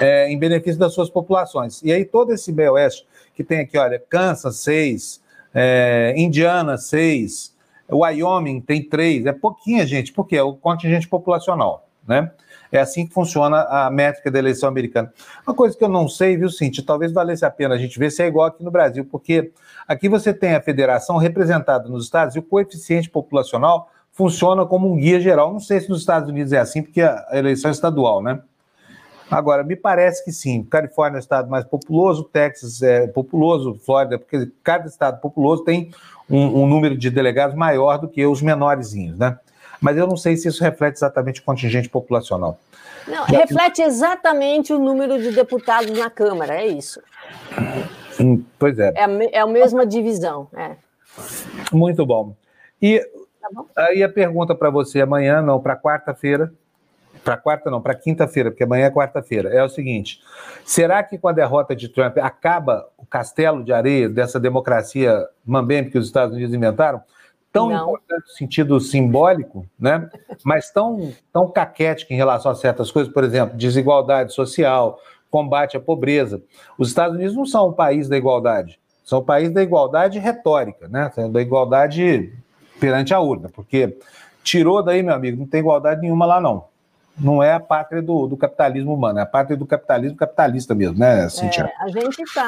é, 0.00 0.28
em 0.30 0.38
benefício 0.38 0.78
das 0.78 0.92
suas 0.92 1.08
populações. 1.08 1.80
E 1.82 1.92
aí 1.92 2.04
todo 2.04 2.32
esse 2.32 2.52
meio 2.52 2.72
oeste 2.72 3.06
que 3.34 3.44
tem 3.44 3.60
aqui, 3.60 3.78
olha, 3.78 4.02
Kansas, 4.08 4.56
seis, 4.56 5.22
é, 5.54 6.12
Indiana, 6.16 6.76
seis, 6.76 7.54
Wyoming 7.90 8.60
tem 8.60 8.82
três, 8.82 9.24
é 9.26 9.32
pouquinha 9.32 9.86
gente, 9.86 10.12
porque 10.12 10.36
é 10.36 10.42
o 10.42 10.54
contingente 10.54 11.08
populacional, 11.08 11.88
né? 12.06 12.30
É 12.70 12.78
assim 12.80 13.06
que 13.06 13.14
funciona 13.14 13.62
a 13.62 13.90
métrica 13.90 14.30
da 14.30 14.38
eleição 14.38 14.68
americana. 14.68 15.12
Uma 15.46 15.54
coisa 15.54 15.76
que 15.76 15.82
eu 15.82 15.88
não 15.88 16.08
sei, 16.08 16.36
viu, 16.36 16.50
Cintia, 16.50 16.84
talvez 16.84 17.12
valesse 17.12 17.44
a 17.44 17.50
pena 17.50 17.74
a 17.74 17.78
gente 17.78 17.98
ver 17.98 18.10
se 18.10 18.22
é 18.22 18.26
igual 18.26 18.46
aqui 18.46 18.62
no 18.62 18.70
Brasil, 18.70 19.04
porque 19.04 19.52
aqui 19.86 20.08
você 20.08 20.34
tem 20.34 20.54
a 20.54 20.60
federação 20.60 21.16
representada 21.16 21.88
nos 21.88 22.04
estados 22.04 22.36
e 22.36 22.38
o 22.38 22.42
coeficiente 22.42 23.08
populacional 23.08 23.90
funciona 24.12 24.66
como 24.66 24.92
um 24.92 24.96
guia 24.96 25.20
geral. 25.20 25.52
Não 25.52 25.60
sei 25.60 25.80
se 25.80 25.88
nos 25.88 26.00
Estados 26.00 26.28
Unidos 26.28 26.52
é 26.52 26.58
assim, 26.58 26.82
porque 26.82 27.00
a 27.00 27.26
eleição 27.32 27.70
é 27.70 27.72
estadual, 27.72 28.22
né? 28.22 28.40
Agora, 29.30 29.62
me 29.62 29.76
parece 29.76 30.24
que 30.24 30.32
sim. 30.32 30.62
Califórnia 30.64 31.18
é 31.18 31.20
o 31.20 31.20
estado 31.20 31.50
mais 31.50 31.64
populoso, 31.64 32.24
Texas 32.24 32.82
é 32.82 33.06
populoso, 33.06 33.78
Flórida, 33.84 34.18
porque 34.18 34.50
cada 34.62 34.86
estado 34.86 35.20
populoso 35.20 35.64
tem 35.64 35.90
um, 36.28 36.62
um 36.62 36.66
número 36.66 36.96
de 36.96 37.10
delegados 37.10 37.54
maior 37.54 37.98
do 37.98 38.08
que 38.08 38.26
os 38.26 38.40
menorzinhos, 38.40 39.18
né? 39.18 39.38
Mas 39.80 39.96
eu 39.96 40.06
não 40.06 40.16
sei 40.16 40.36
se 40.36 40.48
isso 40.48 40.62
reflete 40.62 40.96
exatamente 40.96 41.40
o 41.40 41.44
contingente 41.44 41.88
populacional. 41.88 42.58
Não, 43.06 43.24
reflete 43.24 43.80
exatamente 43.80 44.72
o 44.72 44.78
número 44.78 45.20
de 45.20 45.30
deputados 45.30 45.96
na 45.96 46.10
Câmara, 46.10 46.54
é 46.56 46.66
isso. 46.66 47.00
Hum, 48.20 48.44
pois 48.58 48.78
é. 48.78 48.92
É 48.94 49.04
a, 49.04 49.08
é 49.32 49.38
a 49.38 49.46
mesma 49.46 49.86
divisão. 49.86 50.48
É. 50.54 50.76
Muito 51.72 52.04
bom. 52.04 52.34
E 52.80 53.00
tá 53.40 53.48
bom? 53.52 53.66
aí 53.76 54.02
a 54.02 54.08
pergunta 54.08 54.54
para 54.54 54.70
você 54.70 55.00
amanhã, 55.00 55.40
não, 55.40 55.60
para 55.60 55.76
quarta-feira, 55.76 56.52
para 57.24 57.36
quarta 57.36 57.70
não, 57.70 57.80
para 57.80 57.94
quinta-feira, 57.94 58.50
porque 58.50 58.64
amanhã 58.64 58.86
é 58.86 58.90
quarta-feira, 58.90 59.50
é 59.50 59.62
o 59.62 59.68
seguinte: 59.68 60.20
será 60.64 61.02
que 61.02 61.18
com 61.18 61.28
a 61.28 61.32
derrota 61.32 61.74
de 61.74 61.88
Trump 61.88 62.18
acaba 62.18 62.88
o 62.96 63.06
castelo 63.06 63.64
de 63.64 63.72
areia 63.72 64.08
dessa 64.08 64.38
democracia 64.38 65.26
mambembe 65.44 65.90
que 65.90 65.98
os 65.98 66.06
Estados 66.06 66.34
Unidos 66.34 66.54
inventaram? 66.54 67.02
Tão 67.52 67.70
não. 67.70 67.88
importante 67.88 68.26
no 68.26 68.32
sentido 68.34 68.80
simbólico, 68.80 69.66
né? 69.78 70.08
mas 70.44 70.70
tão, 70.70 71.12
tão 71.32 71.50
caquético 71.50 72.12
em 72.12 72.16
relação 72.16 72.52
a 72.52 72.54
certas 72.54 72.90
coisas, 72.90 73.12
por 73.12 73.24
exemplo, 73.24 73.56
desigualdade 73.56 74.34
social, 74.34 75.00
combate 75.30 75.76
à 75.76 75.80
pobreza. 75.80 76.42
Os 76.78 76.88
Estados 76.88 77.16
Unidos 77.16 77.34
não 77.34 77.46
são 77.46 77.68
um 77.68 77.72
país 77.72 78.08
da 78.08 78.16
igualdade, 78.16 78.78
são 79.04 79.20
um 79.20 79.24
país 79.24 79.50
da 79.50 79.62
igualdade 79.62 80.18
retórica, 80.18 80.88
né? 80.88 81.10
da 81.30 81.40
igualdade 81.40 82.32
perante 82.78 83.14
a 83.14 83.20
urna, 83.20 83.48
porque 83.48 83.98
tirou 84.42 84.82
daí, 84.82 85.02
meu 85.02 85.14
amigo, 85.14 85.38
não 85.38 85.46
tem 85.46 85.60
igualdade 85.60 86.02
nenhuma 86.02 86.26
lá 86.26 86.40
não 86.40 86.66
não 87.20 87.42
é 87.42 87.52
a 87.52 87.60
pátria 87.60 88.00
do, 88.00 88.26
do, 88.26 88.36
capitalismo 88.36 88.94
humano, 88.94 89.18
é 89.18 89.22
a 89.22 89.26
pátria 89.26 89.56
do 89.56 89.66
capitalismo 89.66 90.16
capitalista 90.16 90.74
mesmo, 90.74 90.98
né, 90.98 91.28
Cintia? 91.28 91.64
É, 91.64 91.84
a 91.84 91.88
gente 91.88 92.22
está 92.22 92.44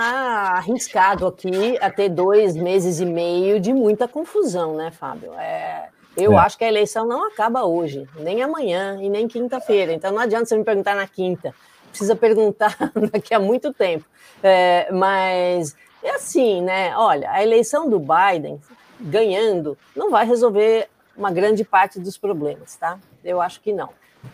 arriscado 0.56 1.26
aqui 1.26 1.78
a 1.80 1.90
ter 1.90 2.08
dois 2.08 2.56
meses 2.56 3.00
e 3.00 3.06
meio 3.06 3.60
de 3.60 3.72
muita 3.72 4.06
confusão, 4.06 4.76
né, 4.76 4.90
Fábio? 4.90 5.32
É, 5.34 5.88
eu 6.16 6.34
é. 6.34 6.36
acho 6.36 6.56
que 6.56 6.64
a 6.64 6.68
eleição 6.68 7.06
não 7.06 7.26
acaba 7.26 7.64
hoje, 7.64 8.08
nem 8.18 8.42
amanhã 8.42 8.98
e 9.00 9.08
nem 9.08 9.26
quinta-feira. 9.26 9.92
Então 9.92 10.12
não 10.12 10.20
adianta 10.20 10.46
você 10.46 10.56
me 10.56 10.64
perguntar 10.64 10.94
na 10.94 11.06
quinta, 11.06 11.54
precisa 11.88 12.14
perguntar 12.14 12.76
daqui 13.12 13.34
a 13.34 13.40
muito 13.40 13.72
tempo. 13.72 14.04
É, 14.42 14.90
mas 14.92 15.76
é 16.02 16.10
assim, 16.10 16.62
né? 16.62 16.96
Olha, 16.96 17.30
a 17.30 17.42
eleição 17.42 17.88
do 17.88 18.00
Biden 18.00 18.60
ganhando 19.00 19.76
não 19.94 20.10
vai 20.10 20.26
resolver 20.26 20.88
uma 21.16 21.30
grande 21.30 21.64
parte 21.64 21.98
dos 21.98 22.16
problemas, 22.16 22.76
tá? 22.76 22.98
Eu 23.24 23.40
acho 23.40 23.60
que 23.60 23.72
não. 23.72 23.90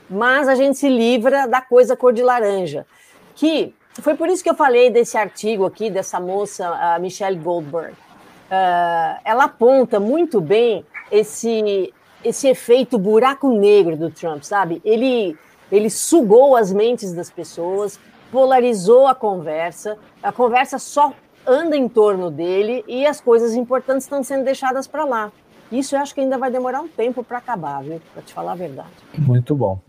Mas 0.08 0.48
a 0.48 0.54
gente 0.54 0.78
se 0.78 0.88
livra 0.88 1.46
da 1.46 1.60
coisa 1.60 1.96
cor 1.96 2.12
de 2.12 2.22
laranja. 2.22 2.86
Que 3.34 3.74
foi 3.94 4.14
por 4.14 4.28
isso 4.28 4.42
que 4.42 4.50
eu 4.50 4.54
falei 4.54 4.90
desse 4.90 5.16
artigo 5.16 5.64
aqui, 5.64 5.90
dessa 5.90 6.20
moça, 6.20 6.68
a 6.68 6.98
Michelle 6.98 7.36
Goldberg. 7.36 7.92
Uh, 7.92 9.20
ela 9.24 9.44
aponta 9.44 9.98
muito 9.98 10.40
bem 10.40 10.84
esse, 11.10 11.92
esse 12.24 12.48
efeito 12.48 12.98
buraco 12.98 13.48
negro 13.50 13.96
do 13.96 14.10
Trump, 14.10 14.42
sabe? 14.42 14.80
Ele, 14.84 15.36
ele 15.70 15.90
sugou 15.90 16.56
as 16.56 16.72
mentes 16.72 17.12
das 17.12 17.30
pessoas, 17.30 17.98
polarizou 18.30 19.06
a 19.06 19.14
conversa, 19.14 19.98
a 20.22 20.30
conversa 20.30 20.78
só 20.78 21.12
anda 21.46 21.76
em 21.76 21.88
torno 21.88 22.30
dele 22.30 22.84
e 22.86 23.06
as 23.06 23.20
coisas 23.20 23.54
importantes 23.54 24.04
estão 24.04 24.22
sendo 24.22 24.44
deixadas 24.44 24.86
para 24.86 25.04
lá. 25.04 25.32
Isso 25.70 25.97
eu 25.97 26.01
acho 26.01 26.14
que 26.14 26.20
ainda 26.20 26.38
vai 26.38 26.51
demorar 26.51 26.80
um 26.80 26.88
tempo 26.88 27.24
para 27.24 27.38
acabar, 27.38 27.82
viu? 27.82 28.01
Para 28.12 28.22
te 28.22 28.32
falar 28.32 28.52
a 28.52 28.56
verdade. 28.56 28.88
Muito 29.18 29.55
bom. 29.55 29.80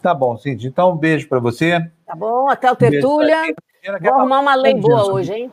Tá 0.00 0.14
bom, 0.14 0.36
Cindy. 0.36 0.68
Então, 0.68 0.92
um 0.92 0.96
beijo 0.96 1.28
para 1.28 1.40
você. 1.40 1.80
Tá 2.06 2.14
bom, 2.14 2.48
até 2.48 2.70
o 2.70 2.76
Tertúlia. 2.76 3.54
Vou 4.00 4.14
arrumar 4.14 4.40
uma 4.40 4.54
lei 4.54 4.74
boa 4.74 5.12
hoje, 5.12 5.32
hein? 5.32 5.52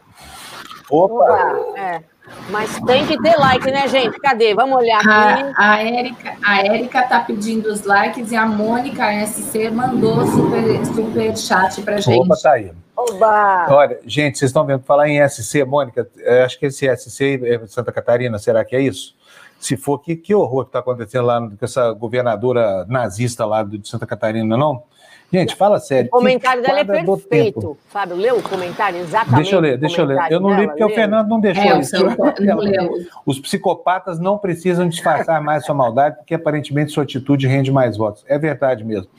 Opa! 0.89 1.13
Opa. 1.13 1.79
É. 1.79 2.03
Mas 2.49 2.79
tem 2.81 3.05
que 3.05 3.21
ter 3.21 3.35
like, 3.35 3.69
né, 3.69 3.87
gente? 3.87 4.19
Cadê? 4.19 4.53
Vamos 4.55 4.77
olhar 4.77 4.99
aqui. 4.99 5.53
A, 5.57 5.73
a 5.73 5.83
Érica 5.83 6.37
a 6.41 6.61
Érica 6.61 7.03
tá 7.03 7.19
pedindo 7.19 7.67
os 7.67 7.83
likes 7.83 8.31
e 8.31 8.35
a 8.35 8.45
Mônica 8.45 9.03
SC 9.25 9.69
mandou 9.69 10.25
super, 10.25 10.85
super 10.85 11.37
chat 11.37 11.81
pra 11.81 11.97
gente. 11.99 12.19
Opa, 12.19 12.35
tá 12.41 12.53
aí. 12.53 12.71
Oba! 12.95 13.67
Olha, 13.69 13.99
gente, 14.05 14.37
vocês 14.37 14.49
estão 14.49 14.65
vendo 14.65 14.83
falar 14.83 15.09
em 15.09 15.27
SC, 15.27 15.65
Mônica, 15.65 16.07
acho 16.45 16.57
que 16.59 16.67
esse 16.67 16.87
SC 16.95 17.41
é 17.43 17.67
Santa 17.67 17.91
Catarina, 17.91 18.37
será 18.37 18.63
que 18.63 18.75
é 18.75 18.81
isso? 18.81 19.15
Se 19.63 19.77
for, 19.77 19.99
que, 19.99 20.17
que 20.17 20.35
horror 20.35 20.65
que 20.65 20.69
está 20.69 20.79
acontecendo 20.79 21.25
lá 21.25 21.39
com 21.39 21.55
essa 21.61 21.93
governadora 21.93 22.85
nazista 22.85 23.45
lá 23.45 23.63
de 23.63 23.87
Santa 23.87 24.05
Catarina, 24.05 24.57
não? 24.57 24.83
Gente, 25.31 25.55
fala 25.55 25.79
sério. 25.79 26.09
O 26.09 26.17
comentário 26.17 26.61
dela 26.61 26.81
é 26.81 26.83
perfeito. 26.83 27.77
Fábio, 27.87 28.17
leu 28.17 28.37
o 28.37 28.43
comentário 28.43 28.99
exatamente? 28.99 29.37
Deixa 29.37 29.55
eu 29.55 29.59
ler, 29.61 29.77
deixa 29.77 30.01
eu 30.01 30.05
ler. 30.05 30.19
Eu 30.29 30.41
não 30.41 30.53
li 30.53 30.67
porque 30.67 30.83
leu. 30.83 30.91
o 30.91 30.93
Fernando 30.93 31.29
não 31.29 31.39
deixou 31.39 31.63
é, 31.63 31.79
isso. 31.79 31.95
Não 32.41 32.57
leu. 32.57 32.91
Os 33.25 33.39
psicopatas 33.39 34.19
não 34.19 34.37
precisam 34.37 34.87
disfarçar 34.87 35.41
mais 35.41 35.65
sua 35.65 35.73
maldade, 35.73 36.17
porque 36.17 36.35
aparentemente 36.35 36.91
sua 36.91 37.03
atitude 37.03 37.47
rende 37.47 37.71
mais 37.71 37.95
votos. 37.95 38.25
É 38.27 38.37
verdade 38.37 38.83
mesmo. 38.83 39.09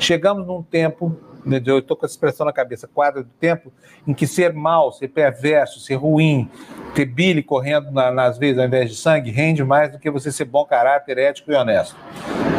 Chegamos 0.00 0.44
num 0.46 0.64
tempo, 0.64 1.16
eu 1.44 1.78
estou 1.78 1.96
com 1.96 2.06
essa 2.06 2.14
expressão 2.14 2.46
na 2.46 2.52
cabeça, 2.52 2.88
quadro 2.88 3.24
do 3.24 3.30
tempo, 3.40 3.72
em 4.06 4.14
que 4.14 4.26
ser 4.26 4.52
mal, 4.52 4.92
ser 4.92 5.08
perverso, 5.08 5.80
ser 5.80 5.96
ruim, 5.96 6.48
ter 6.94 7.04
bile 7.04 7.42
correndo 7.42 7.90
na, 7.90 8.10
nas 8.10 8.38
veias 8.38 8.58
ao 8.58 8.64
invés 8.64 8.90
de 8.90 8.96
sangue, 8.96 9.30
rende 9.30 9.64
mais 9.64 9.90
do 9.90 9.98
que 9.98 10.10
você 10.10 10.30
ser 10.30 10.44
bom 10.44 10.64
caráter, 10.64 11.18
ético 11.18 11.50
e 11.50 11.54
honesto. 11.54 11.96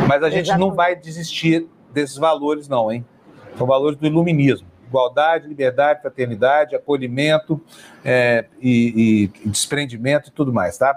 Mas 0.07 0.21
a 0.23 0.29
gente 0.29 0.47
Exatamente. 0.47 0.69
não 0.69 0.75
vai 0.75 0.95
desistir 0.95 1.67
desses 1.93 2.17
valores, 2.17 2.67
não, 2.67 2.91
hein? 2.91 3.05
São 3.57 3.67
valores 3.67 3.97
do 3.97 4.05
iluminismo. 4.05 4.67
Igualdade, 4.87 5.47
liberdade, 5.47 6.01
fraternidade, 6.01 6.75
acolhimento 6.75 7.61
é, 8.03 8.45
e, 8.61 9.31
e, 9.43 9.49
desprendimento 9.49 10.29
e 10.29 10.31
tudo 10.31 10.53
mais, 10.53 10.77
tá? 10.77 10.93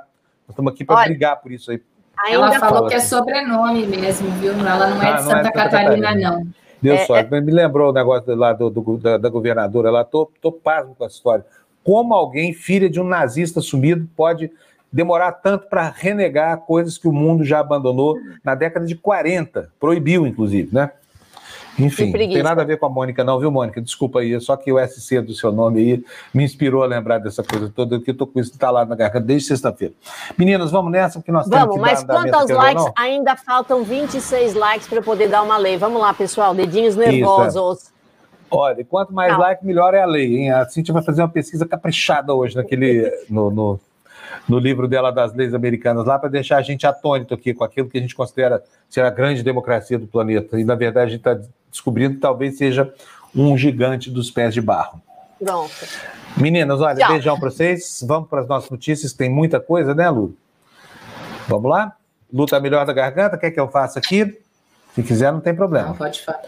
Nós 0.47 0.51
estamos 0.51 0.73
aqui 0.73 0.85
para 0.85 1.05
brigar 1.05 1.41
por 1.41 1.53
isso 1.53 1.71
aí. 1.71 1.81
Ela 2.29 2.53
falou 2.59 2.89
que 2.89 2.95
é 2.95 3.01
sobrenome 3.01 3.87
mesmo, 3.87 4.31
viu? 4.33 4.53
Ela 4.53 4.89
não 4.89 5.03
é 5.03 5.11
ah, 5.11 5.13
de 5.13 5.23
Santa, 5.23 5.39
é 5.39 5.43
Santa 5.43 5.53
Catarina, 5.53 6.09
Catarina, 6.09 6.31
não. 6.31 6.47
Deu 6.81 6.95
é, 6.95 7.05
sorte. 7.07 7.35
É... 7.35 7.41
Me 7.41 7.53
lembrou 7.53 7.91
o 7.91 7.93
negócio 7.93 8.35
lá 8.35 8.53
do, 8.53 8.71
do 8.71 8.99
da, 8.99 9.19
da, 9.19 9.29
governadora. 9.29 9.91
Lá, 9.91 10.05
tô, 10.05 10.31
tô 10.41 10.53
pasmo 10.53 10.95
com 10.95 11.05
essa 11.05 11.15
história. 11.15 11.45
Como 11.83 12.15
alguém, 12.15 12.53
filha 12.53 12.91
de 12.91 13.01
um 13.01 13.05
nazista 13.05 13.61
sumido, 13.61 14.09
pode 14.17 14.51
demorar 14.93 15.33
tanto 15.33 15.69
para 15.69 15.89
renegar 15.89 16.59
coisas 16.59 16.97
que 16.97 17.09
o 17.09 17.13
mundo 17.13 17.45
já 17.45 17.61
abandonou 17.61 18.19
na 18.43 18.55
década 18.55 18.87
de 18.87 18.95
40, 18.95 19.71
proibiu, 19.79 20.27
inclusive, 20.27 20.75
né? 20.75 20.91
Enfim, 21.79 22.07
não 22.07 22.13
tem 22.13 22.43
nada 22.43 22.63
a 22.63 22.65
ver 22.65 22.79
com 22.79 22.87
a 22.87 22.89
Mônica, 22.89 23.23
não, 23.23 23.39
viu, 23.39 23.51
Mônica? 23.51 23.81
Desculpa 23.81 24.21
aí, 24.21 24.41
só 24.41 24.57
que 24.57 24.73
o 24.73 24.79
SC 24.79 25.21
do 25.21 25.35
seu 25.35 25.53
nome 25.53 25.81
aí 25.81 26.05
me 26.33 26.43
inspirou 26.43 26.83
a 26.83 26.87
lembrar 26.87 27.19
dessa 27.19 27.43
coisa 27.43 27.71
toda, 27.75 28.01
que 28.01 28.11
eu 28.11 28.17
tô 28.17 28.27
com 28.27 28.41
isso 28.41 28.51
instalado 28.51 28.89
na 28.89 28.97
garganta 28.97 29.27
desde 29.27 29.49
sexta-feira. 29.49 29.93
Meninas, 30.39 30.71
vamos 30.71 30.91
nessa, 30.91 31.19
porque 31.19 31.31
nós 31.31 31.47
vamos, 31.47 31.75
temos 31.75 31.77
que 31.77 31.81
mas 31.81 32.05
dar, 32.05 32.31
quantos 32.31 32.51
likes? 32.51 32.85
Ainda 32.97 33.37
faltam 33.37 33.85
26 33.85 34.55
likes 34.55 34.89
para 34.89 34.99
eu 34.99 35.03
poder 35.03 35.29
dar 35.29 35.43
uma 35.43 35.59
lei. 35.59 35.77
Vamos 35.77 36.01
lá, 36.01 36.15
pessoal, 36.15 36.55
dedinhos 36.55 36.97
nervosos. 36.97 37.79
Isso, 37.79 37.93
é. 37.93 37.97
Olha, 38.51 38.85
quanto 38.85 39.13
mais 39.13 39.33
Não. 39.33 39.41
like, 39.41 39.67
melhor 39.67 39.93
é 39.93 40.03
a 40.03 40.07
lei, 40.07 40.37
hein? 40.37 40.53
A 40.53 40.65
Cintia 40.67 40.95
vai 40.95 41.03
fazer 41.03 41.21
uma 41.21 41.29
pesquisa 41.29 41.67
caprichada 41.67 42.33
hoje 42.33 42.55
naquele, 42.55 43.13
no, 43.29 43.51
no 43.51 43.81
no 44.49 44.59
livro 44.59 44.87
dela 44.87 45.11
das 45.11 45.35
leis 45.35 45.55
americanas 45.55 46.05
lá 46.05 46.19
para 46.19 46.29
deixar 46.29 46.59
a 46.59 46.63
gente 46.63 46.87
atônito 46.87 47.35
aqui 47.35 47.55
com 47.55 47.65
aquilo 47.65 47.89
que 47.89 47.99
a 47.99 48.01
gente 48.01 48.15
considera 48.15 48.63
ser 48.89 49.03
a 49.03 49.11
grande 49.11 49.43
democracia 49.43 49.99
do 49.99 50.07
planeta. 50.07 50.59
E, 50.59 50.65
na 50.65 50.75
verdade, 50.75 51.07
a 51.07 51.17
gente 51.17 51.27
está 51.27 51.39
descobrindo 51.77 52.15
que 52.15 52.21
talvez 52.21 52.57
seja 52.57 52.93
um 53.35 53.57
gigante 53.57 54.11
dos 54.11 54.31
pés 54.31 54.55
de 54.55 54.61
barro. 54.61 55.01
Pronto. 55.39 55.73
Meninas, 56.37 56.81
olha, 56.81 56.97
Tchau. 56.97 57.13
beijão 57.13 57.39
para 57.39 57.51
vocês. 57.51 58.05
Vamos 58.07 58.29
para 58.29 58.41
as 58.41 58.49
nossas 58.49 58.71
notícias, 58.71 59.13
tem 59.13 59.31
muita 59.31 59.61
coisa, 59.61 59.95
né, 59.95 60.09
Lu? 60.09 60.37
Vamos 61.47 61.71
lá? 61.71 61.95
Lu 62.33 62.47
tá 62.47 62.59
melhor 62.59 62.85
da 62.85 62.93
garganta, 62.93 63.39
quer 63.39 63.51
que 63.51 63.61
eu 63.61 63.69
faça 63.69 63.99
aqui? 63.99 64.39
Se 64.95 65.03
quiser, 65.03 65.31
não 65.31 65.41
tem 65.41 65.55
problema. 65.55 65.89
Não, 65.89 65.95
pode 65.95 66.23
falar. 66.23 66.43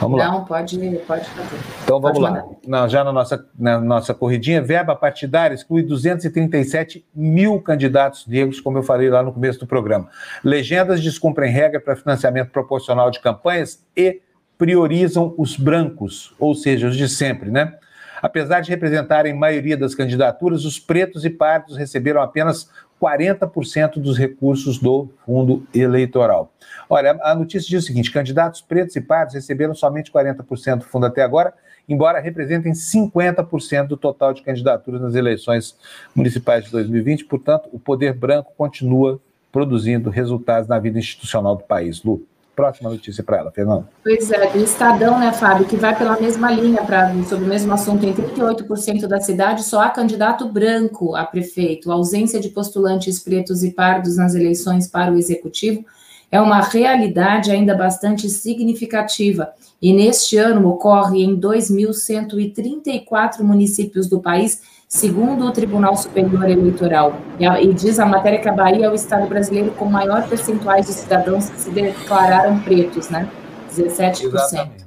Vamos 0.00 0.18
lá. 0.18 0.32
Não, 0.32 0.44
pode, 0.44 0.78
pode 1.06 1.24
fazer. 1.28 1.58
Então 1.84 2.00
vamos 2.00 2.18
pode 2.18 2.32
lá. 2.34 2.44
Não, 2.66 2.88
já 2.88 3.04
na 3.04 3.12
nossa, 3.12 3.46
na 3.56 3.78
nossa 3.78 4.12
corridinha, 4.12 4.60
verba 4.60 4.96
partidária 4.96 5.54
exclui 5.54 5.82
237 5.82 7.04
mil 7.14 7.60
candidatos 7.60 8.26
negros, 8.26 8.60
como 8.60 8.78
eu 8.78 8.82
falei 8.82 9.10
lá 9.10 9.22
no 9.22 9.32
começo 9.32 9.60
do 9.60 9.66
programa. 9.66 10.08
Legendas 10.42 11.00
descumprem 11.02 11.52
regra 11.52 11.78
para 11.78 11.94
financiamento 11.94 12.50
proporcional 12.50 13.10
de 13.10 13.20
campanhas 13.20 13.84
e 13.96 14.20
priorizam 14.62 15.34
os 15.36 15.56
brancos, 15.56 16.32
ou 16.38 16.54
seja, 16.54 16.86
os 16.86 16.96
de 16.96 17.08
sempre, 17.08 17.50
né? 17.50 17.74
Apesar 18.22 18.60
de 18.60 18.70
representarem 18.70 19.34
maioria 19.34 19.76
das 19.76 19.92
candidaturas, 19.92 20.64
os 20.64 20.78
pretos 20.78 21.24
e 21.24 21.30
pardos 21.30 21.76
receberam 21.76 22.22
apenas 22.22 22.70
40% 23.02 23.94
dos 23.98 24.16
recursos 24.16 24.78
do 24.78 25.08
fundo 25.26 25.66
eleitoral. 25.74 26.52
Olha, 26.88 27.18
a 27.22 27.34
notícia 27.34 27.68
diz 27.68 27.82
o 27.82 27.86
seguinte: 27.88 28.12
candidatos 28.12 28.60
pretos 28.60 28.94
e 28.94 29.00
pardos 29.00 29.34
receberam 29.34 29.74
somente 29.74 30.12
40% 30.12 30.76
do 30.76 30.84
fundo 30.84 31.06
até 31.06 31.24
agora, 31.24 31.52
embora 31.88 32.20
representem 32.20 32.70
50% 32.70 33.88
do 33.88 33.96
total 33.96 34.32
de 34.32 34.42
candidaturas 34.42 35.00
nas 35.00 35.16
eleições 35.16 35.76
municipais 36.14 36.66
de 36.66 36.70
2020. 36.70 37.24
Portanto, 37.24 37.68
o 37.72 37.80
poder 37.80 38.12
branco 38.12 38.52
continua 38.56 39.20
produzindo 39.50 40.08
resultados 40.08 40.68
na 40.68 40.78
vida 40.78 41.00
institucional 41.00 41.56
do 41.56 41.64
país. 41.64 42.00
Lu. 42.04 42.24
Próxima 42.62 42.90
notícia 42.90 43.24
para 43.24 43.38
ela, 43.38 43.50
Fernanda. 43.50 43.88
Pois 44.04 44.30
é, 44.30 44.52
do 44.52 44.62
Estadão, 44.62 45.18
né, 45.18 45.32
Fábio, 45.32 45.66
que 45.66 45.74
vai 45.74 45.98
pela 45.98 46.20
mesma 46.20 46.48
linha 46.48 46.80
pra, 46.84 47.12
sobre 47.24 47.44
o 47.44 47.48
mesmo 47.48 47.72
assunto. 47.72 48.06
Em 48.06 48.14
38% 48.14 49.08
da 49.08 49.20
cidade 49.20 49.64
só 49.64 49.80
há 49.80 49.90
candidato 49.90 50.48
branco 50.48 51.16
a 51.16 51.24
prefeito. 51.24 51.90
A 51.90 51.94
ausência 51.94 52.38
de 52.38 52.50
postulantes 52.50 53.18
pretos 53.18 53.64
e 53.64 53.72
pardos 53.72 54.16
nas 54.16 54.36
eleições 54.36 54.86
para 54.86 55.10
o 55.10 55.18
executivo 55.18 55.84
é 56.30 56.40
uma 56.40 56.60
realidade 56.60 57.50
ainda 57.50 57.74
bastante 57.74 58.30
significativa. 58.30 59.52
E 59.82 59.92
neste 59.92 60.36
ano 60.36 60.68
ocorre 60.68 61.24
em 61.24 61.36
2.134 61.36 63.40
municípios 63.40 64.08
do 64.08 64.20
país 64.20 64.62
segundo 64.92 65.46
o 65.46 65.52
Tribunal 65.52 65.96
Superior 65.96 66.44
Eleitoral. 66.50 67.16
E, 67.40 67.72
diz 67.72 67.98
a 67.98 68.04
matéria 68.04 68.38
que 68.38 68.46
a 68.46 68.52
Bahia 68.52 68.84
é 68.84 68.90
o 68.90 68.94
estado 68.94 69.26
brasileiro 69.26 69.70
com 69.70 69.86
maior 69.86 70.28
percentuais 70.28 70.86
de 70.86 70.92
cidadãos 70.92 71.48
que 71.48 71.58
se 71.58 71.70
declararam 71.70 72.60
pretos, 72.60 73.08
né? 73.08 73.26
17%. 73.70 74.26
Exatamente. 74.26 74.86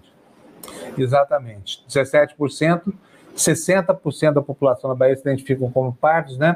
Exatamente. 0.95 1.83
17%, 1.89 2.93
60% 3.35 4.33
da 4.33 4.43
população 4.43 4.91
da 4.91 4.95
Bahia 4.95 5.15
se 5.15 5.21
identificam 5.21 5.71
como 5.71 5.91
pardos, 5.91 6.37
né? 6.37 6.55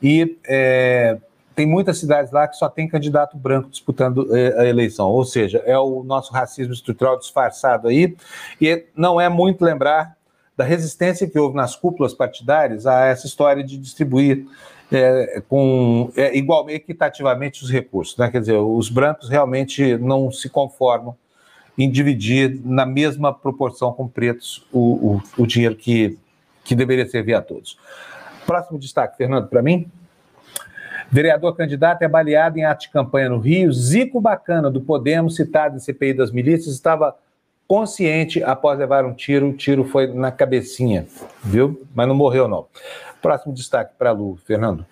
E 0.00 0.38
é, 0.46 1.18
tem 1.56 1.66
muitas 1.66 1.98
cidades 1.98 2.30
lá 2.30 2.46
que 2.46 2.56
só 2.56 2.68
tem 2.68 2.86
candidato 2.86 3.36
branco 3.36 3.70
disputando 3.70 4.36
é, 4.36 4.60
a 4.60 4.66
eleição, 4.66 5.08
ou 5.08 5.24
seja, 5.24 5.58
é 5.66 5.76
o 5.76 6.04
nosso 6.04 6.32
racismo 6.32 6.72
estrutural 6.72 7.18
disfarçado 7.18 7.88
aí, 7.88 8.16
e 8.60 8.86
não 8.96 9.20
é 9.20 9.28
muito 9.28 9.64
lembrar 9.64 10.13
da 10.56 10.64
resistência 10.64 11.28
que 11.28 11.38
houve 11.38 11.56
nas 11.56 11.74
cúpulas 11.74 12.14
partidárias 12.14 12.86
a 12.86 13.06
essa 13.06 13.26
história 13.26 13.62
de 13.62 13.76
distribuir 13.76 14.46
é, 14.92 15.42
com 15.48 16.12
é, 16.16 16.36
igual 16.36 16.68
equitativamente 16.70 17.62
os 17.64 17.70
recursos, 17.70 18.16
né? 18.16 18.30
Quer 18.30 18.40
dizer, 18.40 18.56
os 18.56 18.88
brancos 18.88 19.28
realmente 19.28 19.96
não 19.98 20.30
se 20.30 20.48
conformam 20.48 21.16
em 21.76 21.90
dividir 21.90 22.60
na 22.64 22.86
mesma 22.86 23.32
proporção 23.32 23.92
com 23.92 24.06
pretos 24.06 24.64
o, 24.72 25.14
o, 25.38 25.42
o 25.42 25.46
dinheiro 25.46 25.74
que, 25.74 26.16
que 26.62 26.74
deveria 26.74 27.06
servir 27.06 27.34
a 27.34 27.42
todos. 27.42 27.76
Próximo 28.46 28.78
destaque, 28.78 29.16
Fernando, 29.16 29.48
para 29.48 29.62
mim. 29.62 29.90
Vereador 31.10 31.54
candidato 31.56 32.02
é 32.02 32.08
baleado 32.08 32.58
em 32.58 32.64
ato 32.64 32.82
de 32.82 32.90
campanha 32.90 33.28
no 33.28 33.38
Rio. 33.38 33.72
Zico 33.72 34.20
Bacana, 34.20 34.70
do 34.70 34.80
Podemos, 34.80 35.36
citado 35.36 35.76
em 35.76 35.80
CPI 35.80 36.14
das 36.14 36.30
milícias, 36.30 36.74
estava 36.74 37.16
consciente 37.66 38.42
após 38.42 38.78
levar 38.78 39.04
um 39.04 39.14
tiro. 39.14 39.48
O 39.48 39.56
tiro 39.56 39.84
foi 39.84 40.06
na 40.06 40.30
cabecinha, 40.30 41.06
viu? 41.42 41.86
Mas 41.94 42.06
não 42.08 42.14
morreu, 42.14 42.48
não. 42.48 42.66
Próximo 43.20 43.54
destaque 43.54 43.92
para 43.98 44.10
a 44.10 44.12
Lu, 44.12 44.38
Fernando. 44.44 44.84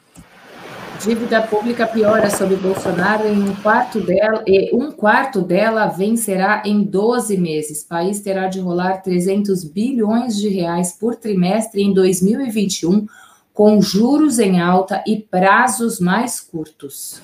Dívida 1.05 1.43
pública 1.43 1.85
piora 1.85 2.31
sob 2.31 2.55
Bolsonaro 2.55 3.27
em 3.27 3.43
um 3.43 3.57
quarto 3.57 4.01
dela, 4.01 4.45
e 4.47 4.73
um 4.73 4.93
quarto 4.93 5.43
dela 5.43 5.89
vencerá 5.89 6.63
em 6.65 6.85
12 6.85 7.37
meses. 7.39 7.83
O 7.83 7.89
país 7.89 8.21
terá 8.21 8.47
de 8.47 8.61
rolar 8.61 9.03
300 9.03 9.65
bilhões 9.65 10.37
de 10.37 10.49
reais 10.49 10.93
por 10.93 11.17
trimestre 11.17 11.83
em 11.83 11.93
2021, 11.93 13.07
com 13.53 13.83
juros 13.83 14.39
em 14.39 14.61
alta 14.61 15.03
e 15.05 15.17
prazos 15.17 15.99
mais 15.99 16.41
curtos. 16.41 17.21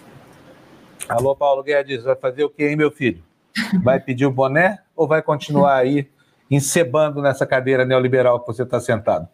Alô, 1.09 1.37
Paulo 1.37 1.63
Guedes, 1.63 2.03
vai 2.03 2.17
fazer 2.17 2.43
o 2.43 2.51
que, 2.51 2.65
hein, 2.65 2.75
meu 2.75 2.91
filho? 2.91 3.23
Vai 3.83 4.01
pedir 4.01 4.27
o 4.27 4.31
boné 4.31 4.79
ou 4.97 5.07
vai 5.07 5.23
continuar 5.23 5.77
aí 5.77 6.09
encebando 6.51 7.21
nessa 7.21 7.47
cadeira 7.47 7.85
neoliberal 7.85 8.41
que 8.41 8.47
você 8.47 8.63
está 8.63 8.81
sentado? 8.81 9.29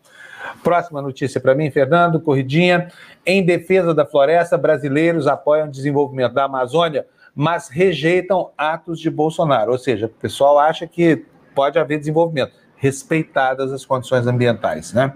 Próxima 0.62 1.00
notícia 1.00 1.40
para 1.40 1.54
mim, 1.54 1.70
Fernando, 1.70 2.20
corridinha. 2.20 2.88
Em 3.24 3.44
defesa 3.44 3.94
da 3.94 4.04
floresta, 4.04 4.58
brasileiros 4.58 5.26
apoiam 5.26 5.68
o 5.68 5.70
desenvolvimento 5.70 6.32
da 6.32 6.44
Amazônia, 6.44 7.06
mas 7.34 7.68
rejeitam 7.68 8.50
atos 8.56 9.00
de 9.00 9.10
Bolsonaro. 9.10 9.72
Ou 9.72 9.78
seja, 9.78 10.06
o 10.06 10.08
pessoal 10.08 10.58
acha 10.58 10.86
que 10.86 11.24
pode 11.54 11.78
haver 11.78 11.98
desenvolvimento, 11.98 12.52
respeitadas 12.76 13.72
as 13.72 13.84
condições 13.84 14.26
ambientais. 14.26 14.92
Né? 14.92 15.12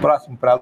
Próximo 0.00 0.36
para 0.36 0.60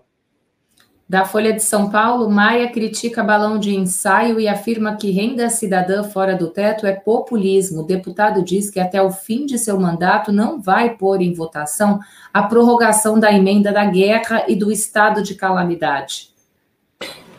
da 1.09 1.25
Folha 1.25 1.53
de 1.53 1.63
São 1.63 1.89
Paulo, 1.89 2.29
Maia 2.29 2.69
critica 2.73 3.23
balão 3.23 3.61
de 3.61 3.75
ensaio 3.77 4.41
e 4.41 4.49
afirma 4.49 4.97
que 4.97 5.13
renda 5.13 5.49
cidadã 5.49 6.03
fora 6.03 6.35
do 6.35 6.49
teto 6.49 6.85
é 6.85 6.93
populismo. 6.93 7.83
O 7.83 7.87
deputado 7.87 8.43
diz 8.43 8.71
que 8.71 8.81
até 8.81 9.01
o 9.01 9.13
fim 9.13 9.47
de 9.47 9.57
seu 9.57 9.79
mandato 9.79 10.33
não 10.33 10.61
vai 10.61 10.97
pôr 10.97 11.23
em 11.23 11.33
votação 11.33 12.01
a 12.35 12.43
prorrogação 12.43 13.21
da 13.21 13.33
emenda 13.33 13.73
da 13.73 13.85
guerra 13.85 14.45
e 14.49 14.57
do 14.57 14.73
estado 14.73 15.23
de 15.23 15.37
calamidade. 15.37 16.35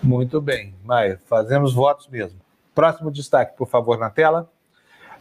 Muito 0.02 0.40
bem, 0.40 0.74
Maia, 0.86 1.20
fazemos 1.26 1.74
votos 1.74 2.08
mesmo. 2.08 2.40
Próximo 2.74 3.12
destaque, 3.12 3.58
por 3.58 3.68
favor, 3.68 3.98
na 3.98 4.10
tela. 4.10 4.50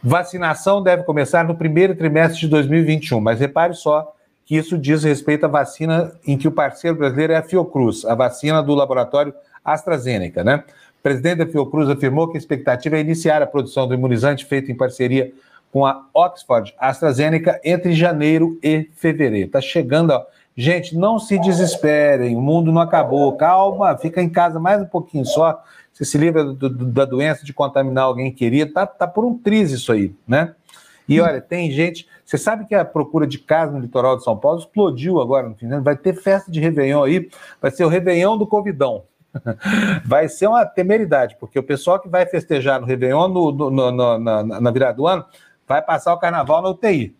Vacinação 0.00 0.80
deve 0.80 1.02
começar 1.02 1.44
no 1.44 1.56
primeiro 1.56 1.96
trimestre 1.96 2.40
de 2.40 2.48
2021, 2.48 3.20
mas 3.20 3.40
repare 3.40 3.74
só 3.74 4.14
que 4.46 4.56
isso 4.56 4.78
diz 4.78 5.02
respeito 5.02 5.44
à 5.44 5.48
vacina 5.48 6.12
em 6.24 6.38
que 6.38 6.46
o 6.46 6.52
parceiro 6.52 6.96
brasileiro 6.96 7.32
é 7.32 7.36
a 7.36 7.42
Fiocruz, 7.42 8.04
a 8.04 8.14
vacina 8.14 8.62
do 8.62 8.74
laboratório 8.74 9.34
AstraZeneca, 9.64 10.44
né? 10.44 10.62
O 11.00 11.02
presidente 11.02 11.38
da 11.38 11.46
Fiocruz 11.46 11.90
afirmou 11.90 12.28
que 12.28 12.36
a 12.36 12.38
expectativa 12.38 12.96
é 12.96 13.00
iniciar 13.00 13.42
a 13.42 13.46
produção 13.46 13.88
do 13.88 13.94
imunizante 13.94 14.44
feito 14.44 14.70
em 14.70 14.76
parceria 14.76 15.32
com 15.72 15.84
a 15.84 16.06
Oxford 16.14 16.72
AstraZeneca 16.78 17.60
entre 17.64 17.92
janeiro 17.92 18.58
e 18.62 18.88
fevereiro. 18.94 19.48
Está 19.48 19.60
chegando, 19.60 20.12
ó. 20.12 20.24
Gente, 20.56 20.96
não 20.96 21.18
se 21.18 21.38
desesperem, 21.38 22.34
o 22.34 22.40
mundo 22.40 22.72
não 22.72 22.80
acabou. 22.80 23.36
Calma, 23.36 23.96
fica 23.98 24.22
em 24.22 24.28
casa 24.28 24.58
mais 24.58 24.80
um 24.80 24.86
pouquinho 24.86 25.26
só. 25.26 25.62
Você 25.92 26.04
se 26.04 26.16
livra 26.16 26.44
do, 26.44 26.54
do, 26.54 26.84
da 26.86 27.04
doença 27.04 27.44
de 27.44 27.52
contaminar 27.52 28.04
alguém 28.04 28.32
querido. 28.32 28.72
Tá, 28.72 28.86
tá 28.86 29.06
por 29.06 29.24
um 29.24 29.36
triz 29.36 29.70
isso 29.70 29.92
aí, 29.92 30.14
né? 30.26 30.54
E 31.08 31.20
olha, 31.20 31.40
tem 31.40 31.70
gente. 31.70 32.08
Você 32.24 32.36
sabe 32.36 32.66
que 32.66 32.74
a 32.74 32.84
procura 32.84 33.26
de 33.26 33.38
casa 33.38 33.72
no 33.72 33.78
litoral 33.78 34.16
de 34.16 34.24
São 34.24 34.36
Paulo 34.36 34.58
explodiu 34.58 35.20
agora 35.20 35.48
no 35.48 35.54
fim 35.54 35.68
Vai 35.80 35.96
ter 35.96 36.14
festa 36.14 36.50
de 36.50 36.60
Réveillon 36.60 37.04
aí, 37.04 37.30
vai 37.60 37.70
ser 37.70 37.84
o 37.84 37.88
Réveillon 37.88 38.36
do 38.36 38.46
Covidão. 38.46 39.04
Vai 40.06 40.30
ser 40.30 40.46
uma 40.46 40.64
temeridade, 40.64 41.36
porque 41.38 41.58
o 41.58 41.62
pessoal 41.62 42.00
que 42.00 42.08
vai 42.08 42.24
festejar 42.24 42.80
no 42.80 42.86
Réveillon 42.86 43.28
no, 43.28 43.52
no, 43.52 43.70
no, 43.70 44.18
na, 44.18 44.42
na 44.42 44.70
virada 44.70 44.96
do 44.96 45.06
ano 45.06 45.26
vai 45.68 45.82
passar 45.82 46.14
o 46.14 46.18
carnaval 46.18 46.62
na 46.62 46.70
UTI. 46.70 47.14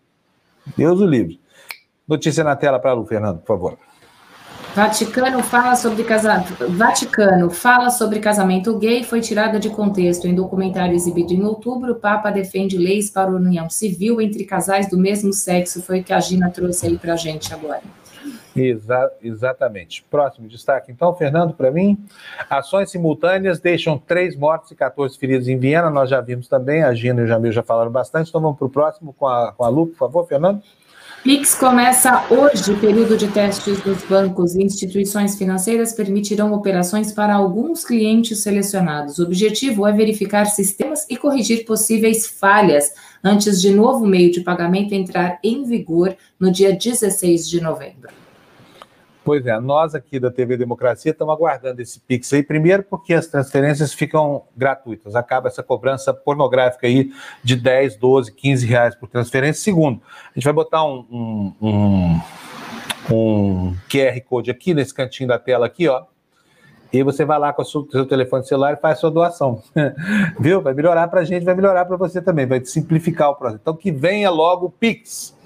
Deus 0.75 0.99
o 0.99 1.05
livre. 1.05 1.39
Notícia 2.07 2.43
na 2.43 2.55
tela 2.55 2.79
para 2.79 2.93
Lu, 2.93 3.05
Fernando, 3.05 3.39
por 3.39 3.47
favor. 3.47 3.77
Vaticano 4.75 5.41
fala 5.41 5.75
sobre 5.75 6.03
casamento. 6.03 6.55
Vaticano 6.69 7.49
fala 7.49 7.89
sobre 7.89 8.19
casamento 8.19 8.77
gay 8.77 9.03
foi 9.03 9.21
tirada 9.21 9.59
de 9.59 9.69
contexto. 9.69 10.27
Em 10.27 10.35
documentário 10.35 10.93
exibido 10.93 11.33
em 11.33 11.43
outubro, 11.43 11.93
o 11.93 11.95
Papa 11.95 12.29
defende 12.29 12.77
leis 12.77 13.09
para 13.09 13.31
a 13.31 13.35
união 13.35 13.69
civil 13.69 14.21
entre 14.21 14.45
casais 14.45 14.89
do 14.89 14.97
mesmo 14.97 15.33
sexo. 15.33 15.81
Foi 15.81 16.01
o 16.01 16.03
que 16.03 16.13
a 16.13 16.19
Gina 16.19 16.49
trouxe 16.49 16.87
aí 16.87 16.97
para 16.97 17.13
a 17.13 17.17
gente 17.17 17.53
agora. 17.53 17.81
Exa 18.55 19.11
exatamente. 19.21 20.03
Próximo 20.09 20.47
destaque, 20.47 20.91
então, 20.91 21.13
Fernando, 21.15 21.53
para 21.53 21.71
mim. 21.71 21.97
Ações 22.49 22.89
simultâneas 22.89 23.59
deixam 23.59 23.97
três 23.97 24.35
mortos 24.35 24.71
e 24.71 24.75
14 24.75 25.17
feridos 25.17 25.47
em 25.47 25.57
Viena. 25.57 25.89
Nós 25.89 26.09
já 26.09 26.21
vimos 26.21 26.47
também, 26.47 26.83
a 26.83 26.93
Gina 26.93 27.21
e 27.21 27.23
o 27.25 27.27
Jamil 27.27 27.51
já 27.51 27.63
falaram 27.63 27.91
bastante. 27.91 28.29
Então 28.29 28.41
vamos 28.41 28.57
para 28.57 28.67
o 28.67 28.69
próximo 28.69 29.13
com 29.13 29.27
a, 29.27 29.51
com 29.51 29.63
a 29.63 29.69
Lu, 29.69 29.87
por 29.87 29.97
favor, 29.97 30.27
Fernando. 30.27 30.61
Pix 31.23 31.55
começa 31.55 32.25
hoje. 32.29 32.75
Período 32.79 33.17
de 33.17 33.27
testes 33.27 33.81
dos 33.81 34.03
bancos 34.03 34.55
e 34.55 34.63
instituições 34.63 35.35
financeiras 35.35 35.91
permitirão 35.91 36.53
operações 36.53 37.11
para 37.11 37.35
alguns 37.35 37.83
clientes 37.83 38.39
selecionados. 38.39 39.19
O 39.19 39.23
objetivo 39.23 39.85
é 39.85 39.91
verificar 39.91 40.45
sistemas 40.45 41.05
e 41.09 41.17
corrigir 41.17 41.65
possíveis 41.65 42.27
falhas 42.27 42.93
antes 43.23 43.59
de 43.61 43.71
novo 43.71 44.05
meio 44.05 44.31
de 44.31 44.41
pagamento 44.41 44.93
entrar 44.93 45.39
em 45.43 45.63
vigor 45.63 46.15
no 46.39 46.51
dia 46.51 46.71
16 46.73 47.49
de 47.49 47.59
novembro. 47.59 48.26
Pois 49.27 49.45
é, 49.45 49.59
nós 49.59 49.93
aqui 49.93 50.21
da 50.21 50.31
TV 50.31 50.55
Democracia 50.55 51.11
estamos 51.11 51.33
aguardando 51.33 51.81
esse 51.81 51.99
Pix 51.99 52.31
aí, 52.31 52.41
primeiro 52.41 52.81
porque 52.81 53.13
as 53.13 53.27
transferências 53.27 53.93
ficam 53.93 54.43
gratuitas, 54.55 55.17
acaba 55.17 55.49
essa 55.49 55.61
cobrança 55.61 56.13
pornográfica 56.13 56.87
aí 56.87 57.11
de 57.43 57.57
10, 57.57 57.97
12, 57.97 58.31
15 58.31 58.65
reais 58.65 58.95
por 58.95 59.09
transferência. 59.09 59.61
Segundo, 59.61 60.01
a 60.31 60.33
gente 60.33 60.45
vai 60.45 60.53
botar 60.53 60.85
um, 60.85 61.05
um, 61.11 61.53
um, 61.61 62.21
um 63.11 63.75
QR 63.89 64.17
Code 64.21 64.49
aqui 64.49 64.73
nesse 64.73 64.93
cantinho 64.93 65.27
da 65.27 65.37
tela 65.37 65.65
aqui, 65.65 65.89
ó, 65.89 66.05
e 66.93 67.03
você 67.03 67.25
vai 67.25 67.37
lá 67.37 67.51
com 67.51 67.63
o 67.63 67.65
seu, 67.65 68.05
telefone 68.05 68.47
celular 68.47 68.75
e 68.75 68.77
faz 68.77 68.97
sua 68.97 69.11
doação. 69.11 69.61
Viu? 70.39 70.61
Vai 70.61 70.73
melhorar 70.73 71.05
para 71.09 71.19
a 71.19 71.25
gente, 71.25 71.43
vai 71.43 71.53
melhorar 71.53 71.83
para 71.83 71.97
você 71.97 72.21
também, 72.21 72.45
vai 72.45 72.63
simplificar 72.63 73.31
o 73.31 73.35
processo. 73.35 73.59
Então 73.61 73.75
que 73.75 73.91
venha 73.91 74.29
logo 74.29 74.67
o 74.67 74.71
Pix. 74.71 75.36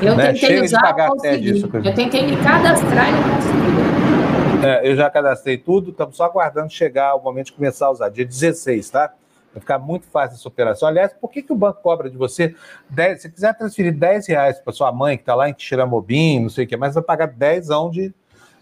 Eu 0.00 0.16
né? 0.16 0.32
tentei 0.32 0.48
Chega 0.48 0.64
usar, 0.64 1.08
consegui. 1.08 1.52
Disso, 1.52 1.70
eu 1.72 1.94
tentei 1.94 2.26
me 2.26 2.36
cadastrar 2.42 3.08
e 3.08 3.12
não 3.12 3.22
consegui. 3.34 4.66
É, 4.66 4.88
eu 4.88 4.94
já 4.94 5.10
cadastrei 5.10 5.58
tudo, 5.58 5.90
estamos 5.90 6.16
só 6.16 6.24
aguardando 6.24 6.70
chegar 6.70 7.14
o 7.16 7.22
momento 7.22 7.46
de 7.46 7.52
começar 7.52 7.86
a 7.86 7.90
usar, 7.90 8.08
dia 8.08 8.24
16, 8.24 8.90
tá? 8.90 9.12
Vai 9.52 9.60
ficar 9.60 9.78
muito 9.78 10.06
fácil 10.06 10.36
essa 10.36 10.48
operação. 10.48 10.88
Aliás, 10.88 11.12
por 11.12 11.30
que, 11.30 11.42
que 11.42 11.52
o 11.52 11.56
banco 11.56 11.82
cobra 11.82 12.08
de 12.08 12.16
você 12.16 12.54
10? 12.88 13.22
Se 13.22 13.30
quiser 13.30 13.56
transferir 13.56 13.92
10 13.92 14.28
reais 14.28 14.58
para 14.60 14.72
sua 14.72 14.90
mãe, 14.92 15.16
que 15.16 15.22
está 15.22 15.34
lá 15.34 15.48
em 15.48 15.52
Tiramobim, 15.52 16.40
não 16.40 16.48
sei 16.48 16.64
o 16.64 16.68
que, 16.68 16.76
mas 16.76 16.94
vai 16.94 17.02
pagar 17.02 17.26
10 17.26 17.66
de, 17.90 18.14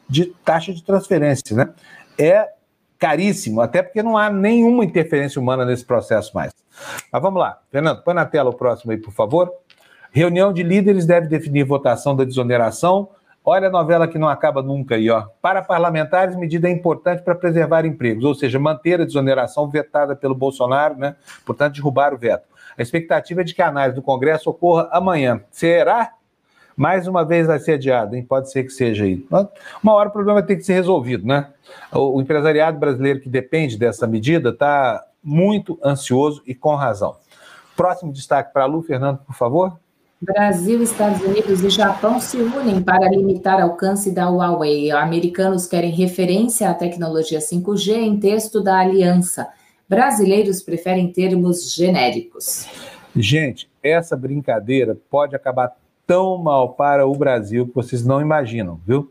de 0.08 0.26
taxa 0.44 0.72
de 0.72 0.82
transferência, 0.82 1.54
né? 1.54 1.68
É 2.18 2.48
caríssimo, 2.98 3.60
até 3.60 3.82
porque 3.82 4.02
não 4.02 4.16
há 4.16 4.28
nenhuma 4.28 4.84
interferência 4.84 5.40
humana 5.40 5.64
nesse 5.64 5.84
processo 5.84 6.34
mais. 6.34 6.52
Mas 7.12 7.22
vamos 7.22 7.40
lá, 7.40 7.60
Fernando, 7.70 8.02
põe 8.02 8.14
na 8.14 8.26
tela 8.26 8.50
o 8.50 8.54
próximo 8.54 8.92
aí, 8.92 8.98
por 8.98 9.12
favor. 9.12 9.50
Reunião 10.12 10.52
de 10.52 10.62
líderes 10.62 11.06
deve 11.06 11.28
definir 11.28 11.64
votação 11.64 12.16
da 12.16 12.24
desoneração. 12.24 13.08
Olha 13.44 13.68
a 13.68 13.70
novela 13.70 14.06
que 14.06 14.18
não 14.18 14.28
acaba 14.28 14.62
nunca 14.62 14.96
aí, 14.96 15.08
ó. 15.08 15.26
Para 15.40 15.62
parlamentares, 15.62 16.36
medida 16.36 16.68
é 16.68 16.70
importante 16.70 17.22
para 17.22 17.34
preservar 17.34 17.86
empregos, 17.86 18.24
ou 18.24 18.34
seja, 18.34 18.58
manter 18.58 19.00
a 19.00 19.04
desoneração 19.04 19.68
vetada 19.68 20.14
pelo 20.14 20.34
Bolsonaro, 20.34 20.96
né? 20.96 21.16
Portanto, 21.46 21.74
derrubar 21.74 22.12
o 22.12 22.18
veto. 22.18 22.46
A 22.76 22.82
expectativa 22.82 23.40
é 23.40 23.44
de 23.44 23.54
que 23.54 23.62
a 23.62 23.68
análise 23.68 23.96
do 23.96 24.02
Congresso 24.02 24.50
ocorra 24.50 24.88
amanhã. 24.92 25.40
Será? 25.50 26.12
Mais 26.76 27.06
uma 27.06 27.24
vez 27.24 27.46
vai 27.46 27.58
ser 27.58 27.72
adiado, 27.72 28.14
hein? 28.16 28.22
Pode 28.22 28.50
ser 28.50 28.64
que 28.64 28.70
seja 28.70 29.04
aí. 29.04 29.24
Uma 29.82 29.94
hora 29.94 30.08
o 30.08 30.12
problema 30.12 30.42
tem 30.42 30.56
que 30.56 30.62
ser 30.62 30.74
resolvido, 30.74 31.26
né? 31.26 31.48
O 31.92 32.20
empresariado 32.20 32.78
brasileiro 32.78 33.20
que 33.20 33.28
depende 33.28 33.78
dessa 33.78 34.06
medida 34.06 34.50
está 34.50 35.02
muito 35.22 35.78
ansioso 35.84 36.42
e 36.46 36.54
com 36.54 36.74
razão. 36.74 37.16
Próximo 37.76 38.12
destaque 38.12 38.52
para 38.52 38.64
a 38.64 38.66
Lu, 38.66 38.82
Fernando, 38.82 39.18
por 39.18 39.34
favor. 39.34 39.78
Brasil, 40.22 40.82
Estados 40.82 41.22
Unidos 41.22 41.64
e 41.64 41.70
Japão 41.70 42.20
se 42.20 42.36
unem 42.36 42.82
para 42.82 43.08
limitar 43.08 43.58
alcance 43.58 44.12
da 44.12 44.28
Huawei. 44.28 44.90
Americanos 44.90 45.66
querem 45.66 45.90
referência 45.90 46.68
à 46.68 46.74
tecnologia 46.74 47.38
5G 47.38 47.94
em 47.94 48.20
texto 48.20 48.62
da 48.62 48.78
aliança. 48.78 49.48
Brasileiros 49.88 50.62
preferem 50.62 51.10
termos 51.10 51.74
genéricos. 51.74 52.68
Gente, 53.16 53.70
essa 53.82 54.14
brincadeira 54.14 54.94
pode 55.08 55.34
acabar 55.34 55.74
tão 56.06 56.36
mal 56.36 56.74
para 56.74 57.06
o 57.06 57.16
Brasil 57.16 57.66
que 57.66 57.74
vocês 57.74 58.04
não 58.04 58.20
imaginam, 58.20 58.78
viu? 58.86 59.10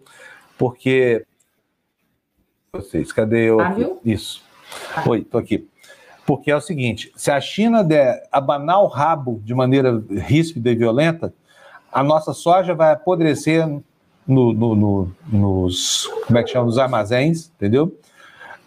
Porque. 0.60 1.26
Vocês, 2.72 3.11
cadê 3.11 3.49
eu? 3.49 3.60
Ah, 3.60 3.72
viu? 3.72 3.99
Isso. 4.06 4.44
Ah. 4.95 5.10
Oi, 5.10 5.23
tô 5.23 5.40
aqui. 5.40 5.68
Porque 6.30 6.51
é 6.51 6.56
o 6.56 6.61
seguinte: 6.61 7.11
se 7.15 7.31
a 7.31 7.41
China 7.41 7.84
der 7.84 8.27
abanar 8.31 8.84
o 8.84 8.85
rabo 8.85 9.41
de 9.43 9.56
maneira 9.56 9.99
ríspida 10.11 10.69
e 10.69 10.76
violenta, 10.76 11.34
a 11.91 12.03
nossa 12.03 12.34
soja 12.34 12.76
vai 12.76 12.91
apodrecer 12.91 13.68
no, 14.27 14.53
no, 14.53 14.76
no, 14.76 15.11
nos, 15.27 16.06
como 16.27 16.38
é 16.38 16.43
que 16.43 16.51
chama, 16.51 16.68
nos 16.68 16.77
armazéns, 16.77 17.51
entendeu? 17.56 17.97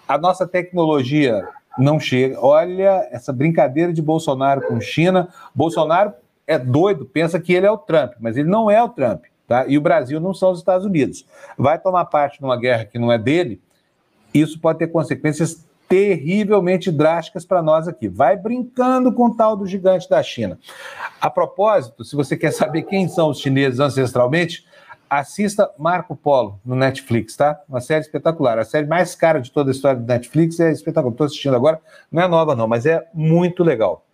A 0.09 0.19
nossa 0.19 0.45
tecnologia 0.45 1.47
não 1.79 2.01
chega. 2.01 2.37
Olha 2.41 3.09
essa 3.13 3.33
brincadeira 3.33 3.93
de 3.93 4.03
Bolsonaro 4.03 4.63
com 4.63 4.81
China. 4.81 5.29
Bolsonaro 5.55 6.15
é 6.49 6.59
doido, 6.59 7.05
pensa 7.05 7.39
que 7.39 7.53
ele 7.53 7.65
é 7.65 7.71
o 7.71 7.79
Trump, 7.79 8.15
mas 8.19 8.37
ele 8.37 8.49
não 8.49 8.69
é 8.69 8.83
o 8.83 8.89
Trump, 8.89 9.23
tá? 9.47 9.69
E 9.69 9.79
o 9.79 9.81
Brasil 9.81 10.19
não 10.19 10.35
são 10.35 10.51
os 10.51 10.59
Estados 10.59 10.85
Unidos. 10.85 11.25
Vai 11.57 11.79
tomar 11.79 12.07
parte 12.07 12.43
numa 12.43 12.57
guerra 12.57 12.87
que 12.87 12.99
não 12.99 13.13
é 13.13 13.19
dele, 13.19 13.63
isso 14.35 14.59
pode 14.59 14.81
ter 14.81 14.89
consequências 14.89 15.65
terrivelmente 15.93 16.91
drásticas 16.91 17.45
para 17.45 17.63
nós 17.63 17.87
aqui. 17.87 18.09
Vai 18.09 18.35
brincando 18.35 19.13
com 19.13 19.27
o 19.27 19.35
tal 19.35 19.55
do 19.55 19.67
gigante 19.67 20.09
da 20.09 20.23
China. 20.23 20.59
A 21.21 21.29
propósito, 21.29 22.03
se 22.03 22.17
você 22.17 22.35
quer 22.35 22.51
saber 22.51 22.85
quem 22.85 23.07
são 23.09 23.29
os 23.29 23.41
chineses 23.41 23.79
ancestralmente, 23.79 24.65
assista 25.11 25.71
Marco 25.79 26.17
Polo 26.17 26.59
no 26.65 26.75
Netflix, 26.75 27.37
tá? 27.37 27.61
Uma 27.69 27.83
série 27.83 28.01
espetacular. 28.01 28.59
A 28.59 28.65
série 28.65 28.87
mais 28.87 29.15
cara 29.15 29.39
de 29.39 29.53
toda 29.53 29.71
a 29.71 29.73
história 29.73 30.01
do 30.01 30.07
Netflix 30.07 30.59
é 30.61 30.73
espetacular. 30.73 31.13
Estou 31.13 31.27
assistindo 31.27 31.55
agora, 31.55 31.79
não 32.11 32.23
é 32.23 32.27
nova 32.27 32.57
não, 32.57 32.67
mas 32.67 32.87
é 32.87 33.07
muito 33.13 33.63
legal. 33.63 34.07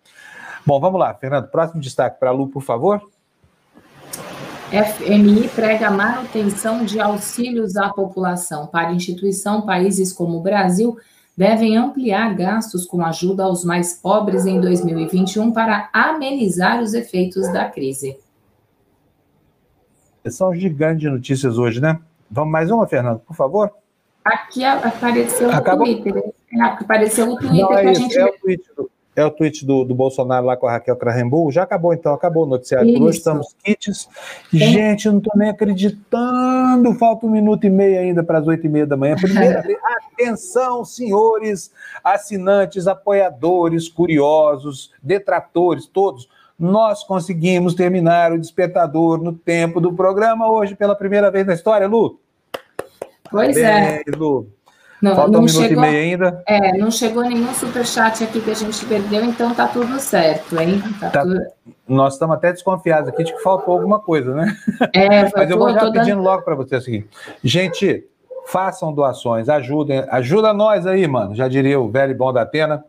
Bom, 0.65 0.81
vamos 0.81 0.99
lá, 0.99 1.13
Fernando. 1.13 1.47
Próximo 1.47 1.79
destaque 1.79 2.19
para 2.19 2.27
a 2.27 2.33
Lu, 2.33 2.49
por 2.49 2.61
favor. 2.61 3.01
FMI 4.69 5.47
prega 5.55 5.89
manutenção 5.89 6.83
de 6.83 6.99
auxílios 6.99 7.77
à 7.77 7.87
população. 7.87 8.67
Para 8.67 8.91
instituição, 8.91 9.61
países 9.61 10.11
como 10.11 10.39
o 10.39 10.41
Brasil 10.41 10.97
devem 11.39 11.77
ampliar 11.77 12.35
gastos 12.35 12.85
com 12.85 13.01
ajuda 13.01 13.45
aos 13.45 13.63
mais 13.63 13.93
pobres 13.93 14.45
em 14.45 14.59
2021 14.59 15.53
para 15.53 15.89
amenizar 15.93 16.81
os 16.81 16.93
efeitos 16.93 17.47
da 17.53 17.69
crise. 17.69 18.19
São 20.27 20.53
gigantes 20.53 20.99
de 20.99 21.09
notícias 21.09 21.57
hoje, 21.57 21.79
né? 21.79 21.97
Vamos 22.29 22.51
mais 22.51 22.69
uma, 22.69 22.85
Fernando, 22.85 23.19
por 23.19 23.37
favor? 23.37 23.71
Aqui 24.25 24.65
apareceu 24.65 25.49
Acabou? 25.49 25.87
o 25.87 26.01
Twitter. 26.01 26.33
Apareceu 26.59 27.29
o 27.31 27.37
Twitter 27.37 27.61
Não, 27.61 27.73
é 27.73 27.83
que 27.83 27.87
a 27.87 27.93
gente. 27.93 28.19
É 28.19 28.25
o 28.25 28.33
do, 28.75 28.91
é 29.19 29.25
o 29.25 29.31
tweet 29.31 29.65
do, 29.65 29.83
do 29.83 29.93
Bolsonaro 29.93 30.45
lá 30.45 30.55
com 30.55 30.65
a 30.65 30.71
Raquel 30.71 30.95
Krahenbull. 30.95 31.51
Já 31.51 31.63
acabou, 31.63 31.93
então, 31.93 32.13
acabou 32.13 32.43
o 32.43 32.45
noticiário. 32.45 32.89
Isso. 32.89 33.03
Hoje 33.03 33.17
estamos 33.17 33.55
kits. 33.63 34.07
Gente, 34.51 35.07
eu 35.07 35.11
não 35.11 35.19
estou 35.19 35.33
nem 35.35 35.49
acreditando. 35.49 36.93
Falta 36.95 37.25
um 37.25 37.29
minuto 37.29 37.67
e 37.67 37.69
meio 37.69 37.99
ainda 37.99 38.23
para 38.23 38.39
as 38.39 38.47
oito 38.47 38.65
e 38.65 38.69
meia 38.69 38.87
da 38.87 38.95
manhã. 38.95 39.15
Primeira 39.15 39.61
vez. 39.63 39.77
Atenção, 40.13 40.85
senhores 40.85 41.71
assinantes, 42.03 42.87
apoiadores, 42.87 43.89
curiosos, 43.89 44.91
detratores, 45.03 45.85
todos. 45.85 46.29
Nós 46.57 47.03
conseguimos 47.03 47.73
terminar 47.73 48.31
o 48.31 48.39
despertador 48.39 49.21
no 49.21 49.33
tempo 49.33 49.81
do 49.81 49.93
programa 49.93 50.49
hoje 50.49 50.75
pela 50.75 50.95
primeira 50.95 51.29
vez 51.29 51.45
na 51.45 51.53
história, 51.53 51.87
Lu. 51.87 52.19
Pois 53.31 53.55
Parabéns, 53.55 54.03
é. 54.07 54.17
Lu. 54.17 54.47
Não, 55.01 55.15
Falta 55.15 55.31
não 55.31 55.39
um 55.39 55.43
minuto 55.43 55.61
chegou, 55.61 55.83
e 55.83 55.87
meio 55.87 56.11
ainda. 56.11 56.43
É, 56.45 56.77
não 56.77 56.91
chegou 56.91 57.23
nenhum 57.23 57.53
superchat 57.53 58.23
aqui 58.23 58.41
que 58.41 58.51
a 58.51 58.55
gente 58.55 58.85
perdeu, 58.85 59.23
então 59.23 59.53
tá 59.53 59.67
tudo 59.67 59.97
certo, 59.99 60.59
hein? 60.59 60.83
Tá 60.99 61.09
tá, 61.09 61.21
tudo... 61.21 61.39
Nós 61.87 62.13
estamos 62.13 62.35
até 62.35 62.51
desconfiados 62.51 63.07
aqui 63.09 63.23
de 63.23 63.33
que 63.33 63.41
faltou 63.41 63.73
alguma 63.73 63.99
coisa, 63.99 64.33
né? 64.33 64.53
É, 64.93 65.23
Mas 65.35 65.49
eu, 65.49 65.51
eu 65.51 65.57
vou 65.57 65.71
já 65.71 65.79
pedindo 65.91 66.17
dando... 66.17 66.23
logo 66.23 66.43
para 66.43 66.53
você 66.53 66.75
o 66.75 66.81
seguinte. 66.81 67.07
Gente, 67.41 68.05
façam 68.45 68.91
doações, 68.91 69.47
ajudem, 69.47 70.03
ajuda 70.09 70.53
nós 70.53 70.85
aí, 70.85 71.07
mano. 71.07 71.33
Já 71.33 71.47
diria 71.47 71.79
o 71.79 71.89
velho 71.89 72.15
bom 72.15 72.33
da 72.33 72.41
Atena. 72.41 72.83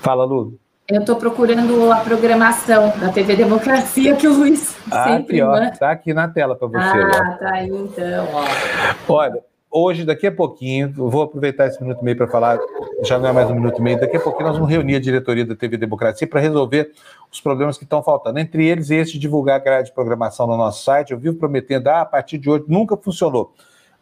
Fala, 0.00 0.24
Lu. 0.24 0.56
Eu 0.86 1.00
estou 1.00 1.16
procurando 1.16 1.92
a 1.92 1.96
programação 1.96 2.92
da 2.98 3.10
TV 3.10 3.36
Democracia 3.36 4.16
que 4.16 4.26
o 4.26 4.32
Luiz 4.32 4.74
ah, 4.90 5.04
sempre 5.04 5.42
aqui, 5.42 5.42
ó, 5.42 5.70
Tá 5.78 5.90
aqui 5.90 6.14
na 6.14 6.28
tela 6.28 6.56
para 6.56 6.66
você. 6.66 6.78
Ah, 6.78 7.34
ó. 7.34 7.38
tá 7.38 7.50
aí 7.52 7.68
então, 7.68 8.26
ó. 8.32 9.12
Olha, 9.12 9.42
hoje, 9.70 10.04
daqui 10.04 10.26
a 10.26 10.32
pouquinho, 10.32 10.92
vou 10.94 11.22
aproveitar 11.22 11.66
esse 11.66 11.80
minuto 11.82 12.00
e 12.00 12.04
meio 12.04 12.16
para 12.16 12.26
falar, 12.26 12.58
já 13.04 13.18
não 13.18 13.28
é 13.28 13.32
mais 13.32 13.50
um 13.50 13.54
minuto 13.54 13.78
e 13.78 13.82
meio, 13.82 14.00
daqui 14.00 14.16
a 14.16 14.20
pouquinho 14.20 14.48
nós 14.48 14.56
vamos 14.56 14.70
reunir 14.70 14.96
a 14.96 15.00
diretoria 15.00 15.44
da 15.44 15.54
TV 15.54 15.76
Democracia 15.76 16.26
para 16.26 16.40
resolver 16.40 16.90
os 17.30 17.40
problemas 17.40 17.76
que 17.76 17.84
estão 17.84 18.02
faltando. 18.02 18.38
Entre 18.38 18.66
eles, 18.66 18.90
esse 18.90 19.12
de 19.12 19.18
divulgar 19.18 19.56
a 19.56 19.58
grade 19.58 19.88
de 19.88 19.94
programação 19.94 20.46
no 20.46 20.56
nosso 20.56 20.84
site. 20.84 21.12
Eu 21.12 21.18
vivo 21.18 21.36
prometendo, 21.36 21.88
ah, 21.88 22.00
a 22.00 22.06
partir 22.06 22.38
de 22.38 22.48
hoje, 22.48 22.64
nunca 22.68 22.96
funcionou. 22.96 23.52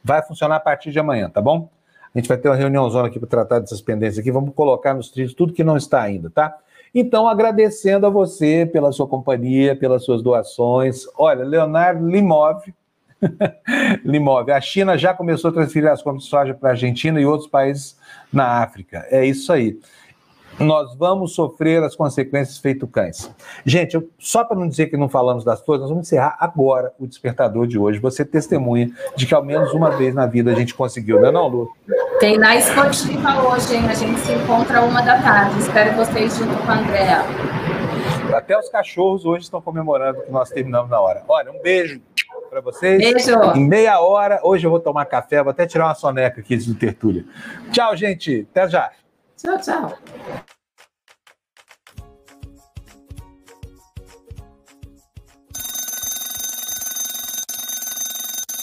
Vai 0.03 0.23
funcionar 0.23 0.57
a 0.57 0.61
partir 0.61 0.93
de 0.93 0.99
amanhã, 0.99 1.29
tá 1.29 1.41
bom? 1.41 1.69
A 2.15 2.19
gente 2.19 2.29
vai 2.29 2.39
ter 2.39 2.49
uma 2.49 2.55
reuniãozona 2.55 3.09
aqui 3.09 3.19
para 3.19 3.29
tratar 3.29 3.59
dessas 3.59 3.81
pendências 3.81 4.19
aqui. 4.19 4.31
Vamos 4.31 4.55
colocar 4.55 4.95
nos 4.95 5.11
trilhos 5.11 5.35
tudo 5.35 5.53
que 5.53 5.65
não 5.65 5.77
está 5.77 6.01
ainda, 6.01 6.31
tá? 6.31 6.57
Então, 6.95 7.29
agradecendo 7.29 8.07
a 8.07 8.09
você 8.09 8.65
pela 8.65 8.91
sua 8.91 9.07
companhia, 9.07 9.77
pelas 9.77 10.05
suas 10.05 10.23
doações. 10.23 11.05
Olha, 11.19 11.45
Leonardo 11.45 12.09
Limov, 12.09 12.63
Limov, 14.05 14.51
a 14.51 14.61
China 14.61 14.97
já 14.97 15.15
começou 15.15 15.51
a 15.51 15.55
transferir 15.55 15.91
as 15.91 16.03
compras 16.03 16.25
de 16.25 16.31
soja 16.31 16.55
para 16.55 16.71
a 16.71 16.73
Argentina 16.73 17.21
e 17.21 17.27
outros 17.27 17.49
países 17.49 17.97
na 18.33 18.63
África. 18.63 19.07
É 19.11 19.25
isso 19.25 19.53
aí. 19.53 19.79
Nós 20.59 20.95
vamos 20.97 21.35
sofrer 21.35 21.83
as 21.83 21.95
consequências 21.95 22.57
feito 22.57 22.87
cães. 22.87 23.31
Gente, 23.65 23.95
eu, 23.95 24.09
só 24.19 24.43
para 24.43 24.57
não 24.57 24.67
dizer 24.67 24.87
que 24.87 24.97
não 24.97 25.07
falamos 25.07 25.45
das 25.45 25.61
coisas, 25.61 25.83
nós 25.83 25.91
vamos 25.91 26.07
encerrar 26.07 26.35
agora 26.41 26.95
o 26.99 27.07
despertador 27.07 27.67
de 27.67 27.79
hoje. 27.79 27.99
Você 27.99 28.25
testemunha 28.25 28.91
de 29.15 29.27
que 29.27 29.35
ao 29.35 29.45
menos 29.45 29.75
uma 29.75 29.91
vez 29.91 30.15
na 30.15 30.25
vida 30.25 30.51
a 30.51 30.55
gente 30.55 30.75
conseguiu, 30.75 31.21
não 31.21 31.29
é 31.29 31.33
não, 31.33 31.47
Lu? 31.47 31.71
Tem 32.21 32.39
na 32.39 32.57
esportiva 32.57 33.43
hoje, 33.43 33.77
hein? 33.77 33.87
A 33.87 33.95
gente 33.95 34.19
se 34.21 34.33
encontra 34.33 34.81
uma 34.81 35.03
da 35.03 35.21
tarde. 35.21 35.59
Espero 35.59 35.95
vocês 35.95 36.39
junto 36.39 36.57
com 36.57 36.71
a 36.71 36.79
Andréa. 36.79 37.23
Até 38.35 38.59
os 38.59 38.71
cachorros 38.71 39.27
hoje 39.27 39.45
estão 39.45 39.61
comemorando 39.61 40.23
que 40.23 40.33
nós 40.33 40.49
terminamos 40.49 40.91
na 40.91 40.99
hora. 40.99 41.23
Olha, 41.29 41.53
um 41.53 41.61
beijo 41.61 42.01
para 42.57 42.61
vocês. 42.61 42.99
Beijo. 42.99 43.39
Em 43.55 43.67
meia 43.67 44.01
hora, 44.01 44.41
hoje 44.43 44.67
eu 44.67 44.71
vou 44.71 44.81
tomar 44.81 45.05
café, 45.05 45.43
vou 45.43 45.51
até 45.51 45.67
tirar 45.67 45.87
uma 45.87 45.95
soneca 45.95 46.41
aqui 46.41 46.57
do 46.57 46.75
Tertúlia. 46.75 47.25
Tchau, 47.71 47.95
gente. 47.97 48.47
Até 48.51 48.69
já. 48.69 48.91
Tchau, 49.37 49.61
tchau. 49.61 50.47